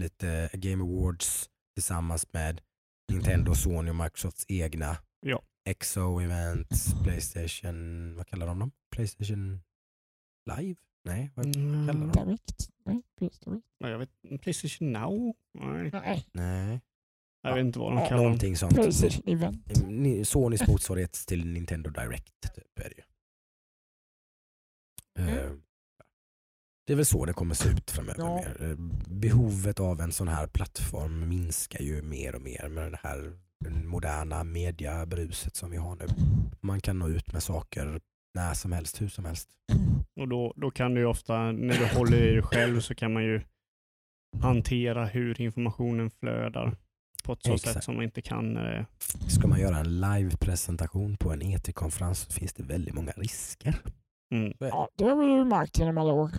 lite 0.00 0.50
Game 0.52 0.82
Awards 0.84 1.50
tillsammans 1.74 2.26
med 2.32 2.60
Nintendo, 3.12 3.54
Sony 3.54 3.90
och 3.90 3.96
Microsofts 3.96 4.44
egna 4.48 4.96
Ja. 5.20 5.42
Exo-events, 5.68 7.02
Playstation, 7.04 8.14
vad 8.16 8.26
kallar 8.26 8.46
de 8.46 8.58
dem? 8.58 8.70
Playstation 8.90 9.60
Live? 10.56 10.76
Nej, 11.04 11.30
vad 11.34 11.56
Mm, 11.56 11.86
kallar 11.86 12.06
de? 12.14 12.24
Direkt. 12.26 12.68
Nej, 12.84 13.02
PS 13.18 13.38
Direct. 13.38 13.64
jag 13.78 13.98
vet, 13.98 14.10
Playstation 14.40 14.92
Now? 14.92 15.34
Nej, 15.54 15.90
Nej, 15.92 16.26
Nej, 16.32 16.80
jag 17.42 17.54
vet 17.54 17.64
inte 17.64 17.78
vad 17.78 17.92
de 17.92 17.98
Ja, 17.98 18.04
kallar 18.04 18.16
dem. 18.16 18.24
någonting 18.24 18.56
sånt. 18.56 18.74
Playstation 18.74 19.22
Event. 19.26 19.82
Ni- 19.86 20.24
Sonys 20.24 20.68
motsvarighet 20.68 21.12
till 21.12 21.46
Nintendo 21.46 21.90
Direct 21.90 22.54
typ 22.54 22.78
är 22.78 22.88
det 22.90 22.94
ju. 22.96 23.02
Mm. 25.18 25.38
Eh, 25.38 25.52
Det 26.86 26.92
är 26.92 26.96
väl 26.96 27.06
så 27.06 27.24
det 27.24 27.32
kommer 27.32 27.54
se 27.54 27.68
ut 27.68 27.90
framöver. 27.90 28.20
Ja. 28.20 28.44
Eh, 28.66 28.76
Behovet 29.08 29.80
av 29.80 30.00
en 30.00 30.12
sån 30.12 30.28
här 30.28 30.46
plattform 30.46 31.28
minskar 31.28 31.80
ju 31.80 32.02
mer 32.02 32.34
och 32.34 32.42
mer 32.42 32.68
med 32.68 32.92
det 32.92 32.98
här 33.02 33.38
moderna 33.84 34.44
mediabruset 34.44 35.56
som 35.56 35.70
vi 35.70 35.76
har 35.76 35.96
nu. 35.96 36.06
Man 36.60 36.80
kan 36.80 36.98
nå 36.98 37.08
ut 37.08 37.32
med 37.32 37.42
saker 37.42 38.00
när 38.34 38.54
som 38.54 38.72
helst, 38.72 39.00
hur 39.02 39.08
som 39.08 39.24
helst. 39.24 39.50
Och 40.20 40.28
då, 40.28 40.52
då 40.56 40.70
kan 40.70 40.94
du 40.94 41.00
ju 41.00 41.06
ofta, 41.06 41.52
när 41.52 41.78
du 41.78 41.86
håller 41.86 42.22
i 42.22 42.32
dig 42.32 42.42
själv 42.42 42.80
så 42.80 42.94
kan 42.94 43.12
man 43.12 43.24
ju 43.24 43.40
hantera 44.40 45.06
hur 45.06 45.40
informationen 45.40 46.10
flödar 46.10 46.76
på 47.22 47.32
ett 47.32 47.42
så 47.42 47.54
Exakt. 47.54 47.74
sätt 47.74 47.84
som 47.84 47.94
man 47.94 48.04
inte 48.04 48.22
kan 48.22 48.52
när 48.54 48.64
det 48.64 48.86
Ska 49.30 49.48
man 49.48 49.60
göra 49.60 49.78
en 49.78 50.00
live-presentation 50.00 51.16
på 51.16 51.32
en 51.32 51.42
E3-konferens 51.42 52.18
så 52.18 52.32
finns 52.32 52.52
det 52.52 52.62
väldigt 52.62 52.94
många 52.94 53.12
risker. 53.12 53.76
mm. 54.34 54.52
Ja, 54.58 54.88
det 54.96 55.04
har 55.04 55.16
vi 55.16 55.32
ju 55.32 55.44
märkt 55.44 55.78
genom 55.78 55.98
alla 55.98 56.12
år. 56.12 56.30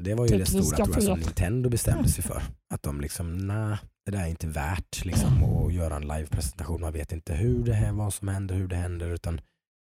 Det 0.00 0.14
var 0.14 0.26
ju 0.26 0.38
det 0.38 0.44
Tekniska 0.44 0.74
stora 0.74 0.84
tror 0.84 0.96
jag, 0.96 1.02
som. 1.04 1.18
Nintendo 1.18 1.70
bestämde 1.70 2.08
sig 2.08 2.24
för. 2.24 2.42
Att 2.74 2.82
de 2.82 3.00
liksom, 3.00 3.36
nej, 3.38 3.78
det 4.04 4.10
där 4.10 4.22
är 4.22 4.26
inte 4.26 4.46
värt 4.46 5.04
liksom, 5.04 5.44
att 5.44 5.74
göra 5.74 5.96
en 5.96 6.02
live-presentation. 6.02 6.80
Man 6.80 6.92
vet 6.92 7.12
inte 7.12 7.34
hur 7.34 7.64
det 7.64 7.72
här, 7.72 7.92
vad 7.92 8.14
som 8.14 8.28
händer, 8.28 8.54
hur 8.54 8.68
det 8.68 8.76
händer. 8.76 9.10
Utan 9.10 9.40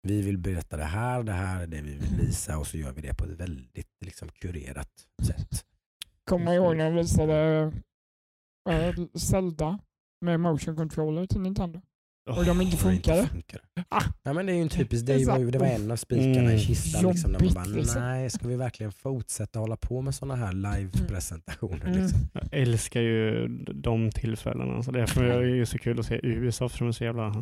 vi 0.08 0.22
vill 0.22 0.38
berätta 0.38 0.78
det 0.78 0.84
här, 0.84 1.24
det 1.24 1.32
här 1.32 1.64
är 1.64 1.68
det 1.68 1.82
vi 1.82 1.94
vill 1.98 2.16
visa 2.20 2.58
och 2.58 2.68
så 2.68 2.78
gör 2.78 2.92
vi 2.92 3.02
det 3.02 3.14
på 3.14 3.24
ett 3.24 3.40
väldigt 3.40 3.88
liksom, 4.06 4.30
kurerat 4.30 4.90
sätt. 5.24 5.66
Kommer 6.30 6.46
jag 6.46 6.56
ihåg 6.56 6.78
när 6.78 6.86
jag 6.86 6.92
visade 6.92 7.72
äh, 8.70 8.96
Zelda 9.16 9.80
med 10.24 10.40
motion 10.40 10.76
controller 10.76 11.26
till 11.26 11.42
Nintendo. 11.42 11.82
Och 12.30 12.46
de 12.46 12.62
inte 12.62 12.76
Och 12.76 12.82
det 12.84 12.90
funkade. 12.96 13.28
funkar. 13.28 13.62
Ah. 13.90 14.04
Ja, 14.24 14.34
men 14.34 14.46
det 14.46 14.52
är 14.52 14.56
ju 14.56 14.62
en 14.62 14.70
typisk, 14.70 15.06
det 15.06 15.26
var, 15.28 15.40
ju, 15.40 15.52
det 15.52 15.58
var 15.60 15.66
en 15.68 15.92
av 15.92 15.96
spikarna 15.96 16.40
Mm. 16.40 16.56
i 16.56 16.60
kistan. 16.60 17.12
Liksom, 17.12 17.32
där 17.32 17.40
man 17.40 17.54
bara, 17.54 17.64
Jobbigt, 17.66 17.76
liksom. 17.78 18.02
nej, 18.02 18.30
ska 18.30 18.48
vi 18.48 18.56
verkligen 18.56 18.92
fortsätta 18.92 19.60
hålla 19.60 19.78
på 19.78 20.02
med 20.02 20.16
sådana 20.16 20.36
här 20.36 20.54
live-presentationer? 20.54 21.86
Mm. 21.88 22.02
Liksom? 22.02 22.20
Jag 22.34 22.44
älskar 22.52 23.02
ju 23.02 23.48
de 23.74 24.12
tillfällena. 24.12 24.84
Så 24.84 24.92
därför 24.92 25.24
är 25.24 25.42
det 25.42 25.56
ju 25.56 25.66
så 25.66 25.78
kul 25.78 26.00
att 26.00 26.06
se 26.06 26.20
Ubisoft 26.24 26.78
som 26.78 26.88
är 26.88 26.92
så 26.92 27.04
jävla... 27.04 27.34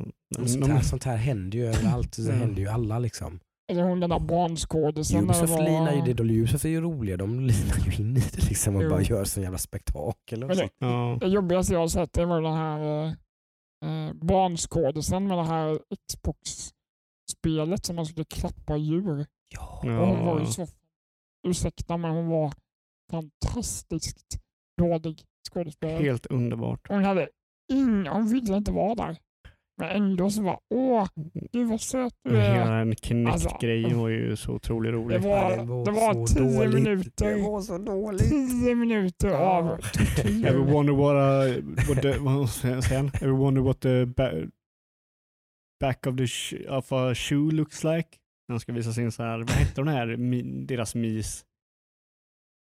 Sånt 0.45 0.67
här, 0.67 0.81
sånt 0.81 1.03
här 1.03 1.17
händer 1.17 1.57
ju 1.57 1.65
överallt, 1.65 2.15
det 2.17 2.23
Ja. 2.23 2.31
händer 2.31 2.61
ju 2.61 2.67
alla 2.67 2.99
liksom. 2.99 3.39
Eller 3.71 3.83
hon 3.83 3.99
den 3.99 4.09
där 4.09 4.19
barnskådisen. 4.19 5.23
Ubisoft 5.23 5.53
var- 5.53 5.63
linar 5.63 5.93
ju, 6.07 6.13
det, 6.13 6.23
Ubisoft 6.23 6.65
är 6.65 6.69
ju 6.69 6.81
roliga, 6.81 7.17
de 7.17 7.39
linar 7.39 7.77
ju 7.85 8.03
in 8.03 8.17
i 8.17 8.19
det 8.19 8.49
liksom 8.49 8.75
och 8.75 8.83
Jo. 8.83 8.89
bara 8.89 9.01
gör 9.01 9.23
sån 9.23 9.43
jävla 9.43 9.57
spektakel. 9.57 10.43
Och 10.43 10.47
Men 10.47 10.57
så. 10.57 10.63
det, 10.63 10.69
Ja, 10.79 11.17
det 11.21 11.27
jobbigaste 11.27 11.73
jag 11.73 11.79
har 11.79 11.87
sett 11.87 12.13
det 12.13 12.25
var 12.25 12.41
den 12.41 12.53
här 12.53 13.05
eh, 13.05 13.13
eh, 14.07 14.13
barnskådisen 14.13 15.27
med 15.27 15.37
det 15.37 15.43
här 15.43 15.79
Xbox-spelet 16.09 17.85
som 17.85 17.95
man 17.95 18.05
skulle 18.05 18.25
klappa 18.25 18.77
djur. 18.77 19.25
Ja. 19.49 19.79
Och 19.83 20.07
hon 20.07 20.25
var 20.25 20.39
ju 20.39 20.45
så, 20.45 20.67
ursäkta 21.47 21.97
men 21.97 22.11
hon 22.11 22.27
var 22.27 22.53
fantastiskt 23.11 24.37
dålig 24.77 25.23
skådespelare. 25.49 26.03
helt 26.03 26.25
underbart. 26.25 26.87
Hon 26.89 27.03
hade 27.03 27.29
inga, 27.73 28.13
hon 28.13 28.27
ville 28.27 28.57
inte 28.57 28.71
vara 28.71 28.95
där. 28.95 29.17
Men 29.77 29.89
ändå 29.89 30.29
så 30.29 30.41
var 30.43 30.59
åh, 30.69 31.07
gud 31.51 31.67
vad 31.69 31.81
söt 31.81 32.13
du 32.23 32.31
Men 32.31 32.41
är. 32.41 32.53
Hela 32.53 32.71
den 32.75 32.95
Kinect-grejen 32.95 33.85
Alltså, 33.85 33.99
var 34.01 34.09
ju 34.09 34.35
så 34.35 34.51
otroligt 34.53 34.91
Det 34.91 34.97
rolig. 34.97 35.21
var, 35.21 35.57
det 35.57 35.63
var 35.63 35.85
det 35.85 35.91
var 35.91 36.27
så 36.27 36.33
tio 36.35 36.43
dåligt. 36.59 36.73
minuter. 36.73 37.35
Det 37.35 37.41
var 37.43 37.61
så 37.61 37.77
dåligt. 37.77 38.29
Tio 38.29 38.75
minuter 38.75 39.29
av 39.29 39.65
Ever 39.67 39.77
tortyr. 39.81 40.57
wonder 40.73 40.93
what, 40.93 41.15
a, 41.15 41.61
what 41.89 42.01
the, 42.01 42.17
vad 42.17 42.49
säger 42.49 42.97
han? 42.97 43.07
Ever 43.07 43.27
wonder 43.37 43.61
what 43.61 43.79
the 43.79 44.05
ba 44.05 44.29
back 45.79 46.07
of, 46.07 46.17
the 46.17 46.27
sh 46.27 46.53
of 46.69 46.91
a 46.91 47.15
shoe 47.15 47.51
looks 47.51 47.83
like? 47.83 48.09
Han 48.47 48.59
ska 48.59 48.73
visa 48.73 48.93
sin 48.93 49.11
så 49.11 49.23
här, 49.23 49.39
vad 49.39 49.49
hette 49.49 49.81
de 49.81 49.87
här, 49.87 50.17
mi, 50.17 50.41
deras 50.65 50.95
mis? 50.95 51.45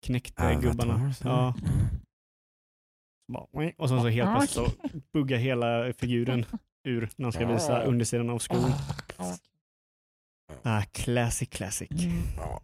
Kinect-gubbarna. 0.06 0.94
Avatars, 0.94 1.20
Ja. 1.24 1.54
Mm. 1.58 1.86
Bara, 3.32 3.72
Och 3.78 3.88
sen 3.88 4.00
så 4.00 4.08
helt 4.08 4.28
Ah, 4.30 4.36
plötsligt 4.38 4.66
så 4.92 4.98
buggar 5.12 5.38
hela 5.38 5.92
figuren 5.92 6.44
ur 6.84 7.08
när 7.16 7.24
han 7.24 7.32
ska 7.32 7.46
visa 7.46 7.82
undersidan 7.82 8.30
av 8.30 8.38
skon. 8.38 8.72
Ah, 9.16 9.34
Ah, 10.62 10.82
classic, 10.92 11.48
classic. 11.48 11.90
mm. 11.90 12.22
Ja. 12.36 12.60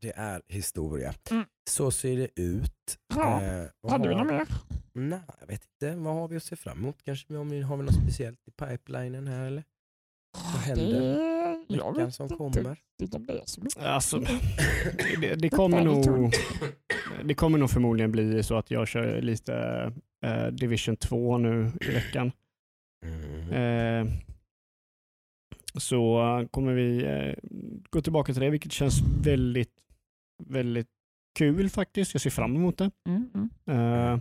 Det 0.00 0.12
är 0.16 0.42
historia. 0.48 1.14
Mm. 1.30 1.44
Så 1.70 1.90
ser 1.90 2.16
det 2.16 2.40
ut. 2.40 2.98
Ja. 3.14 3.42
Eh, 3.42 3.64
Hade 3.90 4.08
vi 4.08 4.14
har- 4.14 4.24
något 4.24 4.32
mer? 4.32 4.46
Nej, 4.92 5.20
jag 5.40 5.46
vet 5.46 5.62
inte. 5.64 5.96
Vad 5.96 6.14
har 6.14 6.28
vi 6.28 6.36
att 6.36 6.42
se 6.42 6.56
fram 6.56 6.78
emot? 6.78 7.02
Kanske 7.04 7.36
om 7.36 7.48
vi 7.50 7.60
har 7.62 7.76
vi 7.76 7.82
något 7.82 7.94
speciellt 7.94 8.38
i 8.48 8.50
pipelinen 8.50 9.26
här 9.28 9.46
eller? 9.46 9.64
Vad 10.52 10.62
händer 10.62 11.00
Det, 11.68 11.74
jag 11.76 11.96
vet 11.96 12.14
som 12.14 12.24
inte 12.24 12.34
kommer? 12.36 12.76
Alltså, 13.78 14.18
det, 15.20 15.34
det, 15.34 15.48
kommer 15.48 15.84
nog, 15.84 16.32
det 17.24 17.34
kommer 17.34 17.58
nog 17.58 17.70
förmodligen 17.70 18.12
bli 18.12 18.42
så 18.42 18.56
att 18.58 18.70
jag 18.70 18.88
kör 18.88 19.22
lite 19.22 19.54
eh, 20.24 20.46
Division 20.46 20.96
2 20.96 21.38
nu 21.38 21.72
i 21.80 21.90
veckan. 21.90 22.32
Mm. 23.04 23.52
Eh, 23.52 24.12
så 25.74 26.20
kommer 26.50 26.72
vi 26.72 27.04
eh, 27.04 27.34
gå 27.90 28.00
tillbaka 28.00 28.32
till 28.32 28.42
det, 28.42 28.50
vilket 28.50 28.72
känns 28.72 29.00
väldigt, 29.24 29.74
väldigt 30.44 30.88
kul 31.38 31.70
faktiskt. 31.70 32.14
Jag 32.14 32.20
ser 32.20 32.30
fram 32.30 32.56
emot 32.56 32.78
det. 32.78 32.90
Mm, 33.08 33.30
mm. 33.34 33.50
Eh, 33.70 34.20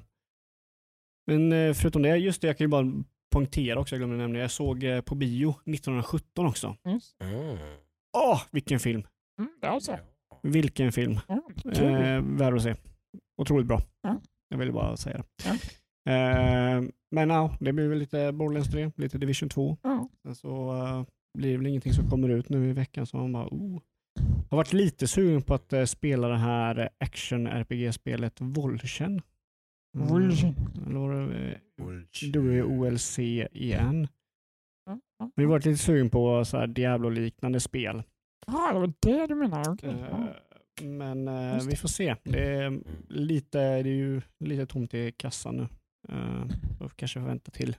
men 1.27 1.75
förutom 1.75 2.01
det, 2.01 2.17
just 2.17 2.41
det, 2.41 2.47
jag 2.47 2.57
kan 2.57 2.65
ju 2.65 2.69
bara 2.69 3.03
poängtera 3.33 3.79
också, 3.79 3.95
jag 3.95 3.99
glömde 3.99 4.17
nämna, 4.17 4.39
jag 4.39 4.51
såg 4.51 4.85
på 5.05 5.15
bio 5.15 5.49
1917 5.49 6.45
också. 6.45 6.77
Mm. 6.85 7.57
Åh, 8.17 8.41
vilken 8.51 8.79
film! 8.79 9.03
Mm, 9.39 9.51
alltså. 9.61 9.97
Vilken 10.41 10.91
film! 10.91 11.19
Kul. 11.63 11.83
Eh, 11.83 12.21
värd 12.21 12.53
att 12.53 12.63
se. 12.63 12.75
Otroligt 13.37 13.67
bra. 13.67 13.81
Ja. 14.01 14.21
Jag 14.49 14.57
ville 14.57 14.71
bara 14.71 14.97
säga 14.97 15.17
det. 15.17 15.59
Eh, 16.05 16.83
men 17.11 17.29
ja, 17.29 17.57
det 17.59 17.73
blir 17.73 17.87
väl 17.87 17.97
lite 17.99 18.31
Borderlands 18.31 18.71
3, 18.71 18.91
lite 18.95 19.17
Division 19.17 19.49
2. 19.49 19.77
Ja. 19.81 20.09
Sen 20.23 20.35
så 20.35 20.73
eh, 20.73 21.03
blir 21.37 21.51
det 21.51 21.57
väl 21.57 21.67
ingenting 21.67 21.93
som 21.93 22.09
kommer 22.09 22.29
ut 22.29 22.49
nu 22.49 22.69
i 22.69 22.73
veckan 22.73 23.05
som 23.05 23.19
man 23.19 23.33
bara 23.33 23.47
oh. 23.47 23.81
Har 24.49 24.57
varit 24.57 24.73
lite 24.73 25.07
sugen 25.07 25.41
på 25.41 25.53
att 25.53 25.73
eh, 25.73 25.83
spela 25.85 26.27
det 26.27 26.37
här 26.37 26.89
action-RPG-spelet 26.97 28.41
Volchen. 28.41 29.21
Mm. 29.95 30.07
Volchen. 30.07 30.55
Eller 30.87 30.99
var 30.99 31.13
det. 31.13 31.59
WOLC-EN. 32.63 34.07
Vi 35.35 35.43
har 35.43 35.49
varit 35.49 35.65
lite 35.65 35.77
sugen 35.77 36.09
på 36.09 36.45
så 36.45 36.57
här 36.57 36.67
Diablo-liknande 36.67 37.59
spel. 37.59 38.03
Ja, 38.47 38.73
det 38.73 38.79
var 38.79 38.93
det 38.99 39.27
du 39.27 39.35
menade. 39.35 39.69
Okej. 39.71 39.89
Eh, 39.89 40.05
Ja. 40.11 40.27
Men 40.83 41.25
vi 41.69 41.75
får 41.75 41.87
se. 41.87 42.15
Det 42.23 42.43
är, 42.55 42.79
lite, 43.09 43.59
det 43.59 43.89
är 43.89 43.95
ju 43.95 44.21
lite 44.39 44.65
tomt 44.65 44.93
i 44.93 45.11
kassan 45.11 45.57
nu. 45.57 45.67
Uh, 46.09 46.45
då 46.79 46.89
kanske 46.89 47.19
får 47.19 47.27
vänta 47.27 47.51
till 47.51 47.75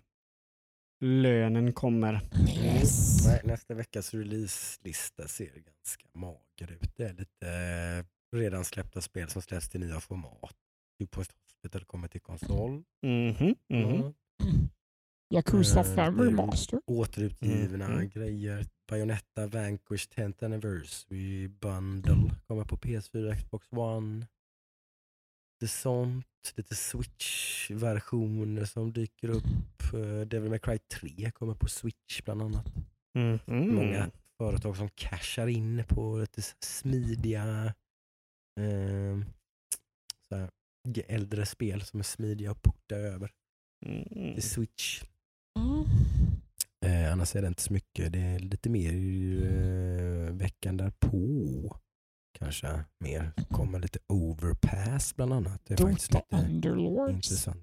lönen 1.01 1.73
kommer. 1.73 2.21
Yes. 2.65 3.27
Nej, 3.27 3.41
nästa 3.45 3.75
veckas 3.75 4.15
releaselista 4.15 5.29
ser 5.29 5.47
ganska 5.47 6.07
mager 6.15 6.73
ut. 6.83 6.97
Det 6.97 7.05
är 7.05 7.15
lite 7.15 7.49
eh, 7.49 8.37
redan 8.39 8.65
släppta 8.65 9.01
spel 9.01 9.29
som 9.29 9.43
släpps 9.43 9.69
till 9.69 9.81
nya 9.81 10.01
format. 10.01 10.57
Typ 10.99 11.11
Post 11.11 11.33
Hospital 11.33 11.85
kommer 11.85 12.09
till 12.09 12.21
konsol. 12.21 12.71
Mhm, 13.03 13.55
mhm. 13.69 13.93
Mm. 13.93 14.13
Yakuza 15.35 15.81
Eh, 15.81 15.95
5 15.95 16.17
det 16.17 16.23
är- 16.23 16.27
remaster. 16.27 16.81
Återutgivna 16.87 17.85
Mm. 17.87 18.09
grejer. 18.09 18.67
Bayonetta 18.89 19.47
Vanquish 19.47 20.09
10th 20.09 20.45
Anniversary 20.45 21.49
Bundle 21.49 22.31
kommer 22.47 22.65
på 22.65 22.77
PS4 22.77 23.35
Xbox 23.37 23.67
One. 23.73 24.27
Lite 25.61 25.69
sånt. 25.73 26.27
Lite 26.57 26.75
Switch-versioner 26.75 28.65
som 28.65 28.93
dyker 28.93 29.29
upp. 29.29 29.45
Eh, 29.95 30.21
Devil 30.29 30.51
May 30.51 30.59
Cry 30.59 30.79
3 30.79 31.31
kommer 31.31 31.55
på 31.55 31.69
Switch 31.69 32.23
bland 32.25 32.43
annat. 32.43 32.67
Mhm. 33.15 33.75
Många 33.75 34.11
företag 34.39 34.77
som 34.77 34.89
cashar 34.95 35.47
in 35.47 35.85
på 35.89 36.19
lite 36.19 36.43
smidiga 36.61 37.75
eh, 38.61 39.19
så 40.29 40.37
här, 40.37 40.51
g- 40.89 41.05
äldre 41.09 41.47
spel 41.47 41.83
som 41.83 41.99
är 42.01 42.05
smidiga 42.05 42.51
att 42.51 42.63
porta 42.63 42.95
över 42.95 43.31
Mm. 43.87 44.35
till 44.35 44.43
Switch. 44.43 45.03
Mm. 45.59 45.85
Eh, 46.87 47.13
annars 47.13 47.37
är 47.37 47.43
det 47.43 47.49
inte 47.49 47.63
så 47.63 47.73
mycket. 47.73 48.13
Det 48.13 48.19
är 48.21 48.39
lite 48.39 48.71
mer 48.71 48.93
eh, 49.47 50.33
veckan 50.35 50.77
därpå. 50.77 51.77
Kanske 52.39 52.85
mer. 53.01 53.33
kommer 53.51 53.79
lite 53.81 53.99
overpass 54.09 55.17
bland 55.17 55.33
annat. 55.33 55.61
Det 55.67 55.75
är 55.75 55.79
faktiskt 55.79 56.11
Dota 56.13 56.37
lite 56.37 56.49
Underlords. 56.53 57.13
intressant. 57.15 57.63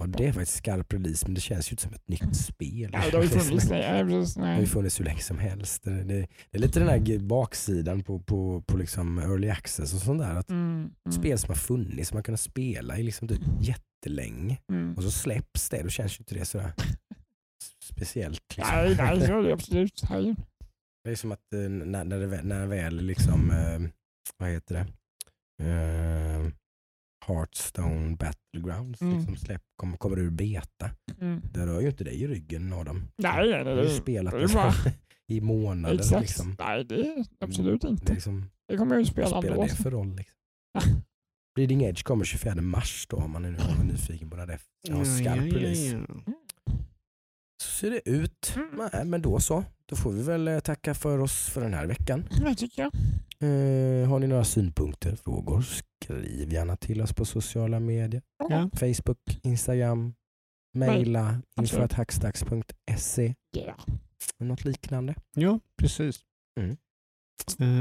Ja, 0.00 0.06
det 0.06 0.26
är 0.26 0.32
faktiskt 0.32 0.58
skarp 0.58 0.92
release 0.92 1.26
men 1.26 1.34
det 1.34 1.40
känns 1.40 1.68
ju 1.68 1.72
inte 1.72 1.82
som 1.82 1.94
ett 1.94 2.08
nytt 2.08 2.36
spel. 2.36 2.90
Det 2.90 2.98
har 2.98 3.22
ju 3.22 3.28
funnits 3.28 3.68
länge. 3.70 4.04
precis, 4.04 4.34
Det 4.34 4.40
har 4.40 4.48
ju 4.48 4.56
nej. 4.56 4.66
funnits 4.66 5.00
hur 5.00 5.04
länge 5.04 5.20
som 5.20 5.38
helst. 5.38 5.82
Det, 5.82 5.90
det, 6.04 6.14
det 6.50 6.58
är 6.58 6.58
lite 6.58 6.80
den 6.80 6.88
här 6.88 7.18
baksidan 7.18 8.02
på, 8.02 8.20
på, 8.20 8.62
på 8.66 8.76
liksom 8.76 9.18
early 9.18 9.48
access 9.50 9.94
och 9.94 10.00
sånt 10.00 10.20
där. 10.20 10.34
Att 10.34 10.50
Mm, 10.50 10.70
mm, 10.70 10.92
Spel 11.12 11.38
som 11.38 11.48
har 11.48 11.56
funnits, 11.56 12.08
som 12.08 12.16
man 12.16 12.22
kunnat 12.22 12.40
spela 12.40 12.98
i 12.98 13.02
liksom 13.02 13.28
typ 13.28 13.40
jättelänge 13.60 14.58
mm. 14.72 14.94
och 14.96 15.02
så 15.02 15.10
släpps 15.10 15.68
det, 15.68 15.82
då 15.82 15.88
känns 15.88 16.12
ju 16.12 16.22
inte 16.22 16.34
det 16.34 16.44
sådär 16.44 16.72
speciellt. 17.84 18.56
Liksom. 18.56 18.74
Nej, 18.76 18.96
nej, 18.98 19.26
så 19.26 19.38
är 19.38 19.42
det 19.42 19.52
absolut. 19.52 20.02
Nej. 21.04 21.04
Det 21.04 21.10
är 21.10 21.16
som 21.16 21.32
att 21.32 21.52
eh, 21.54 21.60
när, 21.60 22.04
när, 22.04 22.18
det, 22.20 22.42
när 22.42 22.66
väl 22.66 22.96
liksom, 22.96 23.50
eh, 23.50 23.90
vad 24.36 24.48
heter 24.50 24.74
det, 24.74 24.86
eh, 25.64 26.52
Hearthstone 27.26 28.16
Battlegrounds 28.16 29.00
Mm. 29.02 29.16
liksom 29.16 29.36
släpp, 29.36 29.62
kommer, 29.76 29.96
kommer 29.96 30.18
ur 30.18 30.30
beta. 30.30 30.90
Mm. 31.20 31.40
Det 31.52 31.66
rör 31.66 31.80
ju 31.80 31.86
inte 31.88 32.04
dig 32.04 32.22
i 32.22 32.26
ryggen 32.26 32.72
Adam. 32.72 33.08
Nej, 33.16 33.50
nej, 33.50 33.64
Du 33.64 33.70
har 33.70 33.76
nej. 33.76 33.76
ju 33.76 33.82
det- 33.82 33.94
spelat 33.94 34.32
det 34.32 34.38
det 34.38 34.44
är 34.44 34.54
bara- 34.54 34.74
i 35.28 35.40
månader. 35.40 35.94
Exakt. 35.94 36.20
Liksom. 36.20 36.56
Nej, 36.58 36.84
det 36.84 36.94
är 37.06 37.24
absolut 37.40 37.80
Det 37.80 37.86
är 37.88 37.90
inte. 37.90 38.12
liksom, 38.12 38.50
Det 38.68 38.76
kommer 38.76 38.94
jag 38.94 39.00
ju 39.02 39.06
spela 39.06 39.28
vad 39.30 39.42
spelar 39.44 39.56
ändå. 39.56 39.66
det 39.76 39.82
för 39.82 39.90
roll? 39.90 40.16
Liksom? 40.16 40.36
Bleeding 41.54 41.82
Edge 41.82 42.02
kommer 42.02 42.24
24 42.24 42.54
mars 42.54 43.06
då 43.10 43.16
om 43.16 43.30
man 43.30 43.44
är 43.44 43.48
är 43.80 43.84
nyfiken 43.84 44.30
på 44.30 44.36
när 44.36 44.46
det 44.46 44.58
ska 44.86 44.94
ha 44.96 45.04
skarp 45.04 45.52
release. 45.52 46.06
Så 47.62 47.70
ser 47.70 47.90
det 47.90 48.08
ut. 48.10 48.52
Mm. 48.56 48.88
Nej, 48.92 49.04
men 49.04 49.22
då 49.22 49.40
så. 49.40 49.64
Då 49.88 49.96
får 49.96 50.12
vi 50.12 50.22
väl 50.22 50.48
eh, 50.48 50.60
tacka 50.60 50.94
för 50.94 51.18
oss 51.18 51.48
för 51.48 51.60
den 51.60 51.74
här 51.74 51.86
veckan. 51.86 52.28
Det 52.44 52.54
tycker 52.54 52.82
jag. 52.82 52.92
Eh, 53.40 54.08
har 54.08 54.18
ni 54.18 54.26
några 54.26 54.44
synpunkter, 54.44 55.16
frågor, 55.16 55.62
skriv 55.62 56.52
gärna 56.52 56.76
till 56.76 57.02
oss 57.02 57.12
på 57.14 57.24
sociala 57.24 57.80
medier. 57.80 58.22
Ja. 58.48 58.70
Facebook, 58.74 59.18
Instagram, 59.42 60.14
mejla 60.74 61.42
info.hackstacks.se. 61.60 63.34
Yeah. 63.56 63.78
Något 64.40 64.64
liknande. 64.64 65.14
ja, 65.36 65.60
precis. 65.76 66.20
Mm. 66.60 66.76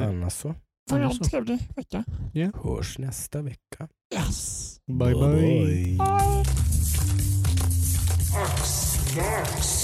Eh, 0.02 0.08
Annars 0.10 0.34
så 0.34 0.56
Får 0.90 1.00
ha 1.00 1.12
en 1.12 1.20
trevlig 1.20 1.60
vecka. 1.76 2.04
hörs 2.64 2.98
nästa 2.98 3.42
vecka. 3.42 3.88
Yes. 4.16 4.80
bye 4.88 5.14
bye. 5.14 5.32
Bye. 5.42 5.98
Axe 8.36 9.16
Max. 9.16 9.77